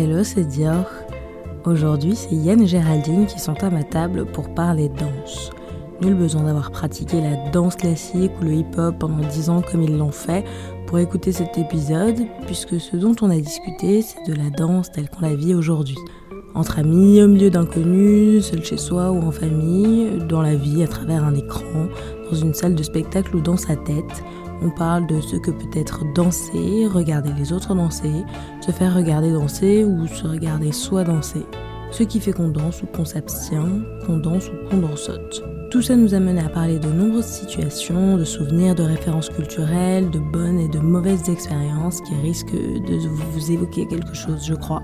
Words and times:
Hello, 0.00 0.22
c'est 0.22 0.44
Dior. 0.44 0.84
Aujourd'hui, 1.64 2.14
c'est 2.14 2.32
Yann 2.32 2.62
et 2.62 2.68
Géraldine 2.68 3.26
qui 3.26 3.40
sont 3.40 3.64
à 3.64 3.68
ma 3.68 3.82
table 3.82 4.26
pour 4.26 4.54
parler 4.54 4.88
danse. 4.88 5.50
Nul 6.00 6.14
besoin 6.14 6.44
d'avoir 6.44 6.70
pratiqué 6.70 7.20
la 7.20 7.50
danse 7.50 7.74
classique 7.74 8.30
ou 8.40 8.44
le 8.44 8.52
hip-hop 8.52 8.94
pendant 9.00 9.26
10 9.26 9.50
ans 9.50 9.60
comme 9.60 9.82
ils 9.82 9.98
l'ont 9.98 10.12
fait 10.12 10.44
pour 10.86 11.00
écouter 11.00 11.32
cet 11.32 11.58
épisode, 11.58 12.14
puisque 12.46 12.78
ce 12.78 12.94
dont 12.94 13.16
on 13.22 13.30
a 13.30 13.40
discuté, 13.40 14.02
c'est 14.02 14.22
de 14.30 14.38
la 14.38 14.50
danse 14.50 14.92
telle 14.92 15.10
qu'on 15.10 15.22
la 15.22 15.34
vit 15.34 15.56
aujourd'hui. 15.56 15.98
Entre 16.54 16.78
amis, 16.78 17.20
au 17.20 17.26
milieu 17.26 17.50
d'inconnus, 17.50 18.44
seul 18.44 18.64
chez 18.64 18.76
soi 18.76 19.10
ou 19.10 19.20
en 19.20 19.32
famille, 19.32 20.10
dans 20.28 20.42
la 20.42 20.54
vie, 20.54 20.84
à 20.84 20.86
travers 20.86 21.24
un 21.24 21.34
écran, 21.34 21.88
dans 22.30 22.36
une 22.36 22.54
salle 22.54 22.76
de 22.76 22.84
spectacle 22.84 23.34
ou 23.34 23.40
dans 23.40 23.56
sa 23.56 23.74
tête, 23.74 24.22
on 24.62 24.70
parle 24.70 25.06
de 25.06 25.20
ce 25.20 25.36
que 25.36 25.50
peut 25.50 25.78
être 25.78 26.04
danser, 26.14 26.86
regarder 26.86 27.30
les 27.38 27.52
autres 27.52 27.74
danser, 27.74 28.24
se 28.60 28.70
faire 28.70 28.94
regarder 28.94 29.32
danser 29.32 29.84
ou 29.84 30.06
se 30.06 30.26
regarder 30.26 30.72
soi 30.72 31.04
danser. 31.04 31.46
Ce 31.90 32.02
qui 32.02 32.20
fait 32.20 32.32
qu'on 32.32 32.48
danse 32.48 32.82
ou 32.82 32.86
qu'on 32.86 33.04
s'abstient, 33.04 33.82
qu'on 34.04 34.18
danse 34.18 34.48
ou 34.48 34.68
qu'on 34.68 34.78
dansote. 34.78 35.42
Tout 35.70 35.82
ça 35.82 35.96
nous 35.96 36.14
a 36.14 36.20
mené 36.20 36.40
à 36.40 36.48
parler 36.48 36.78
de 36.78 36.88
nombreuses 36.88 37.26
situations, 37.26 38.16
de 38.16 38.24
souvenirs, 38.24 38.74
de 38.74 38.82
références 38.82 39.28
culturelles, 39.28 40.10
de 40.10 40.18
bonnes 40.18 40.58
et 40.58 40.68
de 40.68 40.78
mauvaises 40.78 41.28
expériences 41.28 42.00
qui 42.00 42.14
risquent 42.14 42.52
de 42.52 43.08
vous 43.32 43.52
évoquer 43.52 43.86
quelque 43.86 44.14
chose, 44.14 44.46
je 44.46 44.54
crois. 44.54 44.82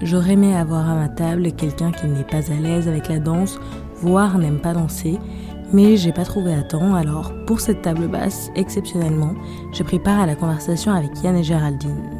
J'aurais 0.00 0.32
aimé 0.32 0.54
avoir 0.54 0.88
à 0.88 0.94
ma 0.94 1.08
table 1.08 1.52
quelqu'un 1.52 1.92
qui 1.92 2.06
n'est 2.06 2.24
pas 2.24 2.50
à 2.50 2.54
l'aise 2.60 2.88
avec 2.88 3.08
la 3.08 3.18
danse, 3.18 3.58
voire 3.96 4.38
n'aime 4.38 4.60
pas 4.60 4.72
danser, 4.72 5.18
mais 5.72 5.96
j'ai 5.96 6.12
pas 6.12 6.24
trouvé 6.24 6.52
à 6.54 6.62
temps, 6.62 6.94
alors 6.94 7.32
pour 7.46 7.60
cette 7.60 7.82
table 7.82 8.08
basse, 8.08 8.50
exceptionnellement, 8.54 9.34
j'ai 9.72 9.84
pris 9.84 9.98
part 9.98 10.20
à 10.20 10.26
la 10.26 10.36
conversation 10.36 10.92
avec 10.92 11.22
Yann 11.22 11.36
et 11.36 11.42
Géraldine. 11.42 12.18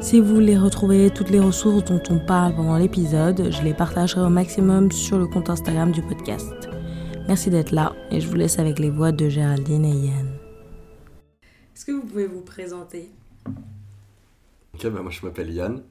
Si 0.00 0.18
vous 0.18 0.34
voulez 0.34 0.56
retrouver 0.56 1.10
toutes 1.10 1.30
les 1.30 1.40
ressources 1.40 1.84
dont 1.84 2.02
on 2.08 2.18
parle 2.18 2.54
pendant 2.54 2.78
l'épisode, 2.78 3.50
je 3.50 3.62
les 3.62 3.74
partagerai 3.74 4.22
au 4.22 4.30
maximum 4.30 4.90
sur 4.90 5.18
le 5.18 5.26
compte 5.26 5.50
Instagram 5.50 5.92
du 5.92 6.00
podcast. 6.00 6.70
Merci 7.28 7.50
d'être 7.50 7.72
là 7.72 7.94
et 8.10 8.20
je 8.20 8.26
vous 8.26 8.34
laisse 8.34 8.58
avec 8.58 8.78
les 8.78 8.90
voix 8.90 9.12
de 9.12 9.28
Géraldine 9.28 9.84
et 9.84 10.06
Yann. 10.06 10.38
Est-ce 11.76 11.84
que 11.84 11.92
vous 11.92 12.02
pouvez 12.02 12.26
vous 12.26 12.40
présenter? 12.40 13.10
Ok, 14.74 14.86
bah 14.86 15.02
moi 15.02 15.10
je 15.10 15.24
m'appelle 15.24 15.50
Yann, 15.50 15.82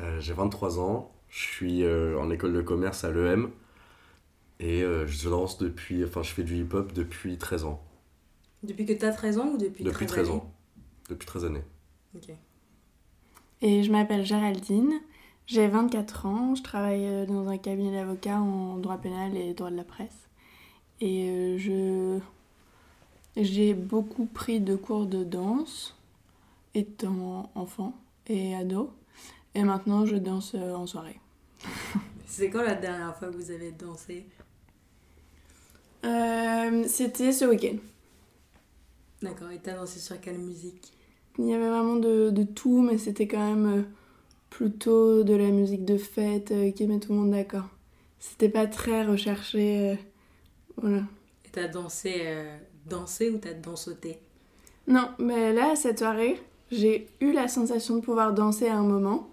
euh, 0.00 0.18
j'ai 0.20 0.32
23 0.32 0.80
ans, 0.80 1.12
je 1.28 1.38
suis 1.38 1.84
euh, 1.84 2.18
en 2.18 2.30
école 2.30 2.52
de 2.52 2.62
commerce 2.62 3.04
à 3.04 3.12
l'EM 3.12 3.50
et 4.62 4.82
euh, 4.82 5.06
je 5.08 5.28
danse 5.28 5.58
depuis, 5.58 6.04
enfin 6.04 6.22
je 6.22 6.30
fais 6.30 6.44
du 6.44 6.56
hip-hop 6.56 6.92
depuis 6.92 7.36
13 7.36 7.64
ans. 7.64 7.82
Depuis 8.62 8.86
que 8.86 8.92
tu 8.92 9.04
as 9.04 9.10
13 9.10 9.38
ans 9.38 9.48
ou 9.48 9.58
depuis, 9.58 9.82
depuis 9.82 10.06
13, 10.06 10.30
ans 10.30 10.52
Depuis 11.08 11.26
13 11.26 11.46
années. 11.46 11.64
Ok. 12.14 12.30
Et 13.60 13.82
je 13.82 13.90
m'appelle 13.90 14.24
Géraldine, 14.24 15.00
j'ai 15.46 15.66
24 15.66 16.26
ans, 16.26 16.54
je 16.54 16.62
travaille 16.62 17.06
euh, 17.06 17.26
dans 17.26 17.48
un 17.48 17.58
cabinet 17.58 17.90
d'avocats 17.90 18.38
en 18.38 18.76
droit 18.76 18.98
pénal 18.98 19.36
et 19.36 19.52
droit 19.52 19.70
de 19.70 19.76
la 19.76 19.84
presse. 19.84 20.28
Et 21.00 21.28
euh, 21.28 21.58
je 21.58 22.20
j'ai 23.42 23.74
beaucoup 23.74 24.26
pris 24.26 24.60
de 24.60 24.76
cours 24.76 25.06
de 25.06 25.24
danse 25.24 25.96
étant 26.74 27.50
enfant 27.54 27.98
et 28.28 28.54
ado. 28.54 28.92
Et 29.54 29.64
maintenant, 29.64 30.04
je 30.06 30.16
danse 30.16 30.54
en 30.54 30.86
soirée. 30.86 31.18
C'est 32.26 32.50
quand 32.50 32.62
la 32.62 32.74
dernière 32.74 33.16
fois 33.16 33.28
que 33.28 33.36
vous 33.36 33.50
avez 33.50 33.72
dansé? 33.72 34.26
Euh, 36.04 36.84
C'était 36.86 37.32
ce 37.32 37.44
week-end. 37.44 37.76
D'accord, 39.22 39.50
et 39.50 39.58
t'as 39.58 39.74
dansé 39.74 40.00
sur 40.00 40.20
quelle 40.20 40.38
musique? 40.38 40.92
Il 41.38 41.46
y 41.46 41.54
avait 41.54 41.68
vraiment 41.68 41.96
de, 41.96 42.30
de 42.30 42.42
tout, 42.42 42.82
mais 42.82 42.98
c'était 42.98 43.28
quand 43.28 43.54
même 43.54 43.78
euh, 43.78 43.82
plutôt 44.50 45.22
de 45.22 45.34
la 45.34 45.50
musique 45.50 45.84
de 45.84 45.96
fête 45.96 46.50
euh, 46.50 46.70
qui 46.72 46.86
met 46.86 46.98
tout 46.98 47.12
le 47.12 47.18
monde 47.20 47.30
d'accord. 47.30 47.68
C'était 48.18 48.48
pas 48.48 48.66
très 48.66 49.04
recherché. 49.04 49.98
voilà. 50.76 51.02
Et 51.44 51.48
t'as 51.50 51.68
dansé, 51.68 52.36
dansé 52.86 53.30
ou 53.30 53.38
t'as 53.38 53.52
dansoté? 53.52 54.18
Non, 54.86 55.08
mais 55.18 55.52
là, 55.52 55.74
cette 55.74 55.98
soirée, 55.98 56.40
j'ai 56.70 57.08
eu 57.20 57.32
la 57.32 57.48
sensation 57.48 57.96
de 57.96 58.00
pouvoir 58.00 58.32
danser 58.32 58.68
à 58.68 58.76
un 58.76 58.84
moment. 58.84 59.28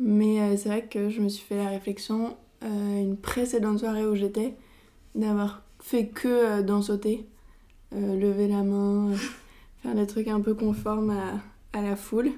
Mais 0.00 0.56
c'est 0.56 0.68
vrai 0.68 0.86
que 0.86 1.10
je 1.10 1.20
me 1.20 1.28
suis 1.28 1.44
fait 1.44 1.56
la 1.56 1.68
réflexion, 1.68 2.36
une 2.62 3.16
précédente 3.16 3.78
soirée 3.78 4.04
où 4.04 4.16
j'étais, 4.16 4.56
d'avoir 5.14 5.62
fait 5.80 6.08
que 6.08 6.28
euh, 6.28 6.62
d'en 6.62 6.82
sauter, 6.82 7.26
euh, 7.94 8.16
lever 8.16 8.48
la 8.48 8.62
main, 8.62 9.12
euh, 9.12 9.16
faire 9.82 9.94
des 9.94 10.06
trucs 10.06 10.28
un 10.28 10.40
peu 10.40 10.54
conformes 10.54 11.10
à, 11.10 11.78
à, 11.78 11.82
la 11.82 11.96
foule. 11.96 12.30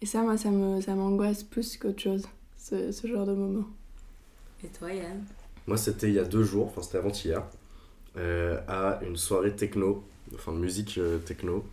Et 0.00 0.06
ça, 0.06 0.22
moi, 0.22 0.36
ça 0.36 0.50
m'angoisse 0.50 1.40
ça 1.40 1.44
plus 1.50 1.76
qu'autre 1.76 2.00
chose, 2.00 2.26
ce, 2.56 2.90
ce, 2.90 3.06
genre 3.06 3.26
de 3.26 3.34
moment. 3.34 3.66
Et 4.64 4.68
toi, 4.68 4.92
Yann? 4.92 5.24
Moi, 5.66 5.76
c'était 5.76 6.08
il 6.08 6.14
y 6.14 6.18
a 6.18 6.24
deux 6.24 6.42
jours, 6.42 6.66
enfin 6.66 6.82
c'était 6.82 6.98
avant-hier, 6.98 7.44
à 8.16 8.98
une 9.06 9.16
soirée 9.16 9.54
techno, 9.54 10.02
enfin 10.34 10.52
de 10.52 10.58
musique 10.58 10.98
techno. 11.26 11.64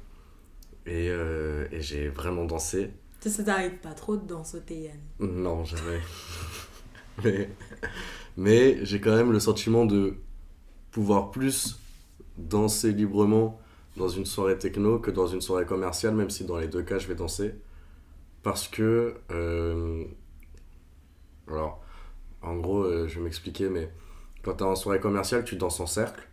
Et, 0.85 1.07
et 1.07 1.81
j'ai 1.81 2.09
vraiment 2.09 2.43
dansé. 2.43 2.91
Ça, 3.21 3.29
ça 3.29 3.43
t'arrive 3.43 3.77
pas 3.77 3.93
trop 3.93 4.17
de 4.17 4.27
danser, 4.27 4.61
Yann? 4.69 4.99
Non, 5.19 5.63
jamais. 5.63 6.01
mais 7.23 7.49
mais 8.37 8.85
j'ai 8.85 9.01
quand 9.01 9.15
même 9.15 9.31
le 9.31 9.39
sentiment 9.39 9.85
de 9.85 10.15
pouvoir 10.91 11.31
plus 11.31 11.79
danser 12.37 12.91
librement 12.91 13.59
dans 13.97 14.07
une 14.07 14.25
soirée 14.25 14.57
techno 14.57 14.99
que 14.99 15.11
dans 15.11 15.27
une 15.27 15.41
soirée 15.41 15.65
commerciale, 15.65 16.15
même 16.15 16.29
si 16.29 16.45
dans 16.45 16.57
les 16.57 16.67
deux 16.67 16.83
cas 16.83 16.99
je 16.99 17.07
vais 17.07 17.15
danser. 17.15 17.55
Parce 18.43 18.67
que. 18.67 19.15
Euh, 19.31 20.05
alors, 21.47 21.81
en 22.41 22.55
gros, 22.55 22.83
euh, 22.83 23.07
je 23.07 23.17
vais 23.17 23.25
m'expliquer, 23.25 23.69
mais 23.69 23.91
quand 24.43 24.55
tu 24.55 24.63
es 24.63 24.67
en 24.67 24.75
soirée 24.75 24.99
commerciale, 24.99 25.43
tu 25.43 25.55
danses 25.55 25.79
en 25.79 25.87
cercle. 25.87 26.27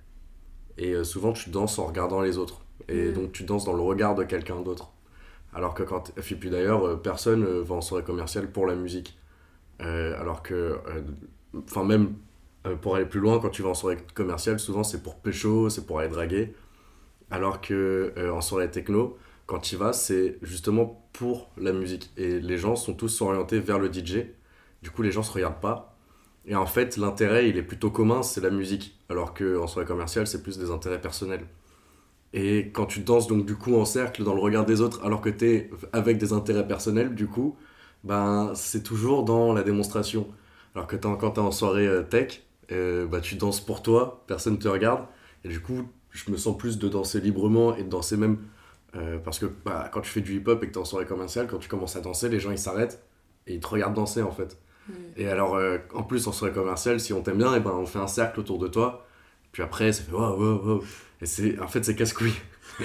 Et 0.77 0.93
euh, 0.93 1.05
souvent, 1.05 1.33
tu 1.33 1.51
danses 1.51 1.79
en 1.79 1.87
regardant 1.87 2.21
les 2.21 2.37
autres. 2.39 2.61
Et 2.89 3.09
mm. 3.09 3.13
donc, 3.15 3.33
tu 3.33 3.45
danses 3.45 3.65
dans 3.65 3.73
le 3.73 3.83
regard 3.83 4.15
de 4.15 4.25
quelqu'un 4.25 4.61
d'autre. 4.61 4.93
Alors 5.55 5.75
que 5.75 5.83
quand. 5.83 6.13
Et 6.17 6.21
puis 6.21 6.51
d'ailleurs, 6.51 7.01
personne 7.01 7.45
va 7.45 7.77
en 7.77 7.81
soirée 7.81 8.05
commerciale 8.05 8.51
pour 8.51 8.67
la 8.67 8.75
musique. 8.75 9.19
alors 9.79 10.43
que. 10.43 10.79
Enfin, 11.57 11.85
même 11.85 12.15
euh, 12.67 12.77
pour 12.77 12.97
aller 12.97 13.07
plus 13.07 13.21
loin, 13.21 13.39
quand 13.41 13.51
tu 13.51 13.63
vas 13.63 13.71
en 13.71 13.75
soirée 13.75 13.99
commerciale, 14.15 14.59
souvent 14.59 14.85
c'est 14.85 15.03
pour 15.03 15.17
pécho, 15.17 15.69
c'est 15.71 15.87
pour 15.87 16.01
aller 16.01 16.09
draguer. 16.09 16.55
Alors 17.31 17.61
que 17.61 18.13
euh, 18.17 18.33
en 18.33 18.41
soirée 18.41 18.71
techno, 18.71 19.19
quand 19.47 19.59
tu 19.61 19.77
vas, 19.77 19.93
c'est 19.93 20.39
justement 20.43 21.09
pour 21.13 21.51
la 21.57 21.73
musique. 21.73 22.11
Et 22.17 22.41
les 22.41 22.59
gens 22.59 22.77
sont 22.77 22.95
tous 22.95 23.21
orientés 23.23 23.61
vers 23.61 23.79
le 23.79 23.93
DJ. 23.93 24.27
Du 24.83 24.91
coup, 24.91 25.03
les 25.03 25.13
gens 25.13 25.23
se 25.23 25.33
regardent 25.33 25.61
pas. 25.61 25.97
Et 26.47 26.55
en 26.57 26.67
fait, 26.67 26.97
l'intérêt, 26.97 27.49
il 27.49 27.57
est 27.59 27.63
plutôt 27.63 27.91
commun, 27.91 28.23
c'est 28.23 28.41
la 28.41 28.51
musique. 28.51 28.99
Alors 29.09 29.35
qu'en 29.35 29.67
soirée 29.67 29.87
commerciale, 29.87 30.27
c'est 30.27 30.43
plus 30.43 30.59
des 30.59 30.71
intérêts 30.71 31.01
personnels. 31.01 31.47
Et 32.35 32.71
quand 32.73 32.87
tu 32.87 33.01
danses 33.01 33.29
donc 33.29 33.47
du 33.47 33.55
coup 33.57 33.77
en 33.77 33.85
cercle 33.85 34.25
dans 34.25 34.35
le 34.35 34.41
regard 34.41 34.67
des 34.67 34.81
autres, 34.81 35.05
alors 35.05 35.21
que 35.21 35.31
tu 35.31 35.47
es 35.47 35.71
avec 35.93 36.19
des 36.19 36.33
intérêts 36.33 36.67
personnels, 36.67 37.15
du 37.15 37.29
coup, 37.29 37.57
ben 38.05 38.53
c'est 38.55 38.83
toujours 38.83 39.25
dans 39.25 39.53
la 39.55 39.63
démonstration. 39.63 40.27
Alors 40.75 40.87
que 40.89 40.97
quand 40.97 41.31
tu 41.31 41.41
es 41.41 41.43
en 41.43 41.53
soirée 41.53 41.87
euh, 41.87 42.03
tech, 42.03 42.43
euh, 42.73 43.07
bah, 43.07 43.21
tu 43.21 43.37
danses 43.37 43.61
pour 43.61 43.83
toi, 43.83 44.25
personne 44.27 44.55
ne 44.55 44.59
te 44.59 44.69
regarde. 44.69 45.05
Et 45.45 45.49
du 45.49 45.61
coup, 45.61 45.89
je 46.11 46.31
me 46.31 46.37
sens 46.37 46.57
plus 46.57 46.79
de 46.79 46.89
danser 46.89 47.21
librement 47.21 47.77
et 47.77 47.83
de 47.83 47.89
danser 47.89 48.17
même. 48.17 48.39
Euh, 48.97 49.19
parce 49.19 49.39
que 49.39 49.47
bah, 49.65 49.91
quand 49.93 50.01
tu 50.01 50.11
fais 50.11 50.21
du 50.21 50.37
hip-hop 50.37 50.63
et 50.63 50.69
que 50.69 50.73
tu 50.73 50.79
es 50.79 50.81
en 50.81 50.85
soirée 50.85 51.07
commerciale, 51.07 51.49
quand 51.49 51.59
tu 51.59 51.69
commences 51.69 51.97
à 51.97 52.01
danser, 52.01 52.29
les 52.29 52.39
gens 52.39 52.53
ils 52.53 52.59
s'arrêtent 52.59 53.03
et 53.47 53.55
ils 53.55 53.61
te 53.61 53.67
regardent 53.67 53.95
danser 53.95 54.23
en 54.23 54.31
fait. 54.31 54.57
Et 55.17 55.27
alors, 55.29 55.57
euh, 55.57 55.79
en 55.95 56.03
plus, 56.03 56.27
en 56.27 56.33
soirée 56.33 56.53
commerciale, 56.53 57.01
si 57.01 57.15
on 57.15 57.23
t'aime 57.23 57.39
bien, 57.39 57.55
et 57.55 57.61
ben, 57.61 57.71
on 57.71 57.87
fait 57.87 57.99
un 57.99 58.07
cercle 58.07 58.41
autour 58.41 58.59
de 58.59 58.69
toi. 58.69 59.07
Puis 59.51 59.63
après, 59.63 59.93
ça 59.93 60.03
fait 60.03 60.13
waouh, 60.13 60.39
waouh, 60.39 60.67
waouh. 60.67 60.85
Et 61.23 61.27
c'est, 61.27 61.59
en 61.59 61.69
fait, 61.69 61.83
c'est 61.83 61.95
casse-couille. 61.95 62.35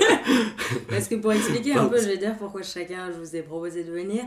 Parce 0.89 1.09
que 1.09 1.15
pour 1.15 1.33
expliquer 1.33 1.73
un 1.73 1.87
peu, 1.87 1.99
je 1.99 2.07
vais 2.07 2.17
dire 2.17 2.37
pourquoi 2.37 2.61
chacun, 2.61 3.11
je 3.11 3.17
vous 3.17 3.35
ai 3.35 3.41
proposé 3.41 3.83
de 3.83 3.91
venir. 3.91 4.23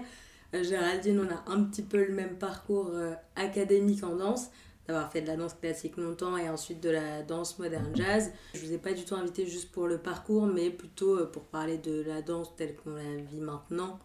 Géraldine, 0.53 1.27
on 1.27 1.35
a 1.35 1.55
un 1.55 1.65
petit 1.65 1.83
peu 1.83 2.05
le 2.05 2.13
même 2.13 2.37
parcours 2.37 2.91
académique 3.37 4.05
en 4.05 4.17
danse 4.17 4.51
d'avoir 4.87 5.11
fait 5.13 5.23
de 5.23 5.29
la 5.29 5.37
danse 5.37 5.55
classique 5.55 5.97
longtemps 5.97 6.37
et 6.37 6.49
ensuite 6.49 6.81
de 6.81 6.91
la 6.91 7.23
danse 7.23 7.59
moderne 7.59 7.91
jazz. 7.95 8.33
Je 8.55 8.61
vous 8.65 8.73
ai 8.73 8.79
pas 8.79 8.93
du 8.93 9.05
tout 9.05 9.15
invité 9.15 9.47
juste 9.47 9.71
pour 9.71 9.87
le 9.87 9.99
parcours, 9.99 10.47
mais 10.47 10.71
plutôt 10.71 11.19
euh, 11.19 11.27
pour 11.27 11.45
parler 11.45 11.79
de 11.79 12.03
la 12.03 12.23
danse 12.23 12.55
telle 12.57 12.75
qu'on 12.77 12.95
la 12.95 13.17
vit 13.31 13.41
maintenant, 13.41 13.99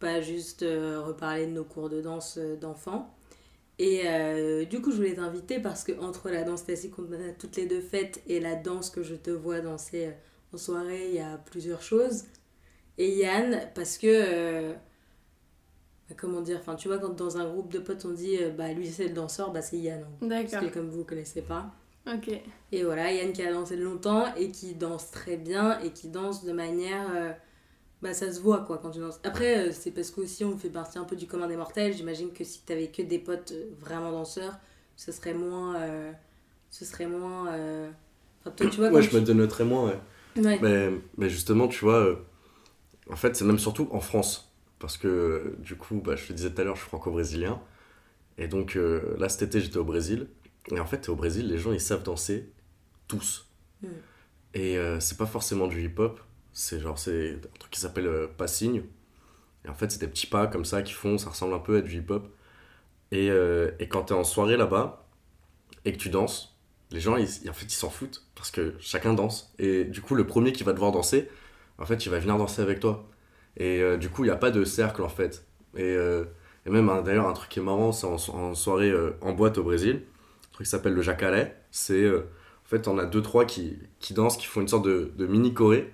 pas 0.00 0.20
juste 0.20 0.62
euh, 0.62 1.00
reparler 1.02 1.46
de 1.46 1.52
nos 1.52 1.64
cours 1.64 1.90
de 1.90 2.00
danse 2.00 2.38
euh, 2.38 2.56
d'enfants. 2.56 3.12
Et 3.78 4.04
du 4.70 4.80
coup, 4.80 4.90
je 4.90 4.96
voulais 4.96 5.16
t'inviter 5.16 5.60
parce 5.60 5.84
que 5.84 5.92
entre 6.00 6.30
la 6.30 6.44
danse 6.44 6.62
classique 6.62 6.92
qu'on 6.92 7.12
a 7.12 7.32
toutes 7.38 7.56
les 7.56 7.66
deux 7.66 7.82
faites 7.82 8.22
et 8.26 8.40
la 8.40 8.54
danse 8.54 8.88
que 8.88 9.02
je 9.02 9.14
te 9.14 9.30
vois 9.30 9.60
danser 9.60 10.12
en 10.54 10.56
soirée, 10.56 11.08
il 11.10 11.14
y 11.14 11.20
a 11.20 11.36
plusieurs 11.36 11.82
choses. 11.82 12.24
Et 12.96 13.10
Yann, 13.18 13.70
parce 13.74 13.98
que 13.98 14.72
comment 16.14 16.40
dire 16.40 16.58
enfin 16.60 16.74
tu 16.76 16.88
vois 16.88 16.98
quand 16.98 17.10
dans 17.16 17.36
un 17.38 17.48
groupe 17.48 17.72
de 17.72 17.78
potes 17.78 18.04
on 18.04 18.10
dit 18.12 18.36
euh, 18.40 18.50
bah 18.50 18.72
lui 18.72 18.86
c'est 18.88 19.08
le 19.08 19.14
danseur 19.14 19.50
bah 19.52 19.62
c'est 19.62 19.78
Yann 19.78 20.02
hein. 20.02 20.26
d'accord 20.26 20.50
parce 20.60 20.66
que 20.66 20.72
comme 20.72 20.88
vous 20.88 21.04
connaissez 21.04 21.42
pas 21.42 21.66
ok 22.06 22.30
et 22.72 22.84
voilà 22.84 23.10
Yann 23.12 23.32
qui 23.32 23.42
a 23.42 23.52
dansé 23.52 23.76
longtemps 23.76 24.32
et 24.36 24.50
qui 24.50 24.74
danse 24.74 25.10
très 25.10 25.36
bien 25.36 25.80
et 25.80 25.90
qui 25.90 26.08
danse 26.08 26.44
de 26.44 26.52
manière 26.52 27.06
euh, 27.14 27.32
bah 28.02 28.12
ça 28.14 28.30
se 28.32 28.40
voit 28.40 28.60
quoi 28.60 28.76
quand 28.78 28.90
tu 28.90 28.98
danses. 29.00 29.18
Après, 29.24 29.68
euh, 29.68 29.72
c'est 29.72 29.90
parce 29.90 30.10
qu'aussi 30.10 30.44
on 30.44 30.58
fait 30.58 30.68
partie 30.68 30.98
un 30.98 31.04
peu 31.04 31.16
du 31.16 31.26
commun 31.26 31.48
des 31.48 31.56
mortels. 31.56 31.94
J'imagine 31.94 32.30
que 32.30 32.44
si 32.44 32.60
t'avais 32.60 32.88
que 32.88 33.00
des 33.00 33.18
potes 33.18 33.54
vraiment 33.80 34.12
danseurs, 34.12 34.58
ce 34.96 35.12
serait 35.12 35.32
moins. 35.32 35.76
euh, 35.76 36.12
ce 36.68 36.84
serait 36.84 37.06
moins. 37.06 37.48
euh, 37.54 37.90
Enfin, 38.42 38.50
toi, 38.54 38.66
tu 38.68 38.76
vois, 38.76 38.90
Ouais, 38.90 39.00
je 39.02 39.16
me 39.16 39.22
dénoterais 39.22 39.64
moins, 39.64 39.86
ouais. 39.86 39.98
tu- 40.34 40.42
Ouais. 40.42 40.58
Mais, 40.60 40.90
mais 41.16 41.30
justement, 41.30 41.68
tu 41.68 41.86
vois, 41.86 41.94
euh, 42.00 42.16
en 43.10 43.16
fait, 43.16 43.34
c'est 43.34 43.46
même 43.46 43.58
surtout 43.58 43.88
en 43.90 44.00
France. 44.00 44.45
Parce 44.78 44.96
que, 44.98 45.56
du 45.58 45.76
coup, 45.76 46.00
bah, 46.04 46.16
je 46.16 46.26
te 46.26 46.32
disais 46.32 46.50
tout 46.50 46.60
à 46.60 46.64
l'heure, 46.64 46.76
je 46.76 46.80
suis 46.80 46.88
franco-brésilien. 46.88 47.60
Et 48.38 48.48
donc, 48.48 48.76
euh, 48.76 49.16
là, 49.18 49.28
cet 49.28 49.42
été, 49.42 49.60
j'étais 49.60 49.78
au 49.78 49.84
Brésil. 49.84 50.28
Et 50.70 50.80
en 50.80 50.86
fait, 50.86 51.08
au 51.08 51.16
Brésil, 51.16 51.48
les 51.48 51.58
gens, 51.58 51.72
ils 51.72 51.80
savent 51.80 52.02
danser 52.02 52.50
tous. 53.08 53.48
Mm. 53.82 53.88
Et 54.54 54.78
euh, 54.78 55.00
c'est 55.00 55.18
pas 55.18 55.26
forcément 55.26 55.66
du 55.66 55.84
hip-hop. 55.84 56.20
C'est 56.52 56.80
genre, 56.80 56.98
c'est 56.98 57.34
un 57.34 57.58
truc 57.58 57.70
qui 57.72 57.80
s'appelle 57.80 58.06
euh, 58.06 58.26
passinho. 58.26 58.82
Et 59.64 59.68
en 59.68 59.74
fait, 59.74 59.90
c'est 59.90 60.00
des 60.00 60.08
petits 60.08 60.26
pas 60.26 60.46
comme 60.46 60.64
ça 60.64 60.82
qui 60.82 60.92
font, 60.92 61.18
ça 61.18 61.30
ressemble 61.30 61.54
un 61.54 61.58
peu 61.58 61.78
à 61.78 61.82
du 61.82 61.98
hip-hop. 61.98 62.28
Et, 63.12 63.30
euh, 63.30 63.70
et 63.78 63.88
quand 63.88 64.04
t'es 64.04 64.14
en 64.14 64.24
soirée 64.24 64.56
là-bas 64.56 65.06
et 65.84 65.92
que 65.92 65.98
tu 65.98 66.08
danses, 66.08 66.56
les 66.90 67.00
gens, 67.00 67.16
ils, 67.16 67.28
en 67.50 67.52
fait, 67.52 67.66
ils 67.66 67.70
s'en 67.70 67.90
foutent 67.90 68.26
parce 68.34 68.50
que 68.50 68.74
chacun 68.80 69.14
danse. 69.14 69.54
Et 69.58 69.84
du 69.84 70.00
coup, 70.00 70.14
le 70.14 70.26
premier 70.26 70.52
qui 70.52 70.64
va 70.64 70.72
devoir 70.72 70.92
danser, 70.92 71.28
en 71.78 71.86
fait, 71.86 72.06
il 72.06 72.10
va 72.10 72.18
venir 72.18 72.38
danser 72.38 72.62
avec 72.62 72.80
toi. 72.80 73.08
Et 73.56 73.80
euh, 73.82 73.96
du 73.96 74.08
coup, 74.10 74.24
il 74.24 74.28
n'y 74.28 74.32
a 74.32 74.36
pas 74.36 74.50
de 74.50 74.64
cercle 74.64 75.02
en 75.02 75.08
fait. 75.08 75.44
Et, 75.76 75.82
euh, 75.84 76.24
et 76.66 76.70
même 76.70 76.90
d'ailleurs, 77.04 77.28
un 77.28 77.32
truc 77.32 77.50
qui 77.50 77.60
est 77.60 77.62
marrant, 77.62 77.92
c'est 77.92 78.06
en, 78.06 78.18
so- 78.18 78.32
en 78.34 78.54
soirée 78.54 78.90
euh, 78.90 79.12
en 79.22 79.32
boîte 79.32 79.58
au 79.58 79.62
Brésil, 79.64 80.02
un 80.50 80.52
truc 80.52 80.66
qui 80.66 80.70
s'appelle 80.70 80.94
le 80.94 81.02
jacaré. 81.02 81.52
C'est 81.70 82.08
en 82.10 82.68
fait, 82.68 82.88
on 82.88 82.98
a 82.98 83.06
deux, 83.06 83.22
trois 83.22 83.44
qui, 83.44 83.78
qui 84.00 84.14
dansent, 84.14 84.36
qui 84.36 84.46
font 84.46 84.60
une 84.60 84.68
sorte 84.68 84.84
de, 84.86 85.12
de 85.16 85.26
mini 85.26 85.54
choré 85.54 85.92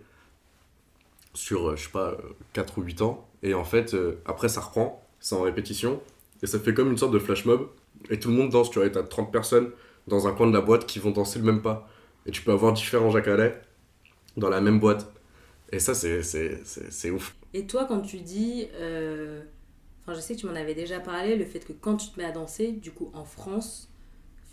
sur, 1.34 1.76
je 1.76 1.84
sais 1.84 1.90
pas, 1.90 2.16
4 2.52 2.78
ou 2.78 2.82
8 2.82 3.02
ans. 3.02 3.26
Et 3.42 3.54
en 3.54 3.64
fait, 3.64 3.96
après, 4.26 4.48
ça 4.48 4.60
reprend, 4.60 5.04
c'est 5.20 5.34
en 5.34 5.42
répétition. 5.42 6.00
Et 6.42 6.46
ça 6.46 6.58
fait 6.58 6.74
comme 6.74 6.90
une 6.90 6.98
sorte 6.98 7.12
de 7.12 7.18
flash 7.18 7.44
mob. 7.44 7.68
Et 8.10 8.18
tout 8.18 8.30
le 8.30 8.36
monde 8.36 8.50
danse, 8.50 8.70
tu 8.70 8.78
vois, 8.78 8.86
et 8.86 8.92
t'as 8.92 9.02
30 9.02 9.32
personnes 9.32 9.70
dans 10.08 10.26
un 10.26 10.32
coin 10.32 10.46
de 10.48 10.52
la 10.52 10.60
boîte 10.60 10.86
qui 10.86 10.98
vont 10.98 11.10
danser 11.10 11.38
le 11.38 11.44
même 11.44 11.62
pas. 11.62 11.88
Et 12.26 12.30
tu 12.30 12.42
peux 12.42 12.52
avoir 12.52 12.72
différents 12.72 13.10
jacarés 13.10 13.54
dans 14.38 14.50
la 14.50 14.62
même 14.62 14.80
boîte. 14.80 15.11
Et 15.72 15.78
ça, 15.80 15.94
c'est, 15.94 17.10
ouf. 17.10 17.34
Et 17.54 17.66
toi, 17.66 17.84
quand 17.86 18.00
tu 18.00 18.18
dis. 18.20 18.68
euh, 18.74 19.42
Enfin, 20.02 20.14
je 20.14 20.20
sais 20.20 20.34
que 20.36 20.40
tu 20.40 20.46
m'en 20.46 20.54
avais 20.56 20.74
déjà 20.74 21.00
parlé, 21.00 21.36
le 21.36 21.44
fait 21.46 21.60
que 21.60 21.72
quand 21.72 21.96
tu 21.96 22.10
te 22.10 22.18
mets 22.18 22.26
à 22.26 22.32
danser, 22.32 22.72
du 22.72 22.92
coup, 22.92 23.10
en 23.14 23.24
France, 23.24 23.90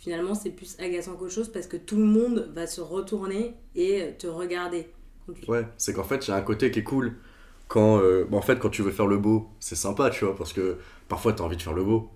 finalement, 0.00 0.34
c'est 0.34 0.50
plus 0.50 0.76
agaçant 0.80 1.16
qu'autre 1.16 1.32
chose 1.34 1.50
parce 1.52 1.66
que 1.68 1.76
tout 1.76 1.96
le 1.96 2.04
monde 2.04 2.50
va 2.54 2.66
se 2.66 2.80
retourner 2.80 3.54
et 3.74 4.14
te 4.18 4.26
regarder. 4.28 4.90
Tu- 5.34 5.50
Ouais, 5.50 5.66
c'est 5.76 5.92
qu'en 5.94 6.04
fait, 6.04 6.26
il 6.26 6.30
y 6.30 6.34
a 6.34 6.36
un 6.36 6.42
côté 6.42 6.70
qui 6.70 6.80
est 6.80 6.84
cool. 6.84 7.16
Quand, 7.68 7.98
euh, 8.00 8.24
bon, 8.28 8.38
en 8.38 8.42
fait, 8.42 8.58
quand 8.58 8.70
tu 8.70 8.82
veux 8.82 8.90
faire 8.92 9.06
le 9.06 9.18
beau, 9.18 9.48
c'est 9.60 9.76
sympa, 9.76 10.10
tu 10.10 10.24
vois, 10.24 10.36
parce 10.36 10.52
que 10.52 10.78
parfois, 11.08 11.32
tu 11.32 11.42
as 11.42 11.44
envie 11.44 11.56
de 11.56 11.62
faire 11.62 11.72
le 11.74 11.84
beau. 11.84 12.10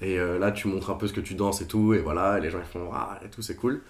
Et 0.00 0.18
euh, 0.18 0.38
là, 0.38 0.52
tu 0.52 0.68
montres 0.68 0.90
un 0.90 0.94
peu 0.96 1.06
ce 1.08 1.12
que 1.12 1.20
tu 1.20 1.34
danses 1.34 1.62
et 1.62 1.66
tout, 1.68 1.94
et 1.94 1.98
voilà, 2.00 2.38
et 2.38 2.40
les 2.40 2.50
gens 2.50 2.58
ils 2.60 2.64
font 2.66 2.90
ah 2.92 3.20
et 3.24 3.30
tout, 3.30 3.42
c'est 3.42 3.56
cool. 3.56 3.82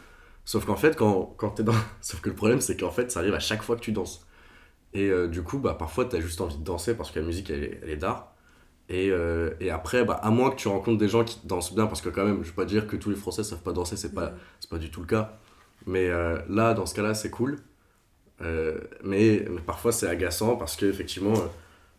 Sauf 0.45 0.67
qu'en 0.67 0.77
fait, 0.77 0.97
quand, 0.97 1.35
quand 1.39 1.51
t'es 1.53 1.63
dans. 1.65 1.75
Sauf 2.03 2.21
que 2.21 2.31
le 2.31 2.37
problème, 2.37 2.61
c'est 2.61 2.77
qu'en 2.79 2.91
fait, 2.93 3.11
ça 3.13 3.21
arrive 3.21 3.35
à 3.35 3.41
chaque 3.41 3.63
fois 3.63 3.77
que 3.77 3.83
tu 3.83 3.93
danses. 3.93 4.27
Et 4.95 5.09
euh, 5.11 5.29
du 5.29 5.43
coup, 5.43 5.59
bah, 5.59 5.75
parfois, 5.79 6.05
t'as 6.05 6.21
juste 6.21 6.41
envie 6.41 6.57
de 6.57 6.65
danser 6.65 6.95
parce 6.97 7.11
que 7.11 7.19
la 7.21 7.27
musique, 7.27 7.51
elle 7.51 7.65
est, 7.65 7.81
elle 7.83 7.91
est 7.91 7.97
d'art. 7.97 8.35
Et, 8.89 9.11
euh, 9.11 9.51
et 9.61 9.71
après, 9.71 10.05
bah, 10.05 10.15
à 10.23 10.31
moins 10.31 10.51
que 10.51 10.57
tu 10.57 10.69
rencontres 10.69 10.99
des 10.99 11.09
gens 11.09 11.25
qui 11.25 11.41
dansent 11.45 11.75
bien, 11.75 11.87
parce 11.87 12.03
que 12.03 12.09
quand 12.11 12.25
même, 12.25 12.43
je 12.43 12.51
vais 12.51 12.55
pas 12.55 12.65
dire 12.65 12.87
que 12.87 12.97
tous 12.97 13.11
les 13.11 13.17
Français 13.17 13.43
savent 13.45 13.63
pas 13.63 13.73
danser, 13.73 13.97
c'est 13.97 14.13
pas, 14.13 14.33
c'est 14.61 14.69
pas 14.69 14.79
du 14.79 14.91
tout 14.91 15.01
le 15.01 15.07
cas. 15.07 15.39
Mais 15.87 16.09
euh, 16.11 16.39
là, 16.49 16.75
dans 16.75 16.87
ce 16.87 16.95
cas-là, 16.95 17.15
c'est 17.15 17.31
cool. 17.31 17.59
Mais, 19.05 19.45
mais 19.49 19.61
parfois, 19.65 19.93
c'est 19.93 20.09
agaçant 20.09 20.57
parce 20.57 20.75
qu'effectivement, 20.75 21.35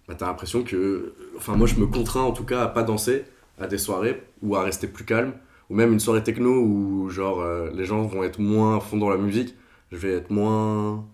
bah, 0.10 0.16
t'as 0.18 0.28
l'impression 0.28 0.64
que. 0.64 1.14
Enfin, 1.38 1.56
moi, 1.56 1.68
je 1.68 1.76
me 1.76 1.88
contrains 1.88 2.22
en 2.22 2.34
tout 2.34 2.44
cas 2.44 2.64
à 2.64 2.68
pas 2.68 2.84
danser 2.84 3.24
à 3.60 3.68
des 3.68 3.78
soirées 3.78 4.22
ou 4.42 4.56
à 4.58 4.64
rester 4.64 4.88
plus 4.88 5.06
calme. 5.06 5.34
Ou 5.70 5.76
même 5.76 5.94
une 5.94 6.02
soirée 6.02 6.22
techno 6.22 6.52
où, 6.52 7.10
genre, 7.10 7.42
les 7.74 7.86
gens 7.86 8.02
vont 8.02 8.24
être 8.26 8.40
moins 8.40 8.78
à 8.78 8.80
fond 8.82 8.98
dans 8.98 9.10
la 9.10 9.16
musique. 9.16 9.56
Je 9.94 9.98
vais 9.98 10.12
être 10.12 10.32
moins, 10.32 11.06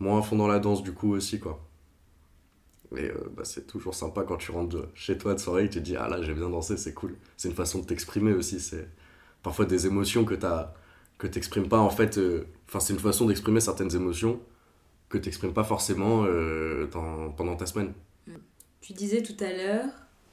moins 0.00 0.18
à 0.20 0.22
fond 0.22 0.36
dans 0.36 0.48
la 0.48 0.58
danse, 0.60 0.82
du 0.82 0.92
coup, 0.92 1.12
aussi, 1.14 1.40
quoi. 1.40 1.60
Et 2.96 3.08
euh, 3.10 3.30
bah, 3.36 3.44
c'est 3.44 3.66
toujours 3.66 3.94
sympa 3.94 4.24
quand 4.24 4.36
tu 4.36 4.50
rentres 4.50 4.88
chez 4.94 5.16
toi 5.16 5.34
de 5.34 5.38
soirée 5.40 5.64
et 5.64 5.68
tu 5.70 5.78
te 5.78 5.84
dis 5.84 5.96
Ah 5.96 6.08
là, 6.08 6.20
j'ai 6.22 6.34
bien 6.34 6.48
dansé, 6.50 6.76
c'est 6.76 6.94
cool. 6.94 7.16
C'est 7.36 7.48
une 7.48 7.54
façon 7.54 7.80
de 7.80 7.86
t'exprimer 7.86 8.32
aussi. 8.32 8.58
C'est 8.60 8.88
parfois 9.42 9.64
des 9.66 9.86
émotions 9.86 10.24
que 10.24 10.34
t'as 10.34 10.74
que 11.18 11.26
t'exprimes 11.28 11.68
pas 11.68 11.78
en 11.80 11.90
fait. 11.90 12.18
euh, 12.18 12.46
Enfin, 12.68 12.80
c'est 12.80 12.92
une 12.94 12.98
façon 13.00 13.26
d'exprimer 13.26 13.60
certaines 13.60 13.94
émotions 13.94 14.40
que 15.10 15.18
t'exprimes 15.18 15.54
pas 15.54 15.64
forcément 15.64 16.24
euh, 16.26 16.88
pendant 17.36 17.56
ta 17.56 17.66
semaine. 17.66 17.94
Tu 18.80 18.92
disais 18.92 19.22
tout 19.22 19.36
à 19.40 19.52
l'heure 19.52 19.90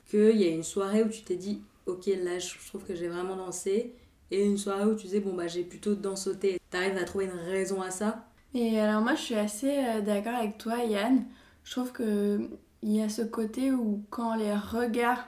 qu'il 0.09 0.37
y 0.37 0.45
a 0.45 0.49
une 0.49 0.63
soirée 0.63 1.03
où 1.03 1.09
tu 1.09 1.23
t'es 1.23 1.35
dit 1.35 1.61
Ok, 1.85 2.07
là, 2.07 2.39
je 2.39 2.55
trouve 2.67 2.83
que 2.83 2.95
j'ai 2.95 3.07
vraiment 3.07 3.35
dansé. 3.35 3.93
Et 4.31 4.43
une 4.43 4.57
soirée 4.57 4.85
où 4.85 4.95
tu 4.95 5.03
disais 5.07 5.19
Bon, 5.19 5.33
bah, 5.33 5.47
j'ai 5.47 5.63
plutôt 5.63 5.95
dansauté. 5.95 6.57
T'arrives 6.69 6.97
à 6.97 7.03
trouver 7.05 7.25
une 7.25 7.31
raison 7.31 7.81
à 7.81 7.91
ça? 7.91 8.26
Et 8.59 8.79
alors 8.79 9.03
moi 9.03 9.13
je 9.13 9.21
suis 9.21 9.35
assez 9.35 9.69
euh, 9.69 10.01
d'accord 10.01 10.33
avec 10.33 10.57
toi 10.57 10.77
Yann. 10.77 11.25
Je 11.63 11.71
trouve 11.73 11.91
que 11.91 12.49
il 12.81 12.91
y 12.91 13.03
a 13.03 13.07
ce 13.07 13.21
côté 13.21 13.71
où 13.71 14.01
quand 14.09 14.33
les 14.33 14.51
regards 14.51 15.27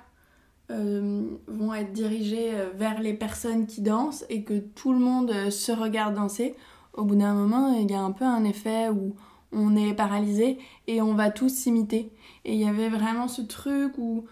euh, 0.72 1.28
vont 1.46 1.76
être 1.76 1.94
dirigés 1.94 2.56
euh, 2.56 2.72
vers 2.74 3.00
les 3.00 3.14
personnes 3.14 3.68
qui 3.68 3.82
dansent 3.82 4.26
et 4.30 4.44
que 4.44 4.58
tout 4.58 4.94
le 4.94 4.98
monde 4.98 5.52
se 5.52 5.72
regarde 5.72 6.16
danser, 6.16 6.56
au 6.94 7.04
bout 7.04 7.16
d'un 7.16 7.36
moment 7.36 7.72
il 7.74 7.92
y 7.92 7.94
a 7.94 8.02
un 8.02 8.12
peu 8.12 8.26
un 8.26 8.44
effet 8.46 8.90
où 8.90 9.16
on 9.52 9.76
est 9.76 9.94
paralysé 9.94 10.58
et 10.88 11.00
on 11.04 11.14
va 11.14 11.30
tous 11.30 11.50
s'imiter. 11.50 12.12
Et 12.46 12.56
il 12.56 12.60
y 12.60 12.68
avait 12.68 12.90
vraiment 12.90 13.28
ce 13.28 13.44
truc 13.44 13.94
où 14.00 14.26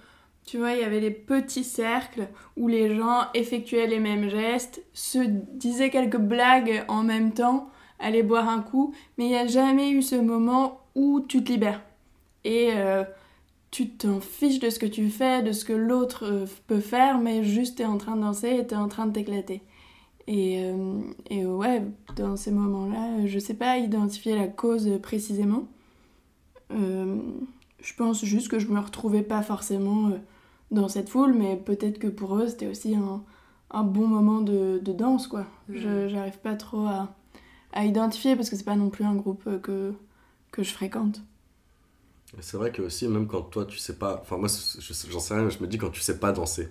tu 0.44 0.58
vois, 0.58 0.72
il 0.72 0.82
y 0.82 0.84
avait 0.84 1.02
les 1.02 1.12
petits 1.12 1.64
cercles 1.64 2.30
où 2.56 2.68
les 2.68 2.96
gens 2.96 3.26
effectuaient 3.36 3.86
les 3.86 4.00
mêmes 4.00 4.30
gestes, 4.30 4.82
se 4.94 5.20
disaient 5.20 5.92
quelques 5.92 6.18
blagues 6.18 6.84
en 6.88 7.04
même 7.04 7.34
temps, 7.34 7.70
allaient 8.00 8.24
boire 8.24 8.50
un 8.50 8.62
coup, 8.62 8.94
mais 9.18 9.26
il 9.26 9.30
n'y 9.30 9.36
a 9.36 9.48
jamais 9.48 9.90
eu 9.92 10.02
ce 10.02 10.16
moment 10.16 10.82
où 10.96 11.22
tu 11.22 11.44
te 11.44 11.52
libères. 11.52 11.82
Et 12.44 12.72
euh, 12.74 13.04
tu 13.72 13.90
t'en 13.90 14.20
fiches 14.20 14.60
de 14.60 14.70
ce 14.70 14.80
que 14.80 14.86
tu 14.86 15.10
fais, 15.10 15.44
de 15.44 15.52
ce 15.52 15.66
que 15.66 15.74
l'autre 15.74 16.26
euh, 16.26 16.46
peut 16.68 16.80
faire, 16.80 17.20
mais 17.20 17.44
juste 17.44 17.78
t'es 17.78 17.86
en 17.86 17.98
train 17.98 18.16
de 18.16 18.22
danser 18.22 18.58
et 18.60 18.68
t'es 18.68 18.76
en 18.76 18.88
train 18.88 19.06
de 19.06 19.14
t'éclater. 19.14 19.62
Et, 20.28 20.64
euh, 20.64 21.00
et 21.30 21.46
ouais, 21.46 21.84
dans 22.16 22.36
ces 22.36 22.52
moments-là, 22.52 23.26
je 23.26 23.40
sais 23.40 23.54
pas 23.54 23.78
identifier 23.78 24.36
la 24.36 24.48
cause 24.48 24.90
précisément. 25.02 25.68
Je 26.70 27.94
pense 27.96 28.26
juste 28.26 28.50
que 28.50 28.60
je 28.60 28.68
me 28.68 28.80
retrouvais 28.80 29.22
pas 29.22 29.42
forcément 29.42 30.12
dans 30.72 30.90
cette 30.90 31.08
foule, 31.08 31.34
mais 31.34 31.56
peut-être 31.56 31.98
que 31.98 32.08
pour 32.08 32.36
eux 32.36 32.48
c'était 32.48 32.68
aussi 32.68 32.94
un, 32.96 33.24
un 33.72 33.84
bon 33.84 34.08
moment 34.08 34.42
de, 34.42 34.80
de 34.84 34.92
danse, 34.92 35.27
quoi. 35.27 35.46
Je 35.70 36.08
J'arrive 36.08 36.39
pas 36.39 36.56
trop 36.56 36.86
à, 36.86 37.10
à 37.74 37.86
identifier 37.86 38.36
parce 38.36 38.50
que 38.50 38.55
c'est 38.57 38.63
pas 38.65 38.75
non 38.75 38.89
plus 38.89 39.05
un 39.05 39.15
groupe 39.15 39.43
euh, 39.47 39.59
que, 39.59 39.93
que 40.51 40.63
je 40.63 40.71
fréquente. 40.71 41.21
C'est 42.41 42.57
vrai 42.57 42.71
que 42.71 42.81
aussi, 42.81 43.07
même 43.07 43.27
quand 43.27 43.43
toi 43.43 43.65
tu 43.65 43.77
sais 43.77 43.97
pas. 43.97 44.19
Enfin, 44.21 44.38
moi 44.38 44.47
j'en 44.50 45.19
sais 45.19 45.33
rien, 45.33 45.43
mais 45.43 45.51
je 45.51 45.62
me 45.62 45.67
dis 45.67 45.77
quand 45.77 45.89
tu 45.91 46.01
sais 46.01 46.19
pas 46.19 46.31
danser 46.33 46.69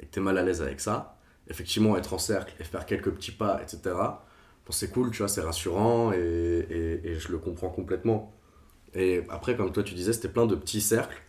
et 0.00 0.06
que 0.06 0.10
t'es 0.12 0.20
mal 0.20 0.38
à 0.38 0.42
l'aise 0.42 0.62
avec 0.62 0.80
ça, 0.80 1.18
effectivement, 1.48 1.96
être 1.98 2.14
en 2.14 2.18
cercle 2.18 2.54
et 2.60 2.64
faire 2.64 2.86
quelques 2.86 3.10
petits 3.12 3.32
pas, 3.32 3.60
etc. 3.62 4.24
Bon, 4.66 4.72
c'est 4.72 4.90
cool, 4.90 5.10
tu 5.12 5.18
vois, 5.18 5.28
c'est 5.28 5.42
rassurant 5.42 6.12
et, 6.12 6.18
et, 7.04 7.18
je 7.20 7.32
le 7.32 7.38
comprends 7.38 7.70
complètement. 7.70 8.32
Et 8.94 9.24
après, 9.30 9.56
comme 9.56 9.72
toi 9.72 9.82
tu 9.84 9.94
disais, 9.94 10.12
c'était 10.14 10.28
plein 10.30 10.46
de 10.46 10.56
petits 10.56 10.80
cercles. 10.82 11.22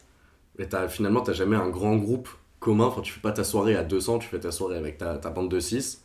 Et 0.60 0.68
t'as- 0.70 0.88
finalement, 0.90 1.22
t'as 1.22 1.34
jamais 1.34 1.56
un 1.56 1.70
grand 1.70 1.96
groupe 1.98 2.30
commun. 2.60 2.86
Enfin, 2.86 3.02
tu 3.02 3.14
fais 3.14 3.22
pas 3.22 3.32
ta 3.32 3.44
soirée 3.44 3.76
à 3.76 3.84
200, 3.84 4.20
tu 4.20 4.28
fais 4.30 4.40
ta 4.40 4.52
soirée 4.52 4.78
avec 4.78 4.98
ta, 4.98 5.18
ta 5.18 5.30
bande 5.30 5.50
de 5.52 5.60
6. 5.60 6.04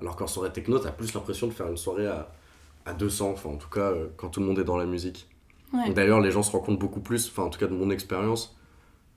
Alors 0.00 0.16
qu'en 0.16 0.26
soirée 0.26 0.52
techno, 0.52 0.78
t'as 0.78 0.90
plus 0.92 1.14
l'impression 1.14 1.46
de 1.48 1.52
faire 1.52 1.68
une 1.68 1.76
soirée 1.76 2.06
à, 2.06 2.32
à 2.86 2.94
200. 2.94 3.30
Enfin, 3.32 3.50
en 3.50 3.56
tout 3.56 3.68
cas, 3.70 3.92
euh, 3.92 4.08
quand 4.16 4.28
tout 4.30 4.40
le 4.40 4.46
monde 4.46 4.58
est 4.58 4.64
dans 4.64 4.76
la 4.76 4.86
musique. 4.86 5.28
Ouais. 5.72 5.92
D'ailleurs, 5.92 6.20
les 6.20 6.30
gens 6.30 6.42
se 6.42 6.52
rencontrent 6.52 6.78
beaucoup 6.78 7.00
plus, 7.00 7.28
enfin 7.28 7.42
en 7.44 7.50
tout 7.50 7.58
cas 7.58 7.66
de 7.66 7.74
mon 7.74 7.90
expérience, 7.90 8.56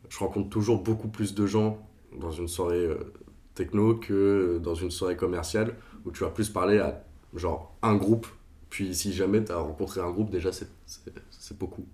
je 0.10 0.18
rencontre 0.20 0.50
toujours 0.50 0.82
beaucoup 0.84 1.08
plus 1.10 1.36
de 1.36 1.46
gens 1.48 1.80
dans 2.20 2.32
une 2.32 2.48
soirée 2.48 2.86
euh, 2.86 3.14
techno 3.56 3.96
que 3.96 4.60
dans 4.64 4.76
une 4.76 4.92
soirée 4.92 5.18
commerciale 5.18 5.76
où 6.06 6.12
tu 6.12 6.24
vas 6.24 6.30
plus 6.32 6.50
parler 6.50 6.80
à 6.80 7.04
genre 7.36 7.76
un 7.84 7.96
groupe, 7.96 8.28
puis 8.70 8.96
si 8.96 9.14
jamais 9.14 9.44
tu 9.44 9.52
as 9.52 9.58
rencontré 9.60 10.02
un 10.02 10.12
groupe, 10.12 10.30
déjà 10.32 10.52
c'est- 10.52 10.70
c'est 10.88 11.14
c'est 11.32 11.58
beaucoup. 11.58 11.86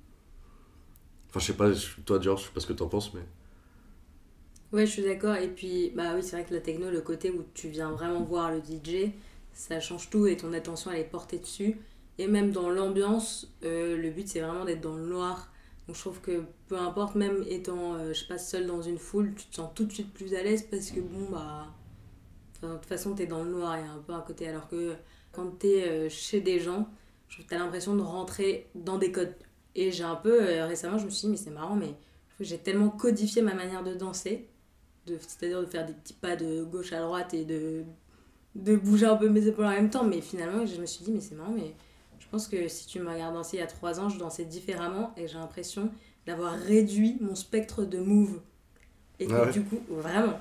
Enfin, 1.30 1.39
je 1.39 1.46
sais 1.48 1.53
pas, 1.58 1.72
je- 1.74 2.00
toi 2.06 2.20
George, 2.22 2.42
je 2.42 2.48
sais 2.48 2.53
pas 2.53 2.60
ce 2.60 2.68
que 2.68 2.74
t'en 2.74 2.88
penses, 2.88 3.13
mais. 3.13 3.22
Ouais, 4.72 4.86
je 4.86 4.92
suis 4.92 5.03
d'accord. 5.03 5.36
Et 5.36 5.48
puis, 5.50 5.92
bah 5.96 6.13
oui, 6.15 6.24
c'est 6.24 6.36
vrai 6.36 6.46
que 6.46 6.53
la 6.53 6.60
techno, 6.62 6.89
le 6.89 7.01
côté 7.01 7.30
où 7.30 7.44
tu 7.53 7.68
viens 7.70 7.92
vraiment 7.92 8.24
voir 8.24 8.51
le 8.51 8.60
DJ, 8.62 9.12
ça 9.53 9.79
change 9.79 10.10
tout 10.10 10.27
et 10.27 10.38
ton 10.38 10.53
attention, 10.53 10.91
elle 10.91 11.00
est 11.00 11.03
portée 11.03 11.39
dessus. 11.39 11.79
Et 12.17 12.27
même 12.27 12.51
dans 12.51 12.69
l'ambiance, 12.69 13.51
euh, 13.63 13.98
le 13.98 14.10
but, 14.12 14.27
c'est 14.27 14.41
vraiment 14.41 14.65
d'être 14.65 14.81
dans 14.81 14.95
le 14.95 15.05
noir. 15.05 15.51
Donc, 15.88 15.95
je 15.95 16.01
trouve 16.01 16.22
que 16.22 16.43
peu 16.67 16.77
importe, 16.77 17.15
même 17.15 17.43
étant, 17.48 17.95
euh, 17.95 18.13
je 18.13 18.19
sais 18.19 18.27
pas, 18.27 18.38
seul 18.38 18.67
dans 18.67 18.81
une 18.81 19.00
foule, 19.00 19.33
tu 19.36 19.45
te 19.48 19.55
sens 19.55 19.72
tout 19.74 19.86
de 19.86 19.91
suite 19.91 20.13
plus 20.13 20.33
à 20.36 20.43
l'aise 20.43 20.63
parce 20.69 20.91
que, 20.91 21.00
bon, 21.00 21.29
bah. 21.31 21.67
de 22.62 22.74
toute 22.75 22.86
façon, 22.86 23.15
t'es 23.15 23.25
dans 23.25 23.43
le 23.43 23.51
noir, 23.51 23.77
il 23.77 23.86
y 23.86 23.88
a 23.88 23.91
un 23.91 24.00
peu 24.00 24.13
un 24.13 24.22
côté. 24.22 24.48
Alors 24.48 24.67
que 24.67 24.95
quand 25.31 25.48
t'es 25.60 25.83
euh, 25.89 26.10
chez 26.10 26.41
des 26.41 26.60
gens, 26.60 26.88
je 27.27 27.36
trouve 27.36 27.45
que 27.45 27.50
t'as 27.50 27.57
l'impression 27.57 27.95
de 27.95 28.01
rentrer 28.01 28.69
dans 28.75 28.98
des 28.98 29.12
codes. 29.12 29.33
Et 29.75 29.91
j'ai 29.91 30.03
un 30.03 30.15
peu, 30.15 30.39
récemment, 30.63 31.00
je 31.00 31.05
me 31.05 31.10
suis 31.10 31.27
dit, 31.27 31.31
mais 31.31 31.38
c'est 31.38 31.50
marrant, 31.50 31.75
mais 31.75 31.95
j'ai 32.39 32.60
tellement 32.60 32.89
codifié 32.89 33.41
ma 33.41 33.55
manière 33.55 33.83
de 33.83 33.95
danser, 33.95 34.48
de, 35.07 35.17
c'est-à-dire 35.19 35.62
de 35.62 35.65
faire 35.65 35.86
des 35.86 35.93
petits 35.93 36.13
pas 36.13 36.36
de 36.36 36.63
gauche 36.63 36.93
à 36.93 37.01
droite 37.01 37.33
et 37.33 37.43
de, 37.43 37.83
de 38.55 38.75
bouger 38.75 39.05
un 39.05 39.15
peu 39.15 39.29
mes 39.29 39.48
épaules 39.48 39.65
en 39.65 39.72
même 39.72 39.89
temps. 39.89 40.03
Mais 40.03 40.22
finalement, 40.22 40.65
je 40.65 40.79
me 40.79 40.86
suis 40.86 41.03
dit, 41.03 41.12
mais 41.12 41.22
c'est 41.22 41.36
marrant, 41.36 41.53
mais 41.55 41.74
je 42.19 42.25
pense 42.31 42.48
que 42.48 42.67
si 42.67 42.88
tu 42.88 43.00
me 43.00 43.10
regardes 43.10 43.33
danser 43.33 43.57
il 43.57 43.60
y 43.60 43.63
a 43.63 43.67
trois 43.67 44.00
ans, 44.00 44.10
je 44.10 44.17
dansais 44.17 44.45
différemment 44.45 45.13
et 45.17 45.27
j'ai 45.27 45.38
l'impression 45.38 45.91
d'avoir 46.25 46.53
réduit 46.53 47.17
mon 47.22 47.36
spectre 47.36 47.83
de 47.83 48.00
move. 48.00 48.41
Et 49.19 49.27
que 49.27 49.33
Ah 49.33 49.45
ouais. 49.45 49.51
du 49.51 49.63
coup, 49.63 49.79
vraiment. 49.89 50.39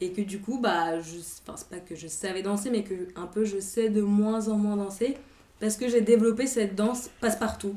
Et 0.00 0.12
que 0.12 0.22
du 0.22 0.40
coup, 0.40 0.60
bah, 0.60 1.00
je, 1.00 1.18
c'est 1.20 1.44
pas 1.44 1.80
que 1.80 1.94
je 1.94 2.08
savais 2.08 2.42
danser, 2.42 2.70
mais 2.70 2.82
que 2.84 3.08
un 3.16 3.26
peu 3.26 3.44
je 3.44 3.60
sais 3.60 3.90
de 3.90 4.02
moins 4.02 4.48
en 4.48 4.56
moins 4.58 4.76
danser 4.76 5.16
parce 5.60 5.76
que 5.76 5.88
j'ai 5.88 6.00
développé 6.00 6.46
cette 6.46 6.74
danse 6.74 7.10
passe-partout. 7.20 7.76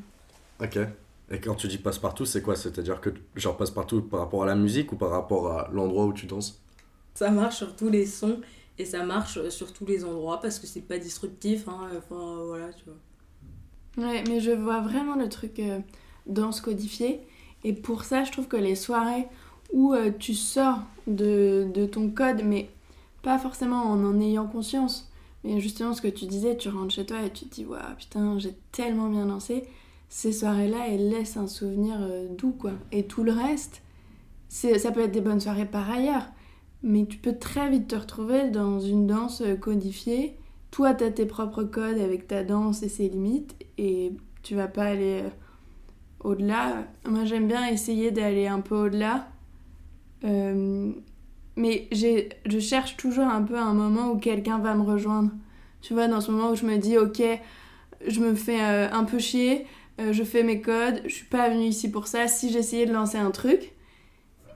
Ok. 0.60 0.78
Et 1.30 1.40
quand 1.40 1.56
tu 1.56 1.68
dis 1.68 1.78
passe-partout, 1.78 2.26
c'est 2.26 2.42
quoi? 2.42 2.56
C'est-à-dire 2.56 3.02
que 3.02 3.10
genre 3.36 3.58
passe-partout 3.58 4.02
par 4.02 4.20
rapport 4.22 4.44
à 4.44 4.46
la 4.46 4.56
musique 4.56 4.92
ou 4.94 4.96
par 4.96 5.10
rapport 5.12 5.52
à 5.52 5.70
l'endroit 5.74 6.06
où 6.06 6.14
tu 6.14 6.26
danses? 6.26 6.62
Ça 7.16 7.32
marche 7.32 7.58
sur 7.58 7.76
tous 7.76 7.90
les 7.90 8.06
sons 8.06 8.40
et 8.80 8.86
ça 8.86 9.04
marche 9.04 9.50
sur 9.50 9.74
tous 9.74 9.86
les 9.86 10.04
endroits 10.04 10.40
parce 10.40 10.60
que 10.60 10.68
c'est 10.68 10.82
pas 10.82 10.98
disruptif. 10.98 11.68
Hein, 11.68 11.90
enfin, 11.98 12.44
voilà, 12.46 12.72
tu 12.74 12.86
vois. 12.86 14.08
Ouais, 14.08 14.24
mais 14.28 14.40
je 14.40 14.52
vois 14.52 14.82
vraiment 14.82 15.16
le 15.16 15.28
truc 15.30 15.60
euh, 15.60 15.80
danse 16.28 16.62
codifiée. 16.62 17.22
Et 17.64 17.74
pour 17.74 18.04
ça, 18.04 18.24
je 18.24 18.32
trouve 18.32 18.48
que 18.48 18.58
les 18.58 18.76
soirées 18.76 19.28
où 19.74 19.94
euh, 19.94 20.12
tu 20.18 20.34
sors 20.34 20.80
de, 21.08 21.68
de 21.74 21.86
ton 21.86 22.10
code, 22.10 22.44
mais 22.44 22.70
pas 23.24 23.40
forcément 23.40 23.84
en 23.84 24.04
en 24.06 24.22
ayant 24.22 24.48
conscience, 24.48 25.12
mais 25.44 25.60
justement 25.60 25.94
ce 25.94 26.02
que 26.02 26.08
tu 26.08 26.26
disais, 26.26 26.56
tu 26.56 26.70
rentres 26.70 26.94
chez 26.94 27.06
toi 27.06 27.22
et 27.24 27.32
tu 27.32 27.46
te 27.46 27.56
dis, 27.56 27.66
waouh, 27.66 27.96
putain, 27.98 28.38
j'ai 28.40 28.54
tellement 28.72 29.10
bien 29.10 29.26
dansé. 29.26 29.64
Ces 30.10 30.32
soirées-là, 30.32 30.88
elles 30.88 31.10
laissent 31.10 31.36
un 31.36 31.48
souvenir 31.48 31.98
euh, 32.00 32.28
doux, 32.30 32.54
quoi. 32.54 32.72
Et 32.92 33.04
tout 33.08 33.24
le 33.24 33.34
reste, 33.34 33.82
ça 34.48 34.92
peut 34.92 35.02
être 35.02 35.12
des 35.12 35.22
bonnes 35.22 35.42
soirées 35.42 35.66
par 35.66 35.90
ailleurs, 35.90 36.28
mais 36.84 37.06
tu 37.06 37.18
peux 37.18 37.38
très 37.38 37.70
vite 37.70 37.88
te 37.88 37.96
retrouver 37.96 38.50
dans 38.50 38.80
une 38.80 39.08
danse 39.08 39.42
euh, 39.42 39.56
codifiée. 39.56 40.38
Toi, 40.72 40.94
tu 40.94 41.04
as 41.04 41.12
tes 41.12 41.26
propres 41.26 41.64
codes 41.64 42.00
avec 42.00 42.28
ta 42.28 42.44
danse 42.44 42.84
et 42.84 42.90
ses 42.90 43.10
limites, 43.10 43.56
et 43.78 44.14
tu 44.44 44.56
vas 44.56 44.68
pas 44.68 44.84
aller 44.84 45.22
euh, 45.24 45.30
au-delà. 46.20 46.86
Moi, 47.08 47.26
j'aime 47.26 47.48
bien 47.48 47.68
essayer 47.68 48.12
d'aller 48.12 48.48
un 48.48 48.60
peu 48.60 48.76
au-delà. 48.76 49.28
Euh, 50.24 50.92
mais 51.56 51.88
je 51.92 52.60
cherche 52.60 52.98
toujours 52.98 53.26
un 53.26 53.42
peu 53.42 53.58
un 53.58 53.74
moment 53.74 54.12
où 54.12 54.18
quelqu'un 54.18 54.60
va 54.60 54.76
me 54.76 54.84
rejoindre. 54.84 55.32
Tu 55.82 55.94
vois, 55.94 56.08
dans 56.08 56.22
ce 56.22 56.32
moment 56.32 56.52
où 56.52 56.56
je 56.56 56.66
me 56.66 56.78
dis, 56.78 56.98
ok, 56.98 57.22
je 58.06 58.20
me 58.20 58.36
fais 58.36 58.60
un 58.60 59.04
peu 59.06 59.18
chier, 59.18 59.66
je 59.98 60.24
fais 60.24 60.44
mes 60.44 60.62
codes, 60.62 61.02
je 61.06 61.14
suis 61.14 61.26
pas 61.26 61.50
venue 61.50 61.66
ici 61.66 61.90
pour 61.90 62.06
ça, 62.06 62.28
si 62.28 62.52
j'essayais 62.52 62.86
de 62.86 62.94
lancer 62.94 63.18
un 63.18 63.32
truc. 63.32 63.74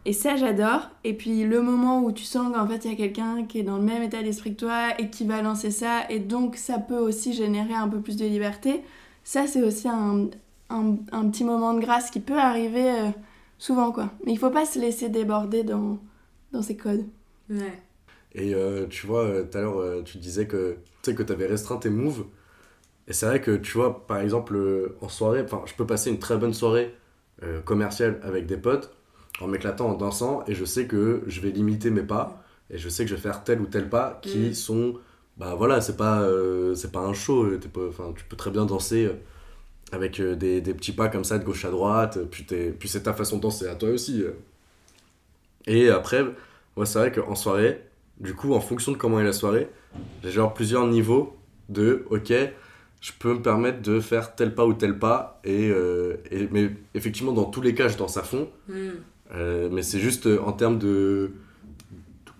Et 0.05 0.13
ça, 0.13 0.36
j'adore. 0.36 0.89
Et 1.03 1.13
puis 1.13 1.43
le 1.43 1.62
moment 1.62 2.03
où 2.03 2.12
tu 2.12 2.24
sens 2.24 2.53
qu'en 2.53 2.67
fait, 2.67 2.86
il 2.86 2.91
y 2.91 2.93
a 2.93 2.98
quelqu'un 2.98 3.46
qui 3.46 3.60
est 3.60 3.63
dans 3.63 3.77
le 3.77 3.84
même 3.84 4.01
état 4.03 4.24
d'esprit 4.24 4.55
que 4.55 4.60
toi 4.60 5.00
et 5.00 5.10
qui 5.10 5.25
va 5.25 5.41
lancer 5.41 5.72
ça, 5.72 6.10
et 6.10 6.20
donc 6.20 6.55
ça 6.55 6.79
peut 6.79 6.98
aussi 6.98 7.34
générer 7.34 7.74
un 7.74 7.88
peu 7.88 8.00
plus 8.00 8.17
de 8.17 8.25
liberté, 8.25 8.81
ça, 9.24 9.46
c'est 9.46 9.62
aussi 9.62 9.88
un, 9.88 10.27
un, 10.70 10.96
un 11.12 11.29
petit 11.29 11.43
moment 11.43 11.74
de 11.75 11.79
grâce 11.81 12.10
qui 12.10 12.20
peut 12.20 12.39
arriver 12.39 12.89
euh, 12.89 13.10
souvent, 13.60 13.91
quoi. 13.91 14.10
Mais 14.25 14.31
il 14.34 14.39
faut 14.39 14.50
pas 14.50 14.65
se 14.65 14.79
laisser 14.79 15.10
déborder 15.10 15.63
dans, 15.63 16.00
dans 16.51 16.63
ces 16.63 16.75
codes. 16.75 17.05
Ouais. 17.50 17.79
Et 18.34 18.55
euh, 18.55 18.88
tu 18.88 19.05
vois, 19.05 19.24
euh, 19.25 19.43
tout 19.43 19.58
à 19.58 19.62
l'heure, 19.62 20.03
tu 20.03 20.17
disais 20.17 20.48
que 20.48 20.77
tu 21.03 21.12
sais 21.12 21.15
que 21.15 21.31
avais 21.31 21.46
restreint 21.46 21.77
tes 21.77 21.89
moves. 21.91 22.25
Et 23.08 23.13
c'est 23.13 23.25
vrai 23.25 23.41
que 23.41 23.58
tu 23.58 23.74
vois, 23.77 24.08
par 24.08 24.20
exemple, 24.20 24.96
en 25.01 25.10
soirée, 25.10 25.41
enfin, 25.43 25.62
je 25.65 25.74
peux 25.75 25.86
passer 25.86 26.10
une 26.10 26.20
très 26.20 26.38
bonne 26.38 26.53
soirée 26.53 26.96
euh, 27.43 27.62
commerciale 27.62 28.20
avec 28.24 28.46
des 28.46 28.58
potes 28.58 28.96
en 29.41 29.48
m'éclatant 29.48 29.89
en 29.89 29.93
dansant 29.95 30.43
et 30.48 30.53
je 30.55 30.65
sais 30.65 30.86
que 30.88 31.24
je 31.27 31.41
vais 31.41 31.51
limiter 31.51 31.89
mes 31.89 32.03
pas 32.03 32.43
et 32.69 32.77
je 32.77 32.88
sais 32.89 33.03
que 33.03 33.10
je 33.10 33.15
vais 33.15 33.21
faire 33.21 33.43
tel 33.43 33.60
ou 33.62 33.65
tel 33.65 33.89
pas 33.89 34.19
qui 34.21 34.50
Mm. 34.50 34.53
sont 34.53 34.95
bah 35.38 35.55
voilà 35.55 35.81
c'est 35.81 35.98
pas 35.98 36.21
euh, 36.21 36.75
c'est 36.75 36.91
pas 36.91 37.00
un 37.00 37.13
show 37.13 37.43
euh, 37.45 37.60
enfin 37.89 38.13
tu 38.15 38.24
peux 38.25 38.36
très 38.38 38.51
bien 38.51 38.65
danser 38.65 39.05
euh, 39.05 39.13
avec 39.91 40.21
des, 40.21 40.62
des 40.62 40.74
petits 40.74 40.91
pas 40.93 41.10
comme 41.10 41.24
ça 41.24 41.38
de 41.39 41.43
gauche 41.43 41.65
à 41.65 41.71
droite 41.71 42.19
puis 42.31 42.45
puis 42.79 42.89
c'est 42.89 43.03
ta 43.03 43.13
façon 43.13 43.38
de 43.38 43.41
danser 43.41 43.67
à 43.67 43.75
toi 43.75 43.89
aussi 43.89 44.24
et 45.67 45.89
après 45.89 46.24
moi 46.75 46.86
c'est 46.86 47.00
vrai 47.00 47.12
qu'en 47.12 47.36
soirée 47.36 47.81
du 48.19 48.33
coup 48.33 48.53
en 48.53 48.62
fonction 48.62 48.91
de 48.91 48.98
comment 48.98 49.19
est 49.19 49.24
la 49.24 49.33
soirée 49.33 49.69
j'ai 50.24 50.31
genre 50.31 50.53
plusieurs 50.53 50.88
niveaux 50.88 51.36
de 51.69 52.05
ok 52.10 52.33
je 53.01 53.12
peux 53.17 53.33
me 53.33 53.41
permettre 53.41 53.81
de 53.81 54.00
faire 54.00 54.36
tel 54.36 54.53
pas 54.53 54.65
ou 54.65 54.74
tel 54.74 55.00
pas 55.00 55.39
et, 55.43 55.69
euh, 55.69 56.17
et 56.29 56.48
mais 56.51 56.69
effectivement 56.93 57.31
dans 57.31 57.45
tous 57.45 57.62
les 57.62 57.74
cas 57.74 57.88
je 57.88 57.98
danse 57.98 58.17
à 58.17 58.24
fond 58.24 58.50
Hmm. 58.67 58.89
Euh, 59.33 59.69
mais 59.71 59.81
c'est 59.81 60.00
juste 60.00 60.27
euh, 60.27 60.41
en 60.41 60.51
termes 60.51 60.77
de 60.77 61.31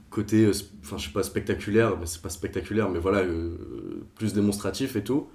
côté, 0.10 0.46
euh, 0.46 0.52
enfin 0.82 0.98
je 0.98 1.08
sais 1.08 1.14
pas 1.14 1.24
spectaculaire, 1.24 1.98
mais 1.98 2.06
c'est 2.06 2.22
pas 2.22 2.30
spectaculaire, 2.30 2.90
mais 2.90 3.00
voilà, 3.00 3.24
plus 4.16 4.34
démonstratif 4.34 4.96
et 4.96 5.04
tout. 5.04 5.30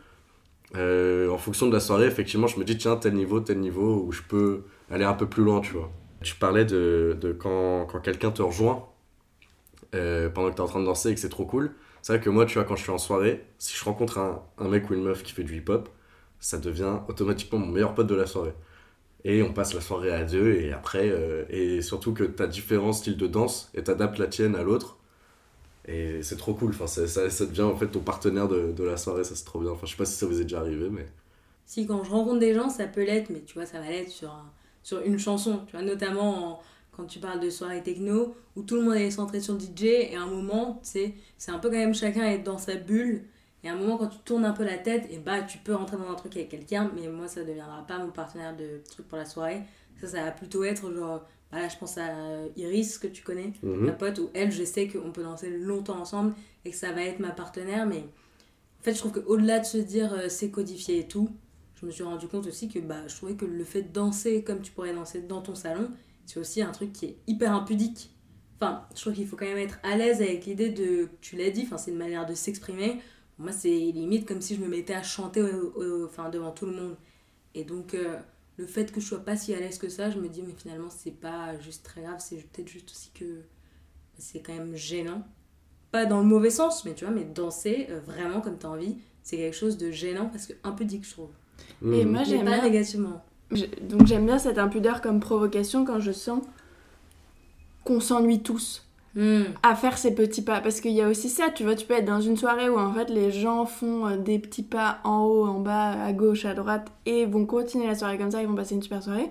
En 0.75 1.39
fonction 1.39 1.67
de 1.69 1.73
la 1.73 1.81
soirée, 1.81 2.07
effectivement, 2.07 2.47
je 2.47 2.59
me 2.59 2.65
dis 2.65 2.77
tiens, 2.77 2.97
tel 2.97 3.15
niveau, 3.15 3.41
tel 3.41 3.61
niveau, 3.61 4.05
où 4.07 4.13
je 4.13 4.23
peux 4.23 4.65
aller 4.91 5.05
un 5.05 5.15
peu 5.15 5.27
plus 5.27 5.43
loin, 5.43 5.61
tu 5.61 5.73
vois. 5.73 5.91
Tu 6.23 6.35
parlais 6.35 6.65
de, 6.65 7.37
quand, 7.39 7.87
quelqu'un 8.03 8.31
te 8.31 8.43
rejoint 8.43 8.87
pendant 9.93 10.51
que 10.51 10.55
tu 10.55 10.59
es 10.59 10.61
en 10.61 10.67
train 10.67 10.81
de 10.81 10.85
danser 10.85 11.11
et 11.11 11.15
que 11.15 11.21
c'est 11.21 11.31
trop 11.31 11.47
cool. 11.47 11.73
C'est 12.03 12.13
vrai 12.13 12.23
que 12.23 12.29
moi, 12.31 12.45
tu 12.45 12.55
vois, 12.55 12.65
quand 12.65 12.77
je 12.77 12.83
suis 12.83 12.93
en 12.93 12.99
soirée, 12.99 13.45
si 13.59 13.75
je 13.77 13.85
rencontre 13.85 14.19
un 14.19 14.69
mec 14.69 14.91
ou 14.91 14.95
une 14.95 15.03
meuf 15.03 15.23
qui 15.23 15.33
fait 15.33 15.45
du 15.45 15.57
hip-hop, 15.57 15.89
ça 16.41 16.59
devient 16.59 16.99
automatiquement 17.09 17.59
mon 17.59 17.73
meilleur 17.73 17.95
pote 17.95 18.07
de 18.07 18.15
la 18.15 18.27
soirée. 18.27 18.55
Et 19.27 19.43
on 19.43 19.53
passe 19.53 19.75
la 19.75 19.83
soirée 19.83 20.13
à 20.13 20.25
deux, 20.25 20.55
et 20.55 20.73
après, 20.73 21.11
euh, 21.11 21.45
et 21.51 21.83
surtout 21.83 22.15
que 22.15 22.25
tu 22.25 22.43
as 22.43 22.49
différents 22.49 22.95
styles 22.95 23.19
de 23.19 23.27
danse, 23.29 23.71
et 23.75 23.85
tu 23.85 23.91
adaptes 23.91 24.19
la 24.19 24.29
tienne 24.29 24.57
à 24.57 24.63
l'autre. 24.65 24.99
Et 25.89 26.23
c'est 26.23 26.37
trop 26.37 26.55
cool, 26.55 26.71
enfin, 26.71 26.87
ça, 26.89 27.07
ça, 27.09 27.47
devient 27.47 27.63
en 27.63 27.77
fait 27.77 27.89
ton 27.89 28.01
partenaire 28.01 28.49
de, 28.49 28.73
de 28.73 28.85
la 28.85 28.97
soirée, 28.97 29.25
ça 29.25 29.35
c'est 29.37 29.45
trop 29.45 29.61
bien. 29.61 29.71
Enfin, 29.73 29.87
je 29.87 29.93
sais 29.93 29.97
pas 29.99 30.05
si 30.07 30.15
ça 30.17 30.27
vous 30.27 30.41
est 30.41 30.45
déjà 30.45 30.61
arrivé, 30.61 30.89
mais. 30.91 31.07
Si 31.67 31.87
quand 31.87 32.05
je 32.05 32.11
rencontre 32.11 32.39
des 32.41 32.55
gens, 32.55 32.69
ça 32.71 32.87
peut 32.87 33.05
l'être, 33.05 33.31
mais 33.31 33.43
tu 33.43 33.55
vois, 33.55 33.67
ça 33.67 33.81
va 33.81 33.89
l'être 33.91 34.11
sur, 34.11 34.33
sur 34.83 35.01
une 35.03 35.19
chanson. 35.19 35.63
Tu 35.67 35.73
vois, 35.77 35.85
notamment 35.85 36.53
en- 36.55 36.61
quand 36.93 37.05
tu 37.07 37.19
parles 37.19 37.41
de 37.41 37.51
soirée 37.51 37.83
techno, 37.83 38.35
où 38.57 38.63
tout 38.63 38.77
le 38.77 38.83
monde 38.83 38.95
est 38.97 39.11
centré 39.11 39.41
sur 39.41 39.59
DJ, 39.59 39.85
et 40.13 40.17
à 40.17 40.23
un 40.23 40.27
moment, 40.27 40.81
sais, 40.83 41.15
c'est 41.39 41.51
un 41.53 41.59
peu 41.59 41.69
quand 41.71 41.77
même 41.77 41.95
chacun 41.95 42.25
être 42.25 42.45
dans 42.45 42.59
sa 42.59 42.77
bulle. 42.77 43.25
Et 43.67 43.69
à 43.69 43.73
un 43.73 43.77
moment, 43.77 43.97
quand 43.97 44.07
tu 44.07 44.19
tournes 44.21 44.45
un 44.45 44.53
peu 44.53 44.63
la 44.65 44.79
tête, 44.79 45.09
et 45.11 45.19
bah, 45.19 45.43
tu 45.43 45.59
peux 45.59 45.75
rentrer 45.75 45.97
dans 45.97 46.09
un 46.09 46.15
truc 46.15 46.37
avec 46.37 46.49
quelqu'un, 46.51 46.89
mais 46.95 47.09
moi, 47.09 47.27
ça 47.27 47.41
ne 47.41 47.47
deviendra 47.47 47.85
pas 47.85 47.99
mon 47.99 48.13
partenaire 48.13 48.57
de 48.57 48.81
truc 48.89 49.09
pour 49.09 49.19
la 49.19 49.25
soirée. 49.25 49.63
Ça, 50.01 50.07
ça 50.07 50.23
va 50.23 50.31
plutôt 50.31 50.63
être 50.63 50.93
genre, 50.93 51.27
bah 51.51 51.59
là, 51.63 51.69
je 51.69 51.77
pense 51.77 51.99
à 51.99 52.07
Iris, 52.55 52.97
que 52.99 53.09
tu 53.09 53.25
connais, 53.25 53.53
Mhm. 53.65 53.87
ma 53.87 53.93
pote, 53.93 54.21
où 54.21 54.31
elle, 54.35 54.53
je 54.53 54.63
sais 54.63 54.87
qu'on 54.87 55.11
peut 55.11 55.25
danser 55.25 55.51
longtemps 55.51 55.99
ensemble, 55.99 56.35
et 56.65 56.71
que 56.71 56.77
ça 56.77 56.93
va 56.93 57.03
être 57.03 57.19
ma 57.19 57.31
partenaire, 57.31 57.87
mais 57.87 58.05
en 58.79 58.83
fait, 58.85 58.93
je 58.95 58.99
trouve 58.99 59.11
qu'au-delà 59.21 59.59
de 59.59 59.65
se 59.65 59.79
dire 59.79 60.13
euh, 60.13 60.29
c'est 60.29 60.51
codifié 60.51 61.01
et 61.01 61.09
tout, 61.09 61.29
je 61.81 61.87
me 61.87 61.91
suis 61.91 62.05
rendu 62.05 62.29
compte 62.29 62.47
aussi 62.47 62.69
que 62.69 62.79
bah, 62.79 63.09
je 63.09 63.17
trouvais 63.17 63.35
que 63.35 63.45
le 63.47 63.65
fait 63.65 63.83
de 63.83 63.93
danser 63.93 64.45
comme 64.45 64.61
tu 64.61 64.71
pourrais 64.71 64.95
danser 64.95 65.23
dans 65.23 65.43
ton 65.43 65.57
salon, 65.57 65.89
c'est 66.25 66.39
aussi 66.39 66.63
un 66.63 66.71
truc 66.71 66.93
qui 66.93 67.07
est 67.07 67.17
hyper 67.27 67.53
impudique. 67.53 68.11
Enfin, 68.61 68.87
je 68.95 69.01
trouve 69.01 69.13
qu'il 69.13 69.27
faut 69.27 69.37
quand 69.37 69.45
même 69.45 69.59
être 69.59 69.79
à 69.83 69.97
l'aise 69.97 70.23
avec 70.23 70.47
l'idée 70.47 70.71
de, 70.71 71.09
tu 71.21 71.37
l'as 71.37 71.51
dit, 71.51 71.63
enfin, 71.67 71.79
c'est 71.79 71.91
une 71.91 71.99
manière 71.99 72.27
de 72.27 72.35
s'exprimer. 72.35 73.01
Moi, 73.39 73.53
c'est 73.53 73.69
limite 73.69 74.27
comme 74.27 74.41
si 74.41 74.55
je 74.57 74.61
me 74.61 74.69
mettais 74.69 74.95
à 74.95 75.03
chanter 75.03 75.43
au- 75.43 75.73
au- 75.77 76.07
enfin, 76.07 76.31
devant 76.31 76.53
tout 76.53 76.67
le 76.67 76.73
monde. 76.73 76.97
Et 77.55 77.65
donc, 77.65 77.95
euh, 77.95 78.17
le 78.57 78.67
fait 78.67 78.91
que 78.93 79.01
je 79.01 79.07
sois 79.07 79.25
pas 79.25 79.37
si 79.37 79.53
à 79.55 79.61
l'aise 79.61 79.79
que 79.79 79.89
ça, 79.89 80.11
je 80.11 80.19
me 80.19 80.29
dis, 80.29 80.43
mais 80.43 80.55
finalement, 80.57 80.89
c'est 80.91 81.11
pas 81.11 81.59
juste 81.61 81.85
très 81.85 82.03
grave, 82.03 82.17
c'est 82.19 82.37
peut-être 82.37 82.69
juste 82.69 82.91
aussi 82.91 83.11
que 83.15 83.43
c'est 84.19 84.41
quand 84.41 84.55
même 84.55 84.75
gênant. 84.77 85.23
Pas 85.93 86.07
dans 86.07 86.21
le 86.21 86.27
mauvais 86.27 86.51
sens, 86.51 86.85
mais 86.85 86.95
tu 86.95 87.05
vois, 87.05 87.15
mais 87.15 87.25
danser 87.25 87.87
euh, 87.91 88.01
vraiment 88.01 88.41
comme 88.41 88.59
t'as 88.59 88.69
envie, 88.69 88.97
c'est 89.23 89.37
quelque 89.37 89.57
chose 89.57 89.77
de 89.79 89.91
gênant 89.91 90.29
parce 90.29 90.47
que 90.47 90.55
impudique, 90.65 91.05
je 91.07 91.13
trouve. 91.13 91.31
Et 91.83 92.05
Mhm. 92.05 92.13
moi, 92.13 92.25
j'aime 92.25 92.45
pas 92.47 92.53
bien. 92.57 92.63
négativement. 92.65 93.25
Donc 93.83 94.07
j'aime 94.07 94.27
bien 94.27 94.39
cette 94.39 94.59
impudeur 94.59 95.01
comme 95.03 95.21
provocation 95.21 95.85
quand 95.85 96.01
je 96.01 96.13
sens 96.13 96.43
qu'on 97.85 98.01
s'ennuie 98.01 98.43
tous 98.43 98.86
À 99.63 99.75
faire 99.75 99.97
ces 99.97 100.15
petits 100.15 100.43
pas. 100.43 100.61
Parce 100.61 100.81
qu'il 100.81 100.93
y 100.93 101.01
a 101.01 101.09
aussi 101.09 101.31
ça, 101.31 101.49
tu 101.49 101.63
vois, 101.63 101.75
tu 101.75 101.87
peux 101.87 101.95
être 101.95 102.05
dans 102.05 102.21
une 102.21 102.37
soirée 102.37 102.69
où 102.69 102.79
en 102.79 102.93
fait 102.93 103.09
les 103.09 103.31
gens 103.31 103.65
font 103.65 104.07
euh, 104.07 104.17
des 104.19 104.39
petits 104.39 104.63
pas 104.63 104.99
en 105.05 105.25
haut, 105.25 105.47
en 105.47 105.61
bas, 105.61 105.93
à 106.05 106.13
gauche, 106.13 106.45
à 106.45 106.53
droite 106.53 106.93
et 107.07 107.25
vont 107.25 107.47
continuer 107.47 107.87
la 107.87 107.95
soirée 107.95 108.19
comme 108.19 108.31
ça, 108.31 108.43
ils 108.43 108.49
vont 108.49 108.55
passer 108.55 108.75
une 108.75 108.83
super 108.83 109.03
soirée. 109.03 109.31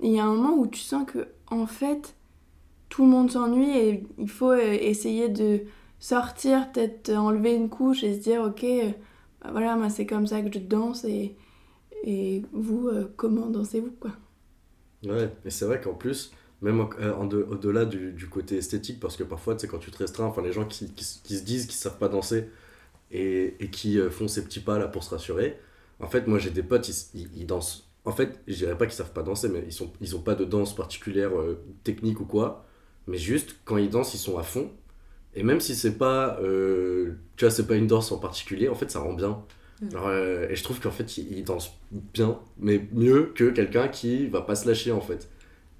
Il 0.00 0.12
y 0.12 0.20
a 0.20 0.24
un 0.24 0.34
moment 0.34 0.54
où 0.56 0.68
tu 0.68 0.80
sens 0.80 1.04
que 1.04 1.26
en 1.50 1.66
fait 1.66 2.14
tout 2.88 3.02
le 3.02 3.08
monde 3.08 3.30
s'ennuie 3.30 3.76
et 3.76 4.06
il 4.18 4.28
faut 4.28 4.52
euh, 4.52 4.78
essayer 4.80 5.28
de 5.28 5.62
sortir, 5.98 6.70
peut-être 6.70 7.08
euh, 7.08 7.16
enlever 7.16 7.54
une 7.54 7.68
couche 7.68 8.04
et 8.04 8.14
se 8.14 8.20
dire 8.20 8.40
ok, 8.42 8.64
bah 9.42 9.48
voilà, 9.50 9.74
moi 9.74 9.90
c'est 9.90 10.06
comme 10.06 10.28
ça 10.28 10.42
que 10.42 10.52
je 10.52 10.60
danse 10.60 11.04
et, 11.04 11.34
et 12.04 12.42
vous, 12.52 12.88
comment 13.16 13.46
dansez-vous 13.46 13.92
quoi? 13.98 14.12
Ouais, 15.04 15.28
et 15.44 15.50
c'est 15.50 15.64
vrai 15.64 15.80
qu'en 15.80 15.94
plus, 15.94 16.32
même 16.64 16.80
en- 16.80 16.90
euh, 17.00 17.14
en 17.14 17.26
de- 17.26 17.42
au-delà 17.48 17.84
du, 17.86 18.12
du 18.12 18.28
côté 18.28 18.56
esthétique, 18.58 19.00
parce 19.00 19.16
que 19.16 19.24
parfois, 19.24 19.54
tu 19.56 19.62
sais, 19.62 19.68
quand 19.68 19.78
tu 19.78 19.90
te 19.92 19.98
restreins, 19.98 20.26
enfin, 20.26 20.42
les 20.42 20.52
gens 20.52 20.66
qui, 20.66 20.92
qui, 20.94 21.04
se 21.04 21.44
disent 21.44 21.66
qu'ils 21.66 21.76
savent 21.76 21.98
pas 21.98 22.08
danser 22.08 22.48
et, 23.10 23.56
et 23.60 23.70
qui 23.70 23.98
euh, 23.98 24.10
font 24.10 24.28
ces 24.28 24.44
petits 24.44 24.60
pas 24.60 24.78
là 24.78 24.88
pour 24.88 25.04
se 25.04 25.10
rassurer, 25.10 25.58
en 26.00 26.08
fait, 26.08 26.26
moi 26.26 26.38
j'ai 26.38 26.50
des 26.50 26.62
potes, 26.62 26.88
ils, 26.88 27.20
ils- 27.22 27.30
ils 27.42 27.46
dansent 27.46 27.88
en 28.06 28.12
fait, 28.12 28.40
je 28.48 28.54
dirais 28.56 28.76
pas 28.78 28.86
qu'ils 28.86 28.94
savent 28.96 29.12
pas 29.14 29.22
danser, 29.22 29.48
mais 29.48 29.64
ils 29.66 29.72
sont, 29.72 29.92
ils 30.00 30.14
ont 30.16 30.20
pas 30.20 30.34
de 30.34 30.44
danse 30.44 30.74
particulière 30.76 31.38
euh, 31.38 31.58
technique 31.84 32.20
ou 32.20 32.26
quoi. 32.26 32.66
Mais 33.06 33.16
juste 33.18 33.56
quand 33.64 33.78
ils 33.78 33.88
dansent, 33.90 34.14
ils 34.14 34.18
sont 34.18 34.38
à 34.38 34.42
fond. 34.42 34.70
Et 35.34 35.42
même 35.42 35.60
si 35.60 35.74
c'est 35.76 35.98
pas, 35.98 36.38
euh, 36.42 37.14
tu 37.36 37.44
vois, 37.44 37.50
c'est 37.52 37.66
pas 37.66 37.76
une 37.76 37.86
danse 37.86 38.12
en 38.12 38.18
particulier, 38.18 38.68
en 38.68 38.74
fait, 38.74 38.90
ça 38.90 39.00
rend 39.00 39.14
bien. 39.14 39.42
Mm. 39.82 39.88
Alors, 39.96 40.12
et 40.12 40.54
je 40.56 40.62
trouve 40.64 40.80
qu'en 40.80 40.90
fait, 40.90 41.18
ils, 41.18 41.38
ils 41.38 41.44
dansent 41.44 41.72
bien, 41.92 42.38
mais 42.58 42.86
mieux 42.92 43.32
que 43.34 43.50
quelqu'un 43.50 43.88
qui 43.88 44.26
va 44.28 44.42
pas 44.42 44.54
se 44.56 44.66
lâcher 44.68 44.92
en 44.92 45.00
fait. 45.00 45.28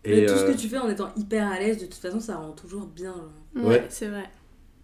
Et 0.04 0.18
Et 0.18 0.26
tout 0.26 0.36
ce 0.36 0.44
euh, 0.44 0.52
que 0.52 0.58
tu 0.58 0.68
fais 0.68 0.78
en 0.78 0.88
étant 0.88 1.10
hyper 1.16 1.46
à 1.50 1.58
l'aise, 1.58 1.78
de 1.78 1.86
toute 1.86 1.94
façon, 1.94 2.20
ça 2.20 2.36
rend 2.36 2.52
toujours 2.52 2.86
bien. 2.86 3.14
genre. 3.56 3.64
Ouais, 3.64 3.70
Ouais. 3.70 3.86
c'est 3.88 4.08
vrai. 4.08 4.30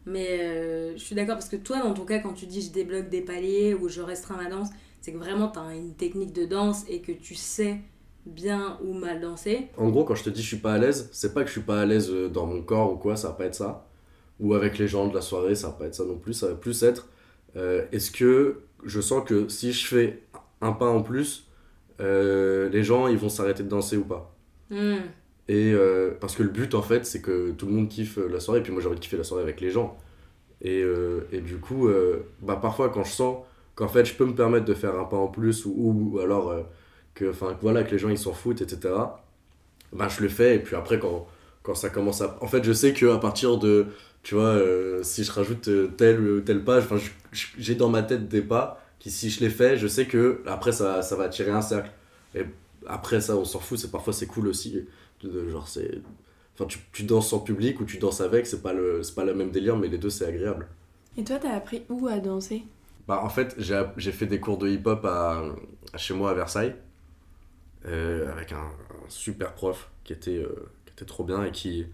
Mais 0.07 0.41
euh, 0.41 0.93
je 0.97 1.03
suis 1.05 1.15
d'accord 1.15 1.37
parce 1.37 1.49
que 1.49 1.57
toi, 1.57 1.81
dans 1.83 1.95
ton 1.95 2.05
cas, 2.05 2.21
quand 2.21 2.33
tu 2.33 2.47
dis 2.47 2.62
je 2.62 2.73
débloque 2.73 3.09
des 3.11 3.21
paliers 3.23 3.75
ou 3.75 3.89
je 3.89 4.00
restreins 4.00 4.37
ma 4.37 4.49
danse, 4.49 4.69
c'est 5.00 5.12
que 5.12 5.19
vraiment 5.19 5.49
tu 5.50 5.59
as 5.59 5.75
une 5.75 5.95
technique 5.95 6.33
de 6.33 6.47
danse 6.47 6.85
et 6.89 7.03
que 7.03 7.12
tu 7.12 7.35
sais 7.35 7.79
bien 8.27 8.79
ou 8.83 8.95
mal 8.95 9.21
danser. 9.21 9.69
En 9.77 9.89
gros, 9.91 10.05
quand 10.05 10.15
je 10.15 10.25
te 10.25 10.31
dis 10.31 10.43
je 10.43 10.47
suis 10.49 10.57
pas 10.59 10.75
à 10.75 10.79
l'aise, 10.79 11.09
c'est 11.12 11.35
pas 11.35 11.43
que 11.43 11.49
je 11.49 11.53
suis 11.53 11.61
pas 11.62 11.81
à 11.83 11.87
l'aise 11.87 12.11
euh, 12.11 12.29
dans 12.29 12.47
mon 12.47 12.62
corps 12.62 12.93
ou 12.93 12.97
quoi, 12.97 13.17
ça 13.17 13.29
va 13.29 13.35
pas 13.35 13.45
être 13.47 13.55
ça. 13.55 13.87
Ou 14.41 14.55
avec 14.55 14.79
les 14.79 14.89
gens 14.89 15.09
de 15.09 15.15
la 15.15 15.21
soirée, 15.23 15.55
ça 15.55 15.69
va 15.69 15.75
pas 15.75 15.87
être 15.87 15.95
ça 15.95 16.05
non 16.05 16.19
plus. 16.19 16.35
Ça 16.35 16.49
va 16.49 16.55
plus 16.55 16.83
être 16.83 17.09
euh, 17.57 17.87
est-ce 17.93 18.11
que 18.11 18.62
je 18.85 19.00
sens 19.00 19.25
que 19.27 19.49
si 19.49 19.73
je 19.73 19.87
fais 19.87 20.23
un 20.61 20.73
pas 20.73 20.89
en 20.91 21.03
plus, 21.03 21.49
euh, 22.00 22.69
les 22.71 22.83
gens 22.85 23.09
ils 23.09 23.19
vont 23.19 23.29
s'arrêter 23.29 23.62
de 23.65 23.69
danser 23.69 23.97
ou 23.97 24.05
pas? 24.05 24.35
Hmm. 24.71 24.99
Et 25.49 25.73
euh, 25.73 26.12
parce 26.21 26.37
que 26.37 26.43
le 26.43 26.49
but 26.50 26.75
en 26.75 26.83
fait, 26.83 27.05
c'est 27.07 27.21
que 27.21 27.50
tout 27.53 27.67
le 27.67 27.73
monde 27.73 27.89
kiffe 27.89 28.19
euh, 28.19 28.29
la 28.29 28.41
soirée. 28.41 28.61
Et 28.61 28.62
puis 28.62 28.73
moi 28.73 28.81
j'ai 28.81 28.89
envie 28.89 28.97
de 28.97 29.00
kiffer 29.00 29.17
la 29.17 29.25
soirée 29.25 29.43
avec 29.43 29.61
les 29.61 29.71
gens. 29.71 29.97
Et, 30.62 30.83
euh, 30.83 31.29
et 31.33 31.41
du 31.41 31.59
coup, 31.59 31.89
bah, 32.43 32.59
parfois 32.62 32.91
quand 32.91 33.05
je 33.05 33.12
sens 33.12 33.39
qu'en 33.77 33.89
fait 33.89 34.05
je 34.07 34.15
peux 34.15 34.27
me 34.27 34.35
permettre 34.35 34.67
de 34.67 34.75
faire 34.75 34.97
un 34.99 35.05
pas 35.05 35.17
en 35.19 35.29
plus 35.29 35.67
ou, 35.67 36.19
alors 36.23 36.55
que, 37.15 37.27
voilà, 37.62 37.85
que 37.85 37.93
les 37.93 37.99
gens 37.99 38.11
ils 38.11 38.19
s'en 38.19 38.33
foutent, 38.35 38.62
etc. 38.62 39.21
Bah 39.93 40.09
je 40.09 40.23
le 40.23 40.29
fais. 40.29 40.57
Et 40.57 40.59
puis 40.61 40.77
après, 40.77 40.99
quand, 40.99 41.27
quand 41.62 41.75
ça 41.75 41.91
commence 41.91 42.21
à. 42.23 42.39
En 42.43 42.47
fait, 42.49 42.65
je 42.65 42.73
sais 42.73 42.93
qu'à 42.95 43.19
partir 43.19 43.59
de. 43.59 43.87
Tu 44.23 44.35
vois, 44.35 44.61
si 45.03 45.25
je 45.25 45.33
rajoute 45.33 45.69
euh, 45.69 45.89
tel 45.97 46.21
ou 46.21 46.41
tel 46.43 46.62
pas, 46.65 46.79
enfin, 46.79 46.97
je- 46.99 47.11
je- 47.33 47.47
j'ai 47.59 47.75
dans 47.75 47.89
ma 47.89 48.03
tête 48.03 48.29
des 48.29 48.43
pas 48.43 48.81
qui, 48.99 49.11
si 49.11 49.31
je 49.31 49.41
les 49.41 49.49
fais, 49.50 49.77
je 49.79 49.87
sais 49.89 50.07
que 50.07 50.43
après 50.47 50.73
ça, 50.73 51.03
ça 51.03 51.17
va 51.17 51.29
tirer 51.29 51.50
un 51.53 51.62
cercle. 51.62 51.91
Et 52.35 52.45
après 52.87 53.21
ça, 53.21 53.37
on 53.37 53.45
s'en 53.45 53.61
fout. 53.61 53.79
C'est 53.79 53.91
parfois 53.91 54.13
c'est 54.13 54.27
cool 54.27 54.49
aussi. 54.49 54.87
de- 55.23 55.29
de- 55.29 55.49
genre 55.49 55.69
c'est. 55.69 56.01
Enfin, 56.55 56.67
tu, 56.67 56.79
tu 56.93 57.05
danses 57.05 57.33
en 57.33 57.41
public 57.41 57.81
ou 57.81 57.85
tu 57.85 57.99
danses 57.99 58.21
avec, 58.21 58.47
c'est 58.47 58.63
pas 58.63 58.73
le, 58.73 59.03
c'est 59.03 59.15
pas 59.15 59.25
le 59.25 59.35
même 59.35 59.51
délire, 59.51 59.77
mais 59.77 59.89
les 59.89 59.99
deux 59.99 60.11
c'est 60.11 60.27
agréable. 60.27 60.69
Et 61.17 61.25
toi, 61.25 61.39
t'as 61.41 61.55
appris 61.55 61.83
où 61.89 62.07
à 62.09 62.19
danser? 62.21 62.63
Bah, 63.09 63.21
en 63.25 63.29
fait, 63.29 63.55
j'ai 63.59 63.83
j'ai 63.97 64.13
fait 64.13 64.27
des 64.27 64.41
cours 64.41 64.59
de 64.59 64.69
hip-hop 64.69 65.05
à, 65.05 65.43
à 65.93 65.99
chez 65.99 66.15
moi 66.15 66.31
à 66.31 66.35
Versailles, 66.35 66.75
euh, 67.87 68.31
avec 68.33 68.53
un, 68.53 68.57
un 68.59 69.09
super 69.09 69.55
prof 69.55 69.91
qui 70.05 70.13
était, 70.13 70.37
euh, 70.39 70.69
qui 70.87 70.93
était 70.93 71.05
trop 71.05 71.25
bien 71.25 71.45
et 71.45 71.51
qui, 71.53 71.87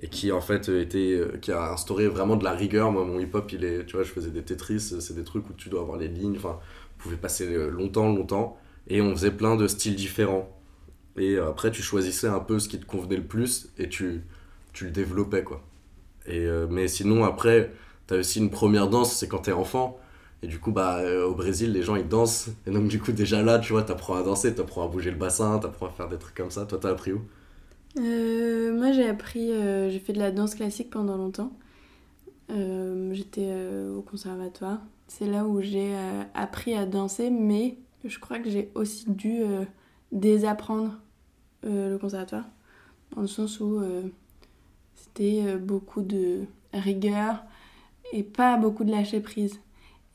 et 0.00 0.08
qui 0.08 0.32
en 0.32 0.40
fait 0.40 0.68
était, 0.68 1.12
euh, 1.14 1.38
qui 1.40 1.52
a 1.52 1.72
instauré 1.72 2.08
vraiment 2.08 2.36
de 2.36 2.44
la 2.44 2.52
rigueur. 2.52 2.92
Moi, 2.92 3.04
mon 3.04 3.18
hip-hop, 3.18 3.50
il 3.52 3.64
est, 3.64 3.86
tu 3.86 3.96
vois, 3.96 4.04
je 4.04 4.10
faisais 4.10 4.30
des 4.30 4.42
Tetris, 4.42 4.80
c'est 4.80 5.14
des 5.14 5.24
trucs 5.24 5.48
où 5.48 5.52
tu 5.54 5.68
dois 5.68 5.80
avoir 5.82 5.98
les 5.98 6.08
lignes, 6.08 6.36
enfin, 6.36 6.58
vous 6.98 7.02
pouvez 7.04 7.16
passer 7.16 7.46
longtemps, 7.70 8.12
longtemps, 8.14 8.58
et 8.90 9.02
on 9.02 9.12
faisait 9.16 9.32
plein 9.32 9.56
de 9.56 9.68
styles 9.68 9.96
différents. 9.96 10.50
Et 11.18 11.38
après, 11.38 11.70
tu 11.72 11.82
choisissais 11.82 12.28
un 12.28 12.40
peu 12.40 12.58
ce 12.60 12.68
qui 12.68 12.80
te 12.80 12.86
convenait 12.86 13.16
le 13.16 13.24
plus 13.26 13.68
et 13.78 13.88
tu, 13.88 14.22
tu 14.74 14.86
le 14.86 14.92
développais, 14.92 15.44
quoi. 15.44 15.62
Et, 16.26 16.46
euh, 16.46 16.66
mais 16.70 16.88
sinon, 16.88 17.24
après, 17.24 17.72
t'as 18.06 18.18
aussi 18.18 18.40
une 18.40 18.50
première 18.50 18.88
danse, 18.88 19.14
c'est 19.16 19.28
quand 19.28 19.40
t'es 19.40 19.52
enfant. 19.52 19.98
Et 20.42 20.48
du 20.48 20.58
coup, 20.60 20.72
bah, 20.72 20.98
euh, 20.98 21.26
au 21.26 21.34
Brésil, 21.34 21.72
les 21.72 21.82
gens 21.82 21.96
ils 21.96 22.08
dansent. 22.08 22.50
Et 22.66 22.70
donc, 22.72 22.88
du 22.88 23.00
coup, 23.00 23.12
déjà 23.12 23.42
là, 23.42 23.58
tu 23.58 23.72
vois, 23.72 23.82
t'apprends 23.84 24.16
à 24.16 24.22
danser, 24.22 24.54
t'apprends 24.54 24.84
à 24.84 24.88
bouger 24.88 25.10
le 25.10 25.18
bassin, 25.18 25.58
t'apprends 25.58 25.86
à 25.86 25.90
faire 25.90 26.08
des 26.08 26.18
trucs 26.18 26.36
comme 26.36 26.50
ça. 26.50 26.66
Toi, 26.66 26.78
t'as 26.80 26.90
appris 26.90 27.12
où? 27.12 27.22
Euh, 27.98 28.72
Moi, 28.76 28.92
j'ai 28.92 29.08
appris, 29.08 29.48
j'ai 29.90 29.98
fait 30.00 30.12
de 30.12 30.18
la 30.18 30.30
danse 30.30 30.54
classique 30.54 30.90
pendant 30.90 31.16
longtemps. 31.16 31.52
J'étais 32.48 33.52
au 33.96 34.02
conservatoire. 34.02 34.80
C'est 35.08 35.26
là 35.26 35.44
où 35.44 35.60
j'ai 35.60 35.94
appris 36.34 36.74
à 36.74 36.86
danser, 36.86 37.30
mais 37.30 37.78
je 38.04 38.18
crois 38.18 38.38
que 38.38 38.50
j'ai 38.50 38.70
aussi 38.74 39.10
dû 39.10 39.42
euh, 39.42 39.64
désapprendre 40.12 40.98
euh, 41.64 41.90
le 41.90 41.98
conservatoire. 41.98 42.44
Dans 43.14 43.22
le 43.22 43.26
sens 43.26 43.60
où 43.60 43.80
euh, 43.80 44.02
c'était 44.94 45.56
beaucoup 45.56 46.02
de 46.02 46.44
rigueur 46.72 47.42
et 48.12 48.22
pas 48.22 48.56
beaucoup 48.56 48.84
de 48.84 48.90
lâcher 48.90 49.20
prise. 49.20 49.60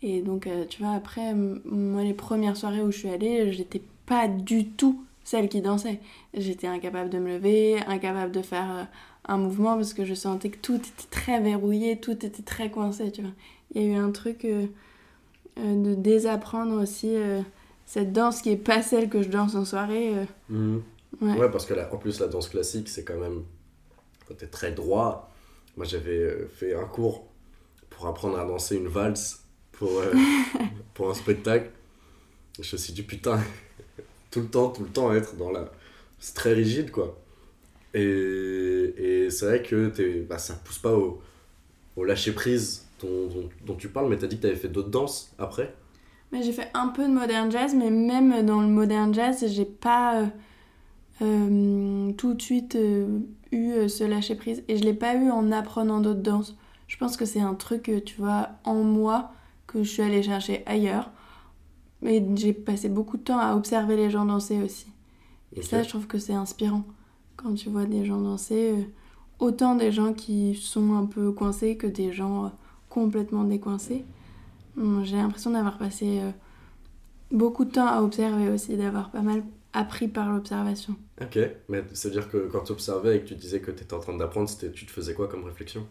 Et 0.02 0.21
donc, 0.21 0.48
tu 0.69 0.84
vois, 0.84 0.93
après, 0.93 1.34
moi, 1.34 2.04
les 2.04 2.13
premières 2.13 2.56
soirées 2.56 2.82
où 2.82 2.91
je 2.91 3.00
suis 3.00 3.10
allée, 3.10 3.52
j'étais 3.52 3.82
pas 4.06 4.28
du 4.28 4.67
tout 4.67 5.04
celle 5.24 5.50
qui 5.50 5.62
dansait. 5.62 6.00
J'étais 6.34 6.67
incapable 6.67 7.10
de 7.10 7.17
me 7.17 7.30
lever, 7.30 7.80
incapable 7.88 8.32
de 8.32 8.41
faire 8.41 8.88
un 9.28 9.38
mouvement 9.38 9.76
parce 9.76 9.93
que 9.93 10.06
je 10.06 10.13
sentais 10.13 10.50
que 10.50 10.60
tout 10.60 10.76
était 10.76 11.10
très 11.10 11.39
verrouillé, 11.39 12.00
tout 12.00 12.24
était 12.26 12.43
très 12.43 12.69
coincé, 12.69 13.12
tu 13.12 13.21
vois. 13.21 13.32
Il 13.74 13.82
y 13.82 13.86
a 13.86 13.88
eu 13.93 13.95
un 13.95 14.12
truc 14.12 14.45
de 14.45 15.95
désapprendre 15.95 16.80
aussi 16.82 17.15
cette 17.86 18.13
danse 18.13 18.41
qui 18.41 18.50
est 18.52 18.58
pas 18.58 18.82
celle 18.82 19.10
que 19.10 19.21
je 19.21 19.30
danse 19.30 19.56
en 19.56 19.65
soirée. 19.65 20.15
euh, 20.52 20.80
ouais. 21.21 21.38
Ouais, 21.38 21.50
parce 21.52 21.65
que 21.65 21.74
là, 21.74 21.89
en 21.93 21.98
plus, 21.98 22.19
la 22.19 22.28
danse 22.28 22.50
classique, 22.50 22.89
c'est 22.89 23.04
quand 23.04 23.17
même. 23.17 23.43
Quand 24.28 24.36
t'es 24.36 24.48
très 24.48 24.71
droit. 24.71 25.32
Moi, 25.78 25.86
j'avais 25.86 26.17
euh, 26.19 26.48
fait 26.48 26.76
un 26.76 26.86
cours 26.86 27.28
pour 27.89 28.08
apprendre 28.08 28.39
à 28.39 28.45
danser 28.45 28.78
une 28.78 28.88
valse 28.88 29.43
pour, 29.74 30.00
euh, 30.00 30.13
pour 30.93 31.10
un 31.10 31.13
spectacle. 31.13 31.71
Je 32.62 32.76
me 32.76 32.80
suis 32.80 32.93
dit, 32.93 33.04
putain, 33.04 33.39
tout 34.32 34.41
le 34.41 34.48
temps, 34.48 34.69
tout 34.69 34.84
le 34.84 34.89
temps 34.89 35.13
être 35.13 35.36
dans 35.36 35.52
la. 35.52 35.71
C'est 36.19 36.36
très 36.36 36.54
rigide, 36.54 36.91
quoi. 36.91 37.17
Et, 37.93 38.02
et 38.98 39.30
c'est 39.32 39.45
vrai 39.45 39.63
que 39.63 39.89
t'es, 39.89 40.21
bah, 40.21 40.38
ça 40.38 40.56
pousse 40.56 40.80
pas 40.80 40.93
au, 40.93 41.21
au 41.95 42.04
lâcher 42.06 42.34
prise 42.34 42.86
dont, 43.02 43.28
dont, 43.28 43.50
dont 43.65 43.76
tu 43.76 43.89
parles, 43.89 44.10
mais 44.10 44.17
t'as 44.17 44.28
dit 44.28 44.38
que 44.38 44.43
t'avais 44.43 44.56
fait 44.56 44.69
d'autres 44.69 44.89
danses 44.89 45.34
après. 45.39 45.74
Mais 46.31 46.43
j'ai 46.43 46.51
fait 46.51 46.69
un 46.73 46.88
peu 46.88 47.03
de 47.07 47.13
modern 47.13 47.51
jazz, 47.51 47.75
mais 47.75 47.89
même 47.89 48.45
dans 48.45 48.61
le 48.61 48.67
modern 48.67 49.13
jazz, 49.13 49.45
j'ai 49.47 49.65
pas 49.65 50.15
euh, 50.15 50.25
euh, 51.21 52.11
tout 52.13 52.33
de 52.33 52.41
suite 52.41 52.75
euh, 52.75 53.19
eu 53.51 53.88
ce 53.88 54.03
lâcher 54.03 54.35
prise. 54.35 54.63
Et 54.67 54.77
je 54.77 54.83
l'ai 54.83 54.93
pas 54.93 55.15
eu 55.15 55.29
en 55.29 55.51
apprenant 55.51 56.01
d'autres 56.01 56.21
danses. 56.21 56.57
Je 56.88 56.97
pense 56.97 57.17
que 57.17 57.25
c'est 57.25 57.39
un 57.39 57.53
truc, 57.53 57.91
tu 58.05 58.17
vois, 58.17 58.49
en 58.63 58.83
moi 58.83 59.31
que 59.67 59.83
je 59.83 59.89
suis 59.89 60.01
allée 60.01 60.23
chercher 60.23 60.63
ailleurs. 60.65 61.11
Mais 62.01 62.23
j'ai 62.35 62.53
passé 62.53 62.89
beaucoup 62.89 63.17
de 63.17 63.23
temps 63.23 63.39
à 63.39 63.55
observer 63.55 63.95
les 63.95 64.09
gens 64.09 64.25
danser 64.25 64.61
aussi. 64.61 64.88
Et 65.55 65.61
ça, 65.61 65.81
je 65.83 65.89
trouve 65.89 66.05
que 66.05 66.19
c'est 66.19 66.33
inspirant. 66.33 66.83
Quand 67.38 67.53
tu 67.53 67.69
vois 67.69 67.85
des 67.85 68.05
gens 68.05 68.19
danser, 68.19 68.88
autant 69.39 69.75
des 69.75 69.91
gens 69.91 70.13
qui 70.13 70.55
sont 70.55 70.95
un 70.95 71.05
peu 71.05 71.31
coincés 71.31 71.77
que 71.77 71.88
des 71.88 72.11
gens 72.11 72.51
complètement 72.89 73.43
décoincés. 73.43 74.05
J'ai 75.03 75.15
l'impression 75.15 75.51
d'avoir 75.51 75.77
passé 75.77 76.19
euh, 76.19 76.31
beaucoup 77.31 77.65
de 77.65 77.71
temps 77.71 77.88
à 77.88 78.01
observer 78.01 78.49
aussi, 78.49 78.75
d'avoir 78.75 79.09
pas 79.09 79.21
mal 79.21 79.43
appris 79.73 80.07
par 80.07 80.31
l'observation. 80.31 80.95
Ok, 81.21 81.39
mais 81.69 81.83
c'est-à-dire 81.93 82.29
que 82.29 82.49
quand 82.51 82.61
tu 82.61 82.71
observais 82.71 83.17
et 83.17 83.21
que 83.21 83.27
tu 83.27 83.35
disais 83.35 83.59
que 83.59 83.71
tu 83.71 83.83
étais 83.83 83.93
en 83.93 83.99
train 83.99 84.15
d'apprendre, 84.15 84.49
tu 84.73 84.85
te 84.85 84.91
faisais 84.91 85.13
quoi 85.13 85.27
comme 85.27 85.43
réflexion? 85.43 85.85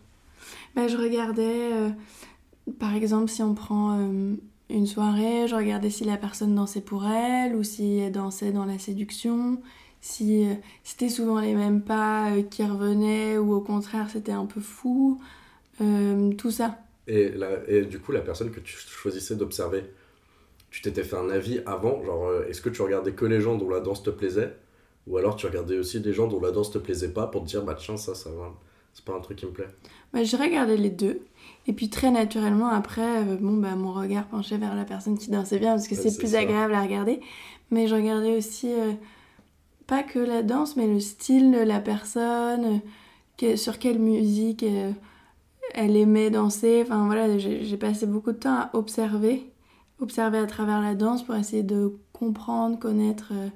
Bah, 0.74 0.88
je 0.88 0.96
regardais, 0.96 1.72
euh, 1.72 1.90
par 2.78 2.94
exemple, 2.94 3.30
si 3.30 3.42
on 3.42 3.54
prend 3.54 3.98
euh, 3.98 4.34
une 4.70 4.86
soirée, 4.86 5.46
je 5.48 5.54
regardais 5.54 5.90
si 5.90 6.04
la 6.04 6.16
personne 6.16 6.54
dansait 6.54 6.80
pour 6.80 7.06
elle 7.06 7.54
ou 7.56 7.62
si 7.62 7.98
elle 7.98 8.12
dansait 8.12 8.52
dans 8.52 8.64
la 8.64 8.78
séduction, 8.78 9.60
si 10.00 10.46
euh, 10.46 10.54
c'était 10.82 11.08
souvent 11.08 11.40
les 11.40 11.54
mêmes 11.54 11.80
pas 11.82 12.30
qui 12.50 12.64
revenaient 12.64 13.38
ou 13.38 13.54
au 13.54 13.60
contraire 13.60 14.08
c'était 14.10 14.32
un 14.32 14.46
peu 14.46 14.60
fou, 14.60 15.20
tout 16.38 16.50
ça. 16.50 16.78
Et, 17.06 17.30
la- 17.30 17.68
et 17.68 17.84
du 17.84 18.00
coup, 18.00 18.12
la 18.12 18.20
personne 18.22 18.50
que 18.50 18.60
tu 18.60 18.76
choisissais 18.76 19.36
d'observer, 19.36 19.84
tu 20.70 20.82
t'étais 20.82 21.04
fait 21.04 21.16
un 21.16 21.30
avis 21.30 21.60
avant 21.66 22.04
Genre, 22.04 22.28
euh, 22.28 22.46
est-ce 22.48 22.60
que 22.62 22.70
tu 22.70 22.82
regardais 22.82 23.12
que 23.14 23.24
les 23.26 23.40
gens 23.40 23.56
dont 23.56 23.70
la 23.70 23.80
danse 23.80 24.02
te 24.02 24.10
plaisait? 24.10 24.56
Ou 25.06 25.18
alors 25.18 25.36
tu 25.36 25.46
regardais 25.46 25.78
aussi 25.78 26.00
des 26.00 26.12
gens 26.14 26.28
dont 26.28 26.40
la 26.40 26.50
danse 26.52 26.70
te 26.72 26.78
plaisait 26.78 27.12
pas 27.12 27.26
pour 27.28 27.42
te 27.44 27.48
dire, 27.48 27.64
bah 27.64 27.76
tiens, 27.78 27.96
ça, 27.98 28.14
ça 28.14 28.30
va, 28.30 28.54
c'est 28.94 29.04
pas 29.04 29.14
un 29.14 29.20
truc 29.20 29.38
qui 29.38 29.46
me 29.46 29.52
plaît 29.52 29.68
Bah, 30.12 30.22
j'ai 30.24 30.36
regardé 30.36 30.76
les 30.76 30.90
deux. 30.90 31.20
Et 31.66 31.72
puis 31.72 31.88
très 31.90 32.10
naturellement, 32.10 32.68
après, 32.68 33.18
euh, 33.22 33.36
bon, 33.40 33.54
bah, 33.56 33.74
mon 33.76 33.92
regard 33.92 34.26
penchait 34.28 34.58
vers 34.58 34.74
la 34.74 34.84
personne 34.84 35.18
qui 35.18 35.30
dansait 35.30 35.58
bien 35.58 35.72
parce 35.74 35.88
que 35.88 35.94
c'est 35.94 36.16
plus 36.16 36.28
ça. 36.28 36.40
agréable 36.40 36.74
à 36.74 36.82
regarder. 36.82 37.20
Mais 37.70 37.88
je 37.88 37.94
regardais 37.94 38.36
aussi, 38.36 38.72
euh, 38.72 38.92
pas 39.86 40.02
que 40.02 40.18
la 40.18 40.42
danse, 40.42 40.76
mais 40.76 40.86
le 40.86 41.00
style 41.00 41.52
de 41.52 41.58
la 41.60 41.80
personne, 41.80 42.80
que- 43.38 43.56
sur 43.56 43.78
quelle 43.78 43.98
musique 44.00 44.64
elle 45.74 45.96
aimait 45.96 46.30
danser. 46.30 46.82
Enfin 46.82 47.06
voilà, 47.06 47.38
j'ai 47.38 47.76
passé 47.76 48.06
beaucoup 48.06 48.32
de 48.32 48.38
temps 48.38 48.54
à 48.54 48.70
observer, 48.72 49.52
observer 50.00 50.38
à 50.38 50.46
travers 50.46 50.80
la 50.80 50.94
danse 50.94 51.22
pour 51.24 51.34
essayer 51.34 51.62
de 51.62 51.96
comprendre, 52.12 52.78
connaître 52.78 53.32
euh, 53.32 53.48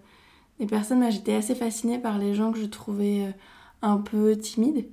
les 0.59 0.66
personnes. 0.66 0.98
Moi, 0.98 1.11
j'étais 1.11 1.35
assez 1.35 1.54
fascinée 1.54 1.98
par 1.98 2.18
les 2.18 2.35
gens 2.35 2.52
que 2.52 2.59
je 2.59 2.66
trouvais 2.66 3.22
euh, 3.22 3.31
un 3.83 3.98
peu 3.98 4.37
timides 4.37 4.87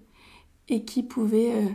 et 0.70 0.84
qui 0.84 1.04
pouvaient 1.04 1.54
euh, 1.54 1.70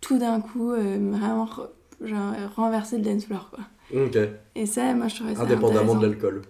tout 0.00 0.18
d'un 0.18 0.40
coup 0.40 0.70
vraiment 0.70 1.46
re- 1.46 1.70
genre, 2.00 2.34
renverser 2.56 2.98
le 2.98 3.04
dance 3.04 3.24
floor 3.24 3.50
quoi. 3.50 3.64
Ok, 3.94 4.16
Et 4.54 4.66
ça, 4.66 4.94
moi 4.94 5.08
je 5.08 5.16
trouvais 5.16 5.34
ça 5.34 5.42
indépendamment 5.42 5.94
de 5.96 6.06
l'alcool. 6.06 6.42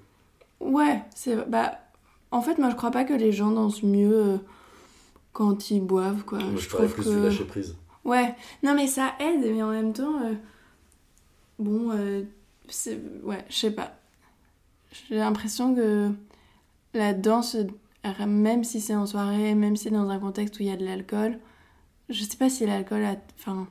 Ouais, 0.61 1.03
c'est. 1.14 1.37
Bah, 1.49 1.73
en 2.31 2.40
fait, 2.40 2.59
moi, 2.59 2.71
je 2.71 2.77
crois 2.77 2.90
pas 2.90 3.05
que 3.05 3.12
les 3.12 3.33
gens 3.33 3.51
dansent 3.51 3.83
mieux 3.83 4.38
quand 5.33 5.71
ils 5.71 5.81
boivent, 5.81 6.25
quoi. 6.25 6.38
Moi, 6.38 6.61
je, 6.61 6.68
parlais 6.68 6.88
plus 6.88 7.09
du 7.09 7.21
lâcher 7.21 7.45
prise. 7.45 7.77
Ouais, 8.05 8.35
non, 8.62 8.75
mais 8.75 8.87
ça 8.87 9.15
aide, 9.21 9.41
mais 9.45 9.62
en 9.62 9.71
même 9.71 9.93
temps. 9.93 10.21
euh, 10.25 10.35
Bon, 11.59 11.91
euh, 11.93 12.23
c'est. 12.69 12.99
Ouais, 13.23 13.45
je 13.49 13.55
sais 13.57 13.71
pas. 13.71 13.95
J'ai 15.09 15.17
l'impression 15.17 15.75
que 15.75 16.11
la 16.95 17.15
danse, 17.15 17.55
euh, 17.57 18.27
même 18.27 18.65
si 18.65 18.81
c'est 18.81 18.95
en 18.95 19.07
soirée, 19.07 19.55
même 19.55 19.77
si 19.77 19.85
c'est 19.85 19.91
dans 19.91 20.09
un 20.11 20.19
contexte 20.19 20.59
où 20.59 20.62
il 20.62 20.69
y 20.69 20.73
a 20.73 20.77
de 20.77 20.85
l'alcool, 20.85 21.38
je 22.09 22.23
sais 22.25 22.37
pas 22.37 22.51
si 22.51 22.67
l'alcool 22.67 23.05
a. 23.05 23.17
Enfin. 23.38 23.67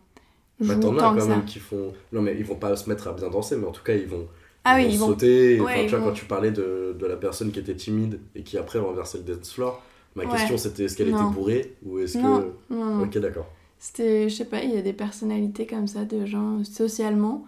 Bah, 0.60 0.76
t'en 0.76 0.96
as 0.98 1.00
quand 1.02 1.26
même 1.28 1.46
qui 1.46 1.60
font. 1.60 1.92
Non, 2.14 2.22
mais 2.22 2.36
ils 2.38 2.46
vont 2.46 2.56
pas 2.56 2.76
se 2.76 2.88
mettre 2.88 3.08
à 3.08 3.14
bien 3.14 3.30
danser, 3.30 3.58
mais 3.58 3.66
en 3.68 3.72
tout 3.72 3.84
cas, 3.84 3.94
ils 3.96 4.08
vont. 4.08 4.28
Ah 4.64 4.76
oui, 4.76 4.84
vont 4.86 4.90
ils 4.92 5.00
vont. 5.00 5.08
sauter. 5.08 5.60
ouais, 5.60 5.72
Enfin, 5.72 5.82
ils 5.82 5.86
tu 5.86 5.90
vois, 5.90 6.00
vont- 6.00 6.06
quand 6.08 6.14
tu 6.14 6.26
parlais 6.26 6.52
de, 6.52 6.96
de 6.98 7.06
la 7.08 7.18
personne 7.18 7.52
qui 7.52 7.60
était 7.60 7.76
timide 7.76 8.20
et 8.36 8.44
qui 8.44 8.58
après 8.60 8.78
renversait 8.80 9.18
le 9.18 9.24
dance 9.36 9.52
floor, 9.54 9.82
ma 10.16 10.24
Ouais. 10.24 10.30
question 10.30 10.58
c'était 10.58 10.84
est-ce 10.84 10.96
qu'elle 10.96 11.10
Non. 11.10 11.18
était 11.26 11.34
bourrée 11.36 11.76
ou 11.84 11.98
est-ce 12.00 12.18
Non, 12.20 12.42
que. 12.70 12.74
non, 12.76 12.86
non. 12.98 13.04
Ok, 13.04 13.18
d'accord. 13.18 13.48
C'était, 13.84 14.30
je 14.30 14.36
sais 14.36 14.46
pas, 14.46 14.64
il 14.64 14.70
y 14.70 14.78
a 14.78 14.84
des 14.84 14.94
personnalités 14.94 15.66
comme 15.66 15.88
ça, 15.88 16.06
de 16.06 16.24
gens 16.28 16.64
socialement, 16.64 17.48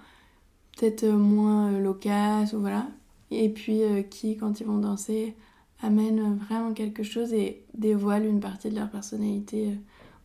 peut-être 0.75 1.03
euh, 1.03 1.13
moins 1.13 1.71
euh, 1.71 1.79
loquaces 1.79 2.53
ou 2.53 2.59
voilà. 2.59 2.87
Et 3.29 3.49
puis 3.49 3.83
euh, 3.83 4.01
qui, 4.01 4.35
quand 4.35 4.59
ils 4.59 4.65
vont 4.65 4.79
danser, 4.79 5.35
amènent 5.83 6.39
vraiment 6.39 6.73
quelque 6.73 7.03
chose 7.03 7.33
et 7.33 7.63
dévoilent 7.75 8.25
une 8.25 8.39
partie 8.39 8.71
de 8.71 8.75
leur 8.75 8.89
personnalité 8.89 9.77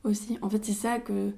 aussi. 0.03 0.39
En 0.41 0.49
fait, 0.49 0.65
c'est 0.65 0.73
ça 0.73 0.99
que 0.99 1.33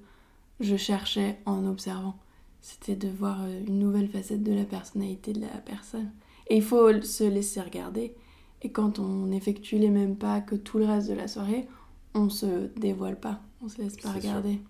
je 0.61 0.76
cherchais 0.76 1.38
en 1.46 1.66
observant. 1.66 2.14
C'était 2.61 2.94
de 2.94 3.09
voir 3.09 3.44
une 3.66 3.80
nouvelle 3.80 4.09
facette 4.09 4.44
de 4.44 4.52
la 4.52 4.64
personnalité 4.64 5.33
de 5.33 5.40
la 5.40 5.48
personne. 5.48 6.12
Et 6.48 6.56
il 6.59 6.62
faut 6.62 7.02
se 7.02 7.24
laisser 7.24 7.61
regarder. 7.61 8.14
Et 8.62 8.70
quand 8.70 9.00
on 9.00 9.33
effectue 9.33 9.78
les 9.78 9.90
mêmes 9.90 10.14
pas 10.14 10.40
que 10.40 10.54
tout 10.54 10.78
le 10.78 10.85
reste 10.85 11.09
de 11.09 11.14
la 11.14 11.26
soirée, 11.26 11.66
on 12.14 12.28
se 12.28 12.68
dévoile 12.76 13.18
pas, 13.18 13.40
on 13.60 13.68
se 13.68 13.80
laisse 13.80 13.96
pas 13.96 14.12
sûr. 14.20 14.42
regarder. 14.42 14.60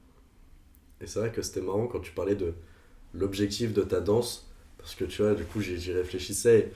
Et 1.00 1.06
c'est 1.06 1.18
vrai 1.20 1.32
que 1.32 1.42
c'était 1.42 1.60
marrant 1.62 1.86
quand 1.86 2.00
tu 2.00 2.12
parlais 2.12 2.34
de 2.34 2.54
l'objectif 3.14 3.72
de 3.74 3.82
ta 3.82 4.00
danse, 4.00 4.48
parce 4.78 4.94
que 4.94 5.04
tu 5.04 5.22
vois, 5.22 5.34
du 5.34 5.44
coup, 5.44 5.60
j'y 5.60 5.92
réfléchissais 5.92 6.72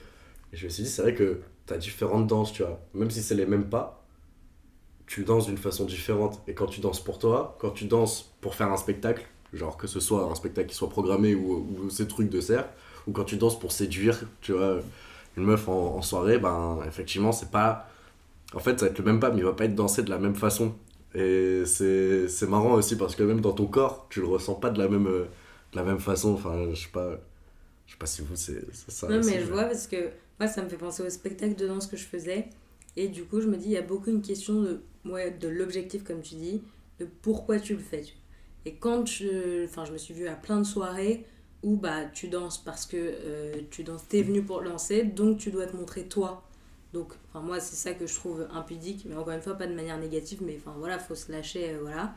et 0.53 0.57
je 0.57 0.65
me 0.65 0.69
suis 0.71 0.83
dit, 0.83 0.89
c'est 0.89 1.01
vrai 1.03 1.15
que 1.15 1.41
t'as 1.65 1.77
différentes 1.77 2.27
danses, 2.27 2.53
tu 2.53 2.63
vois. 2.63 2.81
Même 2.93 3.11
si 3.11 3.23
c'est 3.23 3.35
les 3.35 3.45
mêmes 3.45 3.69
pas, 3.69 4.05
tu 5.07 5.23
danses 5.23 5.45
d'une 5.47 5.57
façon 5.57 5.85
différente. 5.85 6.41
Et 6.47 6.53
quand 6.53 6.67
tu 6.67 6.81
danses 6.81 7.03
pour 7.03 7.19
toi, 7.19 7.57
quand 7.59 7.71
tu 7.71 7.85
danses 7.85 8.33
pour 8.41 8.55
faire 8.55 8.71
un 8.71 8.77
spectacle, 8.77 9.25
genre 9.53 9.77
que 9.77 9.87
ce 9.87 9.99
soit 9.99 10.23
un 10.31 10.35
spectacle 10.35 10.67
qui 10.69 10.75
soit 10.75 10.89
programmé 10.89 11.35
ou, 11.35 11.67
ou 11.85 11.89
ces 11.89 12.07
trucs 12.07 12.29
de 12.29 12.41
cercle, 12.41 12.69
ou 13.07 13.11
quand 13.11 13.23
tu 13.25 13.37
danses 13.37 13.59
pour 13.59 13.71
séduire, 13.71 14.19
tu 14.41 14.53
vois, 14.53 14.79
une 15.37 15.43
meuf 15.45 15.67
en, 15.69 15.97
en 15.97 16.01
soirée, 16.01 16.39
ben 16.39 16.79
effectivement, 16.87 17.31
c'est 17.31 17.51
pas. 17.51 17.87
En 18.53 18.59
fait, 18.59 18.79
ça 18.79 18.85
va 18.87 18.91
être 18.91 18.99
le 18.99 19.05
même 19.05 19.19
pas, 19.19 19.31
mais 19.31 19.39
il 19.39 19.43
va 19.45 19.53
pas 19.53 19.65
être 19.65 19.75
dansé 19.75 20.03
de 20.03 20.09
la 20.09 20.19
même 20.19 20.35
façon. 20.35 20.75
Et 21.15 21.63
c'est 21.65 22.47
marrant 22.47 22.73
aussi 22.73 22.97
parce 22.97 23.15
que 23.15 23.23
même 23.23 23.41
dans 23.41 23.53
ton 23.53 23.67
corps, 23.67 24.07
tu 24.09 24.19
le 24.19 24.27
ressens 24.27 24.55
pas 24.55 24.69
de 24.69 24.79
la 24.79 24.89
même, 24.89 25.07
euh, 25.07 25.25
de 25.71 25.77
la 25.77 25.83
même 25.83 25.99
façon. 25.99 26.33
Enfin, 26.33 26.67
je 26.73 26.83
sais 26.83 26.89
pas, 26.91 27.19
je 27.87 27.93
sais 27.93 27.97
pas 27.97 28.05
si 28.05 28.21
vous, 28.21 28.35
c'est 28.35 28.65
ça. 28.91 29.07
Non, 29.07 29.21
mais 29.25 29.39
je 29.39 29.45
vois 29.45 29.63
parce 29.63 29.87
que 29.87 30.09
moi, 30.39 30.49
ça 30.49 30.61
me 30.61 30.69
fait 30.69 30.77
penser 30.77 31.03
au 31.03 31.09
spectacle 31.09 31.55
de 31.55 31.67
danse 31.67 31.87
que 31.87 31.97
je 31.97 32.05
faisais. 32.05 32.49
Et 32.97 33.07
du 33.07 33.23
coup, 33.23 33.41
je 33.41 33.47
me 33.47 33.57
dis, 33.57 33.65
il 33.65 33.71
y 33.71 33.77
a 33.77 33.81
beaucoup 33.81 34.09
une 34.09 34.21
question 34.21 34.61
de, 34.61 34.81
ouais, 35.05 35.31
de 35.31 35.47
l'objectif, 35.47 36.03
comme 36.03 36.21
tu 36.21 36.35
dis, 36.35 36.61
de 36.99 37.07
pourquoi 37.21 37.59
tu 37.59 37.73
le 37.73 37.81
fais. 37.81 38.03
Et 38.65 38.75
quand 38.75 39.05
je, 39.05 39.65
enfin, 39.65 39.85
je 39.85 39.91
me 39.93 39.97
suis 39.97 40.13
vue 40.13 40.27
à 40.27 40.35
plein 40.35 40.57
de 40.57 40.63
soirées 40.63 41.25
où 41.63 41.77
bah, 41.77 42.05
tu 42.13 42.27
danses 42.27 42.57
parce 42.63 42.85
que 42.85 42.97
euh, 42.97 43.53
tu 43.71 43.83
danses, 43.83 44.07
t'es 44.07 44.21
venu 44.21 44.43
pour 44.43 44.61
lancer, 44.61 45.03
donc 45.03 45.37
tu 45.37 45.51
dois 45.51 45.65
te 45.65 45.75
montrer 45.75 46.03
toi. 46.05 46.43
Donc, 46.95 47.11
enfin, 47.27 47.41
moi, 47.45 47.59
c'est 47.59 47.75
ça 47.75 47.93
que 47.93 48.07
je 48.07 48.15
trouve 48.15 48.47
impudique, 48.53 49.05
mais 49.05 49.15
encore 49.17 49.33
une 49.33 49.41
fois, 49.41 49.55
pas 49.55 49.67
de 49.67 49.73
manière 49.75 49.97
négative, 49.97 50.39
mais 50.41 50.55
enfin, 50.57 50.73
voilà, 50.79 50.97
faut 50.97 51.13
se 51.13 51.29
lâcher, 51.29 51.71
euh, 51.73 51.79
voilà. 51.81 52.15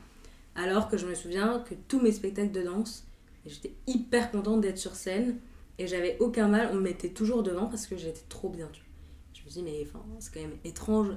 Alors 0.54 0.88
que 0.88 0.96
je 0.96 1.04
me 1.04 1.16
souviens 1.16 1.58
que 1.68 1.74
tous 1.88 2.00
mes 2.00 2.12
spectacles 2.12 2.52
de 2.52 2.62
danse, 2.62 3.04
j'étais 3.44 3.72
hyper 3.88 4.30
contente 4.30 4.60
d'être 4.60 4.78
sur 4.78 4.94
scène 4.94 5.38
et 5.80 5.88
j'avais 5.88 6.16
aucun 6.20 6.46
mal, 6.46 6.68
on 6.70 6.76
me 6.76 6.80
mettait 6.80 7.08
toujours 7.08 7.42
devant 7.42 7.66
parce 7.66 7.88
que 7.88 7.96
j'étais 7.96 8.22
trop 8.28 8.50
bien. 8.50 8.68
Tu 8.72 8.80
vois. 8.82 8.88
Je 9.34 9.42
me 9.42 9.50
dis, 9.50 9.62
mais 9.62 9.84
enfin, 9.88 10.04
c'est 10.20 10.32
quand 10.32 10.40
même 10.40 10.58
étrange. 10.64 11.08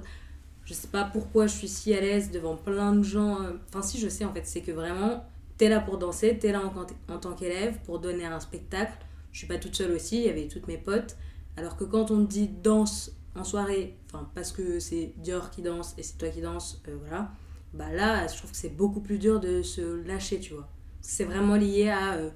Je 0.64 0.74
sais 0.74 0.88
pas 0.88 1.04
pourquoi 1.04 1.46
je 1.46 1.54
suis 1.54 1.68
si 1.68 1.94
à 1.94 2.00
l'aise 2.00 2.32
devant 2.32 2.56
plein 2.56 2.92
de 2.96 3.04
gens. 3.04 3.42
euh, 3.42 3.52
Enfin, 3.68 3.82
si 3.82 4.00
je 4.00 4.08
sais 4.08 4.24
en 4.24 4.32
fait, 4.34 4.44
c'est 4.44 4.62
que 4.62 4.72
vraiment, 4.72 5.24
t'es 5.56 5.68
là 5.68 5.78
pour 5.78 5.98
danser, 5.98 6.36
t'es 6.36 6.50
là 6.50 6.62
en, 6.66 7.12
en 7.14 7.18
tant 7.18 7.34
qu'élève 7.34 7.78
pour 7.84 8.00
donner 8.00 8.24
un 8.24 8.40
spectacle. 8.40 8.98
Je 9.30 9.38
suis 9.38 9.46
pas 9.46 9.58
toute 9.58 9.76
seule 9.76 9.92
aussi, 9.92 10.16
il 10.16 10.24
y 10.24 10.28
avait 10.30 10.48
toutes 10.48 10.66
mes 10.66 10.78
potes. 10.78 11.16
Alors 11.56 11.76
que 11.76 11.84
quand 11.84 12.10
on 12.10 12.24
te 12.24 12.28
dit 12.30 12.48
danse 12.48 13.12
en 13.34 13.44
soirée, 13.44 13.96
enfin, 14.06 14.28
parce 14.34 14.52
que 14.52 14.78
c'est 14.78 15.14
Dior 15.16 15.50
qui 15.50 15.62
danse 15.62 15.94
et 15.98 16.02
c'est 16.02 16.18
toi 16.18 16.28
qui 16.28 16.40
danses, 16.40 16.82
euh, 16.88 16.96
voilà, 17.00 17.32
bah 17.72 17.90
là, 17.90 18.26
je 18.26 18.36
trouve 18.36 18.50
que 18.50 18.56
c'est 18.56 18.76
beaucoup 18.76 19.00
plus 19.00 19.18
dur 19.18 19.40
de 19.40 19.62
se 19.62 20.02
lâcher, 20.06 20.38
tu 20.40 20.54
vois. 20.54 20.68
C'est 21.00 21.24
vraiment 21.24 21.56
lié 21.56 21.88
à 21.88 22.14
euh, 22.14 22.30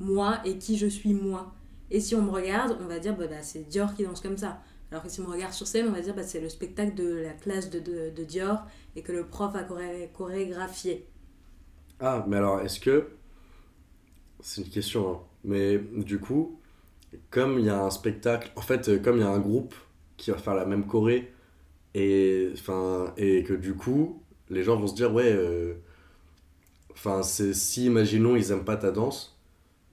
moi 0.00 0.40
et 0.44 0.58
qui 0.58 0.78
je 0.78 0.86
suis 0.86 1.12
moi. 1.14 1.54
Et 1.90 2.00
si 2.00 2.14
on 2.14 2.22
me 2.22 2.30
regarde, 2.30 2.78
on 2.80 2.86
va 2.86 2.98
dire 2.98 3.16
bah, 3.16 3.26
bah, 3.26 3.42
c'est 3.42 3.68
Dior 3.68 3.94
qui 3.94 4.04
danse 4.04 4.20
comme 4.20 4.38
ça. 4.38 4.62
Alors 4.90 5.02
que 5.02 5.10
si 5.10 5.20
on 5.20 5.24
me 5.24 5.30
regarde 5.32 5.52
sur 5.52 5.66
scène, 5.66 5.86
on 5.88 5.92
va 5.92 6.00
dire 6.00 6.14
bah, 6.14 6.22
c'est 6.22 6.40
le 6.40 6.48
spectacle 6.48 6.94
de 6.94 7.16
la 7.16 7.32
classe 7.32 7.70
de, 7.70 7.80
de, 7.80 8.24
Dior 8.24 8.66
et 8.96 9.02
que 9.02 9.12
le 9.12 9.26
prof 9.26 9.54
a 9.54 9.62
choré- 9.62 10.10
chorégraphié. 10.12 11.06
Ah, 12.00 12.24
mais 12.26 12.36
alors, 12.36 12.60
est-ce 12.60 12.80
que. 12.80 13.10
C'est 14.40 14.62
une 14.62 14.70
question, 14.70 15.12
hein. 15.12 15.20
Mais 15.44 15.78
du 15.78 16.18
coup, 16.18 16.58
comme 17.30 17.58
il 17.58 17.66
y 17.66 17.70
a 17.70 17.82
un 17.82 17.90
spectacle. 17.90 18.50
En 18.56 18.62
fait, 18.62 19.02
comme 19.02 19.16
il 19.16 19.20
y 19.20 19.24
a 19.24 19.30
un 19.30 19.38
groupe 19.38 19.74
qui 20.22 20.32
va 20.32 20.38
faire 20.38 20.54
la 20.56 20.66
même 20.66 20.86
choré, 20.88 21.32
et, 21.94 22.50
enfin, 22.54 23.14
et 23.18 23.44
que 23.44 23.54
du 23.54 23.74
coup, 23.76 24.22
les 24.50 24.64
gens 24.64 24.76
vont 24.78 24.88
se 24.88 24.94
dire, 24.96 25.12
ouais. 25.14 25.32
euh, 25.32 25.74
Enfin, 26.92 27.22
c'est 27.22 27.54
si, 27.54 27.86
imaginons, 27.86 28.36
ils 28.36 28.50
aiment 28.52 28.64
pas 28.64 28.76
ta 28.76 28.90
danse, 28.92 29.38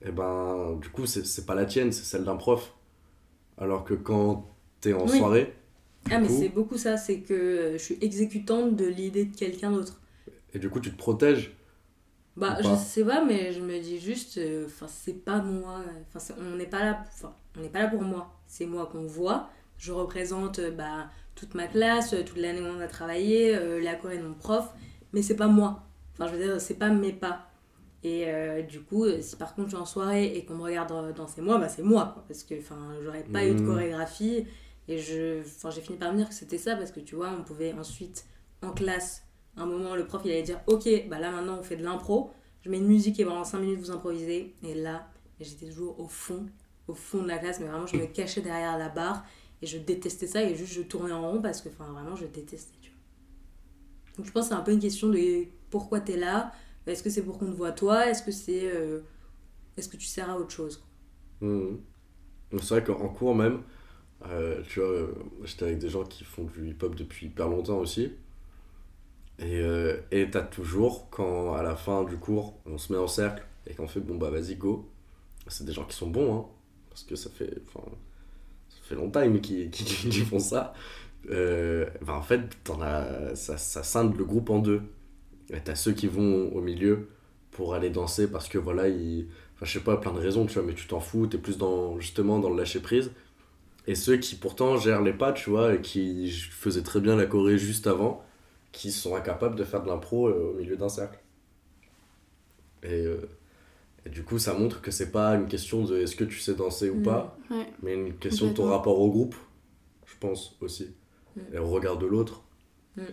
et 0.06 0.12
ben, 0.12 0.78
du 0.82 0.90
coup, 0.90 1.06
c'est 1.06 1.46
pas 1.46 1.56
la 1.56 1.66
tienne, 1.66 1.92
c'est 1.92 2.04
celle 2.06 2.26
d'un 2.26 2.38
prof. 2.38 2.74
Alors 3.58 3.86
que 3.86 3.94
quand 3.96 4.48
t'es 4.82 4.94
en 4.94 5.08
Oui. 5.08 5.10
soirée, 5.10 5.56
Ah, 6.10 6.20
mais 6.20 6.30
coup- 6.30 6.30
c'est 6.30 6.50
beaucoup 6.50 6.78
ça, 6.78 6.98
c'est 6.98 7.22
que 7.22 7.34
euh, 7.34 7.74
je 7.74 7.84
suis 7.84 7.98
exécutante 8.02 8.76
de 8.76 8.86
l'idée 8.88 9.26
de 9.26 9.36
quelqu'un 9.36 9.72
d'autre. 9.72 10.02
et 10.54 10.60
du 10.60 10.70
coup, 10.70 10.80
tu 10.80 10.92
te 10.92 10.98
protèges. 10.98 11.52
Bah, 12.36 12.58
je 12.62 12.74
sais 12.76 13.04
pas, 13.04 13.24
mais 13.26 13.52
je 13.54 13.60
me 13.62 13.80
dis 13.82 14.00
juste, 14.00 14.38
euh, 14.38 14.66
enfin, 14.68 14.88
c'est 14.88 15.14
pas 15.26 15.42
moi. 15.42 15.84
Enfin, 16.16 16.34
on 16.40 16.56
n'est 16.56 16.68
pas 16.68 16.84
là, 16.86 17.04
enfin, 17.08 17.36
on 17.58 17.62
n'est 17.62 17.70
pas 17.70 17.80
là 17.80 17.88
pour 17.90 18.02
moi. 18.02 18.32
C'est 18.48 18.66
moi 18.66 18.86
qu'on 18.88 19.06
voit. 19.06 19.50
Je 19.80 19.92
représente 19.92 20.60
euh, 20.60 20.70
bah, 20.72 21.10
toute 21.36 21.56
ma 21.56 21.66
classe, 21.68 22.14
euh, 22.14 22.24
toute 22.24 22.38
l'année 22.38 22.62
où 22.62 22.66
on 22.66 22.80
a 22.80 22.88
travaillé, 22.88 23.56
euh, 23.56 23.82
la 23.82 23.96
Corée 23.96 24.18
de 24.20 24.24
mon 24.24 24.34
prof, 24.36 24.70
mais 25.14 25.22
c'est 25.24 25.36
pas 25.36 25.48
moi. 25.48 25.84
Enfin, 26.14 26.28
je 26.28 26.36
veux 26.36 26.44
dire, 26.44 26.62
c'est 26.62 26.76
pas 26.76 26.90
mes 26.90 27.14
pas. 27.14 27.48
Et 28.04 28.26
euh, 28.28 28.62
du 28.62 28.82
coup, 28.82 29.06
si 29.22 29.36
par 29.36 29.56
contre 29.56 29.70
je 29.70 29.76
suis 29.76 29.82
en 29.82 29.86
soirée 29.86 30.36
et 30.38 30.46
qu'on 30.46 30.56
me 30.56 30.64
regarde 30.64 31.14
danser 31.16 31.42
moi, 31.42 31.58
bah 31.58 31.68
c'est 31.68 31.82
moi, 31.82 32.12
quoi, 32.14 32.24
parce 32.28 32.44
que 32.44 32.56
j'aurais 33.04 33.24
pas 33.24 33.44
eu 33.46 33.56
de 33.56 33.60
Mhm. 33.60 33.66
chorégraphie. 33.66 34.46
Et 34.88 34.98
j'ai 34.98 35.44
fini 35.82 35.98
par 35.98 36.12
me 36.14 36.18
dire 36.18 36.30
que 36.30 36.34
c'était 36.36 36.58
ça, 36.58 36.76
parce 36.76 36.92
que 36.92 37.00
tu 37.02 37.16
vois, 37.16 37.30
on 37.38 37.44
pouvait 37.44 37.74
ensuite, 37.74 38.26
en 38.62 38.72
classe, 38.72 39.24
un 39.58 39.66
moment, 39.66 39.96
le 39.96 40.06
prof 40.06 40.22
il 40.26 40.32
allait 40.32 40.44
dire 40.44 40.62
Ok, 40.68 40.88
bah 41.10 41.20
là 41.20 41.30
maintenant 41.32 41.58
on 41.60 41.64
fait 41.64 41.76
de 41.76 41.84
l'impro, 41.84 42.32
je 42.62 42.70
mets 42.70 42.78
une 42.78 42.88
musique 42.88 43.20
et 43.20 43.26
pendant 43.26 43.44
5 43.44 43.60
minutes 43.60 43.80
vous 43.80 43.92
improvisez. 43.92 44.56
Et 44.64 44.74
là, 44.76 45.08
j'étais 45.40 45.68
toujours 45.68 46.00
au 46.00 46.08
fond, 46.08 46.46
au 46.88 46.94
fond 46.94 47.22
de 47.24 47.28
la 47.28 47.38
classe, 47.38 47.60
mais 47.60 47.68
vraiment 47.68 47.86
je 47.88 47.98
me 47.98 48.06
cachais 48.06 48.42
derrière 48.42 48.78
la 48.78 48.90
barre 48.90 49.24
et 49.62 49.68
je 49.68 49.78
détestais 49.78 50.28
ça 50.28 50.44
et 50.44 50.56
juste 50.56 50.74
je 50.74 50.82
tournais 50.82 51.12
en 51.14 51.32
rond 51.32 51.42
parce 51.42 51.62
que 51.62 51.70
enfin, 51.70 51.92
vraiment 51.92 52.16
je 52.16 52.26
détestais. 52.26 52.78
Donc 54.18 54.26
je 54.26 54.32
pense 54.32 54.46
que 54.46 54.50
c'est 54.50 54.60
un 54.60 54.64
peu 54.64 54.72
une 54.74 54.80
question 54.80 55.10
de 55.10 55.46
pourquoi 55.70 56.00
t'es 56.02 56.18
là, 56.18 56.52
est-ce 56.88 57.04
que 57.04 57.10
c'est 57.10 57.22
pour 57.24 57.38
qu'on 57.38 57.46
te 57.48 57.56
voit 57.56 57.72
toi, 57.72 58.08
est-ce 58.10 58.24
que 58.24 58.32
c'est. 58.32 58.72
euh, 58.74 59.02
est-ce 59.78 59.90
que 59.90 59.98
tu 59.98 60.06
sers 60.08 60.30
à 60.30 60.38
autre 60.38 60.52
chose. 60.52 60.84
Donc 62.52 62.62
C'est 62.64 62.80
vrai 62.80 62.84
qu'en 62.84 63.10
cours 63.10 63.36
même, 63.36 63.62
euh, 64.28 64.64
tu 64.70 64.80
vois, 64.80 64.90
euh, 64.90 65.14
j'étais 65.46 65.66
avec 65.66 65.80
des 65.80 65.90
gens 65.90 66.04
qui 66.04 66.24
font 66.26 66.46
du 66.46 66.70
hip-hop 66.70 66.96
depuis 66.96 67.28
hyper 67.28 67.50
longtemps 67.50 67.80
aussi. 67.80 68.12
Et 69.40 69.60
euh, 69.62 69.98
t'as 70.32 70.42
toujours, 70.44 71.10
quand 71.10 71.54
à 71.54 71.64
la 71.64 71.76
fin 71.76 72.04
du 72.04 72.18
cours, 72.18 72.60
on 72.66 72.78
se 72.78 72.92
met 72.92 73.00
en 73.00 73.08
cercle 73.08 73.44
et 73.68 73.74
qu'on 73.74 73.88
fait 73.88 74.02
bon 74.02 74.16
bah 74.18 74.30
vas-y 74.30 74.56
go, 74.56 74.90
c'est 75.48 75.66
des 75.66 75.74
gens 75.74 75.86
qui 75.86 75.96
sont 75.96 76.10
bons, 76.10 76.36
hein, 76.38 76.46
parce 76.90 77.04
que 77.04 77.16
ça 77.16 77.30
fait, 77.30 77.62
fait 78.90 78.96
longtemps 78.96 79.22
qu'ils 79.40 79.70
qui, 79.70 80.10
qui 80.10 80.22
font 80.22 80.40
ça. 80.40 80.74
Euh, 81.30 81.86
bah, 82.06 82.14
en 82.14 82.22
fait, 82.22 82.42
t'en 82.64 82.82
as, 82.82 83.36
ça, 83.36 83.58
ça 83.58 83.84
scinde 83.84 84.18
le 84.18 84.26
groupe 84.26 84.50
en 84.50 84.60
deux. 84.60 84.82
T'as 85.64 85.76
ceux 85.76 85.94
qui 85.94 86.08
vont 86.08 86.52
au 86.54 86.62
milieu 86.62 87.10
pour 87.52 87.74
aller 87.74 87.90
danser 87.90 88.30
parce 88.30 88.48
que 88.48 88.58
voilà, 88.58 88.88
ils, 88.88 89.28
Enfin, 89.60 89.66
je 89.66 89.74
sais 89.74 89.84
pas, 89.84 89.98
plein 89.98 90.14
de 90.14 90.20
raisons, 90.20 90.46
tu 90.46 90.54
vois, 90.54 90.64
mais 90.64 90.74
tu 90.74 90.88
t'en 90.88 91.02
fous, 91.02 91.28
t'es 91.28 91.38
plus 91.38 91.58
dans, 91.58 92.00
justement 92.00 92.40
dans 92.40 92.50
le 92.50 92.56
lâcher 92.56 92.80
prise. 92.80 93.12
Et 93.88 93.96
ceux 93.96 94.18
qui 94.18 94.36
pourtant 94.36 94.78
gèrent 94.78 95.02
les 95.02 95.12
pas, 95.14 95.34
tu 95.34 95.50
vois, 95.50 95.76
et 95.76 95.82
qui 95.82 96.32
faisaient 96.32 96.84
très 96.84 97.02
bien 97.02 97.18
la 97.18 97.26
choré 97.26 97.58
juste 97.58 97.86
avant, 97.86 98.24
qui 98.72 98.92
sont 98.92 99.16
incapables 99.18 99.56
de 99.56 99.66
faire 99.66 99.84
de 99.84 99.90
l'impro 99.90 100.30
euh, 100.30 100.54
au 100.54 100.58
milieu 100.60 100.78
d'un 100.78 100.90
cercle. 100.90 101.20
Et, 102.84 103.06
euh, 103.06 103.30
et 104.06 104.10
du 104.10 104.24
coup, 104.24 104.40
ça 104.40 104.54
montre 104.54 104.82
que 104.82 104.92
c'est 104.92 105.12
pas 105.12 105.36
une 105.36 105.48
question 105.48 105.84
de 105.84 105.98
est-ce 106.00 106.16
que 106.16 106.24
tu 106.24 106.40
sais 106.40 106.54
danser 106.56 106.90
ou 106.90 106.96
Mm. 107.00 107.04
pas, 107.04 107.38
Ouais. 107.52 107.68
mais 107.84 107.94
une 107.96 108.14
question 108.18 108.48
de 108.48 108.54
ton 108.54 108.66
rapport 108.68 109.00
au 109.00 109.10
groupe. 109.10 109.36
pense 110.20 110.58
aussi. 110.60 110.94
Mm. 111.38 111.42
Et 111.54 111.58
au 111.60 111.70
regard 111.70 111.98
de 111.98 112.06
l'autre. 112.06 112.44
Mm. 112.98 113.04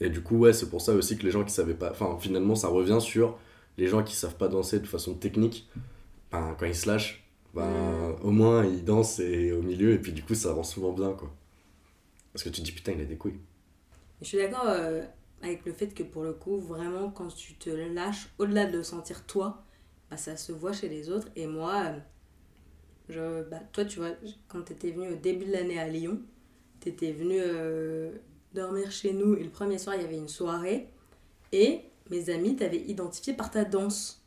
Et 0.00 0.08
du 0.08 0.22
coup, 0.22 0.36
ouais, 0.38 0.52
c'est 0.52 0.70
pour 0.70 0.80
ça 0.80 0.92
aussi 0.94 1.18
que 1.18 1.24
les 1.24 1.30
gens 1.32 1.42
qui 1.44 1.52
savaient 1.52 1.74
pas. 1.74 1.90
Enfin, 1.90 2.16
finalement, 2.20 2.54
ça 2.54 2.68
revient 2.68 2.98
sur 3.00 3.36
les 3.76 3.86
gens 3.88 4.02
qui 4.04 4.14
savent 4.14 4.36
pas 4.36 4.46
danser 4.48 4.78
de 4.78 4.86
façon 4.86 5.14
technique. 5.14 5.68
Ben, 6.30 6.54
quand 6.58 6.66
ils 6.66 6.76
se 6.76 6.86
lâchent, 6.88 7.24
ben, 7.54 8.16
au 8.22 8.30
moins 8.30 8.64
ils 8.64 8.84
dansent 8.84 9.18
et 9.18 9.50
au 9.52 9.62
milieu, 9.62 9.92
et 9.94 9.98
puis 9.98 10.12
du 10.12 10.22
coup, 10.22 10.34
ça 10.36 10.52
rend 10.52 10.62
souvent 10.62 10.92
bien, 10.92 11.12
quoi. 11.12 11.34
Parce 12.32 12.44
que 12.44 12.48
tu 12.50 12.60
te 12.60 12.66
dis, 12.66 12.72
putain, 12.72 12.92
il 12.92 13.00
a 13.00 13.04
des 13.04 13.16
couilles. 13.16 13.40
Je 14.22 14.26
suis 14.28 14.38
d'accord 14.38 14.64
euh, 14.68 15.02
avec 15.42 15.64
le 15.64 15.72
fait 15.72 15.94
que 15.94 16.02
pour 16.02 16.22
le 16.22 16.32
coup, 16.32 16.58
vraiment, 16.58 17.10
quand 17.10 17.28
tu 17.34 17.54
te 17.54 17.70
lâches, 17.70 18.28
au-delà 18.38 18.66
de 18.66 18.76
le 18.78 18.82
sentir 18.82 19.24
toi, 19.26 19.62
bah, 20.10 20.16
ça 20.16 20.36
se 20.36 20.52
voit 20.52 20.72
chez 20.72 20.88
les 20.88 21.10
autres. 21.10 21.28
Et 21.36 21.46
moi, 21.46 21.84
euh, 21.86 21.98
je, 23.08 23.48
bah, 23.48 23.60
toi, 23.72 23.84
tu 23.84 23.98
vois, 23.98 24.10
quand 24.48 24.62
tu 24.62 24.72
étais 24.72 24.90
venu 24.90 25.08
au 25.08 25.16
début 25.16 25.46
de 25.46 25.52
l'année 25.52 25.78
à 25.78 25.88
Lyon, 25.88 26.20
tu 26.80 26.88
étais 26.88 27.12
venu 27.12 27.36
euh, 27.38 28.10
dormir 28.54 28.90
chez 28.90 29.12
nous 29.12 29.34
et 29.34 29.42
le 29.42 29.50
premier 29.50 29.78
soir, 29.78 29.96
il 29.96 30.02
y 30.02 30.04
avait 30.04 30.18
une 30.18 30.28
soirée. 30.28 30.88
Et 31.52 31.80
mes 32.10 32.30
amis 32.30 32.56
t'avaient 32.56 32.84
identifié 32.86 33.32
par 33.32 33.50
ta 33.50 33.64
danse. 33.64 34.22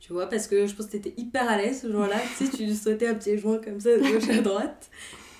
Tu 0.00 0.12
vois, 0.12 0.28
parce 0.28 0.46
que 0.46 0.66
je 0.66 0.74
pense 0.74 0.86
que 0.86 0.92
t'étais 0.92 1.14
hyper 1.16 1.48
à 1.48 1.56
l'aise 1.56 1.82
ce 1.82 1.90
jour-là. 1.90 2.20
tu 2.38 2.46
sais, 2.46 2.56
tu 2.56 2.74
sautais 2.74 3.06
à 3.06 3.14
pieds 3.14 3.38
joints 3.38 3.58
comme 3.58 3.80
ça, 3.80 3.96
de 3.96 4.02
gauche 4.02 4.28
à 4.28 4.40
droite. 4.40 4.90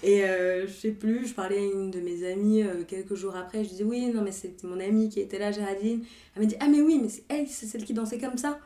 Et 0.02 0.22
euh, 0.24 0.66
je 0.66 0.72
sais 0.72 0.92
plus, 0.92 1.26
je 1.26 1.34
parlais 1.34 1.58
à 1.58 1.62
une 1.62 1.90
de 1.90 2.00
mes 2.00 2.30
amies 2.30 2.62
euh, 2.62 2.84
quelques 2.86 3.14
jours 3.14 3.34
après, 3.34 3.64
je 3.64 3.70
disais 3.70 3.84
oui, 3.84 4.06
non 4.06 4.22
mais 4.22 4.30
c'était 4.30 4.66
mon 4.66 4.78
amie 4.78 5.08
qui 5.08 5.20
était 5.20 5.38
là, 5.38 5.50
Géraldine. 5.50 6.04
Elle 6.34 6.42
m'a 6.42 6.48
dit 6.48 6.56
ah 6.60 6.68
mais 6.68 6.80
oui, 6.80 7.00
mais 7.02 7.08
c'est 7.08 7.24
elle, 7.28 7.48
c'est 7.48 7.66
celle 7.66 7.84
qui 7.84 7.94
dansait 7.94 8.18
comme 8.18 8.38
ça. 8.38 8.60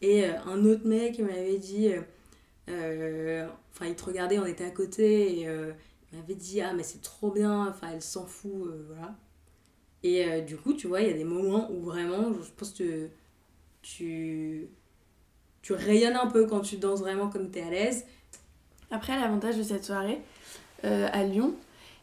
Et 0.00 0.24
euh, 0.24 0.40
un 0.46 0.64
autre 0.64 0.86
mec 0.86 1.18
m'avait 1.18 1.58
dit, 1.58 1.90
enfin 2.68 3.86
il 3.86 3.96
te 3.96 4.04
regardait, 4.04 4.38
on 4.38 4.46
était 4.46 4.64
à 4.64 4.70
côté, 4.70 5.40
et 5.40 5.42
il 5.42 6.18
m'avait 6.18 6.34
dit 6.34 6.60
ah 6.60 6.72
mais 6.72 6.84
c'est 6.84 7.02
trop 7.02 7.32
bien, 7.32 7.66
enfin 7.68 7.88
elle 7.92 8.02
s'en 8.02 8.26
fout, 8.26 8.70
voilà. 8.86 9.16
Et 10.04 10.42
du 10.42 10.56
coup, 10.56 10.72
tu 10.74 10.86
vois, 10.86 11.00
il 11.00 11.08
y 11.08 11.10
a 11.10 11.16
des 11.16 11.24
moments 11.24 11.68
où 11.72 11.80
vraiment, 11.80 12.32
je 12.32 12.50
pense 12.56 12.70
que 12.70 13.08
tu, 13.82 14.68
tu 15.62 15.72
rayonnes 15.72 16.14
un 16.14 16.28
peu 16.28 16.46
quand 16.46 16.60
tu 16.60 16.76
danses 16.76 17.00
vraiment 17.00 17.28
comme 17.28 17.50
t'es 17.50 17.62
à 17.62 17.70
l'aise. 17.70 18.04
Après, 18.92 19.18
l'avantage 19.18 19.56
de 19.56 19.64
cette 19.64 19.84
soirée 19.84 20.20
euh, 20.84 21.08
à 21.12 21.24
Lyon, 21.24 21.54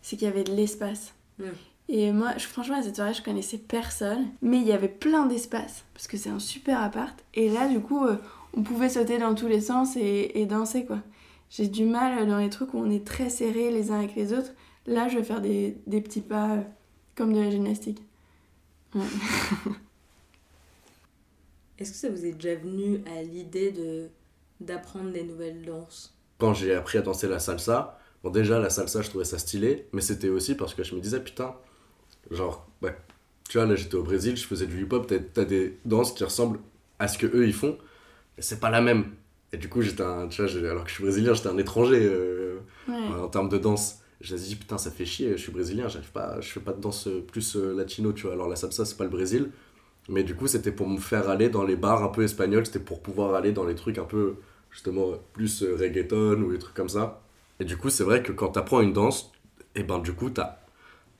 c'est 0.01 0.15
qu'il 0.17 0.27
y 0.27 0.31
avait 0.31 0.43
de 0.43 0.53
l'espace. 0.53 1.13
Mm. 1.39 1.43
Et 1.89 2.11
moi, 2.11 2.31
je- 2.37 2.47
franchement, 2.47 2.77
à 2.79 2.83
cette 2.83 2.95
soirée, 2.95 3.13
je 3.13 3.21
connaissais 3.21 3.57
personne, 3.57 4.27
mais 4.41 4.57
il 4.57 4.63
y 4.67 4.71
avait 4.71 4.87
plein 4.87 5.25
d'espace, 5.25 5.83
parce 5.93 6.07
que 6.07 6.17
c'est 6.17 6.29
un 6.29 6.39
super 6.39 6.81
appart. 6.81 7.17
Et 7.33 7.49
là, 7.49 7.67
du 7.67 7.79
coup, 7.79 8.05
euh, 8.05 8.15
on 8.55 8.63
pouvait 8.63 8.89
sauter 8.89 9.17
dans 9.17 9.35
tous 9.35 9.47
les 9.47 9.61
sens 9.61 9.95
et, 9.97 10.31
et 10.35 10.45
danser, 10.45 10.85
quoi. 10.85 10.99
J'ai 11.49 11.67
du 11.67 11.85
mal 11.85 12.27
dans 12.27 12.37
les 12.39 12.49
trucs 12.49 12.73
où 12.73 12.79
on 12.79 12.89
est 12.89 13.05
très 13.05 13.29
serrés 13.29 13.69
les 13.71 13.91
uns 13.91 13.99
avec 13.99 14.15
les 14.15 14.33
autres. 14.33 14.51
Là, 14.87 15.07
je 15.07 15.17
vais 15.17 15.23
faire 15.23 15.41
des, 15.41 15.77
des 15.87 16.01
petits 16.01 16.21
pas 16.21 16.51
euh, 16.53 16.61
comme 17.15 17.33
de 17.33 17.39
la 17.39 17.49
gymnastique. 17.51 18.01
Ouais. 18.95 19.01
Est-ce 21.79 21.91
que 21.91 21.97
ça 21.97 22.09
vous 22.09 22.25
est 22.25 22.31
déjà 22.33 22.55
venu 22.55 23.01
à 23.17 23.21
l'idée 23.23 23.71
de 23.71 24.07
d'apprendre 24.59 25.11
des 25.11 25.23
nouvelles 25.23 25.63
danses? 25.65 26.13
Quand 26.37 26.53
j'ai 26.53 26.73
appris 26.73 26.97
à 26.97 27.01
danser 27.01 27.27
la 27.27 27.39
salsa, 27.39 27.99
bon, 28.23 28.29
déjà, 28.31 28.59
la 28.59 28.69
salsa, 28.69 29.01
je 29.01 29.09
trouvais 29.09 29.25
ça 29.25 29.37
stylé, 29.39 29.87
mais 29.93 30.01
c'était 30.01 30.29
aussi 30.29 30.55
parce 30.55 30.73
que 30.75 30.83
je 30.83 30.95
me 30.95 31.01
disais, 31.01 31.19
putain, 31.23 31.55
genre, 32.31 32.67
bah, 32.81 32.91
tu 33.49 33.57
vois, 33.57 33.67
là, 33.67 33.75
j'étais 33.75 33.95
au 33.95 34.03
Brésil, 34.03 34.37
je 34.37 34.45
faisais 34.47 34.67
du 34.67 34.83
hip-hop, 34.83 35.07
t'as- 35.33 35.45
des 35.45 35.77
danses 35.85 36.13
qui 36.13 36.23
ressemblent 36.23 36.59
à 36.99 37.07
ce 37.07 37.17
que 37.17 37.27
eux 37.27 37.47
ils 37.47 37.53
font, 37.53 37.77
mais 38.37 38.43
c'est 38.43 38.59
pas 38.59 38.69
la 38.71 38.81
même. 38.81 39.05
Et 39.53 39.57
du 39.57 39.69
coup, 39.69 39.81
j'étais 39.81 40.03
un, 40.03 40.27
tu 40.27 40.41
vois, 40.41 40.47
j'ai- 40.51 40.67
alors 40.67 40.83
que 40.85 40.89
je 40.89 40.95
suis 40.95 41.03
brésilien, 41.03 41.33
j'étais 41.33 41.49
un 41.49 41.57
étranger 41.57 41.99
euh, 42.03 42.59
Ouais. 42.87 42.95
en 43.15 43.27
termes 43.29 43.49
de 43.49 43.57
danse. 43.57 43.99
Je 44.21 44.35
me 44.35 44.39
dit, 44.39 44.55
putain, 44.55 44.77
ça 44.77 44.91
fait 44.91 45.05
chier, 45.05 45.31
je 45.33 45.43
suis 45.43 45.51
brésilien, 45.51 45.87
j'arrive 45.89 46.11
pas, 46.11 46.41
je 46.41 46.49
fais 46.51 46.59
pas 46.61 46.73
de 46.73 46.81
danse 46.81 47.07
euh, 47.07 47.21
plus 47.21 47.55
euh, 47.57 47.73
latino, 47.75 48.13
tu 48.13 48.23
vois. 48.25 48.33
Alors 48.33 48.49
la 48.49 48.55
salsa, 48.57 48.85
c'est 48.85 48.97
pas 48.97 49.03
le 49.05 49.09
Brésil, 49.11 49.51
mais 50.09 50.23
du 50.23 50.35
coup, 50.35 50.47
c'était 50.47 50.71
pour 50.73 50.89
me 50.89 50.99
faire 50.99 51.29
aller 51.29 51.49
dans 51.49 51.63
les 51.65 51.77
bars 51.77 52.03
un 52.03 52.09
peu 52.09 52.23
espagnols, 52.23 52.65
c'était 52.67 52.79
pour 52.79 53.01
pouvoir 53.03 53.35
aller 53.35 53.53
dans 53.53 53.65
les 53.65 53.75
trucs 53.75 53.97
un 53.99 54.05
peu, 54.05 54.35
justement, 54.71 55.13
plus 55.33 55.63
reggaeton 55.63 56.41
ou 56.43 56.51
des 56.53 56.59
trucs 56.59 56.75
comme 56.75 56.89
ça. 56.89 57.22
Et 57.59 57.65
du 57.65 57.77
coup, 57.77 57.89
c'est 57.89 58.03
vrai 58.03 58.23
que 58.23 58.31
quand 58.31 58.49
t'apprends 58.49 58.81
une 58.81 58.93
danse, 58.93 59.31
et 59.75 59.83
ben 59.83 59.99
du 59.99 60.13
coup, 60.13 60.29
t'as- 60.29 60.59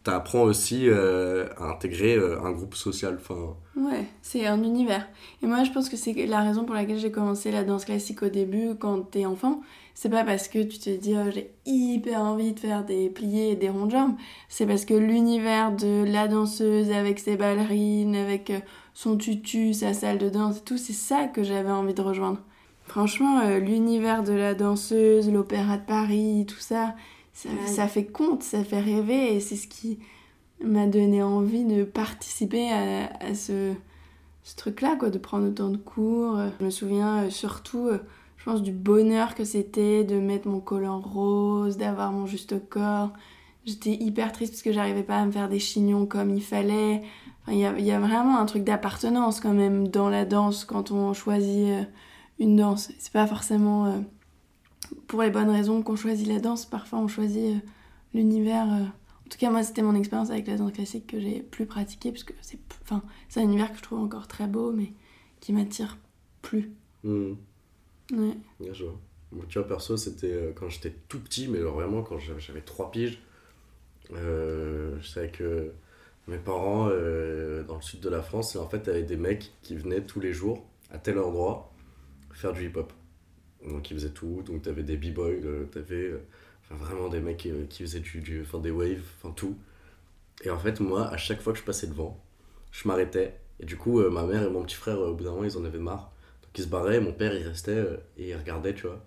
t'apprends 0.04 0.44
aussi 0.44 0.90
euh, 0.90 1.48
à 1.58 1.66
intégrer 1.66 2.16
euh, 2.18 2.42
un 2.44 2.52
groupe 2.52 2.76
social. 2.76 3.18
Enfin, 3.22 3.56
Ouais, 3.76 4.06
c'est 4.22 4.46
un 4.46 4.62
univers. 4.64 5.08
Et 5.42 5.48
moi, 5.48 5.64
je 5.64 5.72
pense 5.72 5.90
que 5.90 5.98
c'est 5.98 6.14
la 6.28 6.42
raison 6.44 6.64
pour 6.64 6.76
laquelle 6.76 7.00
j'ai 7.00 7.12
commencé 7.12 7.50
la 7.50 7.64
danse 7.64 7.86
classique 7.86 8.22
au 8.22 8.30
début, 8.30 8.76
quand 8.80 9.02
t'es 9.02 9.26
enfant. 9.26 9.62
C'est 9.96 10.10
pas 10.10 10.24
parce 10.24 10.48
que 10.48 10.60
tu 10.62 10.78
te 10.78 10.92
dis, 10.96 11.16
oh, 11.18 11.32
j'ai 11.32 11.50
hyper 11.66 12.20
envie 12.22 12.54
de 12.54 12.60
faire 12.60 12.86
des 12.86 13.10
pliés 13.10 13.50
et 13.52 13.56
des 13.56 13.70
ronds 13.70 13.88
de 13.88 13.92
jambes. 13.92 14.16
C'est 14.48 14.68
parce 14.68 14.86
que 14.86 14.94
l'univers 14.94 15.72
de 15.76 16.04
la 16.06 16.28
danseuse 16.28 16.92
avec 16.92 17.18
ses 17.20 17.36
ballerines, 17.36 18.16
avec 18.16 18.52
euh, 18.52 18.60
son 18.94 19.18
tutu, 19.18 19.74
sa 19.74 19.94
salle 19.96 20.20
de 20.20 20.30
danse 20.30 20.60
et 20.60 20.62
tout, 20.64 20.78
c'est 20.78 20.94
ça 20.94 21.26
que 21.28 21.42
j'avais 21.42 21.72
envie 21.72 21.96
de 21.96 22.02
rejoindre. 22.02 22.40
Franchement, 22.86 23.40
euh, 23.40 23.60
l'univers 23.60 24.24
de 24.24 24.34
la 24.34 24.54
danseuse, 24.54 25.32
l'opéra 25.32 25.78
de 25.78 25.86
Paris, 25.86 26.46
tout 26.48 26.60
ça, 26.60 26.96
ça, 27.34 27.50
Ouais. 27.50 27.68
ça 27.68 27.88
fait 27.88 28.06
compte, 28.06 28.44
ça 28.44 28.64
fait 28.64 28.80
rêver 28.82 29.36
et 29.36 29.40
c'est 29.40 29.56
ce 29.56 29.68
qui 29.68 30.00
m'a 30.64 30.86
donné 30.86 31.24
envie 31.24 31.64
de 31.66 31.84
participer 31.84 32.70
à, 32.72 33.08
à 33.20 33.34
ce, 33.34 33.74
ce 34.44 34.56
truc-là, 34.56 34.96
quoi, 34.98 35.10
de 35.10 35.18
prendre 35.18 35.48
autant 35.48 35.70
de 35.70 35.78
cours. 35.78 36.38
Je 36.60 36.66
me 36.66 36.70
souviens 36.70 37.24
euh, 37.24 37.30
surtout, 37.30 37.88
euh, 37.88 38.00
je 38.38 38.44
pense, 38.46 38.62
du 38.62 38.72
bonheur 38.72 39.34
que 39.36 39.46
c'était 39.46 40.04
de 40.04 40.20
mettre 40.20 40.48
mon 40.48 40.60
collant 40.60 41.00
rose, 41.00 41.78
d'avoir 41.78 42.12
mon 42.12 42.26
juste 42.26 42.68
corps. 42.70 43.12
J'étais 43.66 43.92
hyper 43.94 44.34
triste 44.34 44.54
parce 44.54 44.62
que 44.62 44.74
j'arrivais 44.74 45.04
pas 45.04 45.18
à 45.20 45.26
me 45.26 45.32
faire 45.32 45.48
des 45.48 45.60
chignons 45.60 46.06
comme 46.06 46.32
il 46.36 46.44
fallait. 46.44 47.02
Enfin, 47.44 47.54
Il 47.54 47.60
y, 47.60 47.66
a, 47.66 47.74
il 47.80 47.86
y 47.86 47.92
a 47.92 48.00
vraiment 48.00 48.38
un 48.38 48.46
truc 48.46 48.66
d'appartenance 48.66 49.40
quand 49.40 49.54
même 49.54 49.88
dans 49.88 50.10
la 50.10 50.26
danse 50.26 50.66
quand 50.66 50.92
on 50.92 51.14
choisit 51.14 51.88
une 52.40 52.56
danse. 52.56 52.92
C'est 53.00 53.14
pas 53.14 53.28
forcément 53.28 53.86
euh, 53.88 54.00
pour 55.08 55.22
les 55.22 55.30
bonnes 55.30 55.50
raisons 55.50 55.82
qu'on 55.84 55.96
choisit 55.96 56.28
la 56.28 56.40
danse. 56.40 56.66
Parfois, 56.66 57.00
on 57.00 57.08
choisit 57.08 57.56
euh, 57.56 57.60
l'univers. 58.14 58.72
euh. 58.72 58.84
En 59.26 59.30
tout 59.30 59.38
cas, 59.38 59.50
moi, 59.50 59.64
c'était 59.64 59.82
mon 59.82 59.96
expérience 59.96 60.30
avec 60.30 60.48
la 60.48 60.58
danse 60.58 60.74
classique 60.74 61.08
que 61.08 61.20
j'ai 61.20 61.42
plus 61.42 61.66
pratiquée 61.66 62.12
parce 62.12 62.24
que 62.24 62.34
c'est 62.42 62.60
enfin, 62.84 63.02
c'est 63.30 63.40
un 63.40 63.44
univers 63.44 63.72
que 63.72 63.78
je 63.78 63.84
trouve 63.84 64.00
encore 64.00 64.28
très 64.28 64.48
beau, 64.48 64.72
mais 64.72 64.94
qui 65.40 65.54
m'attire 65.54 65.98
plus. 66.42 66.72
hmm, 67.04 67.34
Ouais. 68.12 68.38
je 68.74 68.84
vois. 68.86 69.00
Moi, 69.32 69.46
tu 69.50 69.58
vois, 69.58 69.68
perso, 69.68 69.98
c'était 69.98 70.54
quand 70.56 70.70
j'étais 70.70 70.94
tout 71.08 71.20
petit, 71.20 71.48
mais 71.48 71.58
alors 71.60 71.74
vraiment 71.76 72.04
quand 72.04 72.20
j'avais 72.20 72.62
3 72.62 72.92
piges. 72.92 73.20
Je 74.12 75.00
savais 75.04 75.30
que 75.32 75.72
mes 76.28 76.38
parents, 76.38 76.86
dans 76.88 77.76
le 77.76 77.82
sud 77.82 78.00
de 78.02 78.10
la 78.10 78.22
France, 78.22 78.56
en 78.56 78.70
fait, 78.70 78.88
avaient 78.88 79.04
des 79.04 79.18
mecs 79.18 79.52
qui 79.64 79.76
venaient 79.76 80.02
tous 80.04 80.20
les 80.20 80.34
jours, 80.34 80.64
à 80.92 81.00
tel 81.00 81.18
endroit, 81.18 81.73
faire 82.34 82.54
du 82.54 82.68
hip-hop. 82.68 82.92
Donc 83.68 83.90
ils 83.92 83.98
faisaient 83.98 84.10
tout, 84.10 84.44
donc 84.46 84.64
t'avais 84.64 84.84
des 84.84 84.98
b-boys, 84.98 85.30
euh, 85.46 85.66
t'avais 85.66 86.04
euh, 86.04 86.20
vraiment 86.70 87.08
des 87.08 87.22
mecs 87.22 87.46
euh, 87.46 87.66
qui 87.70 87.84
faisaient 87.84 88.02
du, 88.02 88.20
du, 88.20 88.42
enfin, 88.42 88.60
des 88.60 88.72
waves, 88.72 89.04
enfin 89.18 89.34
tout. 89.34 89.58
Et 90.44 90.50
en 90.50 90.60
fait, 90.60 90.80
moi, 90.80 91.08
à 91.08 91.18
chaque 91.18 91.42
fois 91.42 91.54
que 91.54 91.60
je 91.60 91.64
passais 91.64 91.88
devant, 91.88 92.22
je 92.72 92.88
m'arrêtais. 92.88 93.40
Et 93.60 93.66
du 93.66 93.78
coup, 93.78 94.02
ma 94.10 94.26
mère 94.26 94.44
et 94.44 94.50
mon 94.50 94.64
petit 94.64 94.76
frère, 94.76 95.00
au 95.00 95.14
bout 95.14 95.24
d'un 95.24 95.32
moment, 95.32 95.46
ils 95.46 95.58
en 95.58 95.64
avaient 95.64 95.78
marre. 95.80 96.12
Donc 96.42 96.58
ils 96.58 96.64
se 96.64 96.68
barraient, 96.68 97.00
mon 97.00 97.14
père, 97.14 97.34
il 97.34 97.48
restait 97.48 97.86
et 98.18 98.30
il 98.30 98.36
regardait, 98.36 98.74
tu 98.74 98.88
vois. 98.88 99.06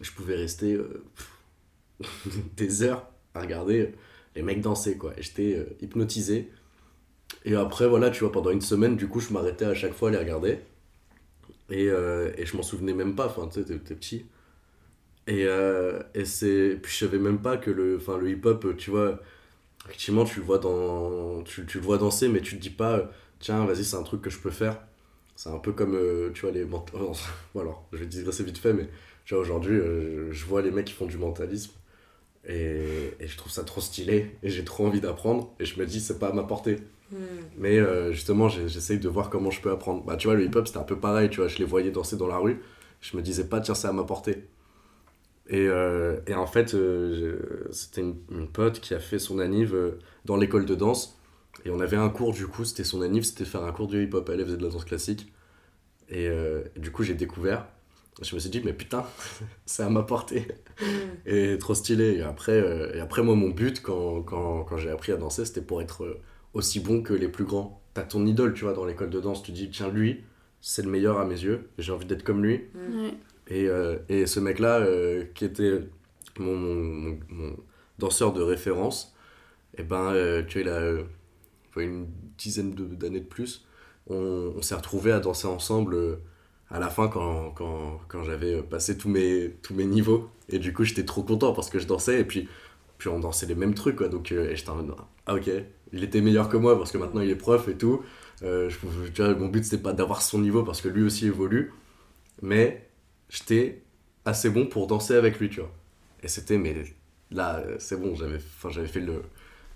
Je 0.00 0.10
pouvais 0.10 0.34
rester 0.34 0.78
des 2.56 2.82
heures 2.82 3.06
à 3.34 3.42
regarder 3.42 3.94
les 4.34 4.42
mecs 4.42 4.60
danser, 4.60 4.96
quoi. 4.96 5.12
Et 5.16 5.22
j'étais 5.22 5.64
hypnotisé. 5.80 6.50
Et 7.44 7.54
après, 7.54 7.86
voilà, 7.86 8.10
tu 8.10 8.20
vois, 8.20 8.32
pendant 8.32 8.50
une 8.50 8.62
semaine, 8.62 8.96
du 8.96 9.06
coup, 9.08 9.20
je 9.20 9.32
m'arrêtais 9.32 9.66
à 9.66 9.74
chaque 9.74 9.92
fois 9.92 10.08
à 10.08 10.12
les 10.12 10.18
regarder. 10.18 10.58
Et, 11.72 11.88
euh, 11.90 12.32
et 12.38 12.46
je 12.46 12.56
m'en 12.56 12.64
souvenais 12.64 12.94
même 12.94 13.16
pas, 13.16 13.26
enfin, 13.28 13.48
tu 13.48 13.62
sais, 13.64 13.66
t'es 13.66 13.78
petit. 13.96 14.26
Et, 15.26 15.44
euh, 15.46 16.02
et 16.14 16.24
c'est. 16.24 16.78
Puis 16.82 16.92
je 16.92 16.98
savais 17.06 17.18
même 17.18 17.40
pas 17.40 17.56
que 17.56 17.70
le, 17.70 17.98
le 18.20 18.30
hip-hop, 18.30 18.76
tu 18.76 18.90
vois, 18.90 19.20
effectivement, 19.86 20.24
tu 20.24 20.40
le 20.40 20.46
vois 20.46 20.58
dans. 20.58 21.42
Tu, 21.44 21.66
tu 21.66 21.78
le 21.80 21.84
vois 21.84 21.98
danser, 21.98 22.28
mais 22.28 22.40
tu 22.42 22.56
te 22.56 22.62
dis 22.62 22.70
pas, 22.70 22.98
euh, 22.98 23.06
tiens, 23.40 23.64
vas-y, 23.66 23.84
c'est 23.84 23.96
un 23.96 24.02
truc 24.04 24.22
que 24.22 24.30
je 24.30 24.38
peux 24.40 24.50
faire. 24.50 24.80
C'est 25.36 25.50
un 25.50 25.58
peu 25.58 25.72
comme, 25.72 25.94
euh, 25.96 26.30
tu 26.34 26.42
vois, 26.42 26.52
les. 26.52 26.64
ment- 26.64 26.84
Bon, 27.54 27.60
alors, 27.62 27.86
je 27.92 27.98
vais 27.98 28.06
digresser 28.06 28.44
vite 28.44 28.58
fait, 28.58 28.74
mais 28.74 28.88
tu 29.26 29.34
aujourd'hui, 29.34 29.76
euh, 29.76 30.32
je 30.32 30.44
vois 30.46 30.62
les 30.62 30.70
mecs 30.72 30.86
qui 30.86 30.94
font 30.94 31.06
du 31.06 31.18
mentalisme. 31.18 31.72
Et, 32.48 33.14
et 33.20 33.28
je 33.28 33.36
trouve 33.38 33.52
ça 33.52 33.64
trop 33.64 33.80
stylé. 33.80 34.36
Et 34.42 34.50
j'ai 34.50 34.64
trop 34.64 34.86
envie 34.86 35.00
d'apprendre. 35.00 35.54
Et 35.60 35.64
je 35.66 35.78
me 35.80 35.86
dis, 35.86 36.00
c'est 36.00 36.18
pas 36.18 36.28
à 36.30 36.32
ma 36.32 36.44
portée. 36.44 36.78
Hmm. 37.12 37.16
Mais 37.58 37.78
euh, 37.78 38.10
justement, 38.12 38.48
j'essaye 38.48 38.98
de 38.98 39.08
voir 39.08 39.28
comment 39.30 39.50
je 39.50 39.60
peux 39.60 39.70
apprendre. 39.70 40.02
Bah, 40.04 40.16
tu 40.16 40.26
vois, 40.26 40.36
le 40.36 40.44
hip-hop, 40.44 40.66
c'était 40.66 40.78
un 40.78 40.84
peu 40.84 40.98
pareil, 40.98 41.28
tu 41.28 41.40
vois, 41.40 41.48
je 41.48 41.58
les 41.58 41.64
voyais 41.64 41.90
danser 41.90 42.16
dans 42.16 42.26
la 42.26 42.38
rue, 42.38 42.62
je 43.00 43.16
me 43.16 43.22
disais 43.22 43.48
pas, 43.48 43.60
tiens, 43.60 43.74
c'est 43.74 43.88
à 43.88 43.92
ma 43.92 44.04
portée. 44.04 44.44
Et, 45.48 45.66
euh, 45.68 46.20
et 46.26 46.34
en 46.34 46.46
fait, 46.46 46.74
euh, 46.74 47.68
c'était 47.70 48.00
une, 48.00 48.16
une 48.30 48.48
pote 48.48 48.80
qui 48.80 48.94
a 48.94 49.00
fait 49.00 49.18
son 49.18 49.38
anniv 49.40 49.76
dans 50.24 50.36
l'école 50.36 50.64
de 50.64 50.74
danse. 50.74 51.18
Et 51.64 51.70
on 51.70 51.80
avait 51.80 51.96
un 51.96 52.08
cours, 52.08 52.32
du 52.32 52.46
coup, 52.46 52.64
c'était 52.64 52.84
son 52.84 53.02
anniv, 53.02 53.24
c'était 53.24 53.44
faire 53.44 53.62
un 53.62 53.72
cours 53.72 53.88
de 53.88 54.00
hip-hop. 54.00 54.28
Elle 54.32 54.44
faisait 54.44 54.56
de 54.56 54.62
la 54.62 54.70
danse 54.70 54.84
classique. 54.84 55.32
Et, 56.08 56.30
du 56.76 56.90
coup, 56.90 57.02
j'ai 57.02 57.14
découvert. 57.14 57.66
Je 58.22 58.34
me 58.34 58.40
suis 58.40 58.50
dit, 58.50 58.62
mais 58.64 58.72
putain, 58.72 59.04
c'est 59.66 59.82
à 59.82 59.90
ma 59.90 60.02
portée. 60.02 60.48
Mm. 60.80 60.84
Et 61.26 61.58
trop 61.58 61.74
stylé. 61.74 62.14
Et 62.14 62.22
après, 62.22 62.94
et 62.94 63.00
après 63.00 63.22
moi, 63.22 63.34
mon 63.34 63.50
but, 63.50 63.82
quand, 63.82 64.22
quand, 64.22 64.64
quand 64.64 64.76
j'ai 64.78 64.90
appris 64.90 65.12
à 65.12 65.16
danser, 65.16 65.44
c'était 65.44 65.62
pour 65.62 65.82
être 65.82 66.16
aussi 66.54 66.80
bon 66.80 67.02
que 67.02 67.12
les 67.14 67.28
plus 67.28 67.44
grands. 67.44 67.80
T'as 67.94 68.02
ton 68.02 68.24
idole, 68.26 68.54
tu 68.54 68.64
vois, 68.64 68.72
dans 68.72 68.84
l'école 68.84 69.10
de 69.10 69.20
danse, 69.20 69.42
tu 69.42 69.52
dis, 69.52 69.70
tiens, 69.70 69.90
lui, 69.90 70.22
c'est 70.60 70.82
le 70.82 70.90
meilleur 70.90 71.18
à 71.18 71.24
mes 71.24 71.40
yeux, 71.42 71.68
j'ai 71.78 71.92
envie 71.92 72.06
d'être 72.06 72.22
comme 72.24 72.42
lui. 72.42 72.62
Ouais. 72.74 73.14
Et, 73.48 73.68
euh, 73.68 73.98
et 74.08 74.26
ce 74.26 74.40
mec-là, 74.40 74.78
euh, 74.80 75.24
qui 75.34 75.44
était 75.44 75.80
mon, 76.38 76.56
mon, 76.56 76.74
mon- 76.74 77.18
mon 77.28 77.56
danseur 77.98 78.32
de 78.32 78.40
référence, 78.40 79.14
et 79.76 79.82
ben, 79.82 80.12
euh, 80.12 80.42
tu 80.46 80.62
vois, 80.62 80.62
il 80.62 80.68
a 80.68 80.80
euh, 80.80 81.02
une 81.76 82.06
dizaine 82.38 82.72
d'années 82.74 83.20
de 83.20 83.26
plus. 83.26 83.66
On, 84.08 84.52
on 84.56 84.62
s'est 84.62 84.74
retrouvés 84.74 85.12
à 85.12 85.20
danser 85.20 85.46
ensemble 85.48 85.94
euh, 85.94 86.16
à 86.70 86.78
la 86.78 86.88
fin 86.88 87.08
quand, 87.08 87.50
quand, 87.50 88.00
quand 88.08 88.22
j'avais 88.24 88.62
passé 88.62 88.96
tous 88.96 89.08
mes, 89.08 89.56
tous 89.62 89.74
mes 89.74 89.84
niveaux. 89.84 90.30
Et 90.48 90.58
du 90.58 90.72
coup, 90.72 90.84
j'étais 90.84 91.04
trop 91.04 91.22
content 91.22 91.52
parce 91.52 91.70
que 91.70 91.78
je 91.78 91.86
dansais 91.86 92.20
et 92.20 92.24
puis, 92.24 92.48
puis 92.98 93.08
on 93.08 93.20
dansait 93.20 93.46
les 93.46 93.54
mêmes 93.54 93.74
trucs. 93.74 93.96
Quoi. 93.96 94.08
Donc, 94.08 94.32
euh, 94.32 94.50
et 94.50 94.56
j'étais 94.56 94.70
en 94.70 94.76
mode, 94.76 94.94
ah 95.26 95.34
ok, 95.34 95.50
il 95.92 96.04
était 96.04 96.20
meilleur 96.20 96.48
que 96.48 96.56
moi 96.56 96.76
parce 96.78 96.92
que 96.92 96.98
maintenant 96.98 97.20
il 97.20 97.30
est 97.30 97.36
prof 97.36 97.68
et 97.68 97.76
tout. 97.76 98.02
Euh, 98.42 98.68
je- 98.70 99.08
tu 99.12 99.22
vois, 99.22 99.34
mon 99.34 99.48
but, 99.48 99.64
c'était 99.64 99.82
pas 99.82 99.92
d'avoir 99.92 100.22
son 100.22 100.40
niveau 100.40 100.64
parce 100.64 100.80
que 100.82 100.88
lui 100.88 101.02
aussi 101.04 101.26
évolue. 101.26 101.72
Mais 102.42 102.88
j'étais 103.28 103.82
assez 104.24 104.50
bon 104.50 104.66
pour 104.66 104.86
danser 104.86 105.14
avec 105.14 105.38
lui, 105.38 105.50
tu 105.50 105.60
vois. 105.60 105.72
Et 106.22 106.28
c'était, 106.28 106.58
mais 106.58 106.74
là, 107.30 107.62
c'est 107.78 108.00
bon, 108.00 108.14
j'avais, 108.14 108.38
j'avais 108.70 108.88
fait 108.88 109.00
le, 109.00 109.22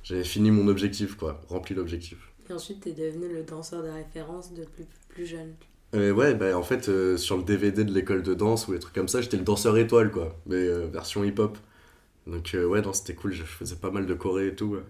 j'avais 0.02 0.24
fini 0.24 0.50
mon 0.50 0.68
objectif, 0.68 1.16
quoi, 1.16 1.40
rempli 1.48 1.74
l'objectif. 1.74 2.18
Et 2.48 2.52
ensuite, 2.52 2.80
t'es 2.80 2.92
devenu 2.92 3.28
le 3.28 3.42
danseur 3.42 3.82
de 3.82 3.88
référence 3.88 4.52
de 4.54 4.64
plus, 4.64 4.86
plus 5.08 5.26
jeune. 5.26 5.54
Euh, 5.94 6.12
ouais, 6.12 6.34
bah 6.34 6.56
en 6.58 6.62
fait, 6.62 6.88
euh, 6.88 7.16
sur 7.16 7.36
le 7.36 7.42
DVD 7.44 7.84
de 7.84 7.92
l'école 7.92 8.22
de 8.22 8.34
danse 8.34 8.66
ou 8.68 8.72
les 8.72 8.78
trucs 8.80 8.94
comme 8.94 9.08
ça, 9.08 9.20
j'étais 9.20 9.36
le 9.36 9.44
danseur 9.44 9.76
étoile, 9.78 10.10
quoi, 10.10 10.36
mais 10.46 10.66
version 10.88 11.24
hip-hop. 11.24 11.56
Donc, 12.26 12.50
ouais, 12.54 12.82
non, 12.82 12.92
c'était 12.92 13.14
cool, 13.14 13.32
je 13.32 13.44
faisais 13.44 13.76
pas 13.76 13.90
mal 13.90 14.06
de 14.06 14.14
choré 14.14 14.48
et 14.48 14.54
tout. 14.56 14.66
Ouais, 14.66 14.82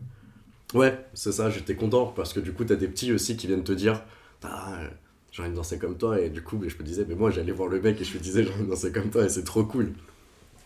ouais 0.75 1.07
c'est 1.15 1.33
ça, 1.33 1.51
j'étais 1.51 1.75
content 1.77 2.07
parce 2.07 2.33
que 2.33 2.41
du 2.41 2.53
coup, 2.53 2.65
t'as 2.65 2.77
des 2.77 2.89
petits 2.89 3.13
aussi 3.13 3.37
qui 3.37 3.47
viennent 3.47 3.65
te 3.65 3.73
dire, 3.73 4.03
ah, 4.43 4.75
euh, 4.81 4.89
j'ai 5.33 5.43
envie 5.43 5.51
de 5.53 5.57
danser 5.57 5.79
comme 5.79 5.97
toi, 5.97 6.21
et 6.21 6.31
du 6.31 6.43
coup, 6.43 6.59
je 6.67 6.77
me 6.77 6.83
disais, 6.83 7.05
mais 7.09 7.15
moi, 7.15 7.31
j'allais 7.31 7.53
voir 7.53 7.69
le 7.69 7.81
mec 7.81 8.01
et 8.01 8.05
je 8.05 8.13
lui 8.13 8.21
disais, 8.21 8.43
j'ai 8.45 8.53
envie 8.53 8.65
de 8.65 8.71
danser 8.71 8.93
comme 8.93 9.11
toi, 9.11 9.25
et 9.25 9.29
c'est 9.29 9.45
trop 9.45 9.65
cool. 9.65 9.93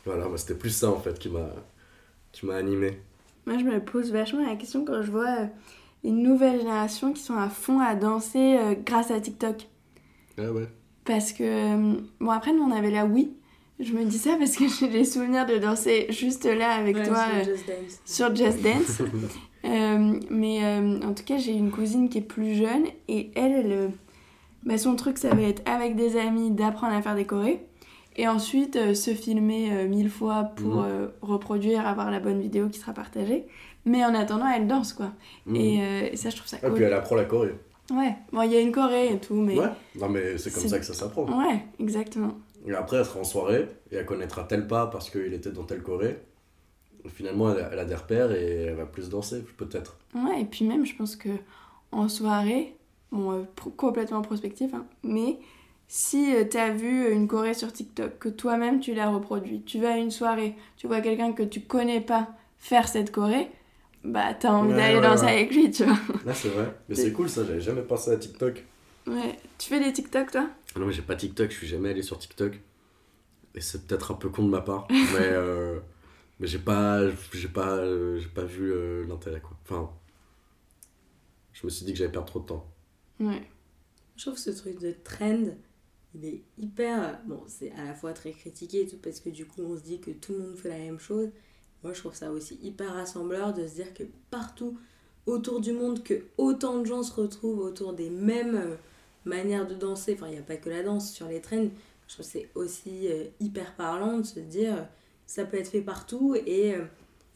Voilà, 0.04 0.26
moi, 0.28 0.38
c'était 0.38 0.54
plus 0.54 0.70
ça 0.70 0.90
en 0.90 0.98
fait 0.98 1.18
qui 1.18 1.28
m'a, 1.28 1.50
qui 2.32 2.46
m'a 2.46 2.56
animé. 2.56 3.00
Moi, 3.46 3.58
je 3.58 3.64
me 3.64 3.80
pose 3.80 4.12
vachement 4.12 4.46
la 4.46 4.56
question 4.56 4.84
quand 4.84 5.02
je 5.02 5.10
vois 5.10 5.28
euh, 5.40 5.46
les 6.04 6.10
nouvelles 6.10 6.58
générations 6.60 7.12
qui 7.12 7.22
sont 7.22 7.36
à 7.36 7.48
fond 7.48 7.80
à 7.80 7.94
danser 7.94 8.56
euh, 8.58 8.74
grâce 8.84 9.10
à 9.10 9.20
TikTok. 9.20 9.66
Ah 10.38 10.50
ouais. 10.52 10.68
Parce 11.04 11.32
que, 11.32 11.96
bon, 12.20 12.30
après, 12.30 12.52
nous, 12.52 12.62
on 12.62 12.70
avait 12.70 12.90
la 12.90 13.04
Wii. 13.06 13.30
Je 13.80 13.92
me 13.94 14.04
dis 14.04 14.18
ça 14.18 14.36
parce 14.38 14.56
que 14.56 14.64
j'ai 14.80 14.88
des 14.88 15.04
souvenirs 15.04 15.46
de 15.46 15.56
danser 15.56 16.06
juste 16.10 16.44
là 16.44 16.72
avec 16.72 16.96
Ouais, 16.96 17.06
toi 17.06 17.24
sur 17.26 17.44
Just 17.44 17.66
Dance. 17.66 18.00
sur 18.04 18.36
Just 18.36 18.62
Dance. 18.62 19.02
Euh, 19.64 20.18
mais 20.30 20.64
euh, 20.64 21.00
en 21.06 21.12
tout 21.14 21.24
cas, 21.24 21.36
j'ai 21.36 21.52
une 21.52 21.70
cousine 21.70 22.08
qui 22.08 22.18
est 22.18 22.22
plus 22.22 22.54
jeune 22.54 22.84
et 23.08 23.30
elle, 23.34 23.52
elle, 23.52 23.72
euh, 23.72 23.88
bah, 24.64 24.78
son 24.78 24.96
truc, 24.96 25.18
ça 25.18 25.34
va 25.34 25.42
être 25.42 25.62
avec 25.70 25.96
des 25.96 26.16
amis 26.18 26.50
d'apprendre 26.50 26.94
à 26.94 27.02
faire 27.02 27.14
des 27.14 27.26
chorés 27.26 27.60
et 28.16 28.26
ensuite 28.26 28.76
euh, 28.76 28.94
se 28.94 29.10
filmer 29.12 29.70
euh, 29.72 29.86
mille 29.88 30.10
fois 30.10 30.44
pour 30.56 30.76
Mhm. 30.76 30.84
euh, 30.86 31.06
reproduire, 31.22 31.86
avoir 31.86 32.10
la 32.10 32.20
bonne 32.20 32.40
vidéo 32.40 32.68
qui 32.68 32.78
sera 32.78 32.92
partagée. 32.92 33.44
Mais 33.86 34.04
en 34.04 34.14
attendant, 34.14 34.46
elle 34.48 34.66
danse 34.66 34.92
quoi. 34.92 35.12
Et, 35.54 35.78
euh, 35.80 36.08
et 36.12 36.16
ça, 36.16 36.30
je 36.30 36.36
trouve 36.36 36.48
ça 36.48 36.58
Ah, 36.62 36.66
cool. 36.66 36.74
puis 36.76 36.84
elle 36.84 36.92
apprend 36.92 37.16
la 37.16 37.24
choré. 37.24 37.54
Ouais, 37.90 38.14
bon, 38.32 38.42
il 38.42 38.52
y 38.52 38.56
a 38.56 38.60
une 38.60 38.72
choré 38.72 39.12
et 39.14 39.18
tout, 39.18 39.34
mais. 39.34 39.58
Ouais, 39.58 39.66
non, 39.98 40.08
mais 40.08 40.38
c'est 40.38 40.52
comme 40.54 40.68
ça 40.68 40.78
que 40.78 40.84
ça 40.84 40.94
s'apprend. 40.94 41.24
Ouais, 41.24 41.64
exactement. 41.80 42.32
Et 42.66 42.72
après, 42.74 42.98
elle 42.98 43.04
sera 43.06 43.20
en 43.20 43.24
soirée 43.24 43.66
et 43.90 43.96
elle 43.96 44.04
connaîtra 44.06 44.44
tel 44.44 44.66
pas 44.66 44.86
parce 44.86 45.08
qu'il 45.10 45.32
était 45.32 45.50
dans 45.50 45.64
telle 45.64 45.82
choré. 45.82 46.18
Finalement, 47.08 47.52
elle 47.52 47.64
a, 47.64 47.70
elle 47.72 47.78
a 47.78 47.84
des 47.84 47.94
repères 47.94 48.32
et 48.32 48.62
elle 48.64 48.74
va 48.74 48.86
plus 48.86 49.08
danser, 49.08 49.42
peut-être. 49.56 49.96
Ouais, 50.14 50.42
et 50.42 50.44
puis 50.44 50.64
même, 50.64 50.84
je 50.86 50.94
pense 50.96 51.16
que 51.16 51.28
en 51.92 52.08
soirée, 52.08 52.76
bon, 53.12 53.32
euh, 53.32 53.42
pro- 53.56 53.70
complètement 53.70 54.22
prospectif, 54.22 54.74
hein, 54.74 54.86
mais 55.02 55.38
si 55.88 56.32
tu 56.42 56.48
t'as 56.48 56.70
vu 56.70 57.10
une 57.12 57.26
choré 57.28 57.54
sur 57.54 57.72
TikTok, 57.72 58.18
que 58.18 58.28
toi-même 58.28 58.80
tu 58.80 58.94
l'as 58.94 59.08
reproduit, 59.10 59.62
tu 59.62 59.80
vas 59.80 59.94
à 59.94 59.96
une 59.96 60.10
soirée, 60.10 60.54
tu 60.76 60.86
vois 60.86 61.00
quelqu'un 61.00 61.32
que 61.32 61.42
tu 61.42 61.60
connais 61.62 62.00
pas 62.00 62.28
faire 62.58 62.88
cette 62.88 63.10
choré, 63.12 63.50
bah 64.04 64.34
t'as 64.34 64.52
envie 64.52 64.70
Ouais, 64.70 64.76
d'aller 64.76 64.96
ouais, 64.96 65.00
danser 65.02 65.24
ouais. 65.26 65.32
avec 65.32 65.54
lui, 65.54 65.70
tu 65.70 65.84
vois. 65.84 65.96
Là, 66.26 66.34
c'est 66.34 66.48
vrai. 66.48 66.74
Mais 66.88 66.94
c'est 66.94 67.12
cool 67.12 67.28
ça, 67.28 67.44
j'avais 67.44 67.60
jamais 67.60 67.82
pensé 67.82 68.10
à 68.12 68.16
TikTok. 68.16 68.64
Ouais. 69.06 69.38
Tu 69.58 69.68
fais 69.68 69.80
des 69.80 69.92
TikTok, 69.92 70.30
toi? 70.30 70.46
Ah 70.74 70.78
Non, 70.78 70.86
mais 70.86 70.92
j'ai 70.92 71.02
pas 71.02 71.16
TikTok, 71.16 71.50
je 71.50 71.56
suis 71.56 71.66
jamais 71.66 71.90
allé 71.90 72.02
sur 72.02 72.18
TikTok. 72.18 72.60
Et 73.54 73.60
c'est 73.60 73.86
peut-être 73.86 74.12
un 74.12 74.14
peu 74.14 74.28
con 74.28 74.44
de 74.44 74.48
ma 74.50 74.60
part. 74.60 74.86
mais 75.14 75.18
euh, 75.32 75.80
mais 76.40 76.46
j'ai 76.46 76.58
pas, 76.58 77.06
j'ai 77.34 77.48
pas, 77.48 77.84
j'ai 78.18 78.28
pas 78.28 78.44
vu 78.44 78.72
euh, 78.72 79.06
l'intérêt, 79.06 79.42
quoi. 79.42 79.56
Enfin, 79.62 79.92
je 81.52 81.66
me 81.66 81.70
suis 81.70 81.84
dit 81.84 81.92
que 81.92 81.98
j'allais 81.98 82.10
perdre 82.10 82.28
trop 82.28 82.40
de 82.40 82.46
temps. 82.46 82.66
Ouais. 83.20 83.46
Je 84.16 84.24
trouve 84.24 84.38
ce 84.38 84.50
truc 84.50 84.80
de 84.80 84.94
trend, 85.04 85.54
il 86.14 86.24
est 86.24 86.42
hyper. 86.56 87.20
Bon, 87.26 87.42
c'est 87.46 87.72
à 87.72 87.84
la 87.84 87.94
fois 87.94 88.14
très 88.14 88.32
critiqué 88.32 88.86
tout, 88.86 88.96
parce 88.96 89.20
que 89.20 89.28
du 89.28 89.46
coup, 89.46 89.60
on 89.62 89.76
se 89.76 89.82
dit 89.82 90.00
que 90.00 90.10
tout 90.10 90.32
le 90.32 90.38
monde 90.38 90.56
fait 90.56 90.70
la 90.70 90.78
même 90.78 90.98
chose. 90.98 91.28
Moi, 91.82 91.92
je 91.92 92.00
trouve 92.00 92.14
ça 92.14 92.32
aussi 92.32 92.58
hyper 92.62 92.94
rassembleur 92.94 93.52
de 93.52 93.66
se 93.66 93.74
dire 93.74 93.92
que 93.92 94.04
partout 94.30 94.78
autour 95.26 95.60
du 95.60 95.72
monde, 95.72 96.02
que 96.02 96.24
autant 96.38 96.78
de 96.78 96.86
gens 96.86 97.02
se 97.02 97.12
retrouvent 97.12 97.60
autour 97.60 97.92
des 97.92 98.08
mêmes 98.08 98.56
euh, 98.56 98.76
manières 99.26 99.66
de 99.66 99.74
danser. 99.74 100.14
Enfin, 100.14 100.28
il 100.28 100.32
n'y 100.32 100.38
a 100.38 100.42
pas 100.42 100.56
que 100.56 100.70
la 100.70 100.82
danse 100.82 101.12
sur 101.12 101.28
les 101.28 101.42
trends. 101.42 101.68
Je 102.08 102.14
trouve 102.14 102.24
que 102.24 102.32
c'est 102.32 102.48
aussi 102.54 103.08
euh, 103.08 103.24
hyper 103.40 103.76
parlant 103.76 104.18
de 104.18 104.26
se 104.26 104.40
dire 104.40 104.88
ça 105.30 105.44
peut 105.44 105.58
être 105.58 105.68
fait 105.68 105.80
partout 105.80 106.34
et 106.44 106.74
euh, 106.74 106.82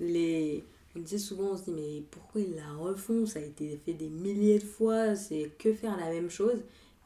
les. 0.00 0.64
On 0.96 1.00
disait 1.00 1.18
souvent, 1.18 1.52
on 1.52 1.56
se 1.56 1.64
dit, 1.64 1.70
mais 1.70 2.02
pourquoi 2.10 2.40
ils 2.40 2.56
la 2.56 2.72
refont? 2.72 3.24
Ça 3.24 3.38
a 3.38 3.42
été 3.42 3.80
fait 3.84 3.94
des 3.94 4.08
milliers 4.08 4.58
de 4.58 4.64
fois, 4.64 5.14
c'est 5.14 5.52
que 5.58 5.72
faire 5.72 5.96
la 5.96 6.10
même 6.10 6.28
chose. 6.28 6.58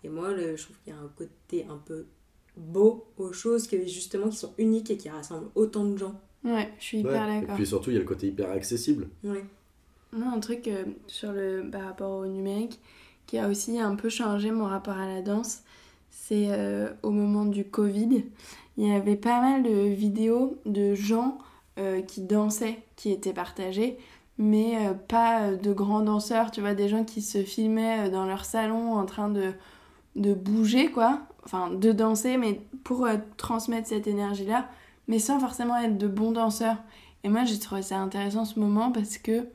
Et 0.03 0.09
moi, 0.09 0.33
le, 0.33 0.57
je 0.57 0.62
trouve 0.62 0.77
qu'il 0.85 0.94
y 0.94 0.96
a 0.96 0.98
un 0.98 1.11
côté 1.16 1.66
un 1.68 1.77
peu 1.77 2.07
beau 2.57 3.07
aux 3.18 3.33
choses 3.33 3.66
que, 3.66 3.87
justement 3.87 4.31
qui 4.31 4.37
sont 4.37 4.55
uniques 4.57 4.90
et 4.90 4.96
qui 4.96 5.11
rassemblent 5.11 5.51
autant 5.55 5.85
de 5.85 5.96
gens. 5.98 6.18
Ouais, 6.42 6.70
je 6.79 6.85
suis 6.85 6.98
hyper 7.01 7.12
Ouais. 7.12 7.37
Et 7.37 7.40
d'accord. 7.42 7.57
puis 7.57 7.66
surtout, 7.66 7.90
il 7.90 7.94
y 7.94 7.96
a 7.96 8.01
le 8.01 8.07
côté 8.07 8.29
hyper 8.29 8.51
accessible. 8.51 9.09
Ouais. 9.24 9.44
Non, 10.14 10.33
un 10.33 10.40
truc 10.40 10.68
euh, 10.68 10.85
sur 11.07 11.33
le 11.33 11.68
par 11.70 11.83
rapport 11.83 12.18
au 12.18 12.27
numérique 12.27 12.81
qui 13.27 13.37
a 13.37 13.48
aussi 13.48 13.79
un 13.79 13.94
peu 13.94 14.09
changé 14.09 14.51
mon 14.51 14.64
rapport 14.64 14.96
à 14.96 15.07
la 15.07 15.20
danse, 15.20 15.62
c'est 16.29 16.49
euh, 16.51 16.90
au 17.03 17.11
moment 17.11 17.47
du 17.47 17.64
Covid, 17.64 18.25
il 18.77 18.87
y 18.87 18.92
avait 18.92 19.16
pas 19.16 19.40
mal 19.40 19.62
de 19.62 19.88
vidéos 19.88 20.59
de 20.66 20.94
gens 20.94 21.38
euh, 21.79 22.03
qui 22.03 22.21
dansaient 22.21 22.83
qui 22.97 23.11
étaient 23.11 23.33
partagées, 23.33 23.99
mais 24.37 24.77
euh, 24.87 24.92
pas 24.92 25.53
de 25.53 25.73
grands 25.73 26.03
danseurs, 26.03 26.51
tu 26.51 26.61
vois, 26.61 26.75
des 26.75 26.88
gens 26.88 27.05
qui 27.05 27.23
se 27.23 27.42
filmaient 27.42 28.11
dans 28.11 28.27
leur 28.27 28.44
salon 28.44 28.92
en 28.92 29.07
train 29.07 29.31
de, 29.31 29.53
de 30.16 30.35
bouger, 30.35 30.90
quoi, 30.90 31.21
enfin 31.44 31.71
de 31.71 31.92
danser, 31.92 32.37
mais 32.37 32.61
pour 32.85 33.09
transmettre 33.38 33.88
cette 33.88 34.07
énergie-là, 34.07 34.68
mais 35.07 35.18
sans 35.18 35.40
forcément 35.40 35.79
être 35.79 35.97
de 35.97 36.09
bons 36.09 36.33
danseurs. 36.33 36.77
Et 37.25 37.31
moi, 37.31 37.44
j'ai 37.44 37.59
trouvé 37.59 37.81
ça 37.81 37.99
intéressant 37.99 38.44
ce 38.44 38.61
moment 38.61 38.92
parce 38.92 39.16
que 39.16 39.47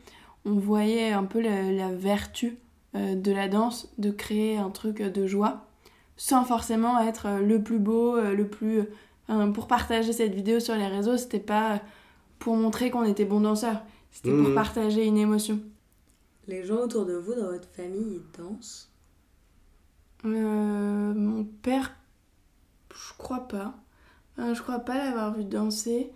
on 0.46 0.54
voyait 0.54 1.12
un 1.12 1.24
peu 1.24 1.40
la, 1.40 1.92
vertu 1.92 2.58
de 2.96 3.32
la 3.32 3.48
danse, 3.48 3.94
de 4.00 4.10
créer 4.10 4.58
un 4.58 4.72
truc 4.72 5.02
de 5.02 5.28
joie, 5.28 5.68
sans 6.18 6.44
forcément 6.46 7.00
être 7.00 7.26
euh, 7.28 7.40
le 7.40 7.62
plus 7.64 7.80
beau, 7.80 8.16
euh, 8.18 8.34
le 8.36 8.48
plus... 8.48 8.82
enfin, 9.28 9.52
pour 9.52 9.68
partager 9.68 10.14
cette 10.14 10.34
vidéo 10.34 10.60
sur 10.60 10.76
les 10.76 10.88
réseaux, 10.88 11.18
c'était 11.18 11.40
pas 11.40 11.82
pour 12.40 12.56
montrer 12.56 12.92
qu'on 12.92 13.04
était 13.04 13.26
bon 13.26 13.42
danseur, 13.42 13.82
c'était 14.12 14.30
pour 14.32 14.50
Mhm. 14.50 14.56
partager 14.56 15.06
une 15.06 15.18
émotion. 15.18 15.60
Les 16.48 16.64
gens 16.66 16.78
autour 16.82 17.06
de 17.06 17.14
vous, 17.14 17.34
dans 17.34 17.48
votre 17.52 17.70
famille, 17.70 18.20
ils 18.22 18.42
dansent? 18.42 18.90
Euh, 20.26 21.14
mon 21.14 21.44
père, 21.46 21.94
je 22.94 23.14
crois 23.18 23.48
pas. 23.48 23.74
Euh, 24.40 24.54
je 24.54 24.62
crois 24.62 24.80
pas 24.80 24.98
l'avoir 24.98 25.34
vu 25.34 25.44
danser. 25.44 26.12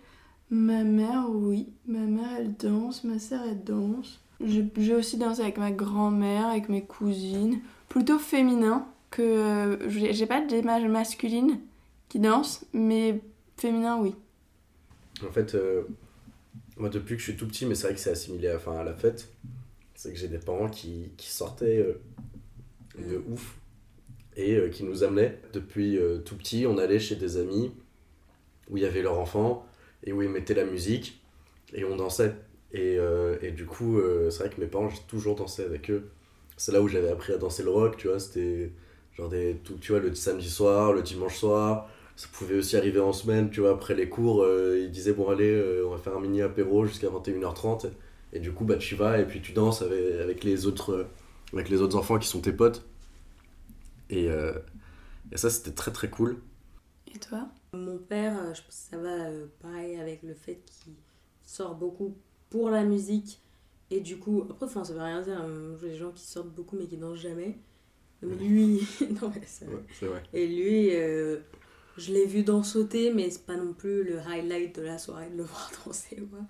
Ma 0.50 0.82
mère, 0.84 1.26
oui. 1.30 1.68
Ma 1.86 2.00
mère, 2.00 2.28
elle 2.38 2.56
danse. 2.56 3.04
Ma 3.04 3.18
sœur, 3.18 3.42
elle 3.48 3.62
danse. 3.64 4.20
J'ai 4.40 4.94
aussi 4.94 5.18
dansé 5.18 5.42
avec 5.42 5.58
ma 5.58 5.70
grand-mère, 5.72 6.46
avec 6.46 6.68
mes 6.68 6.84
cousines. 6.84 7.60
Plutôt 7.88 8.18
féminin 8.18 8.86
que. 9.10 9.22
euh, 9.22 9.88
J'ai 9.88 10.26
pas 10.26 10.40
d'image 10.44 10.84
masculine 10.88 11.60
qui 12.08 12.18
danse, 12.20 12.64
mais 12.72 13.20
féminin, 13.56 13.98
oui. 14.00 14.14
En 15.26 15.32
fait, 15.32 15.54
euh, 15.54 15.82
moi 16.76 16.88
depuis 16.88 17.14
que 17.16 17.20
je 17.20 17.24
suis 17.30 17.36
tout 17.36 17.46
petit, 17.48 17.66
mais 17.66 17.74
c'est 17.74 17.88
vrai 17.88 17.94
que 17.94 18.00
c'est 18.00 18.10
assimilé 18.10 18.48
à, 18.48 18.56
enfin, 18.56 18.76
à 18.78 18.84
la 18.84 18.94
fête, 18.94 19.28
c'est 19.94 20.12
que 20.12 20.18
j'ai 20.18 20.28
des 20.28 20.38
parents 20.38 20.68
qui, 20.68 21.12
qui 21.16 21.28
sortaient 21.28 21.78
euh, 21.78 22.00
de 22.98 23.22
ouf 23.30 23.58
et 24.36 24.54
euh, 24.56 24.68
qui 24.68 24.84
nous 24.84 25.02
amenaient. 25.04 25.40
Depuis 25.52 25.98
tout 26.24 26.36
petit, 26.36 26.66
on 26.66 26.78
allait 26.78 27.00
chez 27.00 27.16
des 27.16 27.36
amis 27.36 27.72
où 28.70 28.76
il 28.76 28.82
y 28.82 28.86
avait 28.86 29.02
leur 29.02 29.18
enfant 29.18 29.66
et 30.04 30.12
où 30.12 30.22
ils 30.22 30.28
mettaient 30.28 30.54
la 30.54 30.64
musique 30.64 31.20
et 31.72 31.84
on 31.84 31.96
dansait. 31.96 32.34
Et, 32.72 32.98
et 33.42 33.50
du 33.50 33.64
coup, 33.64 33.98
c'est 34.30 34.40
vrai 34.40 34.50
que 34.50 34.60
mes 34.60 34.66
parents, 34.66 34.90
j'ai 34.90 35.00
toujours 35.08 35.34
dansé 35.36 35.64
avec 35.64 35.90
eux. 35.90 36.10
C'est 36.56 36.70
là 36.72 36.82
où 36.82 36.88
j'avais 36.88 37.08
appris 37.10 37.32
à 37.32 37.38
danser 37.38 37.62
le 37.62 37.70
rock, 37.70 37.96
tu 37.96 38.08
vois, 38.08 38.20
c'était 38.20 38.72
genre 39.18 39.30
des, 39.30 39.56
tout, 39.64 39.76
tu 39.80 39.92
vois, 39.92 40.00
le 40.00 40.14
samedi 40.14 40.50
soir, 40.50 40.94
le 40.94 41.02
dimanche 41.02 41.36
soir, 41.38 41.88
ça 42.16 42.28
pouvait 42.32 42.56
aussi 42.56 42.76
arriver 42.78 43.00
en 43.00 43.12
semaine, 43.14 43.50
tu 43.50 43.60
vois, 43.60 43.72
après 43.72 43.94
les 43.96 44.08
cours, 44.10 44.42
euh, 44.44 44.80
ils 44.82 44.90
disaient 44.92 45.14
bon 45.14 45.28
allez, 45.30 45.50
euh, 45.50 45.84
on 45.86 45.90
va 45.92 45.98
faire 45.98 46.16
un 46.16 46.20
mini 46.20 46.42
apéro 46.42 46.86
jusqu'à 46.86 47.08
21h30 47.10 47.90
et 48.32 48.40
du 48.40 48.52
coup 48.52 48.64
bah 48.66 48.76
tu 48.76 48.94
vas 48.96 49.18
et 49.20 49.26
puis 49.26 49.40
tu 49.42 49.52
danses 49.52 49.82
avec, 49.82 49.98
avec 50.20 50.44
les 50.44 50.66
autres 50.66 50.92
euh, 50.92 51.04
avec 51.54 51.68
les 51.70 51.82
autres 51.82 51.96
enfants 51.96 52.18
qui 52.18 52.28
sont 52.28 52.40
tes 52.40 52.52
potes. 52.52 52.84
Et, 54.10 54.28
euh, 54.28 54.52
et 55.32 55.36
ça 55.38 55.50
c'était 55.50 55.72
très 55.74 55.92
très 55.92 56.10
cool. 56.10 56.38
Et 57.14 57.18
toi? 57.18 57.48
Mon 57.72 57.98
père, 57.98 58.54
je 58.54 58.62
pense 58.62 58.66
que 58.90 58.90
ça 58.96 58.98
va 58.98 59.26
euh, 59.28 59.46
pareil 59.60 59.96
avec 59.98 60.22
le 60.22 60.34
fait 60.34 60.62
qu'il 60.66 60.94
sort 61.42 61.74
beaucoup 61.74 62.16
pour 62.50 62.70
la 62.70 62.84
musique. 62.84 63.40
Et 63.90 64.00
du 64.00 64.18
coup, 64.18 64.44
après, 64.50 64.66
enfin, 64.66 64.84
ça 64.84 64.92
veut 64.92 65.00
rien 65.00 65.22
dire. 65.22 65.38
hein, 65.40 65.48
Je 65.48 65.76
vois 65.80 65.88
des 65.88 65.96
gens 65.96 66.12
qui 66.12 66.24
sortent 66.24 66.50
beaucoup 66.54 66.76
mais 66.76 66.86
qui 66.86 66.96
dansent 66.96 67.18
jamais. 67.18 67.58
Mais 68.22 68.34
lui, 68.34 68.86
non, 69.20 69.32
mais 69.34 69.40
Ouais, 69.68 69.84
c'est 69.92 70.06
vrai. 70.06 70.22
Et 70.32 70.46
lui, 70.46 70.90
euh, 70.94 71.38
je 71.96 72.12
l'ai 72.12 72.26
vu 72.26 72.42
dans 72.42 72.62
sauter, 72.62 73.12
mais 73.12 73.30
c'est 73.30 73.46
pas 73.46 73.56
non 73.56 73.72
plus 73.72 74.02
le 74.02 74.18
highlight 74.18 74.76
de 74.76 74.82
la 74.82 74.98
soirée 74.98 75.30
de 75.30 75.36
le 75.36 75.42
voir 75.44 75.70
danser. 75.84 76.16
Quoi. 76.16 76.40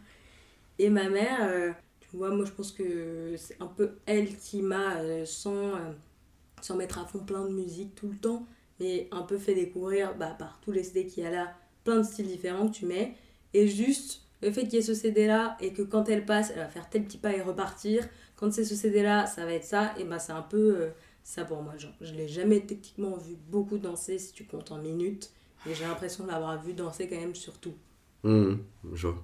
Et 0.78 0.88
ma 0.88 1.08
mère, 1.08 1.38
euh, 1.42 1.70
tu 2.00 2.16
vois, 2.16 2.30
moi 2.30 2.44
je 2.44 2.52
pense 2.52 2.72
que 2.72 3.34
c'est 3.36 3.60
un 3.60 3.66
peu 3.66 3.92
elle 4.06 4.36
qui 4.36 4.62
m'a, 4.62 4.98
euh, 4.98 5.24
sans, 5.24 5.72
sans 6.62 6.76
mettre 6.76 6.98
à 6.98 7.06
fond 7.06 7.20
plein 7.20 7.44
de 7.44 7.52
musique 7.52 7.94
tout 7.94 8.08
le 8.08 8.16
temps, 8.16 8.46
mais 8.80 9.08
un 9.10 9.22
peu 9.22 9.36
fait 9.36 9.54
découvrir 9.54 10.14
bah, 10.16 10.34
par 10.38 10.60
tous 10.62 10.72
les 10.72 10.84
CD 10.84 11.06
qu'il 11.06 11.24
y 11.24 11.26
a 11.26 11.30
là, 11.30 11.54
plein 11.84 11.98
de 11.98 12.02
styles 12.02 12.28
différents 12.28 12.68
que 12.68 12.74
tu 12.74 12.86
mets. 12.86 13.14
Et 13.52 13.66
juste 13.66 14.22
le 14.40 14.52
fait 14.52 14.62
qu'il 14.62 14.74
y 14.74 14.76
ait 14.76 14.82
ce 14.82 14.94
CD 14.94 15.26
là 15.26 15.56
et 15.60 15.72
que 15.72 15.82
quand 15.82 16.08
elle 16.08 16.24
passe, 16.24 16.50
elle 16.50 16.60
va 16.60 16.68
faire 16.68 16.88
tel 16.88 17.04
petit 17.04 17.18
pas 17.18 17.34
et 17.34 17.42
repartir. 17.42 18.08
Quand 18.36 18.52
c'est 18.52 18.64
ce 18.64 18.74
CD 18.74 19.02
là, 19.02 19.26
ça 19.26 19.44
va 19.44 19.52
être 19.52 19.64
ça. 19.64 19.94
Et 19.98 20.04
bah 20.04 20.18
c'est 20.18 20.32
un 20.32 20.42
peu 20.42 20.90
ça 21.28 21.44
pour 21.44 21.62
moi. 21.62 21.76
Genre, 21.76 21.92
je 22.00 22.14
l'ai 22.14 22.26
jamais 22.26 22.60
techniquement 22.60 23.16
vu 23.18 23.36
beaucoup 23.50 23.76
danser 23.76 24.18
si 24.18 24.32
tu 24.32 24.44
comptes 24.44 24.72
en 24.72 24.78
minutes. 24.78 25.30
Et 25.66 25.74
j'ai 25.74 25.84
l'impression 25.84 26.24
de 26.24 26.30
l'avoir 26.30 26.62
vu 26.62 26.72
danser 26.72 27.06
quand 27.06 27.20
même 27.20 27.34
sur 27.34 27.58
tout. 27.58 27.74
Hum, 28.24 28.64
je 28.94 29.08
vois. 29.08 29.22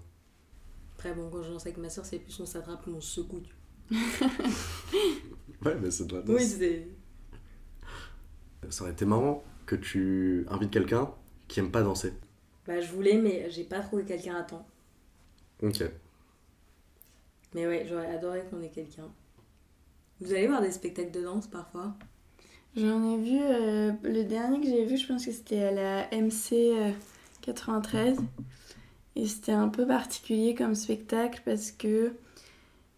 Après, 0.95 1.15
bon, 1.15 1.31
quand 1.31 1.43
je 1.43 1.51
danse 1.51 1.63
avec 1.63 1.79
ma 1.79 1.89
soeur, 1.89 2.05
c'est 2.05 2.19
plus 2.19 2.39
on 2.41 2.47
s'attrape, 2.47 2.87
on 2.87 3.01
se. 3.01 3.21
Ouais, 5.65 5.75
mais 5.81 5.91
c'est 5.91 6.07
de 6.07 6.17
la 6.17 6.23
danse. 6.23 6.37
Oui, 6.37 6.47
c'est. 6.47 6.89
Ça 8.69 8.83
aurait 8.83 8.93
été 8.93 9.07
marrant 9.07 9.43
que 9.65 9.77
tu 9.77 10.45
invites 10.51 10.71
quelqu'un 10.71 11.11
qui 11.49 11.61
aime 11.61 11.71
pas 11.71 11.83
danser. 11.83 12.13
Bah, 12.67 12.81
je 12.81 12.93
voulais, 12.93 13.17
mais 13.17 13.51
j'ai 13.51 13.65
pas 13.65 13.81
trouvé 13.81 14.05
quelqu'un 14.05 14.37
à 14.37 14.43
temps. 14.43 14.67
Ok. 15.63 15.83
Mais 17.55 17.67
ouais, 17.67 17.87
j'aurais 17.89 18.15
adoré 18.15 18.43
qu'on 18.51 18.61
ait 18.61 18.71
quelqu'un. 18.71 19.11
Vous 20.25 20.33
allez 20.33 20.47
voir 20.49 20.63
des 20.63 20.73
spectacles 20.73 21.13
de 21.13 21.23
danse 21.23 21.47
parfois 21.47 21.95
J'en 22.77 23.13
ai 23.13 23.19
vu, 23.19 23.39
euh, 23.41 23.93
le 24.03 24.25
dernier 24.25 24.61
que 24.61 24.67
j'ai 24.67 24.85
vu, 24.85 24.97
je 24.97 25.07
pense 25.07 25.25
que 25.25 25.31
c'était 25.31 25.63
à 25.63 25.71
la 25.71 26.07
MC 26.11 26.53
euh, 26.53 26.91
93. 27.43 28.19
Et 29.17 29.27
c'était 29.27 29.53
un 29.53 29.69
peu 29.69 29.87
particulier 29.87 30.55
comme 30.55 30.75
spectacle 30.75 31.43
parce 31.45 31.71
que 31.71 32.15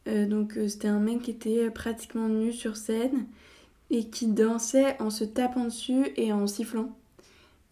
euh, 0.08 0.44
euh, 0.56 0.68
c'était 0.68 0.88
un 0.88 1.00
mec 1.00 1.22
qui 1.22 1.32
était 1.32 1.70
pratiquement 1.70 2.28
nu 2.28 2.52
sur 2.52 2.76
scène 2.76 3.26
et 3.90 4.04
qui 4.04 4.26
dansait 4.26 5.00
en 5.00 5.10
se 5.10 5.24
tapant 5.24 5.64
dessus 5.64 6.12
et 6.16 6.32
en 6.32 6.46
sifflant. 6.46 6.90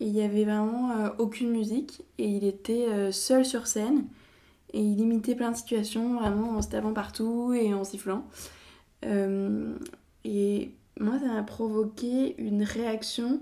Et 0.00 0.06
il 0.06 0.14
y 0.14 0.22
avait 0.22 0.44
vraiment 0.44 0.90
euh, 0.90 1.10
aucune 1.18 1.50
musique 1.50 2.02
et 2.18 2.26
il 2.26 2.44
était 2.44 2.86
euh, 2.88 3.12
seul 3.12 3.44
sur 3.44 3.66
scène 3.66 4.04
et 4.72 4.80
il 4.80 5.00
imitait 5.00 5.34
plein 5.34 5.52
de 5.52 5.56
situations 5.56 6.18
vraiment 6.18 6.50
en 6.50 6.62
se 6.62 6.68
tapant 6.68 6.92
partout 6.92 7.52
et 7.54 7.72
en 7.72 7.84
sifflant. 7.84 8.24
Euh, 9.04 9.74
et 10.24 10.72
moi, 10.98 11.18
ça 11.18 11.26
m'a 11.26 11.42
provoqué 11.42 12.34
une 12.38 12.62
réaction 12.62 13.40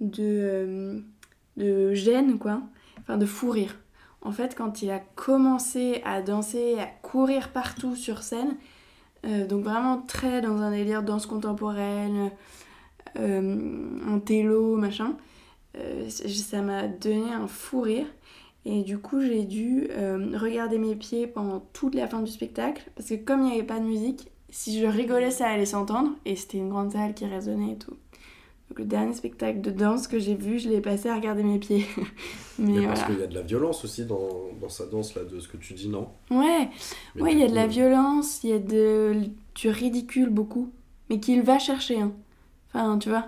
de, 0.00 0.22
euh, 0.22 1.00
de 1.56 1.92
gêne, 1.94 2.38
quoi. 2.38 2.62
Enfin, 3.00 3.18
de 3.18 3.26
fou 3.26 3.50
rire. 3.50 3.78
En 4.22 4.32
fait, 4.32 4.54
quand 4.54 4.82
il 4.82 4.90
a 4.90 5.00
commencé 5.00 6.00
à 6.04 6.22
danser, 6.22 6.78
à 6.78 6.86
courir 6.86 7.50
partout 7.50 7.94
sur 7.94 8.22
scène, 8.22 8.56
euh, 9.26 9.46
donc 9.46 9.64
vraiment 9.64 10.00
très 10.00 10.40
dans 10.40 10.58
un 10.62 10.70
délire 10.70 11.02
danse 11.02 11.26
contemporaine, 11.26 12.30
un 13.16 14.18
télo, 14.18 14.76
machin, 14.76 15.16
ça 16.08 16.62
m'a 16.62 16.88
donné 16.88 17.32
un 17.32 17.46
fou 17.46 17.82
rire. 17.82 18.06
Et 18.64 18.82
du 18.82 18.98
coup, 18.98 19.20
j'ai 19.20 19.44
dû 19.44 19.88
regarder 20.34 20.78
mes 20.78 20.96
pieds 20.96 21.28
pendant 21.28 21.60
toute 21.72 21.94
la 21.94 22.08
fin 22.08 22.22
du 22.22 22.30
spectacle, 22.30 22.90
parce 22.96 23.10
que 23.10 23.14
comme 23.14 23.42
il 23.42 23.46
n'y 23.46 23.52
avait 23.52 23.62
pas 23.62 23.78
de 23.78 23.84
musique, 23.84 24.32
si 24.54 24.80
je 24.80 24.86
rigolais, 24.86 25.30
ça 25.30 25.48
allait 25.48 25.66
s'entendre, 25.66 26.10
et 26.24 26.36
c'était 26.36 26.58
une 26.58 26.70
grande 26.70 26.92
salle 26.92 27.14
qui 27.14 27.26
résonnait 27.26 27.72
et 27.72 27.78
tout. 27.78 27.92
Donc 28.70 28.78
le 28.78 28.84
dernier 28.86 29.14
spectacle 29.14 29.60
de 29.60 29.70
danse 29.70 30.08
que 30.08 30.18
j'ai 30.18 30.34
vu, 30.34 30.58
je 30.58 30.68
l'ai 30.68 30.80
passé 30.80 31.08
à 31.08 31.16
regarder 31.16 31.42
mes 31.42 31.58
pieds. 31.58 31.86
Mais, 32.58 32.80
Mais 32.80 32.86
parce 32.86 33.00
voilà. 33.00 33.06
qu'il 33.06 33.18
y 33.18 33.22
a 33.22 33.26
de 33.26 33.34
la 33.34 33.42
violence 33.42 33.84
aussi 33.84 34.04
dans, 34.06 34.52
dans 34.60 34.68
sa 34.68 34.86
danse, 34.86 35.14
là, 35.14 35.24
de 35.24 35.40
ce 35.40 35.48
que 35.48 35.56
tu 35.56 35.74
dis, 35.74 35.88
non? 35.88 36.08
Ouais, 36.30 36.68
Mais 37.14 37.22
ouais, 37.22 37.32
il 37.32 37.38
y 37.38 37.42
a 37.42 37.48
de 37.48 37.54
la 37.54 37.66
coup, 37.66 37.72
violence, 37.72 38.42
il 38.44 38.50
y 38.50 38.52
a 38.52 38.58
de... 38.58 39.14
du 39.54 39.68
ridicule 39.68 40.30
beaucoup, 40.30 40.72
mais 41.10 41.20
qu'il 41.20 41.42
va 41.42 41.58
chercher. 41.58 42.00
Hein. 42.00 42.12
Enfin, 42.74 42.98
tu 42.98 43.10
vois, 43.10 43.26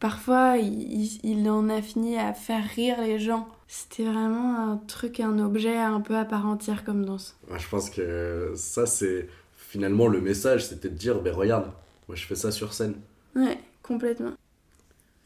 parfois, 0.00 0.58
il, 0.58 0.92
il- 0.92 1.20
il 1.24 1.50
en 1.50 1.68
a 1.68 1.82
fini 1.82 2.18
à 2.18 2.34
faire 2.34 2.64
rire 2.64 3.00
les 3.02 3.18
gens. 3.18 3.48
C'était 3.68 4.04
vraiment 4.04 4.56
un 4.58 4.76
truc, 4.78 5.20
un 5.20 5.38
objet 5.38 5.76
un 5.78 6.00
peu 6.00 6.16
à 6.16 6.24
part 6.24 6.46
entière 6.46 6.84
comme 6.84 7.04
danse. 7.04 7.38
ouais, 7.50 7.58
Je 7.58 7.68
pense 7.68 7.90
que 7.90 8.52
ça, 8.56 8.86
c'est 8.86 9.28
finalement 9.70 10.08
le 10.08 10.20
message, 10.20 10.66
c'était 10.66 10.88
de 10.88 10.96
dire, 10.96 11.20
ben 11.22 11.32
regarde, 11.32 11.70
moi 12.08 12.16
je 12.16 12.26
fais 12.26 12.34
ça 12.34 12.50
sur 12.50 12.72
scène. 12.72 12.94
Ouais, 13.36 13.56
complètement. 13.84 14.32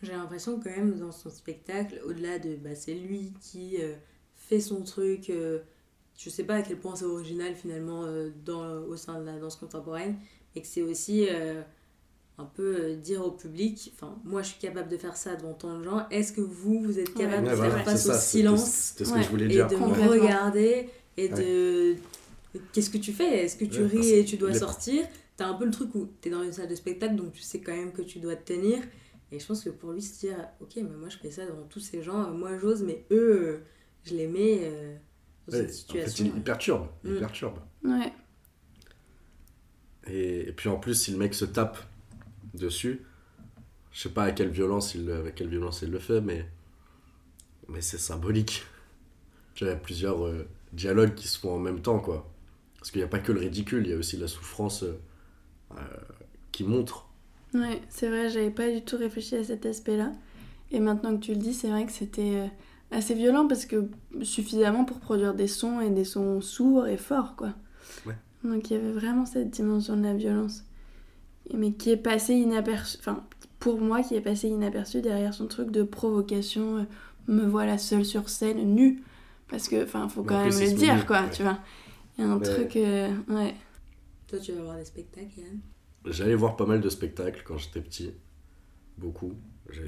J'ai 0.02 0.12
l'impression 0.12 0.60
quand 0.62 0.68
même 0.70 0.98
dans 0.98 1.12
son 1.12 1.30
spectacle, 1.30 1.98
au-delà 2.06 2.38
de 2.38 2.56
bah, 2.56 2.74
c'est 2.74 2.92
lui 2.92 3.32
qui 3.40 3.78
euh, 3.80 3.94
fait 4.36 4.60
son 4.60 4.82
truc, 4.82 5.30
euh, 5.30 5.60
je 6.18 6.28
sais 6.28 6.44
pas 6.44 6.56
à 6.56 6.62
quel 6.62 6.76
point 6.76 6.94
c'est 6.94 7.06
original 7.06 7.54
finalement 7.54 8.04
euh, 8.04 8.28
dans, 8.44 8.66
au 8.82 8.96
sein 8.96 9.18
de 9.18 9.24
la 9.24 9.38
danse 9.38 9.56
contemporaine, 9.56 10.16
et 10.54 10.60
que 10.60 10.66
c'est 10.66 10.82
aussi 10.82 11.26
euh, 11.30 11.62
un 12.36 12.44
peu 12.44 12.96
dire 12.96 13.24
au 13.24 13.30
public, 13.30 13.92
enfin 13.96 14.14
moi 14.24 14.42
je 14.42 14.48
suis 14.48 14.58
capable 14.60 14.90
de 14.90 14.98
faire 14.98 15.16
ça 15.16 15.36
devant 15.36 15.54
tant 15.54 15.78
de 15.78 15.84
gens, 15.84 16.06
est-ce 16.10 16.34
que 16.34 16.42
vous, 16.42 16.82
vous 16.82 16.98
êtes 16.98 17.14
capable 17.14 17.46
Ouais, 17.46 17.52
de 17.52 17.56
faire 17.56 17.84
face 17.84 18.04
au 18.04 18.10
ça, 18.12 18.18
silence 18.18 18.66
C'était 18.92 19.06
ce 19.06 19.12
Ouais. 19.14 19.20
que 19.20 19.24
je 19.24 19.30
voulais 19.30 19.44
et 19.46 19.48
dire. 19.48 19.68
de 19.68 19.76
me 19.76 20.08
regarder 20.10 20.90
et 21.16 21.28
de 21.30 21.96
qu'est-ce 22.72 22.90
que 22.90 22.98
tu 22.98 23.12
fais? 23.12 23.44
Est-ce 23.44 23.56
que 23.56 23.64
tu 23.64 23.84
Ouais, 23.84 23.84
ris 23.84 24.12
et 24.12 24.24
tu 24.24 24.36
dois 24.36 24.52
les- 24.52 24.62
sortir? 24.64 25.06
T'as 25.36 25.46
un 25.48 25.54
peu 25.54 25.64
le 25.64 25.70
truc 25.70 25.94
où 25.94 26.06
t'es 26.20 26.30
dans 26.30 26.42
une 26.42 26.52
salle 26.52 26.68
de 26.68 26.74
spectacle 26.74 27.16
donc 27.16 27.32
tu 27.32 27.42
sais 27.42 27.60
quand 27.60 27.72
même 27.76 27.92
que 27.92 28.02
tu 28.02 28.20
dois 28.20 28.36
te 28.36 28.52
tenir 28.52 28.82
et 29.32 29.38
je 29.40 29.46
pense 29.46 29.64
que 29.64 29.70
pour 29.70 29.90
lui 29.92 30.02
se 30.02 30.20
dire 30.20 30.36
ok 30.60 30.76
mais 30.76 30.82
moi 30.96 31.08
je 31.08 31.16
fais 31.18 31.30
ça 31.32 31.44
devant 31.46 31.64
tous 31.66 31.80
ces 31.80 32.02
gens 32.02 32.30
moi 32.30 32.56
j'ose 32.58 32.82
mais 32.84 33.04
eux 33.10 33.64
je 34.04 34.14
les 34.14 34.28
mets 34.28 34.60
euh, 34.62 34.96
dans 35.46 35.52
Ouais, 35.52 35.66
cette 35.66 35.72
en 35.88 35.96
fait, 35.96 36.10
situation 36.10 36.20
il, 36.20 36.36
il 36.36 36.42
perturbe, 36.42 36.88
il 37.06 37.14
Mm. 37.14 37.14
perturbe. 37.14 37.58
Ouais, 37.84 38.12
Et, 40.06 40.48
et 40.48 40.52
puis 40.52 40.68
en 40.68 40.76
plus, 40.76 40.94
si 40.94 41.10
le 41.12 41.18
mec 41.18 41.34
se 41.34 41.44
tape 41.44 41.78
dessus, 42.54 43.02
je 43.92 44.00
sais 44.02 44.10
pas 44.10 44.24
à 44.24 44.32
quelle 44.32 44.50
violence 44.50 44.94
il, 44.96 45.10
avec 45.10 45.36
quelle 45.36 45.48
violence 45.50 45.82
il 45.82 45.90
le 45.90 45.98
fait, 46.00 46.20
mais, 46.20 46.46
mais 47.68 47.80
c'est 47.80 47.98
symbolique. 47.98 48.64
Tu 49.54 49.64
vois, 49.64 49.72
il 49.74 49.76
y 49.76 49.78
a 49.78 49.80
plusieurs 49.80 50.26
euh, 50.26 50.48
dialogues 50.72 51.14
qui 51.16 51.28
se 51.28 51.38
font 51.40 51.56
en 51.56 51.60
même 51.60 51.82
temps, 51.82 52.00
quoi. 52.00 52.30
Parce 52.84 52.90
qu'il 52.90 53.00
n'y 53.00 53.06
a 53.06 53.08
pas 53.08 53.18
que 53.18 53.32
le 53.32 53.40
ridicule, 53.40 53.86
il 53.86 53.92
y 53.92 53.94
a 53.94 53.96
aussi 53.96 54.18
la 54.18 54.28
souffrance 54.28 54.82
euh, 54.82 55.00
euh, 55.72 55.80
qui 56.52 56.64
montre. 56.64 57.08
ouais, 57.54 57.80
c'est 57.88 58.08
vrai, 58.08 58.28
j'avais 58.28 58.50
pas 58.50 58.70
du 58.70 58.82
tout 58.82 58.98
réfléchi 58.98 59.36
à 59.36 59.42
cet 59.42 59.64
aspect-là. 59.64 60.12
Et 60.70 60.80
maintenant 60.80 61.16
que 61.16 61.24
tu 61.24 61.32
le 61.32 61.38
dis, 61.38 61.54
c'est 61.54 61.68
vrai 61.68 61.86
que 61.86 61.92
c'était 61.92 62.34
euh, 62.34 62.46
assez 62.90 63.14
violent 63.14 63.48
parce 63.48 63.64
que 63.64 63.88
suffisamment 64.20 64.84
pour 64.84 65.00
produire 65.00 65.32
des 65.32 65.46
sons 65.46 65.80
et 65.80 65.88
des 65.88 66.04
sons 66.04 66.42
sourds 66.42 66.86
et 66.86 66.98
forts, 66.98 67.36
quoi. 67.36 67.54
Ouais. 68.04 68.18
Donc 68.44 68.68
il 68.68 68.74
y 68.74 68.76
avait 68.76 68.92
vraiment 68.92 69.24
cette 69.24 69.48
dimension 69.48 69.96
de 69.96 70.02
la 70.02 70.12
violence. 70.12 70.62
Mais 71.54 71.72
qui 71.72 71.88
est 71.88 71.96
passé 71.96 72.34
inaperçu, 72.34 72.98
enfin, 73.00 73.24
pour 73.60 73.80
moi, 73.80 74.02
qui 74.02 74.14
est 74.14 74.20
passé 74.20 74.48
inaperçu 74.48 75.00
derrière 75.00 75.32
son 75.32 75.46
truc 75.46 75.70
de 75.70 75.84
provocation. 75.84 76.86
me 77.28 77.46
voilà 77.46 77.78
seule 77.78 78.04
sur 78.04 78.28
scène, 78.28 78.74
nue. 78.74 79.02
Parce 79.48 79.68
que, 79.68 79.84
enfin, 79.84 80.06
faut 80.10 80.22
quand 80.22 80.44
même 80.44 80.52
le 80.52 80.72
dire, 80.74 80.96
nu, 80.96 81.04
quoi, 81.04 81.22
ouais. 81.22 81.30
tu 81.30 81.42
vois. 81.42 81.58
Il 82.18 82.24
y 82.24 82.26
a 82.26 82.30
un 82.30 82.38
Mais- 82.38 82.44
truc, 82.44 82.76
euh, 82.76 83.12
ouais. 83.28 83.54
toi 84.26 84.38
tu 84.38 84.52
vas 84.52 84.62
voir 84.62 84.76
des 84.76 84.84
spectacles 84.84 85.38
Yann? 85.40 85.60
J'allais 86.06 86.34
voir 86.34 86.56
pas 86.56 86.66
mal 86.66 86.80
de 86.80 86.88
spectacles 86.88 87.42
quand 87.44 87.58
j'étais 87.58 87.80
petit. 87.80 88.12
Beaucoup. 88.98 89.34
J'ai 89.70 89.84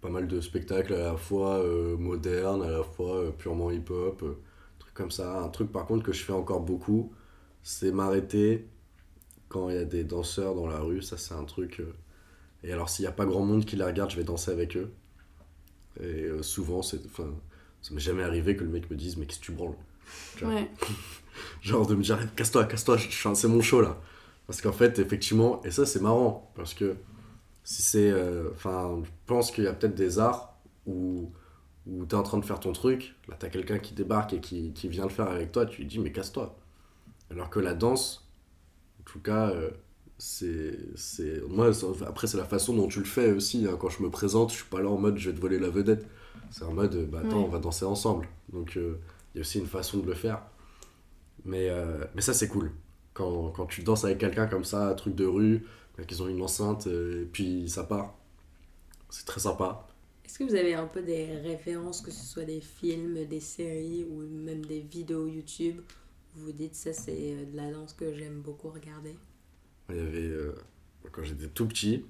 pas 0.00 0.10
mal 0.10 0.28
de 0.28 0.40
spectacles 0.40 0.94
à 0.94 0.98
la 1.12 1.16
fois 1.16 1.58
euh, 1.58 1.96
modernes, 1.96 2.62
à 2.62 2.70
la 2.70 2.82
fois 2.82 3.16
euh, 3.16 3.30
purement 3.32 3.70
hip-hop, 3.70 4.22
euh, 4.22 4.38
trucs 4.78 4.94
comme 4.94 5.10
ça. 5.10 5.42
Un 5.42 5.48
truc 5.48 5.72
par 5.72 5.86
contre 5.86 6.04
que 6.04 6.12
je 6.12 6.22
fais 6.24 6.32
encore 6.32 6.60
beaucoup, 6.60 7.12
c'est 7.62 7.90
m'arrêter 7.92 8.68
quand 9.48 9.70
il 9.70 9.76
y 9.76 9.78
a 9.78 9.84
des 9.84 10.04
danseurs 10.04 10.54
dans 10.54 10.66
la 10.68 10.80
rue. 10.80 11.02
Ça, 11.02 11.18
c'est 11.18 11.34
un 11.34 11.44
truc. 11.44 11.80
euh, 11.80 11.94
Et 12.64 12.72
alors, 12.72 12.88
s'il 12.90 13.04
n'y 13.04 13.08
a 13.08 13.12
pas 13.12 13.26
grand 13.26 13.44
monde 13.44 13.64
qui 13.66 13.76
les 13.76 13.84
regarde, 13.84 14.10
je 14.10 14.16
vais 14.16 14.24
danser 14.24 14.50
avec 14.52 14.76
eux. 14.76 14.92
Et 16.00 16.24
euh, 16.24 16.42
souvent, 16.42 16.82
c'est. 16.82 17.04
Enfin, 17.06 17.30
ça 17.82 17.94
m'est 17.94 18.00
jamais 18.00 18.22
arrivé 18.22 18.56
que 18.56 18.64
le 18.64 18.70
mec 18.70 18.90
me 18.90 18.96
dise 18.96 19.16
Mais 19.16 19.26
qu'est-ce 19.26 19.40
que 19.40 19.44
tu 19.46 19.52
branles. 19.52 19.76
Ouais, 20.42 20.68
Genre 21.62 21.86
de 21.86 21.94
me 21.94 22.02
dire, 22.02 22.18
casse-toi, 22.34 22.64
casse-toi, 22.66 22.98
c'est 23.34 23.48
mon 23.48 23.60
show 23.62 23.80
là. 23.80 23.98
Parce 24.46 24.60
qu'en 24.60 24.72
fait, 24.72 24.98
effectivement, 24.98 25.62
et 25.64 25.70
ça 25.70 25.86
c'est 25.86 26.00
marrant, 26.00 26.52
parce 26.56 26.74
que 26.74 26.96
Si 27.64 27.82
c'est. 27.82 28.10
euh, 28.10 28.50
Enfin, 28.54 29.00
je 29.04 29.10
pense 29.26 29.50
qu'il 29.52 29.64
y 29.64 29.68
a 29.68 29.72
peut-être 29.74 29.94
des 29.96 30.18
arts 30.18 30.56
où, 30.86 31.32
où 31.86 32.06
tu 32.06 32.14
es 32.14 32.18
en 32.18 32.22
train 32.24 32.38
de 32.38 32.44
faire 32.46 32.60
ton 32.60 32.72
truc, 32.72 33.16
là, 33.28 33.36
tu 33.40 33.46
as 33.46 33.50
quelqu'un 33.50 33.78
qui 33.80 33.94
débarque 33.94 34.34
et 34.34 34.40
qui, 34.40 34.72
qui 34.74 34.88
vient 34.88 35.04
le 35.04 35.10
faire 35.10 35.28
avec 35.28 35.52
toi, 35.52 35.66
tu 35.66 35.78
lui 35.82 35.86
dis, 35.88 35.98
mais 36.00 36.12
casse-toi. 36.12 36.56
Alors 37.30 37.50
que 37.50 37.60
la 37.60 37.74
danse, 37.74 38.28
en 39.00 39.04
tout 39.04 39.20
cas, 39.20 39.50
euh, 39.50 39.70
c'est. 40.18 40.78
c'est- 40.96 41.42
Moi, 41.48 41.70
après, 42.06 42.26
c'est 42.26 42.36
la 42.38 42.44
façon 42.44 42.74
dont 42.76 42.88
tu 42.88 42.98
le 43.00 43.04
fais 43.06 43.32
aussi. 43.32 43.66
hein. 43.66 43.76
Quand 43.80 43.88
je 43.90 44.02
me 44.02 44.10
présente, 44.10 44.50
je 44.52 44.56
suis 44.56 44.64
pas 44.66 44.80
là 44.82 44.88
en 44.90 44.98
mode, 44.98 45.18
je 45.18 45.30
vais 45.30 45.36
te 45.36 45.40
voler 45.40 45.58
la 45.58 45.70
vedette. 45.70 46.06
C'est 46.50 46.64
en 46.64 46.72
mode, 46.72 47.08
bah 47.10 47.20
attends, 47.24 47.38
Ouais. 47.38 47.44
on 47.44 47.48
va 47.48 47.58
danser 47.58 47.84
ensemble. 47.84 48.28
Donc, 48.52 48.76
euh, 48.76 48.98
il 49.34 49.38
y 49.38 49.40
a 49.40 49.42
aussi 49.42 49.58
une 49.58 49.66
façon 49.66 49.98
de 49.98 50.06
le 50.06 50.14
faire. 50.14 50.42
Mais, 51.44 51.68
euh, 51.70 52.04
mais 52.14 52.22
ça, 52.22 52.34
c'est 52.34 52.48
cool. 52.48 52.72
Quand, 53.14 53.50
quand 53.50 53.66
tu 53.66 53.82
danses 53.82 54.04
avec 54.04 54.18
quelqu'un 54.18 54.46
comme 54.46 54.64
ça, 54.64 54.88
un 54.90 54.94
truc 54.94 55.14
de 55.14 55.26
rue, 55.26 55.64
qu'ils 56.06 56.22
ont 56.22 56.28
une 56.28 56.42
enceinte, 56.42 56.86
euh, 56.86 57.22
et 57.22 57.26
puis 57.26 57.68
ça 57.68 57.82
part. 57.84 58.14
C'est 59.10 59.26
très 59.26 59.40
sympa. 59.40 59.86
Est-ce 60.24 60.38
que 60.38 60.44
vous 60.44 60.54
avez 60.54 60.74
un 60.74 60.86
peu 60.86 61.02
des 61.02 61.24
références, 61.38 62.00
que 62.02 62.10
ce 62.10 62.24
soit 62.24 62.44
des 62.44 62.60
films, 62.60 63.24
des 63.24 63.40
séries 63.40 64.06
ou 64.10 64.20
même 64.20 64.64
des 64.64 64.80
vidéos 64.80 65.26
YouTube 65.26 65.80
où 66.36 66.40
vous 66.40 66.52
dites 66.52 66.74
ça 66.74 66.92
c'est 66.92 67.46
de 67.50 67.56
la 67.56 67.72
danse 67.72 67.94
que 67.94 68.14
j'aime 68.14 68.40
beaucoup 68.42 68.68
regarder? 68.68 69.16
Il 69.88 69.96
y 69.96 70.00
avait, 70.00 70.30
quand 71.10 71.24
j'étais 71.24 71.48
tout 71.48 71.66
petit, 71.66 72.04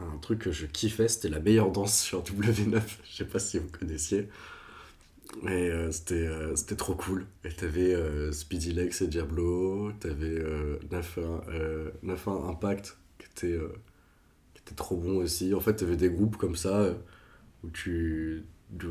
un 0.00 0.18
truc 0.18 0.40
que 0.40 0.52
je 0.52 0.66
kiffais, 0.66 1.08
c'était 1.08 1.28
la 1.28 1.40
meilleure 1.40 1.70
danse 1.70 2.00
sur 2.00 2.22
W9. 2.22 2.80
Je 3.04 3.16
sais 3.16 3.24
pas 3.24 3.38
si 3.38 3.58
vous 3.58 3.68
connaissiez. 3.68 4.28
Mais 5.42 5.70
euh, 5.70 5.90
c'était 5.90 6.26
euh, 6.26 6.54
c'était 6.56 6.76
trop 6.76 6.94
cool. 6.94 7.26
Et 7.44 7.50
t'avais 7.50 7.94
euh, 7.94 8.32
Speedy 8.32 8.72
Legs 8.72 8.94
et 9.00 9.06
Diablo, 9.06 9.92
t'avais 10.00 10.38
euh, 10.38 10.78
9-1 10.90 11.02
euh, 11.48 11.90
9-1 12.04 12.50
Impact 12.50 12.98
qui 13.18 13.26
était, 13.26 13.56
euh, 13.56 13.72
qui 14.54 14.62
était 14.62 14.74
trop 14.74 14.96
bon 14.96 15.16
aussi. 15.18 15.54
En 15.54 15.60
fait, 15.60 15.74
t'avais 15.74 15.96
des 15.96 16.10
groupes 16.10 16.36
comme 16.36 16.56
ça 16.56 16.80
euh, 16.80 16.94
où 17.64 17.70
tu. 17.70 18.44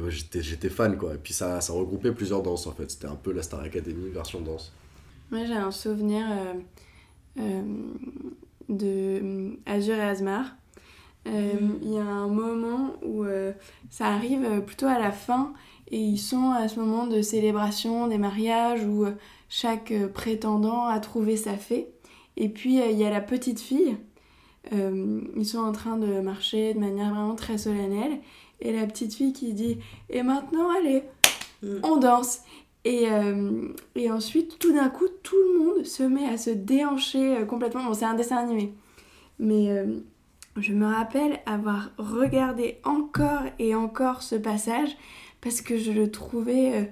J'étais 0.10 0.70
fan 0.70 0.98
quoi. 0.98 1.16
Et 1.16 1.18
puis 1.18 1.34
ça, 1.34 1.60
ça 1.60 1.74
regroupait 1.74 2.12
plusieurs 2.12 2.44
danses 2.44 2.68
en 2.68 2.72
fait. 2.72 2.90
C'était 2.90 3.08
un 3.08 3.16
peu 3.16 3.32
la 3.32 3.42
Star 3.44 3.62
Academy 3.62 4.10
version 4.12 4.42
danse. 4.42 4.72
Moi, 5.32 5.46
j'ai 5.46 5.56
un 5.56 5.72
souvenir 5.72 6.26
euh, 6.30 6.54
euh, 7.40 7.62
de 8.68 8.86
euh, 9.24 9.56
Azur 9.66 9.96
et 9.96 10.02
Asmar. 10.02 10.56
Euh. 11.28 11.54
Il 11.82 11.94
y 11.94 11.98
a 11.98 12.06
un 12.06 12.28
moment 12.28 12.94
où 13.04 13.24
euh, 13.24 13.52
ça 13.90 14.08
arrive 14.08 14.44
euh, 14.44 14.60
plutôt 14.60 14.88
à 14.88 14.98
la 14.98 15.12
fin 15.12 15.54
et 15.90 16.00
ils 16.00 16.18
sont 16.18 16.52
à 16.52 16.68
ce 16.68 16.80
moment 16.80 17.06
de 17.06 17.22
célébration 17.22 18.08
des 18.08 18.18
mariages 18.18 18.84
où 18.86 19.06
chaque 19.50 19.94
prétendant 20.14 20.86
a 20.86 21.00
trouvé 21.00 21.38
sa 21.38 21.58
fée. 21.58 21.90
Et 22.38 22.50
puis 22.50 22.76
il 22.76 22.98
y 22.98 23.04
a 23.04 23.10
la 23.10 23.22
petite 23.22 23.60
fille. 23.60 23.98
Ils 24.72 25.46
sont 25.46 25.60
en 25.60 25.74
train 25.74 25.98
de 25.98 26.22
marcher 26.22 26.74
de 26.74 26.80
manière 26.80 27.10
vraiment 27.10 27.36
très 27.36 27.58
solennelle. 27.58 28.20
Et 28.62 28.72
la 28.72 28.86
petite 28.86 29.14
fille 29.14 29.34
qui 29.34 29.54
dit 29.54 29.80
Et 30.10 30.24
maintenant, 30.24 30.70
allez, 30.70 31.04
Mm. 31.64 31.80
on 31.84 31.98
danse. 31.98 32.42
Et, 32.84 33.12
euh, 33.12 33.68
et 33.96 34.10
ensuite, 34.10 34.58
tout 34.58 34.74
d'un 34.74 34.90
coup, 34.90 35.08
tout 35.22 35.36
le 35.36 35.60
monde 35.60 35.86
se 35.86 36.04
met 36.04 36.26
à 36.26 36.38
se 36.38 36.50
déhancher 36.50 37.46
complètement. 37.48 37.84
Bon, 37.84 37.94
c'est 37.94 38.06
un 38.06 38.16
dessin 38.16 38.38
animé. 38.38 38.74
Mais 39.40 39.70
euh, 39.70 40.00
je 40.58 40.74
me 40.74 40.86
rappelle 40.86 41.40
avoir 41.46 41.90
regardé 41.98 42.78
encore 42.84 43.44
et 43.60 43.74
encore 43.76 44.22
ce 44.22 44.36
passage 44.36 44.90
parce 45.42 45.62
que 45.62 45.78
je 45.78 45.92
le 45.92 46.12
trouvais 46.12 46.74
euh, 46.76 46.84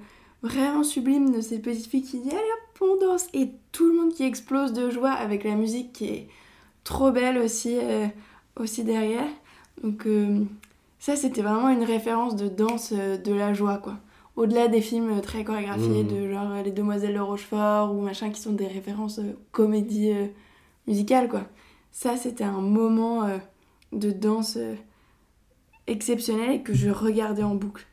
vraiment 0.43 0.83
sublime 0.83 1.31
de 1.31 1.41
cette 1.41 1.61
petite 1.61 1.87
fille 1.87 2.03
qui 2.03 2.19
dit 2.19 2.29
Allez 2.29 2.37
hop, 2.39 2.87
on 2.89 3.05
danse. 3.05 3.27
Et 3.33 3.49
tout 3.71 3.87
le 3.87 3.93
monde 3.99 4.13
qui 4.13 4.23
explose 4.23 4.73
de 4.73 4.89
joie 4.89 5.11
avec 5.11 5.43
la 5.43 5.55
musique 5.55 5.91
qui 5.93 6.05
est 6.05 6.27
trop 6.83 7.11
belle 7.11 7.37
aussi, 7.37 7.77
euh, 7.81 8.07
aussi 8.55 8.83
derrière. 8.83 9.27
Donc, 9.83 10.07
euh, 10.07 10.39
ça, 10.97 11.15
c'était 11.15 11.41
vraiment 11.41 11.69
une 11.69 11.83
référence 11.83 12.35
de 12.35 12.47
danse 12.47 12.93
euh, 12.95 13.17
de 13.17 13.33
la 13.33 13.53
joie, 13.53 13.77
quoi 13.77 13.95
au-delà 14.35 14.69
des 14.69 14.79
films 14.79 15.19
très 15.19 15.43
chorégraphiés 15.43 16.03
Mhm. 16.03 16.07
de 16.07 16.31
genre 16.31 16.63
Les 16.63 16.71
Demoiselles 16.71 17.13
de 17.15 17.19
Rochefort 17.19 17.93
ou 17.93 17.99
machin 17.99 18.29
qui 18.29 18.39
sont 18.39 18.53
des 18.53 18.67
références 18.67 19.19
comédie 19.51 20.13
musicale 20.87 21.27
quoi. 21.27 21.41
Ça 21.91 22.15
c'était 22.15 22.45
un 22.45 22.61
moment 22.61 23.27
de 23.91 24.11
danse 24.11 24.57
euh, 24.57 24.75
exceptionnel 25.87 26.51
et 26.51 26.61
que 26.63 26.73
je 26.73 26.89
regardais 26.89 27.43
en 27.43 27.55
boucle. 27.55 27.85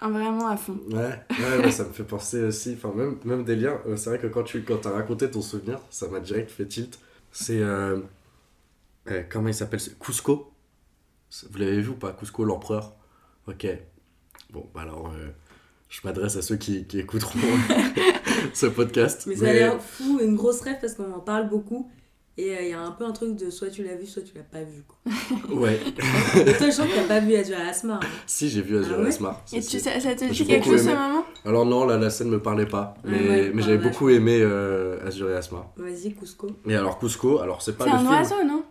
Un, 0.00 0.10
vraiment 0.10 0.48
à 0.48 0.56
fond. 0.56 0.78
Ouais, 0.90 1.20
ouais, 1.62 1.70
ça 1.70 1.84
me 1.84 1.92
fait 1.92 2.04
penser 2.04 2.42
aussi, 2.42 2.74
enfin 2.74 2.92
même, 2.94 3.18
même 3.24 3.44
des 3.44 3.54
liens, 3.54 3.78
euh, 3.86 3.96
c'est 3.96 4.08
vrai 4.08 4.18
que 4.18 4.26
quand 4.28 4.44
tu 4.44 4.62
quand 4.62 4.86
as 4.86 4.90
raconté 4.90 5.30
ton 5.30 5.42
souvenir, 5.42 5.78
ça 5.90 6.08
m'a 6.08 6.20
direct 6.20 6.50
fait 6.50 6.66
tilt. 6.66 6.98
C'est, 7.32 7.58
euh, 7.60 8.00
euh, 9.08 9.22
comment 9.30 9.48
il 9.48 9.54
s'appelle 9.54 9.80
c'est 9.80 9.98
Cusco? 9.98 10.52
Vous 11.50 11.58
l'avez 11.58 11.80
vu 11.80 11.90
ou 11.90 11.94
pas? 11.94 12.12
Cusco 12.12 12.44
l'empereur 12.44 12.94
Ok. 13.46 13.66
Bon, 14.52 14.66
bah 14.74 14.82
alors, 14.82 15.12
euh, 15.14 15.28
je 15.88 16.00
m'adresse 16.04 16.36
à 16.36 16.42
ceux 16.42 16.56
qui, 16.56 16.86
qui 16.86 16.98
écouteront 16.98 17.38
ce 18.54 18.66
podcast. 18.66 19.24
Mais 19.26 19.36
ça 19.36 19.50
a 19.50 19.52
l'air 19.52 19.80
fou, 19.80 20.18
une 20.20 20.34
grosse 20.34 20.60
rêve 20.62 20.78
parce 20.80 20.94
qu'on 20.94 21.12
en 21.12 21.20
parle 21.20 21.48
beaucoup. 21.48 21.90
Et 22.42 22.56
euh, 22.56 22.62
il 22.62 22.68
y 22.70 22.72
a 22.72 22.80
un 22.80 22.92
peu 22.92 23.04
un 23.04 23.10
truc 23.12 23.36
de 23.36 23.50
soit 23.50 23.68
tu 23.68 23.82
l'as 23.84 23.94
vu, 23.96 24.06
soit 24.06 24.22
tu 24.22 24.32
l'as 24.34 24.42
pas 24.44 24.62
vu. 24.62 24.82
Quoi. 24.88 24.96
Ouais, 25.60 25.78
Et 26.46 26.52
toi, 26.54 26.66
je 26.66 26.70
sens 26.70 26.86
que 26.88 26.94
t'as 26.94 27.06
pas 27.06 27.20
vu 27.20 27.34
Azur 27.34 27.58
et 27.58 27.68
Asmar. 27.68 28.00
hein. 28.02 28.06
si 28.26 28.48
j'ai 28.48 28.62
vu 28.62 28.78
Azure 28.78 28.96
Ah 28.98 29.02
ouais 29.02 29.08
Asmar. 29.08 29.42
Et 29.52 29.60
tu, 29.60 29.78
ça, 29.78 30.00
ça 30.00 30.14
te 30.14 30.24
dit 30.24 30.46
quelque 30.46 30.64
chose 30.64 30.82
ce 30.84 30.88
aimé. 30.88 30.94
moment 30.98 31.24
Alors 31.44 31.66
non, 31.66 31.84
là, 31.84 31.98
la 31.98 32.08
scène 32.08 32.28
me 32.30 32.40
parlait 32.40 32.64
pas, 32.66 32.94
mais, 33.04 33.18
Ah 33.18 33.28
ouais, 33.28 33.50
mais 33.52 33.62
ah 33.62 33.66
j'avais 33.66 33.78
beaucoup 33.78 34.08
aimé 34.08 34.38
euh, 34.40 35.06
Azure 35.06 35.28
et 35.30 35.36
Asmar. 35.36 35.66
Vas-y, 35.76 36.14
Cusco. 36.14 36.46
Et 36.66 36.74
alors 36.74 36.98
Cusco, 36.98 37.40
alors 37.40 37.60
c'est 37.60 37.76
pas 37.76 37.84
C'est 37.84 37.90
le 37.90 37.96
un 37.96 37.98
film. 37.98 38.10
oiseau, 38.12 38.44
non? 38.46 38.62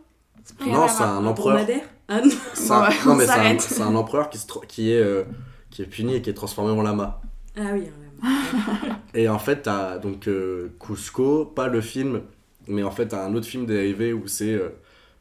Rien 0.61 0.73
Non, 0.73 0.83
à 0.83 0.87
c'est 0.87 1.03
un 1.03 1.25
empereur. 1.25 1.59
Ah 2.07 2.21
non 2.21 2.29
C'est 2.55 2.71
un- 2.71 2.79
Bon, 2.79 2.85
ouais, 2.87 2.93
non, 3.05 3.11
on 3.11 3.15
mais 3.15 3.25
c'est 3.27 3.31
un, 3.33 3.59
c'est 3.59 3.83
empereur 3.83 4.29
qui, 4.31 4.39
se 4.39 4.47
tro- 4.47 4.63
qui, 4.67 4.91
est, 4.93 4.99
euh, 5.01 5.23
qui 5.69 5.83
est 5.83 5.85
puni 5.85 6.15
et 6.15 6.21
qui 6.23 6.31
est 6.31 6.33
transformé 6.33 6.71
en 6.71 6.81
lama. 6.81 7.21
Ah 7.55 7.61
oui, 7.73 7.83
un 7.83 8.27
lama. 8.27 8.99
Et 9.13 9.29
en 9.29 9.37
fait, 9.39 9.61
t'as 9.63 9.97
donc 9.99 10.27
euh, 10.27 10.69
Cusco, 10.79 11.45
pas 11.45 11.67
le 11.67 11.81
film, 11.81 12.21
mais 12.67 12.83
en 12.83 12.91
fait, 12.91 13.13
un 13.13 13.33
autre 13.35 13.47
film 13.47 13.65
dérivé 13.65 14.13
où 14.13 14.27
c'est 14.27 14.53
euh, 14.53 14.69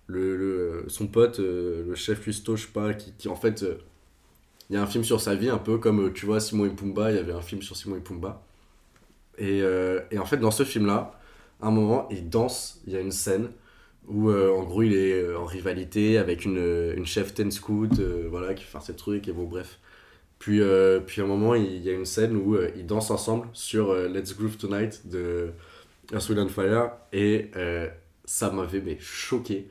le, 0.06 0.36
le- 0.36 0.84
son 0.88 1.06
pote, 1.08 1.40
euh, 1.40 1.84
le 1.88 1.94
chef 1.94 2.20
cuistot, 2.22 2.56
je 2.56 2.66
sais 2.66 2.72
pas, 2.72 2.94
qui, 2.94 3.12
qui 3.18 3.28
en 3.28 3.36
fait. 3.36 3.62
euh, 3.62 3.76
Il 4.70 4.74
y 4.74 4.76
a 4.78 4.82
un 4.82 4.86
film 4.86 5.04
sur 5.04 5.20
sa 5.20 5.34
vie, 5.34 5.50
un 5.50 5.58
peu 5.58 5.78
comme 5.78 6.12
tu 6.12 6.26
vois 6.26 6.40
Simon 6.40 6.66
et 6.66 6.70
Pumba, 6.70 7.10
il 7.12 7.16
y 7.16 7.20
avait 7.20 7.32
un 7.32 7.42
film 7.42 7.62
sur 7.62 7.76
Simon 7.76 7.96
et 7.96 8.00
Pumba. 8.00 8.42
Et, 9.38 9.60
et 10.10 10.18
en 10.18 10.24
fait, 10.26 10.38
dans 10.38 10.50
ce 10.50 10.64
film-là, 10.64 11.18
à 11.60 11.68
un 11.68 11.70
moment, 11.70 12.08
il 12.10 12.28
danse, 12.28 12.80
il 12.86 12.92
y 12.92 12.96
a 12.96 13.00
une 13.00 13.12
scène 13.12 13.50
où 14.08 14.30
en 14.32 14.64
gros 14.64 14.82
il 14.82 14.94
est 14.94 15.34
en 15.36 15.44
rivalité 15.46 16.18
avec 16.18 16.44
une, 16.44 16.58
une 16.96 17.06
chef 17.06 17.34
ten 17.34 17.50
scout, 17.50 17.98
euh, 18.00 18.26
voilà, 18.30 18.54
qui 18.54 18.64
fait 18.64 18.80
ses 18.80 18.96
trucs, 18.96 19.28
et 19.28 19.32
bon, 19.32 19.44
bref. 19.44 19.78
Puis, 20.38 20.60
puis 21.06 21.20
à 21.22 21.24
un 21.24 21.28
moment, 21.28 21.54
il 21.54 21.78
y 21.84 21.90
a 21.90 21.94
une 21.94 22.06
scène 22.06 22.36
où 22.36 22.56
ils 22.76 22.86
dansent 22.86 23.10
ensemble 23.10 23.48
sur 23.54 23.94
Let's 23.94 24.36
Groove 24.36 24.56
Tonight 24.58 25.08
de 25.08 25.50
Earth, 26.12 26.28
Wind 26.28 26.40
and 26.40 26.48
Fire, 26.48 26.90
et 27.12 27.50
euh, 27.56 27.88
ça 28.24 28.50
m'avait 28.50 28.80
mais 28.80 28.98
choqué. 29.00 29.68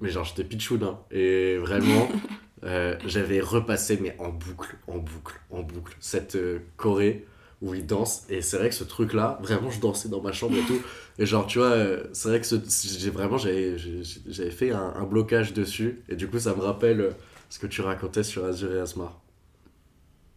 Mais 0.00 0.10
genre, 0.10 0.24
j'étais 0.24 0.44
pitchoun, 0.44 0.96
et 1.10 1.56
vraiment, 1.58 2.08
euh, 2.64 2.96
j'avais 3.04 3.40
repassé, 3.40 3.98
mais 4.00 4.14
en 4.18 4.28
boucle, 4.30 4.76
en 4.88 4.98
boucle, 4.98 5.40
en 5.50 5.62
boucle, 5.62 5.96
cette 6.00 6.36
euh, 6.36 6.58
choré 6.76 7.26
où 7.62 7.74
ils 7.74 7.86
dansent, 7.86 8.26
et 8.28 8.42
c'est 8.42 8.58
vrai 8.58 8.68
que 8.68 8.74
ce 8.74 8.84
truc-là, 8.84 9.38
vraiment, 9.42 9.70
je 9.70 9.80
dansais 9.80 10.10
dans 10.10 10.20
ma 10.20 10.32
chambre 10.32 10.56
et 10.58 10.64
tout. 10.66 10.78
Et 11.18 11.24
genre, 11.24 11.46
tu 11.46 11.58
vois, 11.58 11.68
euh, 11.70 12.04
c'est 12.12 12.28
vrai 12.28 12.40
que 12.40 12.46
ce- 12.46 12.98
j'ai 12.98 13.08
vraiment, 13.10 13.38
j'avais 13.38 14.50
fait 14.50 14.72
un, 14.72 14.92
un 14.96 15.04
blocage 15.04 15.54
dessus, 15.54 16.02
et 16.10 16.16
du 16.16 16.28
coup, 16.28 16.38
ça 16.38 16.54
me 16.54 16.60
rappelle 16.60 17.00
euh, 17.00 17.10
ce 17.48 17.58
que 17.58 17.66
tu 17.66 17.80
racontais 17.80 18.22
sur 18.24 18.44
Azure 18.44 18.74
et 18.74 18.80
Asmar. 18.80 19.20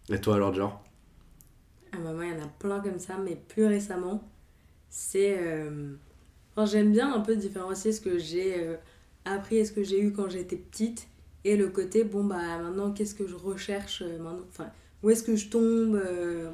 Et 0.09 0.19
toi 0.19 0.35
alors, 0.35 0.53
genre 0.53 0.83
Ah 1.93 1.97
bah 2.03 2.13
moi, 2.13 2.25
il 2.25 2.31
y 2.31 2.35
en 2.35 2.43
a 2.43 2.47
plein 2.47 2.79
comme 2.79 2.99
ça, 2.99 3.17
mais 3.17 3.35
plus 3.35 3.65
récemment, 3.65 4.23
c'est... 4.89 5.37
euh, 5.39 5.93
enfin, 6.55 6.65
J'aime 6.65 6.91
bien 6.91 7.13
un 7.13 7.21
peu 7.21 7.35
différencier 7.35 7.91
ce 7.91 8.01
que 8.01 8.17
j'ai 8.17 8.55
euh, 8.63 8.75
appris 9.25 9.57
et 9.57 9.65
ce 9.65 9.71
que 9.71 9.83
j'ai 9.83 10.01
eu 10.01 10.11
quand 10.13 10.29
j'étais 10.29 10.55
petite, 10.57 11.07
et 11.45 11.55
le 11.55 11.69
côté, 11.69 12.03
bon 12.03 12.23
bah 12.25 12.59
maintenant, 12.61 12.91
qu'est-ce 12.91 13.15
que 13.15 13.27
je 13.27 13.35
recherche 13.35 14.01
euh, 14.01 14.17
maintenant 14.19 14.45
Enfin, 14.49 14.69
où 15.03 15.09
est-ce 15.09 15.23
que 15.23 15.35
je 15.35 15.47
tombe 15.49 15.95
euh, 15.95 16.49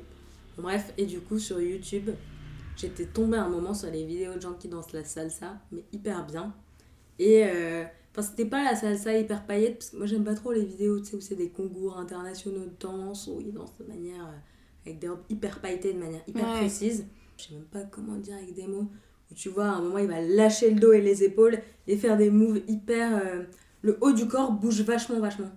Bref, 0.58 0.94
et 0.98 1.06
du 1.06 1.20
coup, 1.20 1.40
sur 1.40 1.60
YouTube, 1.60 2.10
j'étais 2.78 3.06
tombée 3.06 3.38
un 3.38 3.50
moment 3.50 3.74
sur 3.74 3.90
les 3.90 4.06
vidéos 4.06 4.36
de 4.36 4.42
gens 4.42 4.54
qui 4.54 4.68
dansent 4.68 4.94
la 4.94 5.04
salsa, 5.04 5.58
mais 5.72 5.84
hyper 5.92 6.26
bien. 6.26 6.54
Et... 7.20 7.44
Enfin, 8.18 8.22
c'était 8.30 8.46
pas 8.46 8.64
la 8.64 8.76
salsa 8.78 9.18
hyper 9.18 9.46
paillette, 9.46 9.80
parce 9.80 9.90
que 9.90 9.98
moi 9.98 10.06
j'aime 10.06 10.24
pas 10.24 10.36
trop 10.36 10.54
les 10.54 10.64
vidéos 10.64 11.00
tu 11.00 11.06
sais, 11.08 11.16
où 11.18 11.20
c'est 11.22 11.36
des 11.36 11.50
concours 11.50 11.98
internationaux 11.98 12.64
de 12.64 12.72
danse, 12.80 13.28
où 13.28 13.42
ils 13.42 13.52
dansent 13.52 13.76
de 13.78 13.84
manière 13.86 14.30
avec 14.86 15.00
des 15.00 15.10
robes 15.10 15.24
hyper 15.30 15.60
pailletées 15.60 15.92
de 15.94 16.00
manière 16.00 16.22
hyper 16.26 16.46
Ouais. 16.50 16.60
précise. 16.60 17.06
Je 17.38 17.44
sais 17.46 17.54
même 17.54 17.66
pas 17.66 17.84
comment 17.84 18.16
dire 18.18 18.36
avec 18.36 18.54
des 18.54 18.68
mots. 18.68 18.90
Où 19.32 19.34
tu 19.34 19.50
vois, 19.50 19.66
à 19.66 19.70
un 19.76 19.82
moment, 19.82 19.98
il 19.98 20.08
va 20.08 20.22
lâcher 20.22 20.70
le 20.72 20.80
dos 20.80 20.94
et 20.94 21.02
les 21.02 21.24
épaules 21.24 21.60
et 21.88 21.98
faire 21.98 22.18
des 22.18 22.30
moves 22.30 22.62
hyper. 22.68 23.18
euh, 23.26 23.44
le 23.82 23.98
haut 24.02 24.14
du 24.14 24.28
corps 24.28 24.52
bouge 24.52 24.82
vachement, 24.82 25.20
vachement. 25.20 25.52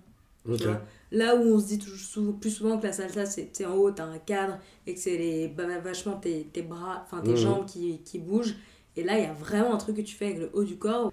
tu 0.45 0.51
Ok. 0.53 0.63
vois. 0.67 0.81
Là 1.11 1.35
où 1.35 1.41
on 1.41 1.59
se 1.59 1.67
dit 1.67 1.79
toujours, 1.79 2.39
plus 2.39 2.51
souvent 2.51 2.77
que 2.77 2.85
la 2.87 2.93
salsa, 2.93 3.25
c'est 3.25 3.65
en 3.65 3.75
haut, 3.75 3.91
t'as 3.91 4.05
un 4.05 4.19
cadre 4.19 4.59
et 4.85 4.93
que 4.93 4.99
c'est 4.99 5.17
les, 5.17 5.47
bah, 5.47 5.65
vachement 5.79 6.17
tes, 6.17 6.45
tes 6.53 6.61
bras, 6.61 7.01
enfin 7.05 7.21
tes 7.21 7.35
jambes 7.35 7.65
qui, 7.65 7.99
qui 8.03 8.19
bougent. 8.19 8.55
Et 8.95 9.03
là, 9.03 9.17
il 9.17 9.23
y 9.23 9.27
a 9.27 9.33
vraiment 9.33 9.73
un 9.73 9.77
truc 9.77 9.97
que 9.97 10.01
tu 10.01 10.15
fais 10.15 10.25
avec 10.27 10.39
le 10.39 10.49
haut 10.53 10.63
du 10.63 10.77
corps. 10.77 11.11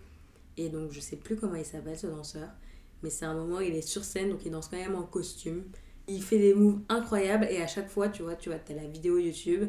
Et 0.56 0.68
donc, 0.68 0.92
je 0.92 1.00
sais 1.00 1.16
plus 1.16 1.36
comment 1.36 1.54
il 1.56 1.64
s'appelle 1.64 1.98
ce 1.98 2.06
danseur. 2.06 2.48
Mais 3.02 3.10
c'est 3.10 3.24
un 3.26 3.34
moment 3.34 3.58
où 3.58 3.60
il 3.60 3.74
est 3.74 3.82
sur 3.82 4.04
scène, 4.04 4.30
donc 4.30 4.44
il 4.46 4.50
danse 4.52 4.68
quand 4.68 4.76
même 4.78 4.94
en 4.96 5.02
costume. 5.04 5.64
Il 6.08 6.22
fait 6.22 6.38
des 6.38 6.54
moves 6.54 6.80
incroyables 6.88 7.46
et 7.50 7.62
à 7.62 7.66
chaque 7.66 7.88
fois, 7.88 8.08
tu 8.08 8.22
vois, 8.22 8.36
tu 8.36 8.48
vois, 8.50 8.58
as 8.68 8.72
la 8.74 8.86
vidéo 8.86 9.18
YouTube 9.18 9.68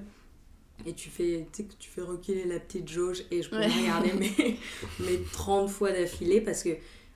et 0.86 0.94
tu 0.94 1.10
fais, 1.10 1.48
tu 1.52 1.64
sais, 1.64 1.68
que 1.68 1.74
tu 1.78 1.90
fais 1.90 2.02
reculer 2.02 2.46
la 2.46 2.60
petite 2.60 2.88
jauge 2.88 3.24
et 3.32 3.42
je 3.44 3.50
peux 3.50 3.56
Ouais. 3.58 3.68
regarder 3.68 4.14
mes, 4.14 4.60
mes 5.00 5.22
30 5.32 5.70
fois 5.70 5.92
d'affilée 5.92 6.42
parce 6.42 6.64
que 6.64 6.70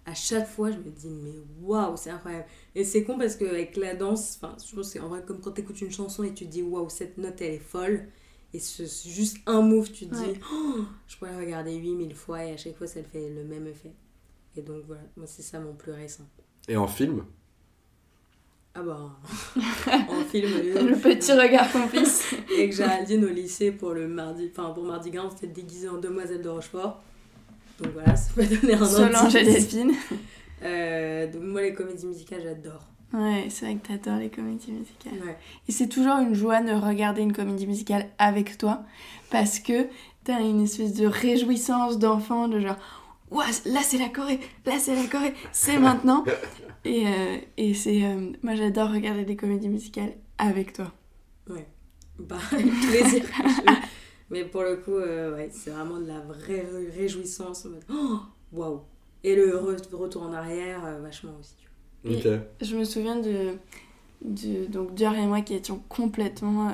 à 0.06 0.16
chaque 0.16 0.48
fois, 0.48 0.72
je 0.72 0.78
me 0.78 0.90
dis, 0.90 1.10
mais 1.10 1.36
waouh, 1.62 1.96
c'est 1.96 2.10
incroyable. 2.10 2.46
Et 2.76 2.84
c'est 2.84 3.04
con 3.04 3.18
parce 3.20 3.36
qu'avec 3.36 3.78
la 3.78 3.96
danse, 3.96 4.38
enfin, 4.42 4.56
je 4.58 4.76
pense 4.76 4.88
que 4.88 4.94
c'est 4.94 5.00
en 5.00 5.10
vrai 5.10 5.24
comme 5.26 5.40
quand 5.42 5.52
t'écoutes 5.52 5.80
une 5.82 5.92
chanson 5.92 6.24
et 6.24 6.34
tu 6.34 6.46
te 6.46 6.52
dis, 6.52 6.64
waouh, 6.64 6.90
cette 6.90 7.18
note 7.18 7.40
elle 7.42 7.54
est 7.56 7.60
folle. 7.60 8.08
Et 8.54 8.60
ce, 8.60 8.86
c'est 8.86 9.10
juste 9.10 9.38
un 9.46 9.62
move, 9.62 9.92
tu 9.92 10.08
te 10.08 10.14
dis, 10.14 10.32
Ouais. 10.32 10.40
Oh, 10.52 10.84
je 11.08 11.18
pourrais 11.18 11.38
regarder 11.38 11.76
8000 11.76 12.16
fois 12.16 12.44
et 12.46 12.54
à 12.54 12.58
chaque 12.58 12.76
fois 12.76 12.88
ça 12.88 13.00
le 13.00 13.08
fait 13.08 13.30
le 13.30 13.44
même 13.46 13.68
effet. 13.68 13.94
Et 14.56 14.62
donc 14.62 14.84
voilà, 14.86 15.04
moi 15.18 15.28
c'est 15.28 15.42
ça 15.44 15.60
mon 15.60 15.76
plus 15.76 15.92
récent. 15.92 16.28
Et 16.68 16.76
en 16.78 16.88
film? 16.88 17.26
Ah 18.74 18.82
bah, 18.82 18.98
en 20.10 20.24
film, 20.24 20.48
Le 20.48 20.96
petit 20.96 21.34
regard 21.34 21.70
complice. 21.72 22.34
et 22.58 22.70
que 22.70 22.76
Géraldine 22.76 23.26
au 23.26 23.30
lycée 23.30 23.72
pour 23.72 23.92
le 23.92 24.08
mardi, 24.08 24.50
enfin 24.50 24.70
pour 24.70 24.84
Mardi 24.84 25.12
Gras, 25.12 25.26
on 25.26 25.30
s'était 25.30 25.48
déguisé 25.48 25.90
en 25.90 25.98
demoiselle 25.98 26.42
de 26.42 26.48
Rochefort. 26.48 27.02
Donc 27.80 27.92
voilà, 27.94 28.16
ça 28.16 28.32
peut 28.34 28.46
donner 28.46 28.76
un 28.76 28.86
Solange 28.86 29.36
et. 29.36 29.44
Delphine. 29.44 29.92
Euh, 30.64 31.30
donc 31.30 31.42
moi 31.42 31.62
les 31.62 31.74
comédies 31.74 32.06
musicales 32.06 32.42
j'adore. 32.44 32.88
Ouais, 33.14 33.48
c'est 33.50 33.66
vrai 33.66 33.76
que 33.76 33.88
t'adores 33.88 34.20
les 34.20 34.30
comédies 34.30 34.72
musicales. 34.72 35.20
Ouais. 35.26 35.38
Et 35.68 35.74
c'est 35.74 35.88
toujours 35.88 36.16
une 36.20 36.34
joie 36.34 36.62
de 36.62 36.72
regarder 36.72 37.22
une 37.22 37.34
comédie 37.34 37.68
musicale 37.68 38.08
avec 38.20 38.58
toi 38.58 38.84
parce 39.32 39.60
que 39.60 39.88
t'as 40.24 40.40
une 40.40 40.62
espèce 40.62 40.94
de 40.94 41.08
réjouissance 41.08 42.00
d'enfant 42.00 42.48
de 42.48 42.62
genre 42.62 42.78
Ouah, 43.32 43.46
là 43.66 43.80
c'est 43.82 43.98
la 43.98 44.10
Corée, 44.10 44.40
là 44.66 44.78
c'est 44.78 44.96
la 44.96 45.08
Corée, 45.08 45.34
c'est 45.52 45.78
maintenant. 45.80 46.24
Et, 46.84 47.06
euh, 47.08 47.38
et 47.58 47.74
c'est. 47.76 48.04
euh, 48.04 48.32
moi 48.42 48.56
j'adore 48.56 48.90
regarder 48.92 49.24
des 49.24 49.36
comédies 49.36 49.70
musicales 49.70 50.14
avec 50.40 50.74
toi. 50.74 50.92
Bah, 52.18 52.38
avec 52.52 52.66
plaisir. 52.66 53.24
Mais 54.32 54.46
pour 54.46 54.64
le 54.64 54.78
coup, 54.78 54.96
euh, 54.96 55.36
ouais, 55.36 55.50
c'est 55.54 55.70
vraiment 55.70 56.00
de 56.00 56.08
la 56.08 56.20
vraie 56.22 56.62
ré- 56.72 56.90
réjouissance. 56.90 57.68
Oh, 57.92 58.18
Waouh! 58.52 58.82
Et 59.24 59.36
le 59.36 59.50
re- 59.58 59.96
retour 59.96 60.24
en 60.24 60.34
arrière, 60.34 60.84
euh, 60.86 61.00
vachement 61.02 61.34
aussi. 61.40 61.54
Je 62.62 62.76
me 62.76 62.84
souviens 62.84 63.18
de. 63.18 63.54
de 64.24 64.66
donc 64.66 64.96
Dior 64.96 65.14
et 65.14 65.28
moi 65.28 65.42
qui 65.42 65.54
étions 65.54 65.82
complètement 65.88 66.70
euh, 66.70 66.74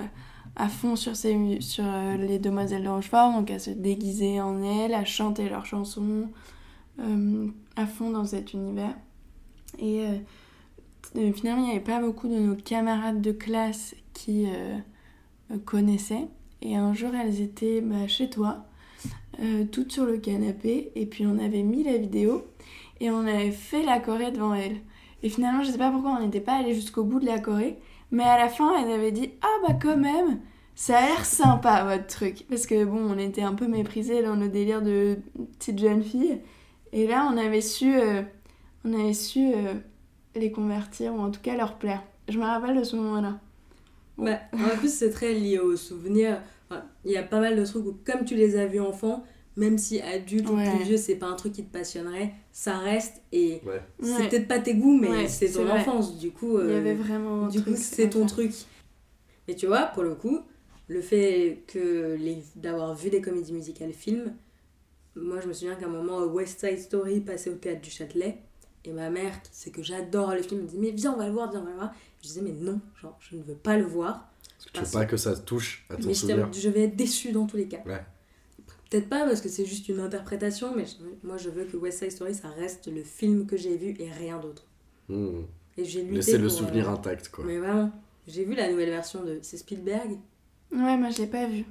à 0.57 0.69
fond 0.69 0.95
sur, 0.95 1.15
ces, 1.15 1.61
sur 1.61 1.85
euh, 1.85 2.17
les 2.17 2.39
demoiselles 2.39 2.83
de 2.83 2.89
Rochefort, 2.89 3.31
donc 3.31 3.51
à 3.51 3.59
se 3.59 3.69
déguiser 3.69 4.41
en 4.41 4.63
elles, 4.63 4.95
à 4.95 5.05
chanter 5.05 5.49
leurs 5.49 5.67
chansons, 5.67 6.29
euh, 6.99 7.47
à 7.75 7.85
fond 7.85 8.09
dans 8.09 8.25
cet 8.25 8.53
univers. 8.53 8.95
Et 9.77 10.07
euh, 11.15 11.31
finalement, 11.31 11.61
il 11.61 11.65
n'y 11.65 11.71
avait 11.71 11.79
pas 11.79 12.01
beaucoup 12.01 12.27
de 12.27 12.39
nos 12.39 12.55
camarades 12.55 13.21
de 13.21 13.31
classe 13.31 13.95
qui 14.13 14.47
connaissaient. 15.65 16.27
Et 16.63 16.75
un 16.75 16.93
jour, 16.93 17.11
elles 17.13 17.39
étaient 17.39 17.81
bah, 17.81 18.07
chez 18.07 18.29
toi, 18.29 18.65
toutes 19.71 19.91
sur 19.91 20.05
le 20.05 20.17
canapé, 20.17 20.91
et 20.95 21.05
puis 21.05 21.27
on 21.27 21.37
avait 21.37 21.61
mis 21.61 21.83
la 21.83 21.97
vidéo 21.97 22.47
et 22.99 23.11
on 23.11 23.19
avait 23.19 23.51
fait 23.51 23.83
la 23.83 23.99
Corée 23.99 24.31
devant 24.31 24.55
elles. 24.55 24.81
Et 25.21 25.29
finalement, 25.29 25.63
je 25.63 25.71
sais 25.71 25.77
pas 25.77 25.91
pourquoi 25.91 26.17
on 26.17 26.25
n'était 26.25 26.41
pas 26.41 26.55
allé 26.55 26.73
jusqu'au 26.73 27.03
bout 27.03 27.19
de 27.19 27.27
la 27.27 27.39
Corée, 27.39 27.77
mais 28.11 28.23
à 28.23 28.37
la 28.37 28.49
fin, 28.49 28.73
elle 28.81 28.91
avait 28.91 29.11
dit 29.11 29.31
Ah 29.41 29.67
bah 29.67 29.77
quand 29.81 29.97
même, 29.97 30.39
ça 30.75 30.99
a 30.99 31.01
l'air 31.07 31.25
sympa 31.25 31.83
votre 31.83 32.07
truc. 32.07 32.45
Parce 32.49 32.67
que 32.67 32.85
bon, 32.85 32.99
on 32.99 33.17
était 33.17 33.41
un 33.41 33.53
peu 33.53 33.67
méprisés 33.67 34.23
dans 34.23 34.35
nos 34.35 34.47
délires 34.47 34.81
de 34.81 35.17
petites 35.57 35.79
jeunes 35.79 36.03
filles. 36.03 36.41
Et 36.93 37.07
là, 37.07 37.29
on 37.31 37.37
avait 37.37 37.61
su, 37.61 37.97
euh, 37.99 38.21
on 38.85 38.93
avait 38.93 39.13
su 39.13 39.51
euh, 39.53 39.73
les 40.35 40.51
convertir, 40.51 41.13
ou 41.13 41.19
en 41.19 41.31
tout 41.31 41.41
cas 41.41 41.57
leur 41.57 41.77
plaire. 41.77 42.03
Je 42.29 42.37
me 42.39 42.45
rappelle 42.45 42.77
de 42.77 42.83
ce 42.83 42.95
moment-là. 42.95 43.39
Bah, 44.17 44.39
en 44.53 44.77
plus, 44.77 44.93
c'est 44.93 45.11
très 45.11 45.33
lié 45.33 45.59
aux 45.59 45.75
souvenirs. 45.75 46.41
Il 47.05 47.11
y 47.11 47.17
a 47.17 47.23
pas 47.23 47.39
mal 47.39 47.55
de 47.55 47.65
trucs 47.65 47.85
où, 47.85 47.97
comme 48.05 48.25
tu 48.25 48.35
les 48.35 48.57
as 48.57 48.65
vus 48.65 48.81
enfant, 48.81 49.23
même 49.57 49.77
si 49.77 49.99
adulte 49.99 50.47
ou 50.49 50.55
plus 50.55 50.83
vieux, 50.85 50.97
c'est 50.97 51.15
pas 51.15 51.25
un 51.27 51.35
truc 51.35 51.51
qui 51.53 51.63
te 51.65 51.71
passionnerait, 51.73 52.31
ça 52.53 52.77
reste 52.77 53.21
et 53.33 53.59
Ouais. 53.65 53.81
c'est 54.01 54.13
Ouais. 54.13 54.29
peut-être 54.29 54.47
pas 54.47 54.59
tes 54.59 54.75
goûts, 54.75 54.97
mais 54.97 55.09
Ouais, 55.09 55.27
c'est 55.27 55.51
ton 55.51 55.63
vrai. 55.65 55.81
enfance. 55.81 56.17
Du 56.17 56.31
coup, 56.31 56.59
Il 56.61 56.67
y 56.69 56.71
euh, 56.71 56.77
avait 56.77 56.93
vraiment 56.95 57.47
du 57.47 57.61
coup, 57.61 57.71
c'est 57.75 58.09
ton 58.11 58.25
truc. 58.25 58.53
Et 59.49 59.55
tu 59.55 59.65
vois, 59.67 59.87
pour 59.87 60.03
le 60.03 60.15
coup, 60.15 60.39
le 60.87 61.01
fait 61.01 61.63
que 61.67 62.15
les... 62.19 62.43
d'avoir 62.55 62.95
vu 62.95 63.09
des 63.09 63.19
comédies 63.19 63.51
musicales 63.53 63.91
films, 63.93 64.33
moi 65.15 65.41
je 65.41 65.47
me 65.47 65.53
souviens 65.53 65.75
qu'à 65.75 65.87
un 65.87 65.89
moment, 65.89 66.19
West 66.25 66.59
Side 66.59 66.79
Story 66.79 67.19
passait 67.21 67.49
au 67.49 67.55
théâtre 67.55 67.81
du 67.81 67.89
Châtelet, 67.89 68.37
et 68.85 68.91
ma 68.93 69.09
mère, 69.09 69.41
qui 69.41 69.49
sait 69.51 69.71
que 69.71 69.81
j'adore 69.83 70.33
le 70.33 70.41
film, 70.43 70.61
me 70.61 70.67
dit 70.67 70.77
Mais 70.77 70.91
viens, 70.91 71.13
on 71.13 71.17
va 71.17 71.25
le 71.27 71.33
voir, 71.33 71.49
viens, 71.51 71.61
on 71.61 71.65
va 71.65 71.71
le 71.71 71.75
voir. 71.77 71.93
Je 72.21 72.27
disais 72.27 72.41
Mais 72.41 72.53
non, 72.53 72.79
genre, 73.01 73.17
je 73.19 73.35
ne 73.35 73.41
veux 73.43 73.55
pas 73.55 73.75
le 73.77 73.83
voir. 73.85 74.29
Parce 74.53 74.65
que 74.65 74.71
tu 74.79 74.85
veux 74.85 74.91
pas 74.91 75.05
que 75.05 75.17
ça 75.17 75.35
touche 75.35 75.85
à 75.89 75.95
ton 75.97 76.07
Mais 76.07 76.13
souvenir. 76.13 76.47
je, 76.53 76.59
je 76.61 76.69
vais 76.69 76.83
être 76.83 76.95
déçue 76.95 77.31
dans 77.31 77.45
tous 77.47 77.57
les 77.57 77.67
cas. 77.67 77.81
Ouais. 77.85 78.01
Peut-être 78.89 79.09
pas 79.09 79.25
parce 79.25 79.41
que 79.41 79.49
c'est 79.49 79.65
juste 79.65 79.89
une 79.89 79.99
interprétation, 79.99 80.73
mais 80.75 80.85
je- 80.85 81.27
moi 81.27 81.37
je 81.37 81.49
veux 81.49 81.65
que 81.65 81.75
West 81.77 81.99
Side 81.99 82.11
Story 82.11 82.33
ça 82.33 82.49
reste 82.49 82.87
le 82.87 83.03
film 83.03 83.45
que 83.45 83.57
j'ai 83.57 83.75
vu 83.77 83.95
et 83.99 84.09
rien 84.11 84.39
d'autre. 84.39 84.65
Hmm. 85.09 85.41
Et 85.77 85.85
j'ai 85.85 86.01
lutté 86.01 86.15
Laisser 86.15 86.37
le 86.37 86.49
souvenir 86.49 86.89
euh, 86.89 86.93
intact, 86.93 87.29
quoi. 87.29 87.45
Mais 87.45 87.57
vraiment, 87.57 87.91
j'ai 88.27 88.45
vu 88.45 88.55
la 88.55 88.69
nouvelle 88.69 88.89
version 88.89 89.23
de. 89.23 89.39
C'est 89.41 89.57
Spielberg? 89.57 90.11
Ouais, 90.71 90.97
moi 90.97 91.09
je 91.11 91.19
l'ai 91.21 91.27
pas 91.27 91.47
vu. 91.47 91.65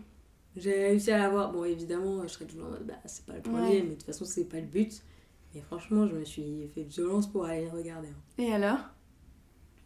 J'ai 0.57 0.73
réussi 0.89 1.11
à 1.11 1.19
la 1.19 1.29
voir. 1.29 1.53
Bon, 1.53 1.65
évidemment, 1.65 2.23
je 2.23 2.29
serais 2.29 2.47
toujours 2.47 2.67
en 2.67 2.71
mode, 2.71 2.87
bah, 2.87 2.95
c'est 3.05 3.27
pas 3.27 3.35
le 3.35 3.43
premier, 3.43 3.59
Ouais. 3.59 3.83
mais 3.83 3.89
de 3.91 3.95
toute 3.95 4.05
façon, 4.05 4.25
c'est 4.25 4.45
pas 4.45 4.59
le 4.61 4.67
but. 4.67 5.03
Et 5.55 5.61
franchement, 5.61 6.07
je 6.07 6.15
me 6.15 6.25
suis 6.25 6.69
fait 6.75 6.83
violence 6.83 7.27
pour 7.31 7.45
aller 7.45 7.65
le 7.65 7.71
regarder. 7.71 8.09
hein. 8.09 8.43
Et 8.43 8.53
alors? 8.53 8.79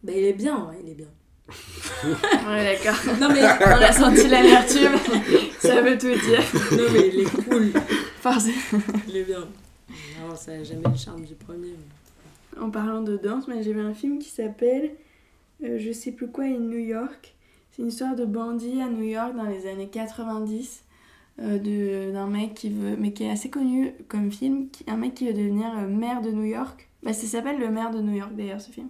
Bah, 0.03 0.11
il 0.15 0.23
est 0.23 0.33
bien, 0.33 0.69
ouais, 0.69 0.79
il 0.83 0.89
est 0.89 0.95
bien. 0.95 1.11
Ouais, 2.03 2.63
d'accord. 2.63 2.99
Non, 3.19 3.29
mais, 3.29 3.41
On 3.43 3.81
a 3.81 3.91
senti 3.91 4.27
l'amertume, 4.27 4.97
ça 5.59 5.81
veut 5.81 5.97
tout 5.97 6.07
dire. 6.07 6.43
non, 6.71 6.83
mais 6.93 7.07
il 7.13 7.19
est 7.21 7.43
cool. 7.49 7.71
Forcément. 8.21 8.83
Il 9.07 9.17
est 9.17 9.23
bien. 9.23 9.47
Non, 10.21 10.35
ça 10.35 10.57
n'a 10.57 10.63
jamais 10.63 10.81
le 10.89 10.97
charme 10.97 11.25
du 11.25 11.35
premier. 11.35 11.75
En 12.59 12.69
parlant 12.69 13.01
de 13.01 13.17
danse, 13.17 13.47
mais 13.47 13.63
j'ai 13.63 13.73
vu 13.73 13.81
un 13.81 13.93
film 13.93 14.19
qui 14.19 14.29
s'appelle 14.29 14.91
euh, 15.63 15.77
Je 15.79 15.91
sais 15.91 16.11
plus 16.11 16.27
quoi 16.27 16.43
in 16.45 16.59
New 16.59 16.77
York. 16.79 17.33
C'est 17.71 17.81
une 17.81 17.87
histoire 17.87 18.15
de 18.15 18.25
bandit 18.25 18.81
à 18.81 18.87
New 18.89 19.03
York 19.03 19.35
dans 19.35 19.45
les 19.45 19.67
années 19.67 19.87
90. 19.89 20.83
euh, 21.41 22.11
d'un 22.11 22.27
mec 22.27 22.53
qui 22.53 22.69
veut, 22.69 22.95
mais 22.99 23.13
qui 23.13 23.23
est 23.23 23.31
assez 23.31 23.49
connu 23.49 23.93
comme 24.09 24.31
film, 24.31 24.69
qui- 24.69 24.83
un 24.87 24.97
mec 24.97 25.13
qui 25.15 25.25
veut 25.27 25.33
devenir 25.33 25.67
euh, 25.77 25.87
maire 25.87 26.21
de 26.21 26.29
New 26.29 26.43
York. 26.43 26.87
Bah, 27.03 27.13
ça 27.13 27.25
s'appelle 27.25 27.57
Le 27.59 27.69
maire 27.71 27.89
de 27.91 27.99
New 27.99 28.13
York 28.15 28.31
d'ailleurs, 28.35 28.61
ce 28.61 28.69
film. 28.69 28.89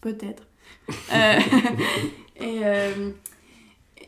Peut-être. 0.00 0.42
Euh, 1.12 1.38
et, 2.36 2.60
euh, 2.64 3.10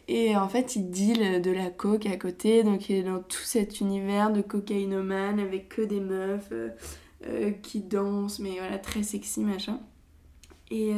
et 0.07 0.37
en 0.37 0.49
fait, 0.49 0.77
il 0.77 0.91
deal 0.91 1.43
de 1.43 1.51
la 1.51 1.71
coke 1.71 2.07
à 2.07 2.17
côté, 2.17 2.63
donc 2.63 2.89
il 2.89 2.97
est 2.97 3.03
dans 3.03 3.21
tout 3.21 3.43
cet 3.43 3.81
univers 3.81 4.33
de 4.33 4.41
cocaïnomane 4.43 5.41
avec 5.41 5.69
que 5.69 5.83
des 5.83 6.01
meufs. 6.01 6.53
euh, 7.27 7.51
qui 7.63 7.81
danse, 7.81 8.39
mais 8.39 8.59
voilà, 8.59 8.79
très 8.79 9.03
sexy, 9.03 9.41
machin. 9.41 9.81
Et 10.71 10.93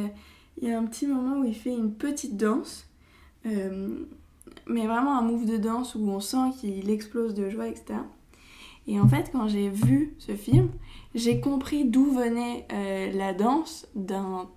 il 0.61 0.67
y 0.69 0.71
a 0.71 0.77
un 0.77 0.85
petit 0.85 1.07
moment 1.07 1.39
où 1.39 1.45
il 1.45 1.55
fait 1.55 1.73
une 1.73 1.93
petite 1.95 2.37
danse, 2.37 2.87
mais 3.45 4.85
vraiment 4.85 5.17
un 5.17 5.23
move 5.23 5.45
de 5.45 5.57
danse 5.57 5.95
où 5.95 6.07
on 6.09 6.19
sent 6.19 6.51
qu'il 6.59 6.89
explose 6.89 7.33
de 7.33 7.49
joie, 7.49 7.67
etc. 7.67 7.99
Et 8.87 8.99
en 8.99 9.07
fait, 9.07 9.29
quand 9.31 9.47
j'ai 9.47 9.69
vu 9.69 10.13
ce 10.19 10.35
film, 10.35 10.69
j'ai 11.15 11.39
compris 11.41 11.85
d'où 11.85 12.11
venait 12.11 12.67
la 13.13 13.33
danse 13.33 13.87
d'un- 13.95 14.49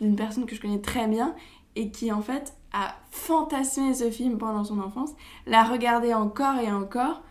d'une 0.00 0.16
personne 0.16 0.46
que 0.46 0.54
je 0.54 0.60
connais 0.60 0.80
très 0.80 1.06
bien 1.06 1.34
et 1.76 1.90
qui 1.90 2.12
en 2.12 2.20
fait 2.20 2.54
a 2.72 2.94
fantasmé 3.10 3.94
ce 3.94 4.10
film 4.10 4.38
pendant 4.38 4.64
son 4.64 4.78
enfance, 4.78 5.10
l'a 5.46 5.64
regardé 5.64 6.14
encore 6.14 6.58
et 6.58 6.70
encore, 6.70 7.22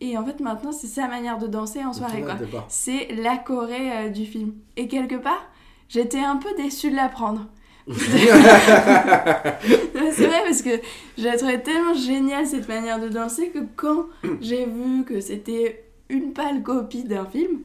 et 0.00 0.16
en 0.16 0.24
fait 0.24 0.40
maintenant 0.40 0.72
c'est 0.72 0.86
sa 0.86 1.08
manière 1.08 1.38
de 1.38 1.46
danser 1.46 1.84
en 1.84 1.92
soirée 1.92 2.24
c'est 2.68 3.08
la 3.16 3.36
Corée 3.36 3.92
euh, 3.92 4.08
du 4.08 4.24
film. 4.24 4.54
Et 4.76 4.88
quelque 4.88 5.16
part, 5.16 5.46
j'étais 5.88 6.20
un 6.20 6.36
peu 6.36 6.48
déçue 6.56 6.90
de 6.90 6.96
l'apprendre. 6.96 7.46
c'est 7.88 7.98
vrai 10.26 10.42
parce 10.44 10.62
que 10.62 10.80
j'ai 11.18 11.36
trouvé 11.36 11.62
tellement 11.62 11.94
géniale 11.94 12.46
cette 12.46 12.66
manière 12.68 12.98
de 12.98 13.08
danser 13.08 13.50
que 13.50 13.58
quand 13.76 14.06
j'ai 14.40 14.64
vu 14.64 15.04
que 15.04 15.20
c'était 15.20 15.84
une 16.08 16.32
pâle 16.32 16.62
copie 16.62 17.04
d'un 17.04 17.26
film, 17.26 17.60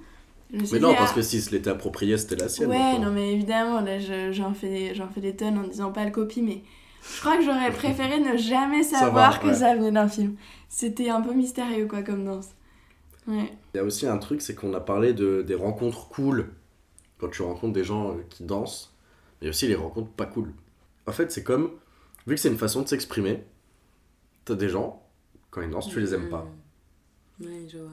Mais 0.51 0.63
dit, 0.63 0.79
non, 0.79 0.95
parce 0.95 1.11
ah, 1.11 1.15
que 1.15 1.21
si 1.21 1.41
se 1.41 1.51
l'était 1.51 1.69
approprié, 1.69 2.17
c'était 2.17 2.35
la 2.35 2.49
sienne. 2.49 2.69
Ouais, 2.69 2.97
non 2.99 3.11
mais 3.11 3.33
évidemment, 3.33 3.81
là 3.81 3.99
je- 3.99 4.31
j'en 4.31 4.53
fais, 4.53 4.69
des- 4.69 4.95
j'en 4.95 5.07
fais 5.09 5.21
des 5.21 5.35
tonnes 5.35 5.57
en 5.59 5.67
disant 5.67 5.91
pas 5.91 6.05
le 6.05 6.11
copie, 6.11 6.41
mais 6.41 6.63
je 7.15 7.19
crois 7.21 7.37
que 7.37 7.43
j'aurais 7.43 7.71
préféré 7.71 8.19
ne 8.19 8.35
jamais 8.37 8.83
savoir 8.83 9.39
que 9.39 9.47
ouais. 9.47 9.53
ça 9.53 9.75
venait 9.75 9.91
d'un 9.91 10.07
film. 10.07 10.35
C'était 10.67 11.09
un 11.09 11.21
peu 11.21 11.33
mystérieux 11.33 11.87
quoi 11.87 12.01
comme 12.03 12.25
danse. 12.25 12.49
Ouais. 13.27 13.51
Il 13.73 13.77
y 13.77 13.79
a 13.79 13.83
aussi 13.83 14.07
un 14.07 14.17
truc, 14.17 14.41
c'est 14.41 14.55
qu'on 14.55 14.73
a 14.73 14.79
parlé 14.79 15.13
de, 15.13 15.41
des 15.41 15.55
rencontres 15.55 16.07
cool 16.09 16.49
quand 17.19 17.29
tu 17.29 17.41
rencontres 17.43 17.73
des 17.73 17.83
gens 17.83 18.11
euh, 18.11 18.25
qui 18.29 18.43
dansent, 18.43 18.93
mais 19.41 19.45
il 19.45 19.45
y 19.45 19.49
a 19.49 19.51
aussi 19.51 19.67
les 19.67 19.75
rencontres 19.75 20.11
pas 20.11 20.25
cool. 20.25 20.53
En 21.07 21.11
fait, 21.11 21.31
c'est 21.31 21.43
comme, 21.43 21.71
vu 22.27 22.35
que 22.35 22.41
c'est 22.41 22.49
une 22.49 22.57
façon 22.57 22.81
de 22.83 22.87
s'exprimer, 22.87 23.43
t'as 24.45 24.55
des 24.55 24.69
gens, 24.69 25.03
quand 25.51 25.61
ils 25.61 25.69
dansent, 25.69 25.89
tu 25.89 25.99
les 25.99 26.13
aimes 26.13 26.29
pas. 26.29 26.45
Ouais, 27.39 27.67
je 27.67 27.77
vois. 27.77 27.91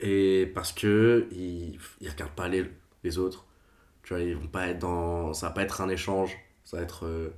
Et 0.00 0.50
parce 0.54 0.72
que 0.72 1.28
ils, 1.32 1.78
ils 2.00 2.08
regardent 2.10 2.34
pas 2.34 2.48
les, 2.48 2.64
les 3.04 3.18
autres. 3.18 3.46
Tu 4.02 4.14
vois, 4.14 4.22
ils 4.22 4.36
vont 4.36 4.48
pas 4.48 4.68
être 4.68 4.78
dans. 4.80 5.34
Ça 5.34 5.48
va 5.48 5.52
pas 5.54 5.62
être 5.62 5.80
un 5.80 5.88
échange. 5.88 6.36
Ça 6.64 6.78
va 6.78 6.82
être 6.84 7.06
euh, 7.06 7.30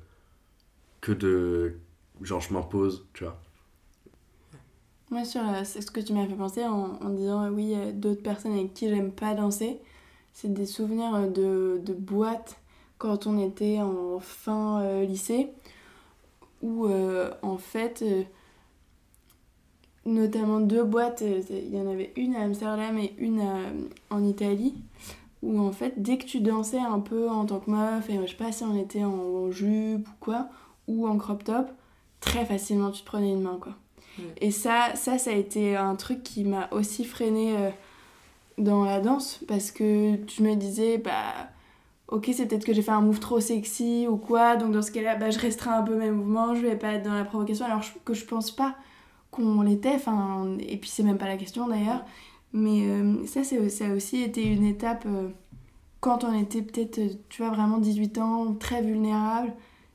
que 1.00 1.12
de. 1.12 1.78
Genre, 2.22 2.40
je 2.40 2.52
m'impose, 2.52 3.06
tu 3.14 3.24
vois. 3.24 3.40
Moi, 5.11 5.24
sur 5.24 5.42
euh, 5.42 5.64
ce 5.64 5.90
que 5.90 6.00
tu 6.00 6.12
m'as 6.12 6.26
fait 6.26 6.34
penser 6.34 6.64
en, 6.64 6.98
en 7.02 7.08
disant 7.11 7.48
oui, 7.50 7.74
euh, 7.74 7.92
d'autres 7.92 8.22
personnes 8.22 8.52
avec 8.52 8.74
qui 8.74 8.88
j'aime 8.88 9.12
pas 9.12 9.34
danser, 9.34 9.80
c'est 10.32 10.52
des 10.52 10.66
souvenirs 10.66 11.14
euh, 11.14 11.26
de, 11.28 11.80
de 11.84 11.92
boîtes 11.94 12.56
quand 12.98 13.26
on 13.26 13.38
était 13.38 13.80
en 13.80 14.20
fin 14.20 15.02
lycée, 15.04 15.48
où 16.62 16.86
en 16.86 17.56
fait, 17.56 18.04
notamment 20.11 20.61
deux 20.61 20.84
boîtes, 20.84 21.22
euh, 21.22 21.40
il 21.50 21.74
y 21.74 21.80
en 21.80 21.88
avait 21.90 22.12
une 22.16 22.34
à 22.36 22.42
Amsterdam 22.42 22.98
et 22.98 23.14
une 23.18 23.40
à- 23.40 24.14
en 24.14 24.22
Italie, 24.24 24.74
où 25.42 25.58
en 25.61 25.72
fait, 25.72 25.94
dès 25.96 26.18
que 26.18 26.24
tu 26.24 26.40
dansais 26.40 26.78
un 26.78 27.00
peu 27.00 27.28
en 27.30 27.46
tant 27.46 27.61
que 27.61 27.70
meuf, 27.70 28.11
et 28.11 28.18
je 28.22 28.26
sais 28.30 28.36
pas 28.36 28.52
si 28.52 28.62
on 28.64 28.76
était 28.76 29.04
en, 29.04 29.12
en 29.14 29.50
jupe 29.50 30.06
ou 30.06 30.12
quoi, 30.20 30.48
ou 30.88 31.06
en 31.08 31.16
crop 31.16 31.44
top, 31.44 31.68
très 32.20 32.44
facilement 32.44 32.90
tu 32.90 33.00
te 33.02 33.06
prenais 33.06 33.30
une 33.32 33.40
main 33.42 33.58
quoi. 33.61 33.72
Et 34.40 34.50
ça, 34.50 34.94
ça, 34.96 35.16
ça 35.16 35.30
a 35.30 35.34
été 35.34 35.76
un 35.76 35.94
truc 35.94 36.22
qui 36.22 36.44
m'a 36.44 36.68
aussi 36.72 37.04
freiné 37.04 37.54
dans 38.58 38.84
la 38.84 39.00
danse 39.00 39.40
parce 39.48 39.70
que 39.70 40.16
je 40.28 40.42
me 40.42 40.54
disais, 40.56 40.98
bah, 40.98 41.48
ok, 42.08 42.28
c'est 42.34 42.46
peut-être 42.46 42.64
que 42.66 42.74
j'ai 42.74 42.82
fait 42.82 42.90
un 42.90 43.00
move 43.00 43.20
trop 43.20 43.40
sexy 43.40 44.06
ou 44.08 44.16
quoi, 44.16 44.56
donc 44.56 44.72
dans 44.72 44.82
ce 44.82 44.90
cas-là, 44.90 45.16
bah, 45.16 45.30
je 45.30 45.38
restreins 45.38 45.78
un 45.78 45.82
peu 45.82 45.94
mes 45.94 46.11
mouvements, 46.11 46.54
je 46.54 46.61
vais 46.61 46.76
pas 46.76 46.94
être 46.94 47.04
dans 47.04 47.14
la 47.14 47.24
provocation, 47.24 47.64
alors 47.64 47.82
que 48.04 48.12
je 48.12 48.24
pense 48.26 48.50
pas 48.50 48.74
qu'on 49.31 49.62
l'était, 49.62 49.95
enfin, 49.95 50.57
et 50.61 50.76
puis 50.76 50.91
c'est 50.91 51.03
même 51.03 51.18
pas 51.18 51.28
la 51.28 51.37
question 51.37 51.68
d'ailleurs, 51.68 52.05
mais 52.53 52.89
euh, 52.89 53.26
ça, 53.26 53.45
c'est, 53.45 53.68
ça 53.68 53.87
a 53.89 53.95
aussi 53.95 54.22
été 54.22 54.45
une 54.45 54.64
étape 54.64 55.05
euh, 55.07 55.28
quand 56.01 56.24
on 56.24 56.39
était 56.39 56.62
peut-être, 56.62 56.99
euh, 56.99 57.09
tu 57.28 57.43
vois, 57.43 57.51
vraiment 57.53 57.78
18 57.78 58.18
ans, 58.18 58.55
très 58.55 58.83
vulnérable. 58.83 59.53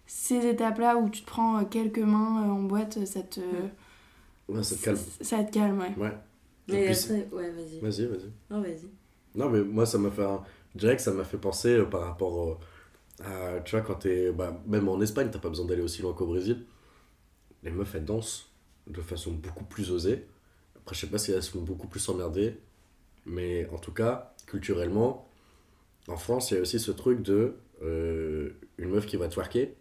Ces 0.07 0.45
étapes-là 0.47 0.97
où 0.97 1.09
tu 1.09 1.21
te 1.23 1.27
prends 1.27 1.59
euh, 1.59 1.65
quelques 1.65 1.99
mains 1.99 2.49
en 2.51 2.61
boîte, 2.63 3.05
ça 3.05 3.21
te, 3.23 3.41
Ouais, 4.47 4.63
ça 4.63 4.75
te 4.75 4.81
calme. 4.83 4.97
ça 5.21 5.43
te 5.43 5.51
calme, 5.51 5.79
ouais. 5.79 5.95
Ouais. 5.97 6.13
Mais 6.67 6.85
plus, 6.85 7.11
après, 7.11 7.27
ouais, 7.31 7.51
vas-y. 7.51 7.79
Vas-y, 7.79 8.05
vas-y. 8.07 8.31
Non, 8.49 8.61
vas-y. 8.61 8.89
Non, 9.35 9.49
mais 9.49 9.63
moi, 9.63 9.85
ça 9.85 9.97
m'a 9.97 10.11
fait. 10.11 10.23
Un... 10.23 10.43
Je 10.75 10.79
dirais 10.79 10.95
que 10.95 11.01
ça 11.01 11.11
m'a 11.11 11.23
fait 11.23 11.37
penser 11.37 11.69
euh, 11.77 11.85
par 11.85 12.01
rapport 12.01 12.59
euh, 13.23 13.57
à. 13.57 13.61
Tu 13.61 13.71
vois, 13.75 13.81
quand 13.85 13.95
t'es. 13.95 14.31
Bah, 14.31 14.61
même 14.67 14.87
en 14.89 15.01
Espagne, 15.01 15.29
t'as 15.31 15.39
pas 15.39 15.49
besoin 15.49 15.65
d'aller 15.65 15.81
aussi 15.81 16.01
loin 16.01 16.13
qu'au 16.13 16.27
Brésil. 16.27 16.65
Les 17.63 17.71
meufs, 17.71 17.93
elles 17.95 18.05
dansent 18.05 18.51
de 18.87 19.01
façon 19.01 19.31
beaucoup 19.31 19.65
plus 19.65 19.91
osée. 19.91 20.25
Après, 20.77 20.95
je 20.95 21.01
sais 21.01 21.07
pas 21.07 21.17
si 21.17 21.31
elles 21.31 21.43
sont 21.43 21.61
beaucoup 21.61 21.87
plus 21.87 22.07
emmerdées. 22.09 22.57
Mais 23.25 23.67
en 23.73 23.77
tout 23.79 23.91
cas, 23.91 24.33
culturellement, 24.45 25.27
en 26.07 26.17
France, 26.17 26.51
il 26.51 26.55
y 26.55 26.57
a 26.57 26.61
aussi 26.61 26.79
ce 26.79 26.91
truc 26.91 27.21
de. 27.23 27.55
euh, 27.83 28.51
une 28.77 28.89
meuf 28.91 29.05
qui 29.05 29.17
va 29.17 29.27
twerker, 29.27 29.73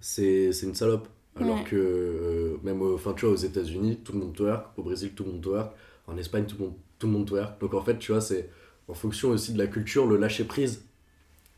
c'est 0.00 0.52
c'est 0.52 0.66
une 0.66 0.74
salope. 0.74 1.08
Alors 1.38 1.58
Ouais. 1.58 1.64
que, 1.64 1.76
euh, 1.76 2.56
même 2.62 2.80
au- 2.80 2.94
enfin, 2.94 3.12
tu 3.12 3.26
vois, 3.26 3.34
aux 3.34 3.36
États-Unis, 3.36 3.98
tout 4.02 4.12
le 4.12 4.20
monde 4.20 4.34
twerk. 4.34 4.66
Au 4.78 4.82
Brésil, 4.82 5.12
tout 5.14 5.24
le 5.24 5.32
monde 5.32 5.42
twerk. 5.42 5.72
En 6.06 6.16
Espagne, 6.16 6.46
tout 6.46 6.56
le 6.58 6.64
monde, 6.66 6.74
tout 6.98 7.06
le 7.06 7.12
monde 7.12 7.26
twerk. 7.26 7.60
Donc 7.60 7.74
en 7.74 7.82
fait, 7.82 7.98
tu 7.98 8.12
vois, 8.12 8.20
c'est 8.22 8.48
en 8.88 8.94
fonction 8.94 9.28
aussi 9.30 9.52
de 9.52 9.58
la 9.58 9.66
culture, 9.66 10.06
le 10.06 10.16
lâcher 10.16 10.44
prise 10.44 10.84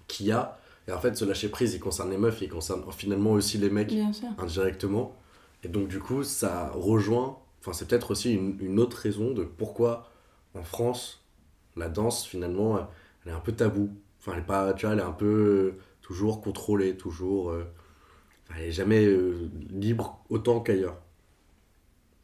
qu'il 0.08 0.26
y 0.26 0.32
a. 0.32 0.58
Et 0.88 0.92
en 0.92 0.98
fait, 0.98 1.14
ce 1.16 1.24
lâcher 1.24 1.48
prise, 1.50 1.74
il 1.74 1.80
concerne 1.80 2.10
les 2.10 2.16
meufs, 2.18 2.40
il 2.42 2.48
concerne 2.48 2.82
finalement 2.92 3.32
aussi 3.32 3.58
les 3.58 3.70
mecs 3.70 3.92
indirectement. 4.38 5.14
Et 5.62 5.68
donc, 5.68 5.88
du 5.88 5.98
coup, 6.00 6.22
ça 6.24 6.70
rejoint. 6.74 7.38
Enfin, 7.60 7.72
c'est 7.72 7.86
peut-être 7.88 8.12
aussi 8.12 8.34
une, 8.34 8.56
une 8.60 8.78
autre 8.78 8.96
raison 8.96 9.32
de 9.32 9.44
pourquoi 9.44 10.08
en 10.54 10.62
France, 10.62 11.24
la 11.76 11.88
danse, 11.88 12.26
finalement, 12.26 12.88
elle 13.24 13.32
est 13.32 13.34
un 13.34 13.40
peu 13.40 13.52
tabou. 13.52 13.90
Enfin, 14.20 14.32
elle 14.34 14.40
est 14.40 14.46
pas. 14.46 14.72
Tu 14.74 14.86
vois, 14.86 14.94
elle 14.94 15.00
est 15.00 15.02
un 15.02 15.12
peu 15.12 15.26
euh, 15.26 15.78
toujours 16.02 16.40
contrôlée, 16.40 16.96
toujours. 16.96 17.50
euh, 17.50 17.64
elle 18.56 18.64
est 18.64 18.72
jamais 18.72 19.04
euh, 19.04 19.50
libre 19.70 20.24
autant 20.30 20.60
qu'ailleurs. 20.60 20.98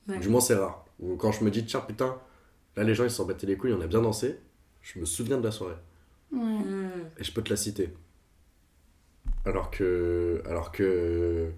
Ouais. 0.08 0.18
Du 0.18 0.28
moins, 0.28 0.40
c'est 0.40 0.54
rare. 0.54 0.84
Ou 1.00 1.16
quand 1.16 1.32
je 1.32 1.44
me 1.44 1.50
dis, 1.50 1.64
tiens, 1.64 1.80
putain, 1.80 2.18
là, 2.76 2.84
les 2.84 2.94
gens, 2.94 3.04
ils 3.04 3.10
s'en 3.10 3.24
battaient 3.26 3.46
les 3.46 3.56
couilles, 3.56 3.72
on 3.74 3.80
a 3.80 3.86
bien 3.86 4.02
dansé, 4.02 4.38
je 4.82 4.98
me 4.98 5.04
souviens 5.04 5.38
de 5.38 5.44
la 5.44 5.50
soirée. 5.50 5.76
Ouais. 6.32 6.40
Et 7.18 7.24
je 7.24 7.32
peux 7.32 7.42
te 7.42 7.50
la 7.50 7.56
citer. 7.56 7.92
Alors 9.44 9.70
que. 9.70 10.42
Alors 10.46 10.72
que. 10.72 11.52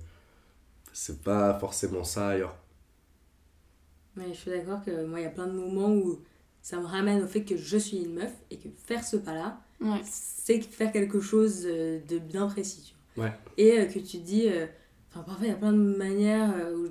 C'est 0.99 1.23
pas 1.23 1.59
forcément 1.59 2.05
ça 2.05 2.29
ailleurs. 2.29 2.57
Mais 4.17 4.29
je 4.33 4.39
suis 4.39 4.51
d'accord 4.51 4.83
que 4.83 5.05
moi, 5.05 5.21
il 5.21 5.25
y 5.25 5.27
a 5.27 5.31
plein 5.31 5.47
de 5.47 5.53
moments 5.53 5.91
où 5.91 6.19
ça 6.63 6.79
me 6.79 6.87
ramène 6.87 7.23
au 7.23 7.27
fait 7.27 7.45
que 7.45 7.55
je 7.55 7.77
suis 7.77 7.99
une 7.99 8.15
meuf 8.15 8.33
et 8.51 8.57
que 8.57 8.69
faire 8.87 9.05
ce 9.05 9.19
pas-là, 9.19 9.61
Ouais. 9.79 10.01
c'est 10.05 10.63
faire 10.63 10.91
quelque 10.91 11.21
chose 11.21 11.65
euh, 11.67 12.01
de 12.09 12.19
bien 12.19 12.47
précis. 12.47 12.95
Tu 13.15 13.21
vois. 13.21 13.27
Ouais. 13.27 13.33
Et 13.59 13.79
euh, 13.79 13.85
que 13.85 13.99
tu 13.99 14.19
te 14.21 14.25
dis, 14.25 14.49
euh, 14.49 14.67
enfin, 15.11 15.21
parfois 15.23 15.45
il 15.47 15.51
y 15.51 15.53
a 15.53 15.57
plein 15.57 15.73
de 15.75 15.77
manières 15.97 16.55
où 16.75 16.89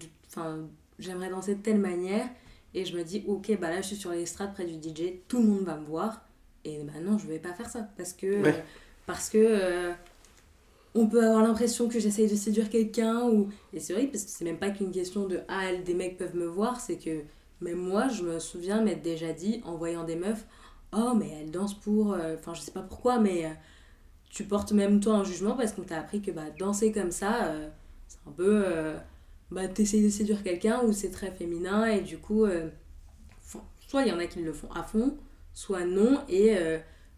j'aimerais 1.00 1.30
danser 1.32 1.56
de 1.56 1.62
telle 1.64 1.80
manière 1.80 2.28
et 2.76 2.86
je 2.86 2.96
me 2.96 3.04
dis, 3.04 3.24
ok, 3.28 3.58
bah 3.60 3.72
là 3.72 3.82
je 3.82 3.88
suis 3.88 3.96
sur 3.96 4.12
l'estrade 4.12 4.54
près 4.54 4.66
du 4.66 4.74
DJ, 4.76 5.14
tout 5.28 5.42
le 5.42 5.48
monde 5.48 5.64
va 5.64 5.78
me 5.78 5.86
voir 5.86 6.22
et 6.64 6.84
bah 6.84 6.94
non, 7.02 7.18
je 7.18 7.26
vais 7.26 7.40
pas 7.40 7.54
faire 7.54 7.70
ça 7.72 7.90
parce 7.98 8.14
que. 8.14 8.44
Ouais. 8.44 8.50
euh, 8.56 8.62
parce 9.08 9.30
que. 9.32 9.94
On 10.96 11.08
peut 11.08 11.24
avoir 11.24 11.44
l'impression 11.44 11.90
que 11.90 12.00
j'essaye 12.00 12.30
de 12.30 12.36
séduire 12.36 12.70
quelqu'un 12.70 13.24
ou 13.24 13.50
et 13.74 13.80
c'est 13.80 13.94
vrai 13.94 14.08
parce 14.08 14.24
que 14.24 14.32
c'est 14.32 14.46
même 14.46 14.58
pas 14.58 14.72
qu'une 14.72 14.92
question 14.92 15.28
de 15.28 15.42
ah 15.50 15.76
des 15.76 15.94
mecs 15.94 16.18
peuvent 16.18 16.36
me 16.36 16.46
voir 16.46 16.80
c'est 16.80 16.98
que 16.98 17.22
même 17.60 17.78
moi 17.78 18.08
je 18.08 18.24
me 18.24 18.40
souviens 18.40 18.82
m'être 18.82 19.02
déjà 19.02 19.34
dit 19.34 19.62
en 19.66 19.76
voyant 19.76 20.06
des 20.06 20.16
meufs 20.16 20.46
oh 20.94 21.14
mais 21.14 21.30
elle 21.42 21.52
danse 21.52 21.74
pour 21.74 22.14
euh, 22.14 22.36
enfin 22.40 22.54
je 22.54 22.62
sais 22.62 22.72
pas 22.72 22.82
pourquoi 22.82 23.20
mais 23.20 23.46
euh, 23.46 23.50
tu 24.30 24.46
portes 24.46 24.72
même 24.72 25.02
toi 25.02 25.16
un 25.16 25.24
jugement 25.26 25.56
parce 25.56 25.74
qu'on 25.74 25.84
t'a 25.84 26.00
appris 26.00 26.22
que 26.22 26.32
bah 26.32 26.50
danser 26.58 26.94
comme 26.94 27.12
ça 27.12 27.48
euh, 27.48 27.68
c'est 28.08 28.20
un 28.26 28.32
peu 28.32 28.64
bah 29.52 29.68
t'essayes 29.68 30.04
de 30.04 30.10
séduire 30.10 30.44
quelqu'un 30.44 30.82
ou 30.84 30.94
c'est 30.94 31.12
très 31.12 31.32
féminin 31.32 31.86
et 31.86 32.02
du 32.02 32.18
coup 32.18 32.46
soit 33.88 34.02
il 34.04 34.08
y 34.08 34.12
en 34.12 34.20
a 34.20 34.28
qui 34.28 34.42
le 34.42 34.54
font 34.54 34.72
à 34.72 34.84
fond 34.84 35.18
soit 35.54 35.86
non 35.86 36.22
et 36.30 36.56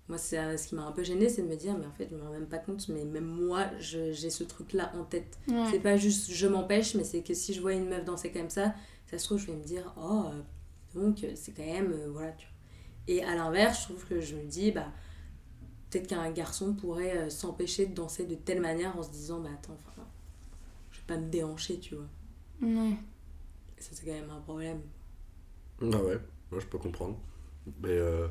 moi, 0.10 0.18
c'est, 0.18 0.38
euh, 0.40 0.56
ce 0.58 0.68
qui 0.70 0.76
m'a 0.76 0.84
un 0.86 0.92
peu 0.92 1.04
gênée, 1.04 1.28
c'est 1.30 1.42
de 1.42 1.48
me 1.48 1.56
dire, 1.56 1.78
mais 1.78 1.86
en 1.86 1.92
fait, 1.92 2.08
je 2.10 2.16
me 2.16 2.22
rends 2.24 2.32
même 2.32 2.48
pas 2.48 2.60
compte, 2.60 2.88
mais 2.90 3.04
même 3.06 3.26
moi, 3.26 3.66
je- 3.80 4.14
j'ai 4.14 4.30
ce 4.30 4.44
truc-là 4.46 4.92
en 4.96 5.04
tête. 5.04 5.38
Ouais. 5.50 5.66
C'est 5.72 5.80
pas 5.80 5.98
juste 5.98 6.32
je 6.32 6.48
m'empêche, 6.48 6.96
mais 6.96 7.04
c'est 7.04 7.22
que 7.24 7.34
si 7.34 7.54
je 7.54 7.62
vois 7.62 7.74
une 7.74 7.90
meuf 7.90 8.06
danser 8.06 8.32
comme 8.32 8.50
ça, 8.50 8.74
ça 9.08 9.18
se 9.18 9.26
trouve, 9.26 9.38
je 9.40 9.48
vais 9.48 9.54
me 9.58 9.64
dire, 9.64 9.94
oh, 9.98 10.24
euh, 10.28 10.42
donc 11.00 11.24
euh, 11.24 11.32
c'est 11.36 11.52
quand 11.52 11.66
même. 11.66 11.92
euh, 11.92 12.10
voilà, 12.10 12.32
tu 12.34 12.46
vois. 12.48 12.54
Et 13.10 13.24
à 13.24 13.36
l'inverse, 13.36 13.80
je 13.82 13.84
trouve 13.86 14.06
que 14.06 14.20
je 14.22 14.36
me 14.36 14.44
dis, 14.46 14.72
bah, 14.72 14.88
peut-être 15.90 16.08
qu'un 16.08 16.30
garçon 16.32 16.74
pourrait 16.74 17.18
euh, 17.18 17.30
s'empêcher 17.30 17.86
de 17.86 17.94
danser 17.94 18.26
de 18.26 18.36
telle 18.36 18.62
manière 18.62 18.98
en 18.98 19.04
se 19.04 19.10
disant, 19.12 19.40
bah 19.42 19.50
attends, 19.54 19.78
enfin, 19.88 20.06
je 20.92 20.98
vais 21.00 21.06
pas 21.08 21.18
me 21.18 21.30
déhancher, 21.30 21.80
tu 21.80 21.96
vois. 21.96 22.08
Ouais. 22.62 22.92
Et 23.78 23.82
ça, 23.82 23.90
c'est 23.94 24.06
quand 24.06 24.12
même 24.14 24.30
un 24.30 24.42
problème. 24.42 24.82
Ah 25.82 25.86
ouais, 26.04 26.18
moi 26.52 26.60
je 26.60 26.66
peux 26.66 26.78
comprendre. 26.80 27.18
Mais 27.82 27.90
euh, 27.92 28.28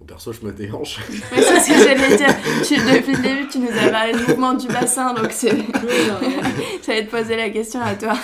au 0.00 0.04
perso, 0.04 0.32
je 0.32 0.44
me 0.46 0.52
déhanche. 0.52 0.98
Mais 1.10 1.42
c'est 1.42 1.60
ce 1.60 1.68
que 1.68 1.84
j'allais 1.88 2.16
dire. 2.16 2.34
Tu, 2.66 2.74
depuis 2.76 3.12
le 3.16 3.22
début, 3.22 3.48
tu 3.48 3.58
nous 3.58 3.68
as 3.70 3.90
parlé 3.90 4.12
de 4.12 4.18
mouvement 4.28 4.54
du 4.54 4.66
bassin, 4.68 5.12
donc 5.14 5.30
c'est... 5.30 5.50
J'allais 6.86 7.06
te 7.06 7.10
poser 7.10 7.36
la 7.36 7.50
question 7.50 7.80
à 7.80 7.94
toi. 7.94 8.14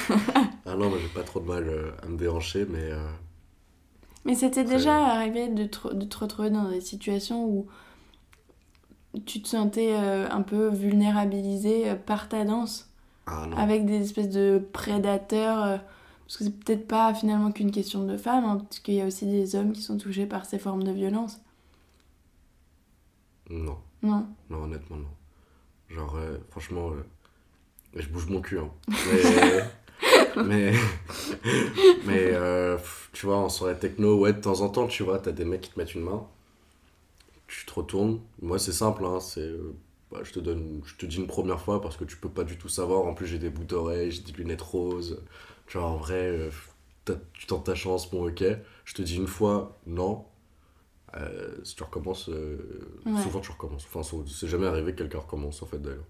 ah 0.65 0.75
non, 0.75 0.89
moi 0.89 0.99
j'ai 1.01 1.09
pas 1.09 1.23
trop 1.23 1.41
de 1.41 1.47
mal 1.47 1.65
euh, 1.69 1.91
à 2.03 2.07
me 2.07 2.17
déhancher, 2.17 2.67
mais. 2.69 2.91
euh, 2.91 2.99
Mais 4.25 4.35
c'était 4.35 4.65
déjà 4.65 4.97
arrivé 5.07 5.49
de 5.49 5.65
te, 5.67 5.93
de 5.93 6.05
te 6.05 6.19
retrouver 6.19 6.51
dans 6.51 6.69
des 6.71 6.81
situations 6.81 7.45
où 7.45 7.67
tu 9.25 9.41
te 9.43 9.49
sentais 9.49 9.93
euh, 9.93 10.27
un 10.31 10.43
peu 10.43 10.69
vulnérabilisé 10.69 11.91
euh, 11.91 11.95
par 11.95 12.29
ta 12.29 12.45
danse, 12.45 12.91
Ah 13.27 13.47
non. 13.49 13.57
avec 13.57 13.85
des 13.87 14.03
espèces 14.03 14.31
de 14.31 14.63
prédateurs. 14.73 15.63
euh, 15.65 15.77
parce 16.27 16.39
que 16.39 16.45
c'est 16.45 16.59
peut-être 16.59 16.89
pas 16.89 17.15
finalement 17.15 17.53
qu'une 17.53 17.71
question 17.71 18.03
de 18.05 18.17
femmes, 18.17 18.45
hein, 18.45 18.59
parce 18.69 18.81
qu'il 18.81 18.95
y 18.95 19.01
a 19.01 19.07
aussi 19.07 19.27
des 19.27 19.55
hommes 19.55 19.73
qui 19.73 19.81
sont 19.83 19.97
touchés 19.97 20.27
par 20.27 20.45
ces 20.45 20.59
formes 20.59 20.83
de 20.83 20.91
violence. 20.91 21.39
Non, 23.51 23.79
Non. 24.03 24.27
non, 24.51 24.65
honnêtement, 24.65 24.97
non. 24.97 25.09
Genre, 25.89 26.17
euh, 26.17 26.39
franchement, 26.51 26.91
euh, 26.93 27.05
je 27.95 28.09
bouge 28.09 28.27
mon 28.29 28.41
cul, 28.41 28.59
hein. 28.59 28.71
Mais. 30.37 30.43
mais. 30.45 30.73
mais, 32.07 32.31
euh, 32.35 32.77
pff, 32.77 33.11
tu 33.13 33.27
vois, 33.27 33.37
en 33.39 33.49
soirée 33.49 33.79
techno, 33.79 34.19
ouais, 34.19 34.33
de 34.33 34.41
temps 34.41 34.61
en 34.61 34.69
temps, 34.69 34.87
tu 34.87 35.03
vois, 35.03 35.19
t'as 35.19 35.33
des 35.33 35.45
mecs 35.45 35.63
qui 35.63 35.71
te 35.71 35.79
mettent 35.79 35.95
une 35.95 36.03
main. 36.03 36.27
Tu 37.49 37.65
te 37.65 37.73
retournes. 37.75 38.21
Moi, 38.43 38.59
c'est 38.59 38.73
simple, 38.73 39.05
hein. 39.05 39.21
C'est. 39.21 39.41
euh, 39.41 39.75
bah, 40.11 40.21
je 40.23 40.33
te 40.33 40.41
donne. 40.41 40.83
Je 40.85 40.95
te 40.97 41.07
dis 41.07 41.17
une 41.17 41.27
première 41.27 41.61
fois 41.61 41.81
parce 41.81 41.97
que 41.97 42.05
tu 42.05 42.17
peux 42.17 42.29
pas 42.29 42.45
du 42.45 42.57
tout 42.59 42.69
savoir. 42.69 43.05
En 43.07 43.15
plus, 43.15 43.27
j'ai 43.27 43.39
des 43.39 43.51
bouts 43.51 43.65
d'oreilles, 43.65 44.11
j'ai 44.11 44.23
des 44.23 44.33
lunettes 44.33 44.63
roses. 44.63 45.23
Tu 45.67 45.79
vois, 45.79 45.87
en 45.89 45.97
vrai, 45.97 46.15
euh, 46.27 46.51
tu 47.35 47.47
tentes 47.47 47.65
ta 47.67 47.75
chance, 47.75 48.11
bon, 48.11 48.29
ok. 48.29 48.45
Je 48.85 48.95
te 48.95 49.03
dis 49.03 49.17
une 49.17 49.27
fois, 49.29 49.77
non. 49.87 50.25
Euh, 51.17 51.57
si 51.65 51.75
tu 51.77 51.83
recommences, 51.83 52.29
euh, 52.29 52.59
Ouais. 53.07 53.23
souvent 53.23 53.41
tu 53.41 53.51
recommences. 53.51 53.87
Enfin, 53.93 54.03
c'est- 54.03 54.47
jamais 54.47 54.67
arrivé 54.67 54.93
que 54.93 54.99
quelqu'un 54.99 55.19
recommence, 55.19 55.63
en 55.63 55.67
fait, 55.67 55.79
d'ailleurs. 55.79 56.05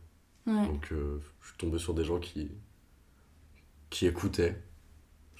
Ouais. 0.46 0.66
Donc, 0.66 0.88
euh, 0.92 1.20
je 1.42 1.48
suis 1.48 1.56
tombé 1.58 1.78
sur 1.78 1.94
des 1.94 2.04
gens 2.04 2.18
qui, 2.18 2.50
qui 3.90 4.06
écoutaient. 4.06 4.60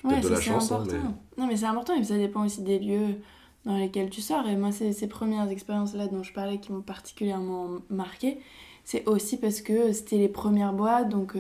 Ouais, 0.05 0.21
de 0.21 0.29
la 0.29 0.37
hein, 0.37 0.85
mais. 0.87 0.99
Non, 1.39 1.47
mais 1.49 1.57
c'est 1.57 1.67
important, 1.67 1.95
et 1.95 1.97
puis 1.99 2.07
ça 2.07 2.17
dépend 2.17 2.45
aussi 2.45 2.63
des 2.63 2.79
lieux 2.79 3.17
dans 3.65 3.77
lesquelles 3.77 4.11
tu 4.11 4.21
sors. 4.21 4.47
Et 4.47 4.57
moi, 4.57 4.71
c'est 4.71 4.93
ces 4.93 5.09
premières 5.09 5.49
expériences-là 5.49 6.07
dont 6.09 6.23
je 6.23 6.33
parlais 6.33 6.59
qui 6.61 6.71
m'ont 6.73 6.83
particulièrement 6.83 7.71
marqué. 7.91 8.39
C'est 8.85 9.09
aussi 9.09 9.37
parce 9.37 9.63
que 9.63 9.93
c'était 9.93 10.19
les 10.19 10.29
premières 10.29 10.73
boîtes. 10.73 11.09
Donc, 11.09 11.33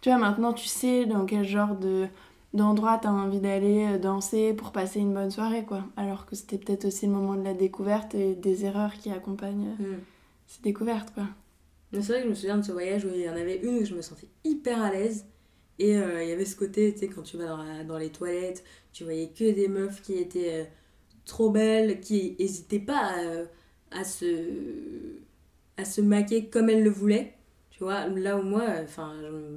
tu 0.00 0.08
vois, 0.08 0.18
maintenant, 0.18 0.54
tu 0.54 0.66
sais 0.68 1.04
dans 1.04 1.26
quel 1.26 1.44
genre 1.44 1.76
de 1.76 2.06
d'endroit 2.54 2.98
t'as 3.00 3.10
envie 3.10 3.40
d'aller 3.40 3.86
euh, 3.86 3.98
danser 3.98 4.52
pour 4.54 4.72
passer 4.72 5.00
une 5.00 5.14
bonne 5.14 5.30
soirée, 5.30 5.64
quoi. 5.64 5.84
Alors 5.96 6.26
que 6.26 6.36
c'était 6.36 6.58
peut-être 6.58 6.84
aussi 6.84 7.06
le 7.06 7.12
moment 7.12 7.34
de 7.34 7.44
la 7.44 7.54
découverte 7.54 8.14
et 8.14 8.34
des 8.34 8.64
erreurs 8.64 8.94
qui 8.94 9.10
accompagnent 9.10 9.74
euh, 9.80 9.96
mm. 9.96 10.00
ces 10.46 10.62
découvertes, 10.62 11.12
quoi. 11.14 11.24
C'est 11.92 12.00
vrai 12.00 12.18
que 12.18 12.24
je 12.24 12.28
me 12.30 12.34
souviens 12.34 12.56
de 12.56 12.62
ce 12.64 12.72
voyage 12.72 13.04
où 13.04 13.08
il 13.14 13.20
y 13.20 13.28
en 13.28 13.36
avait 13.36 13.58
une 13.58 13.78
où 13.78 13.84
je 13.84 13.94
me 13.94 14.00
sentais 14.00 14.28
hyper 14.44 14.82
à 14.82 14.90
l'aise. 14.90 15.26
Et 15.78 15.90
il 15.90 16.28
y 16.28 16.32
avait 16.32 16.44
ce 16.44 16.54
côté, 16.54 16.92
tu 16.92 17.00
sais, 17.00 17.08
quand 17.08 17.22
tu 17.22 17.36
vas 17.36 17.46
dans, 17.46 17.84
dans, 17.84 17.98
les 17.98 18.10
toilettes, 18.10 18.62
tu 18.92 19.04
voyais 19.04 19.28
que 19.28 19.52
des 19.52 19.68
meufs 19.68 20.00
qui 20.00 20.14
étaient 20.14 20.70
trop 21.24 21.50
belle, 21.50 22.00
qui 22.00 22.36
n'hésitait 22.38 22.78
pas 22.78 23.12
à, 23.90 24.04
se, 24.04 24.26
à 25.76 25.84
se 25.84 26.00
maquiller 26.00 26.48
comme 26.48 26.68
elle 26.70 26.82
le 26.82 26.90
voulait. 26.90 27.34
Tu 27.70 27.84
vois, 27.84 28.06
là 28.06 28.38
où 28.38 28.42
moi, 28.42 28.64
enfin, 28.82 29.14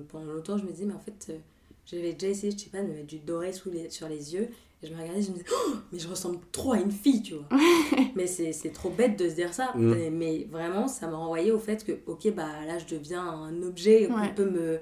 pendant 0.10 0.34
longtemps, 0.34 0.58
je 0.58 0.66
me 0.66 0.72
disais, 0.72 0.86
mais 0.86 0.94
en 0.94 1.00
fait, 1.00 1.28
euh, 1.30 1.38
j'avais 1.86 2.14
déjà 2.14 2.32
essayé, 2.32 2.52
je 2.52 2.64
sais 2.64 2.70
pas, 2.70 2.82
de 2.82 2.88
mettre 2.88 3.08
du 3.08 3.20
doré 3.20 3.54
sous 3.54 3.70
les, 3.70 3.90
sur 3.90 4.08
les 4.08 4.34
yeux. 4.34 4.50
Et 4.82 4.88
je 4.88 4.94
me 4.94 5.00
regardais, 5.00 5.22
je 5.22 5.30
me 5.30 5.36
disais, 5.36 5.46
oh, 5.52 5.74
mais 5.92 6.00
je 6.00 6.08
ressemble 6.08 6.40
trop 6.52 6.74
à 6.74 6.80
une 6.80 6.92
fille, 6.92 7.22
tu 7.22 7.36
vois. 7.36 7.48
mais 8.16 8.28
c'est 8.28 8.72
trop 8.74 8.90
bête 8.90 9.18
de 9.18 9.30
se 9.30 9.36
dire 9.36 9.54
ça. 9.54 9.72
Mm. 9.76 10.10
Mais, 10.12 10.48
vraiment, 10.52 10.88
ça 10.88 11.08
m'a 11.08 11.18
renvoyé 11.18 11.52
au 11.52 11.60
fait 11.60 11.84
que, 11.84 11.94
ok, 12.08 12.34
bah 12.34 12.66
là, 12.66 12.78
je 12.78 12.86
deviens 12.96 13.24
un 13.24 13.62
objet, 13.64 14.08
qu'on 14.08 14.34
peut, 14.34 14.50
me, 14.50 14.80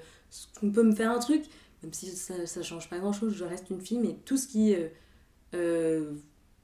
qu'on 0.59 0.71
peut 0.71 0.83
me 0.83 0.93
faire 0.93 1.11
un 1.11 1.19
truc. 1.19 1.43
Même 1.83 1.93
si 1.93 2.07
ça, 2.11 2.45
ça 2.45 2.63
change 2.63 2.89
pas 2.89 2.99
grand 2.99 3.13
chose, 3.13 3.33
je 3.33 3.43
reste 3.43 3.69
une 3.69 3.81
fille, 3.81 3.99
mais 3.99 4.17
tout 4.25 4.37
ce 4.37 4.47
qui. 4.47 4.73
Euh, 4.73 4.87
euh, 5.53 6.13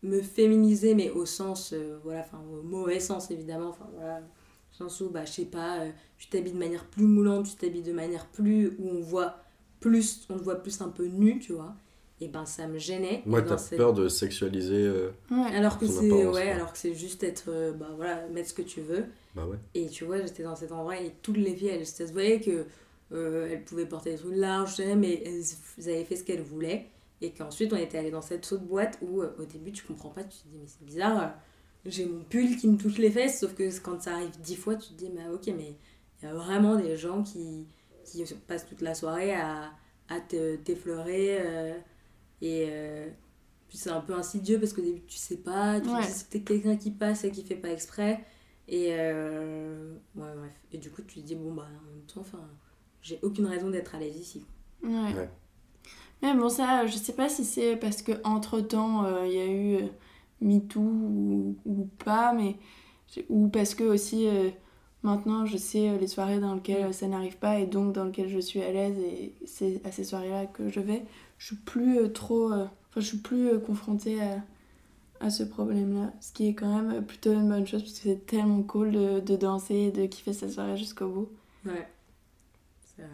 me 0.02 0.22
féminiser, 0.22 0.96
mais 0.96 1.10
au 1.10 1.26
sens, 1.26 1.74
euh, 1.74 2.00
voilà, 2.04 2.22
enfin, 2.22 2.40
au 2.54 2.64
mauvais 2.64 3.00
sens 3.00 3.32
évidemment, 3.32 3.70
enfin 3.70 3.88
voilà, 3.96 4.20
au 4.20 4.74
sens 4.74 5.02
où, 5.02 5.10
bah, 5.10 5.26
je 5.26 5.32
sais 5.32 5.46
pas, 5.46 5.82
euh, 5.82 5.92
tu 6.18 6.30
t'habilles 6.30 6.54
de 6.54 6.58
manière 6.58 6.86
plus 6.86 7.04
moulante, 7.06 7.48
tu 7.48 7.56
t'habilles 7.56 7.84
de 7.84 7.92
manière 7.92 8.26
plus, 8.28 8.70
où 8.80 8.88
on 8.90 9.02
voit 9.02 9.44
plus, 9.80 10.28
on 10.30 10.38
te 10.38 10.44
voit 10.44 10.62
plus 10.62 10.82
un 10.82 10.90
peu 10.90 11.06
nu, 11.06 11.40
tu 11.40 11.54
vois, 11.54 11.76
et 12.22 12.28
ben 12.28 12.46
ça 12.46 12.68
me 12.68 12.78
gênait. 12.78 13.24
Moi, 13.26 13.42
t'as 13.42 13.58
peur 13.76 13.94
de 13.94 14.08
sexualiser. 14.08 14.86
Euh, 14.86 15.12
alors 15.54 15.80
que 15.80 15.88
c'est, 15.88 16.12
ouais, 16.12 16.50
alors 16.50 16.74
que 16.74 16.78
c'est 16.78 16.94
juste 16.94 17.24
être, 17.24 17.74
bah 17.78 17.90
voilà, 17.96 18.28
mettre 18.28 18.50
ce 18.50 18.54
que 18.54 18.62
tu 18.62 18.82
veux. 18.82 19.06
Bah 19.36 19.46
ouais. 19.46 19.58
Et 19.74 19.88
tu 19.88 20.06
vois, 20.06 20.22
j'étais 20.22 20.44
dans 20.44 20.56
cet 20.56 20.72
endroit 20.72 21.00
et 21.00 21.14
toutes 21.22 21.38
les 21.38 21.56
filles, 21.56 21.70
elles, 21.70 21.86
ça 21.86 22.08
se 22.08 22.14
voyait 22.14 22.40
que 22.40 22.66
elles 23.12 23.64
pouvaient 23.64 23.88
porter 23.88 24.12
des 24.12 24.18
trucs 24.18 24.36
larges, 24.36 24.82
mais 24.98 25.24
elles 25.26 25.90
avaient 25.90 26.06
fait 26.06 26.16
ce 26.16 26.24
qu'elles 26.24 26.42
voulaient. 26.42 26.88
Et 27.22 27.32
qu'ensuite, 27.32 27.74
on 27.74 27.76
était 27.76 27.98
allé 27.98 28.12
dans 28.12 28.22
cette 28.22 28.50
autre 28.52 28.64
boîte 28.64 28.98
où, 29.02 29.22
euh, 29.22 29.36
au 29.40 29.46
début, 29.46 29.72
tu 29.72 29.84
comprends 29.84 30.10
pas, 30.10 30.24
tu 30.24 30.38
te 30.38 30.48
dis, 30.48 30.58
mais 30.58 30.68
c'est 30.68 30.86
bizarre, 30.86 31.22
euh, 31.22 31.28
j'ai 31.86 32.06
mon 32.06 32.24
pull 32.24 32.56
qui 32.56 32.68
me 32.68 32.78
touche 32.78 32.98
les 32.98 33.12
fesses, 33.12 33.40
sauf 33.42 33.54
que 33.56 33.78
quand 33.82 34.02
ça 34.02 34.16
arrive 34.16 34.40
dix 34.42 34.56
fois, 34.56 34.76
tu 34.76 34.90
te 34.90 34.94
dis, 34.94 35.10
mais 35.14 35.28
ok, 35.28 35.48
mais 35.48 35.76
il 36.22 36.26
y 36.26 36.32
a 36.32 36.34
vraiment 36.34 36.76
des 36.78 36.96
gens 36.96 37.24
qui, 37.24 37.66
qui 38.12 38.24
passent 38.47 38.66
toute 38.66 38.82
la 38.82 38.95
soirée 38.95 39.34
à, 39.34 39.72
à 40.10 40.20
t'effleurer. 40.20 41.38
Euh, 41.41 41.78
et 42.41 42.68
puis 43.68 43.78
c'est 43.78 43.91
un 43.91 44.01
peu 44.01 44.14
insidieux 44.14 44.60
parce 44.60 44.74
qu'au 44.74 44.82
début, 44.82 45.03
tu 45.05 45.18
sais 45.18 45.38
pas, 45.38 45.80
tu 45.80 45.89
ouais. 45.89 46.01
dis, 46.01 46.07
c'est 46.07 46.41
quelqu'un 46.41 46.76
qui 46.78 46.91
passe 46.91 47.24
et 47.24 47.32
qui 47.32 47.43
fait 47.43 47.55
pas 47.55 47.70
exprès. 47.70 48.24
Et 48.68 48.89
ouais, 48.89 49.95
bref. 50.16 50.53
Et 50.72 50.78
du 50.78 50.89
coup, 50.91 51.01
tu 51.01 51.22
te 51.22 51.26
dis, 51.26 51.36
bon, 51.36 51.53
bah, 51.53 51.68
en 51.68 51.86
même 51.91 52.05
temps, 52.05 52.22
enfin, 52.22 52.47
j'ai 53.01 53.20
aucune 53.22 53.45
raison 53.45 53.70
d'être 53.70 53.95
à 53.95 53.99
l'aise 53.99 54.18
ici. 54.18 54.45
ouais. 54.84 55.30
Mais 56.22 56.34
bon, 56.34 56.49
ça, 56.49 56.86
je 56.86 56.97
sais 56.97 57.14
pas 57.14 57.30
si 57.30 57.45
c'est 57.45 57.78
parce 57.78 58.01
que 58.01 58.12
entre 58.24 58.60
temps 58.60 59.05
euh, 59.05 59.26
il 59.26 59.34
y 59.34 59.39
a 59.39 59.45
eu 59.45 59.76
euh, 59.76 59.88
MeToo 60.41 60.82
ou, 60.82 61.57
ou, 61.66 61.86
pas, 62.03 62.34
mais. 62.34 62.57
Ou 63.30 63.47
parce 63.47 63.74
que 63.74 63.84
aussi 63.84 64.28
euh, 64.28 64.49
maintenant 65.04 65.45
je 65.45 65.58
sais 65.58 65.97
les 65.97 66.08
soirées 66.08 66.39
dans 66.39 66.56
lesquelles 66.56 66.93
ça 66.93 67.08
n'arrive 67.08 67.38
pas 67.38 67.60
et 67.60 67.66
donc 67.66 67.93
dans 67.93 68.06
lesquelles 68.06 68.30
je 68.30 68.39
suis 68.39 68.62
à 68.62 68.72
l'aise 68.72 68.97
et 69.00 69.34
c'est 69.45 69.82
à 69.86 69.91
ces 69.91 70.04
soirées-là 70.04 70.45
que 70.47 70.70
je 70.70 70.80
vais. 70.80 71.04
Je 71.38 71.47
suis 71.47 71.56
plus 71.56 72.12
trop. 72.12 72.52
Enfin, 72.52 72.70
je 72.97 73.02
suis 73.02 73.18
plus 73.18 73.60
confrontée 73.62 74.22
à, 74.22 74.43
à 75.20 75.30
ce 75.30 75.43
problème-là. 75.43 76.14
Ce 76.22 76.32
qui 76.32 76.47
est 76.47 76.54
quand 76.54 76.82
même 76.82 77.06
plutôt 77.06 77.34
une 77.34 77.50
bonne 77.50 77.68
chose 77.68 77.82
parce 77.82 77.93
que 77.93 78.00
c'est 78.00 78.26
tellement 78.26 78.64
cool 78.64 78.91
de, 78.91 79.20
de 79.20 79.36
danser 79.36 79.76
et 79.76 79.91
de 79.91 80.06
kiffer 80.06 80.34
cette 80.34 80.52
soirée 80.52 80.78
jusqu'au 80.78 81.08
bout. 81.08 81.30
Ouais, 81.66 81.88
c'est 82.86 83.02
vrai. 83.04 83.12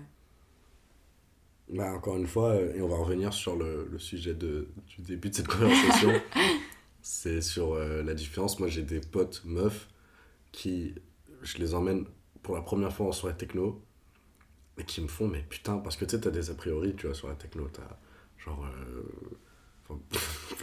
Bah, 1.70 1.94
encore 1.94 2.18
une 2.18 2.28
fois, 2.28 2.52
euh, 2.52 2.76
et 2.76 2.82
on 2.82 2.88
va 2.88 2.98
revenir 2.98 3.34
sur 3.34 3.56
le, 3.56 3.88
le 3.92 3.98
sujet 3.98 4.36
de, 4.36 4.70
du 4.88 5.02
début 5.02 5.30
de 5.32 5.36
cette 5.36 5.48
conversation, 5.48 6.12
c'est 7.02 7.42
sur 7.42 7.74
euh, 7.74 8.04
la 8.04 8.14
différence. 8.14 8.60
Moi, 8.60 8.68
j'ai 8.68 8.84
des 8.84 9.00
potes 9.00 9.42
meufs 9.46 9.90
qui, 10.52 10.94
je 11.48 11.58
les 11.58 11.74
emmène 11.74 12.06
pour 12.44 12.56
la 12.56 12.62
première 12.62 12.94
fois 12.94 13.08
en 13.08 13.12
soirée 13.12 13.38
techno 13.38 13.82
et 14.78 14.84
qui 14.86 15.02
me 15.02 15.08
font, 15.08 15.28
mais 15.28 15.44
putain, 15.50 15.78
parce 15.80 15.98
que 15.98 16.06
tu 16.06 16.12
sais, 16.12 16.22
t'as 16.22 16.32
des 16.32 16.50
a 16.50 16.54
priori, 16.56 16.96
tu 16.96 17.08
vois, 17.08 17.16
sur 17.16 17.28
la 17.30 17.36
techno, 17.36 17.68
t'as 17.72 17.98
genre. 18.38 18.66
Euh, 18.66 19.38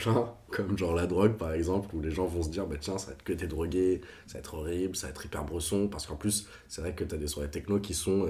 comme 0.51 0.77
genre 0.77 0.95
la 0.95 1.07
drogue 1.07 1.37
par 1.37 1.53
exemple, 1.53 1.95
où 1.95 2.01
les 2.01 2.11
gens 2.11 2.27
vont 2.27 2.43
se 2.43 2.49
dire, 2.51 2.67
bah 2.67 2.77
tiens, 2.81 2.99
ça 2.99 3.09
va 3.09 3.13
être 3.13 3.23
que 3.23 3.33
t'es 3.33 3.47
drogué, 3.47 4.01
ça 4.27 4.35
va 4.35 4.39
être 4.41 4.55
horrible, 4.55 4.97
ça 4.97 5.07
va 5.07 5.11
être 5.13 5.25
hyper 5.25 5.45
bresson, 5.45 5.89
parce 5.89 6.07
qu'en 6.07 6.17
plus, 6.17 6.49
c'est 6.69 6.81
vrai 6.81 6.95
que 6.95 7.05
t'as 7.05 7.17
des 7.17 7.29
soirées 7.29 7.51
techno 7.51 7.79
qui 7.81 7.95
sont. 7.95 8.29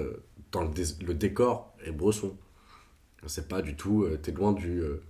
dans 0.51 0.63
le, 0.63 0.71
le 1.05 1.13
décor 1.15 1.75
et 1.85 1.91
bresson. 1.91 2.37
C'est 3.27 3.47
pas 3.47 3.61
du 3.61 3.75
tout, 3.75 4.03
euh, 4.03 4.17
t'es 4.21 4.31
loin 4.31 4.51
du, 4.53 4.79
euh, 4.81 5.01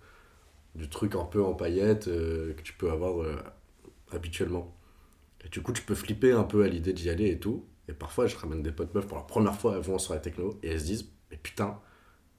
du 0.76 0.90
truc 0.90 1.16
un 1.16 1.26
peu 1.26 1.44
en 1.44 1.54
paillettes 1.56 2.08
euh, 2.08 2.54
que 2.56 2.62
tu 2.64 2.74
peux 2.74 2.92
avoir 2.92 3.26
habituellement. 4.12 4.76
Et 5.46 5.50
du 5.50 5.62
coup, 5.62 5.74
tu 5.74 5.82
peux 5.82 5.96
flipper 5.96 6.32
un 6.32 6.44
peu 6.44 6.64
à 6.64 6.68
l'idée 6.68 6.94
d'y 6.94 7.10
aller 7.10 7.30
et 7.30 7.40
tout. 7.40 7.66
Et 7.88 7.94
parfois, 7.94 8.28
je 8.28 8.36
ramène 8.36 8.64
des 8.64 8.72
potes 8.72 8.94
meufs 8.96 9.08
pour 9.08 9.18
la 9.18 9.24
première 9.24 9.56
fois, 9.56 9.76
elles 9.76 9.82
vont 9.82 10.00
sur 10.00 10.14
la 10.14 10.20
techno 10.20 10.58
et 10.64 10.70
elles 10.70 10.80
se 10.80 10.86
disent, 10.86 11.12
mais 11.30 11.38
putain, 11.38 11.80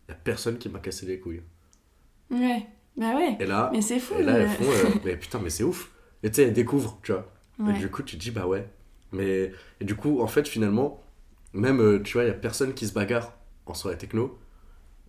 y 0.09 0.13
a 0.13 0.15
personne 0.15 0.59
qui 0.59 0.69
m'a 0.69 0.79
cassé 0.79 1.07
les 1.07 1.21
couilles. 1.21 1.43
Ouais, 2.31 2.67
bah 2.97 3.15
ouais. 3.15 3.37
Et 3.41 3.47
là, 3.47 3.71
mais 3.73 3.83
c'est 3.83 3.99
fou. 3.99 4.15
Et 4.19 4.23
là, 4.23 4.39
elles 4.39 4.49
font, 4.49 4.65
mais 5.05 5.17
putain, 5.17 5.39
mais 5.41 5.51
c'est 5.51 5.65
ouf. 5.65 5.91
Et 6.23 6.31
tu 6.31 6.37
sais, 6.37 6.45
elles 6.45 6.55
découvrent, 6.55 6.99
tu 7.03 7.13
vois. 7.13 7.31
Et 7.69 7.79
du 7.79 7.91
coup, 7.91 8.03
tu 8.03 8.17
te 8.17 8.23
dis, 8.23 8.31
bah 8.31 8.47
ouais. 8.47 8.69
Mais, 9.13 9.53
et 9.81 9.85
du 9.85 9.95
coup, 9.95 10.21
en 10.21 10.27
fait, 10.27 10.49
finalement, 10.49 11.05
même, 11.53 12.03
tu 12.03 12.15
vois, 12.15 12.25
il 12.25 12.29
y 12.29 12.31
a 12.31 12.35
personne 12.35 12.75
qui 12.75 12.87
se 12.87 12.93
bagarre 12.93 13.33
en 13.67 13.75
soirée 13.75 13.99
techno. 13.99 14.39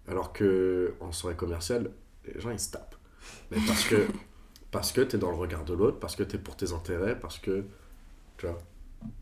Alors 0.08 0.34
que 0.34 0.94
en 1.00 1.12
soirée 1.12 1.36
commerciale, 1.36 1.92
les 2.26 2.40
gens 2.40 2.52
ils 2.52 2.60
se 2.60 2.72
tapent. 2.72 2.96
Mais 3.52 3.58
parce 3.66 3.86
que 3.86 4.06
parce 4.72 4.92
que 4.92 5.02
t'es 5.02 5.18
dans 5.18 5.32
le 5.32 5.38
regard 5.38 5.64
de 5.66 5.74
l'autre, 5.74 6.00
parce 6.00 6.16
que 6.16 6.24
t'es 6.24 6.38
pour 6.38 6.56
tes 6.56 6.74
intérêts, 6.74 7.18
parce 7.18 7.40
que 7.40 7.66
tu 8.38 8.48
vois 8.48 8.58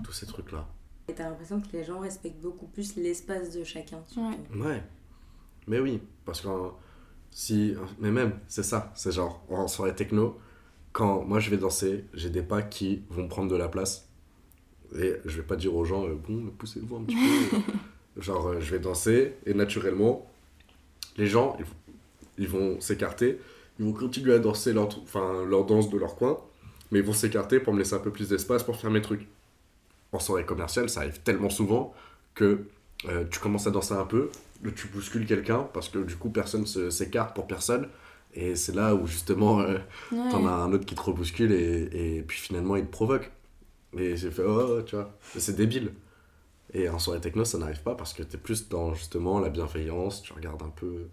tous 0.04 0.12
ces 0.12 0.26
trucs 0.26 0.52
là. 0.52 0.68
Et 1.08 1.14
t'as 1.14 1.30
l'impression 1.30 1.60
que 1.60 1.68
les 1.74 1.84
gens 1.84 2.00
respectent 2.00 2.42
beaucoup 2.42 2.68
plus 2.68 2.96
l'espace 2.96 3.54
de 3.54 3.64
chacun. 3.64 4.02
Ouais. 4.16 4.62
ouais. 4.62 4.84
Mais 5.68 5.80
oui, 5.80 6.02
parce 6.26 6.42
que 6.42 6.48
si 7.32 7.76
mais 8.00 8.12
même 8.12 8.40
c'est 8.48 8.64
ça, 8.64 8.92
c'est 8.96 9.12
genre 9.12 9.44
en 9.50 9.68
soirée 9.68 9.96
techno, 9.96 10.38
quand 10.94 11.24
moi 11.26 11.40
je 11.40 11.50
vais 11.50 11.58
danser, 11.58 12.06
j'ai 12.14 12.30
des 12.30 12.44
pas 12.44 12.62
qui 12.62 13.04
vont 13.10 13.28
prendre 13.28 13.50
de 13.50 13.56
la 13.56 13.68
place. 13.68 14.08
Et 14.96 15.16
je 15.26 15.38
vais 15.38 15.44
pas 15.44 15.56
dire 15.56 15.76
aux 15.76 15.86
gens, 15.86 16.06
euh, 16.06 16.14
bon, 16.14 16.52
poussez-vous 16.58 16.98
un 16.98 17.04
petit 17.04 17.16
peu. 17.16 17.58
genre, 18.22 18.48
euh, 18.48 18.60
je 18.60 18.72
vais 18.72 18.80
danser 18.80 19.34
et 19.46 19.54
naturellement, 19.56 20.28
les 21.18 21.26
gens, 21.26 21.58
ils, 22.38 22.48
vont 22.48 22.80
s'écarter, 22.80 23.40
ils 23.80 23.86
vont 23.86 23.94
continuer 23.94 24.34
à 24.34 24.40
danser 24.40 24.72
leur, 24.72 24.88
enfin, 25.02 25.44
leur 25.46 25.66
danse 25.66 25.90
de 25.90 25.98
leur 25.98 26.16
coin, 26.16 26.40
mais 26.94 27.00
ils 27.00 27.06
vont 27.06 27.12
s'écarter 27.12 27.60
pour 27.60 27.74
me 27.74 27.80
laisser 27.80 27.96
un 27.96 28.00
peu 28.00 28.12
plus 28.12 28.30
d'espace 28.30 28.64
pour 28.64 28.78
faire 28.78 28.92
mes 28.92 29.02
trucs. 29.02 29.28
En 30.12 30.20
soirée 30.20 30.46
commerciale, 30.46 30.90
ça 30.90 31.00
arrive 31.00 31.20
tellement 31.22 31.50
souvent 31.50 31.92
que 32.36 32.68
euh, 33.10 33.26
tu 33.32 33.40
commences 33.40 33.66
à 33.66 33.72
danser 33.72 33.96
un 33.96 34.06
peu, 34.06 34.30
tu 34.76 34.88
bouscules 34.88 35.26
quelqu'un 35.26 35.68
parce 35.74 35.90
que 35.90 35.98
du 35.98 36.16
coup 36.16 36.30
personne 36.30 36.68
s'écarte 36.68 37.34
pour 37.36 37.48
personne. 37.48 37.90
Et 38.36 38.56
c'est 38.56 38.76
là 38.76 38.94
où 38.94 39.08
justement 39.08 39.62
euh, 39.62 39.80
t'en 40.10 40.46
as 40.46 40.52
un 40.52 40.72
autre 40.72 40.86
qui 40.86 40.94
te 40.94 41.02
rebouscule 41.02 41.52
et, 41.52 42.18
et 42.18 42.22
puis 42.22 42.40
finalement 42.40 42.76
il 42.76 42.86
te 42.86 42.92
provoque. 42.92 43.32
Et 43.98 44.16
j'ai 44.16 44.30
fait 44.30 44.44
oh, 44.44 44.84
tu 44.84 44.96
vois, 44.96 45.18
c'est 45.36 45.56
débile. 45.56 45.94
Et 46.76 46.90
en 46.90 47.00
soirée 47.00 47.22
techno, 47.22 47.44
ça 47.44 47.58
n'arrive 47.58 47.82
pas 47.82 47.96
parce 47.96 48.14
que 48.14 48.22
tu 48.22 48.36
es 48.36 48.40
plus 48.40 48.70
dans 48.70 48.94
justement 48.94 49.40
la 49.40 49.50
bienveillance, 49.50 50.22
tu 50.22 50.34
regardes 50.34 50.62
un 50.62 50.70
peu 50.70 51.08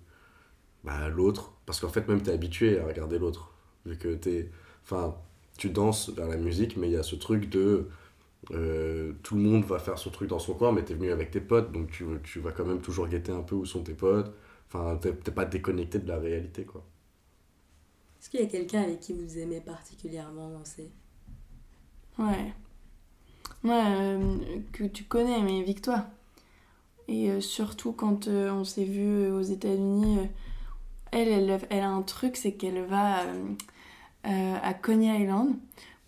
bah, 0.85 1.09
l'autre. 1.09 1.53
Parce 1.65 1.81
qu'en 1.81 1.89
fait, 1.89 2.07
même 2.07 2.23
tu 2.23 2.31
es 2.31 2.33
habitué 2.33 2.81
à 2.81 2.87
regarder 2.87 3.19
l'autre. 3.19 3.53
Vu 3.87 3.97
que 3.97 4.09
es, 4.29 4.51
enfin, 4.85 5.17
tu 5.61 5.71
danses 5.71 6.11
vers 6.11 6.27
la 6.27 6.37
musique, 6.37 6.77
mais 6.77 6.89
il 6.89 6.95
y 6.95 6.97
a 6.97 7.03
ce 7.03 7.17
truc 7.17 7.49
de. 7.51 7.89
Euh, 8.53 9.13
tout 9.23 9.37
le 9.37 9.43
monde 9.43 9.65
va 9.65 9.79
faire 9.79 9.99
son 9.99 10.11
truc 10.11 10.29
dans 10.29 10.39
son 10.39 10.55
coin, 10.55 10.73
mais 10.73 10.85
tu 10.85 10.93
es 10.93 10.95
venu 10.95 11.13
avec 11.13 11.31
tes 11.31 11.41
potes, 11.41 11.71
donc 11.73 11.91
tu, 11.91 12.05
tu 12.25 12.41
vas 12.41 12.53
quand 12.53 12.65
même 12.65 12.81
toujours 12.81 13.07
guetter 13.07 13.33
un 13.33 13.43
peu 13.43 13.55
où 13.55 13.67
sont 13.67 13.83
tes 13.83 13.93
potes. 13.93 14.33
Enfin, 14.69 14.97
t'es 14.97 15.31
pas 15.31 15.45
déconnecté 15.45 15.99
de 15.99 16.09
la 16.09 16.19
réalité, 16.19 16.65
quoi. 16.65 16.85
Est-ce 18.21 18.31
qu'il 18.31 18.41
y 18.41 18.45
a 18.45 18.47
quelqu'un 18.47 18.83
avec 18.83 19.01
qui 19.01 19.13
vous 19.13 19.39
aimez 19.39 19.61
particulièrement 19.61 20.51
danser? 20.51 20.91
Ouais. 22.19 22.53
Ouais, 23.65 23.83
euh, 23.87 24.37
que 24.73 24.85
tu 24.85 25.05
connais, 25.05 25.41
mais 25.43 25.63
Victoire. 25.63 26.05
Et 27.09 27.31
euh, 27.31 27.41
surtout 27.41 27.93
quand 27.93 28.29
euh, 28.29 28.51
on 28.53 28.65
s'est 28.65 28.85
vu 28.85 29.31
aux 29.31 29.43
États-Unis, 29.43 30.29
elle, 31.13 31.29
elle, 31.29 31.61
elle, 31.71 31.83
a 31.83 31.91
un 31.91 32.03
truc, 32.03 32.37
c'est 32.37 32.53
qu'elle 32.53 32.85
va 32.85 33.25
à 34.25 34.75
Coney 34.75 35.23
Island, 35.23 35.57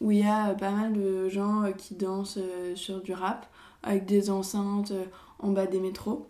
où 0.00 0.10
il 0.10 0.18
y 0.18 0.26
a 0.26 0.54
pas 0.54 0.70
mal 0.70 0.92
de 0.92 1.28
gens 1.28 1.72
qui 1.76 1.94
dansent 1.94 2.38
sur 2.74 3.00
du 3.00 3.12
rap, 3.12 3.46
avec 3.82 4.06
des 4.06 4.30
enceintes 4.30 4.92
en 5.38 5.50
bas 5.50 5.66
des 5.66 5.80
métros. 5.80 6.26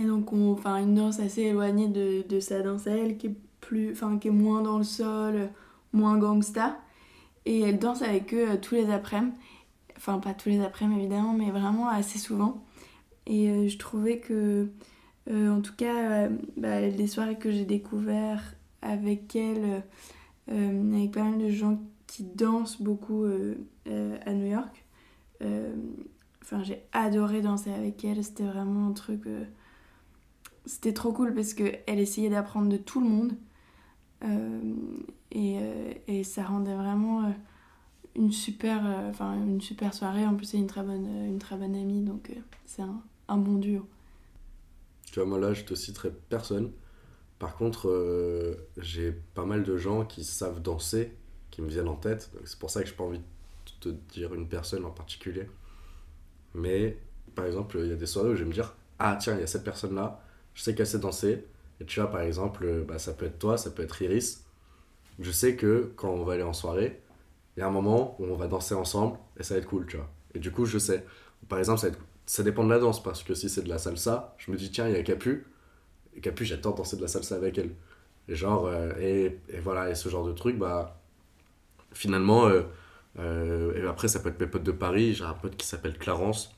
Et 0.00 0.04
donc, 0.04 0.32
on, 0.32 0.52
enfin, 0.52 0.78
une 0.78 0.94
danse 0.94 1.20
assez 1.20 1.42
éloignée 1.42 1.88
de, 1.88 2.24
de 2.26 2.40
sa 2.40 2.62
danse 2.62 2.86
à 2.86 2.92
elle, 2.92 3.18
qui 3.18 3.26
est, 3.26 3.36
plus, 3.60 3.92
enfin, 3.92 4.18
qui 4.18 4.28
est 4.28 4.32
moins 4.32 4.62
dans 4.62 4.78
le 4.78 4.84
sol, 4.84 5.50
moins 5.92 6.16
gangsta. 6.18 6.78
Et 7.44 7.60
elle 7.60 7.78
danse 7.78 8.02
avec 8.02 8.32
eux 8.32 8.58
tous 8.60 8.74
les 8.74 8.90
après-midi. 8.90 9.36
Enfin, 9.96 10.18
pas 10.18 10.34
tous 10.34 10.48
les 10.48 10.60
après-midi 10.60 11.00
évidemment, 11.00 11.32
mais 11.32 11.50
vraiment 11.50 11.88
assez 11.88 12.18
souvent. 12.18 12.64
Et 13.26 13.50
euh, 13.50 13.68
je 13.68 13.78
trouvais 13.78 14.18
que, 14.18 14.68
euh, 15.30 15.50
en 15.50 15.60
tout 15.60 15.74
cas, 15.76 15.94
euh, 15.94 16.28
bah, 16.56 16.80
les 16.80 17.06
soirées 17.06 17.36
que 17.36 17.50
j'ai 17.50 17.64
découvertes 17.64 18.56
avec 18.80 19.36
elle, 19.36 19.82
avec 20.48 21.12
pas 21.12 21.22
mal 21.22 21.38
de 21.38 21.48
gens 21.48 21.80
qui 22.06 22.24
dansent 22.24 22.80
beaucoup 22.80 23.24
à 23.24 24.32
New 24.32 24.46
York, 24.46 24.84
enfin, 25.40 26.62
j'ai 26.62 26.82
adoré 26.92 27.40
danser 27.40 27.72
avec 27.72 28.04
elle. 28.04 28.22
C'était 28.22 28.44
vraiment 28.44 28.88
un 28.88 28.92
truc. 28.92 29.22
c'était 30.66 30.92
trop 30.92 31.12
cool 31.12 31.34
parce 31.34 31.54
qu'elle 31.54 31.98
essayait 31.98 32.30
d'apprendre 32.30 32.68
de 32.68 32.76
tout 32.76 33.00
le 33.00 33.08
monde. 33.08 33.32
et, 35.30 35.58
et, 36.08 36.24
ça 36.24 36.44
rendait 36.44 36.74
vraiment 36.74 37.32
une 38.14 38.32
super, 38.32 38.82
une 39.20 39.60
super 39.60 39.94
soirée. 39.94 40.26
En 40.26 40.34
plus, 40.34 40.46
c'est 40.46 40.58
une 40.58 40.66
très 40.66 40.82
bonne, 40.82 41.06
une 41.26 41.38
très 41.38 41.56
bonne 41.56 41.74
amie, 41.74 42.02
donc 42.02 42.30
c'est 42.66 42.82
un, 42.82 43.02
un 43.28 43.38
bon 43.38 43.58
duo. 43.58 43.86
Tu 45.12 45.20
vois, 45.20 45.28
moi 45.28 45.38
là, 45.38 45.52
je 45.52 45.64
te 45.64 45.74
citerai 45.74 46.10
personne. 46.28 46.72
Par 47.42 47.56
contre, 47.56 47.88
euh, 47.88 48.54
j'ai 48.78 49.10
pas 49.10 49.44
mal 49.44 49.64
de 49.64 49.76
gens 49.76 50.04
qui 50.04 50.22
savent 50.22 50.62
danser, 50.62 51.12
qui 51.50 51.60
me 51.60 51.68
viennent 51.68 51.88
en 51.88 51.96
tête. 51.96 52.30
C'est 52.44 52.56
pour 52.56 52.70
ça 52.70 52.82
que 52.82 52.86
je 52.86 52.92
n'ai 52.92 52.96
pas 52.96 53.02
envie 53.02 53.18
de 53.18 53.24
te 53.80 53.88
dire 54.14 54.32
une 54.32 54.46
personne 54.46 54.84
en 54.84 54.92
particulier. 54.92 55.48
Mais 56.54 56.96
par 57.34 57.46
exemple, 57.46 57.80
il 57.82 57.88
y 57.88 57.92
a 57.92 57.96
des 57.96 58.06
soirées 58.06 58.30
où 58.30 58.36
je 58.36 58.44
vais 58.44 58.48
me 58.48 58.52
dire 58.54 58.76
Ah, 59.00 59.18
tiens, 59.20 59.34
il 59.34 59.40
y 59.40 59.42
a 59.42 59.48
cette 59.48 59.64
personne-là, 59.64 60.22
je 60.54 60.62
sais 60.62 60.76
qu'elle 60.76 60.86
sait 60.86 61.00
danser. 61.00 61.44
Et 61.80 61.84
tu 61.84 61.98
vois, 61.98 62.12
par 62.12 62.20
exemple, 62.20 62.84
bah, 62.86 63.00
ça 63.00 63.12
peut 63.12 63.26
être 63.26 63.40
toi, 63.40 63.58
ça 63.58 63.72
peut 63.72 63.82
être 63.82 64.00
Iris. 64.02 64.44
Je 65.18 65.32
sais 65.32 65.56
que 65.56 65.92
quand 65.96 66.10
on 66.10 66.22
va 66.22 66.34
aller 66.34 66.44
en 66.44 66.52
soirée, 66.52 67.02
il 67.56 67.60
y 67.60 67.62
a 67.64 67.66
un 67.66 67.72
moment 67.72 68.14
où 68.20 68.26
on 68.26 68.36
va 68.36 68.46
danser 68.46 68.76
ensemble 68.76 69.18
et 69.36 69.42
ça 69.42 69.54
va 69.54 69.58
être 69.58 69.66
cool, 69.68 69.88
tu 69.88 69.96
vois. 69.96 70.08
Et 70.36 70.38
du 70.38 70.52
coup, 70.52 70.64
je 70.64 70.78
sais. 70.78 71.04
Par 71.48 71.58
exemple, 71.58 71.80
ça 71.80 71.88
ça 72.24 72.44
dépend 72.44 72.62
de 72.62 72.70
la 72.70 72.78
danse, 72.78 73.02
parce 73.02 73.24
que 73.24 73.34
si 73.34 73.48
c'est 73.48 73.62
de 73.62 73.68
la 73.68 73.78
salsa, 73.78 74.36
je 74.38 74.52
me 74.52 74.56
dis, 74.56 74.70
tiens, 74.70 74.86
il 74.88 74.94
y 74.94 74.96
a 74.96 75.02
Capu. 75.02 75.44
Et 76.16 76.20
Capu, 76.20 76.44
j'adore 76.44 76.74
danser 76.74 76.96
de 76.96 77.02
la 77.02 77.08
salsa 77.08 77.34
avec 77.34 77.58
elle. 77.58 77.70
Et 78.28 78.34
genre, 78.34 78.66
euh, 78.66 78.92
et, 79.00 79.38
et, 79.48 79.60
voilà, 79.60 79.90
et 79.90 79.94
ce 79.94 80.08
genre 80.08 80.26
de 80.26 80.32
truc, 80.32 80.58
bah, 80.58 81.00
finalement, 81.92 82.46
euh, 82.46 82.62
euh, 83.18 83.74
et 83.74 83.86
après, 83.86 84.08
ça 84.08 84.20
peut 84.20 84.28
être 84.28 84.40
mes 84.40 84.46
potes 84.46 84.62
de 84.62 84.72
Paris. 84.72 85.14
J'ai 85.14 85.24
un 85.24 85.34
pote 85.34 85.56
qui 85.56 85.66
s'appelle 85.66 85.98
Clarence, 85.98 86.54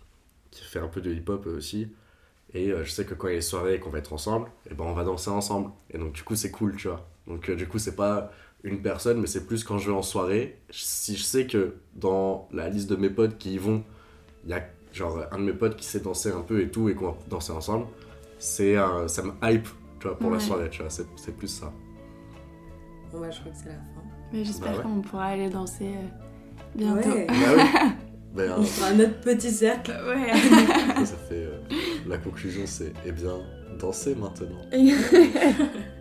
qui 0.51 0.65
fait 0.65 0.79
un 0.79 0.89
peu 0.89 1.01
de 1.01 1.13
hip-hop 1.13 1.47
aussi. 1.47 1.89
Et 2.53 2.71
je 2.71 2.89
sais 2.89 3.05
que 3.05 3.15
quand 3.15 3.27
il 3.27 3.31
y 3.31 3.35
a 3.35 3.37
les 3.37 3.43
soirées 3.43 3.75
et 3.75 3.81
qu'on 3.81 3.91
va 3.91 3.99
être 3.99 4.13
ensemble, 4.13 4.49
et 4.71 4.75
ben 4.75 4.85
on 4.85 4.93
va 4.93 5.03
danser 5.03 5.31
ensemble. 5.31 5.73
Et 5.91 5.99
donc, 5.99 6.13
du 6.13 6.23
coup, 6.23 6.37
c'est 6.37 6.53
cool, 6.53 6.77
tu 6.77 6.87
vois. 6.87 7.05
Donc, 7.27 7.51
du 7.51 7.67
coup, 7.67 7.81
c'est 7.81 7.97
pas 7.97 8.31
une 8.63 8.81
personne, 8.81 9.21
mais 9.21 9.27
c'est 9.27 9.45
plus 9.45 9.65
quand 9.65 9.79
je 9.79 9.91
vais 9.91 9.97
en 9.97 10.03
soirée. 10.03 10.59
Si 10.71 11.17
je 11.17 11.23
sais 11.23 11.47
que 11.49 11.75
dans 11.95 12.49
la 12.53 12.69
liste 12.69 12.89
de 12.89 12.95
mes 12.97 13.11
potes 13.11 13.39
qui 13.39 13.55
y 13.55 13.59
vont, 13.59 13.83
il 14.45 14.51
y 14.51 14.55
a 14.55 14.65
genre 14.93 15.25
un 15.33 15.39
de 15.39 15.43
mes 15.43 15.53
potes 15.53 15.77
qui 15.77 15.85
sait 15.85 16.01
danser 16.01 16.31
un 16.31 16.43
peu 16.43 16.61
et 16.61 16.69
tout 16.71 16.89
et 16.89 16.95
qu'on 16.95 17.09
va 17.09 17.17
danser 17.29 17.53
ensemble, 17.53 17.87
c'est 18.39 18.77
ça 19.07 19.23
me 19.23 19.33
hype 19.43 19.69
tu 20.05 20.09
vois, 20.09 20.19
pour 20.19 20.31
la 20.31 20.39
soirée, 20.39 20.69
tu 20.71 20.83
vois, 20.83 20.91
c'est 20.91 21.37
plus 21.37 21.49
ça. 21.49 21.73
Bon 23.11 23.21
bah 23.21 23.31
je 23.31 23.41
crois 23.41 23.53
que 23.53 23.59
c'est 23.59 23.69
la 23.69 23.75
fin. 23.77 24.03
Mais 24.33 24.45
j'espère 24.45 24.77
bah 24.77 24.83
qu'on 24.83 25.01
pourra 25.01 25.27
aller 25.27 25.49
danser 25.49 25.87
euh, 25.87 26.75
bientôt. 26.75 27.09
Ouais. 27.11 27.27
bah 27.27 27.35
oui. 27.57 27.91
bah, 28.35 28.43
On 28.59 28.63
fera 28.65 28.93
notre 28.93 29.21
petit 29.21 29.51
cercle. 29.51 29.93
Ouais. 30.07 31.07
ça 31.07 31.17
fait 31.29 31.47
euh, 31.47 31.59
la 32.07 32.19
conclusion 32.19 32.65
c'est 32.67 32.93
eh 33.07 33.13
bien 33.13 33.39
danser 33.79 34.15
maintenant. 34.15 34.61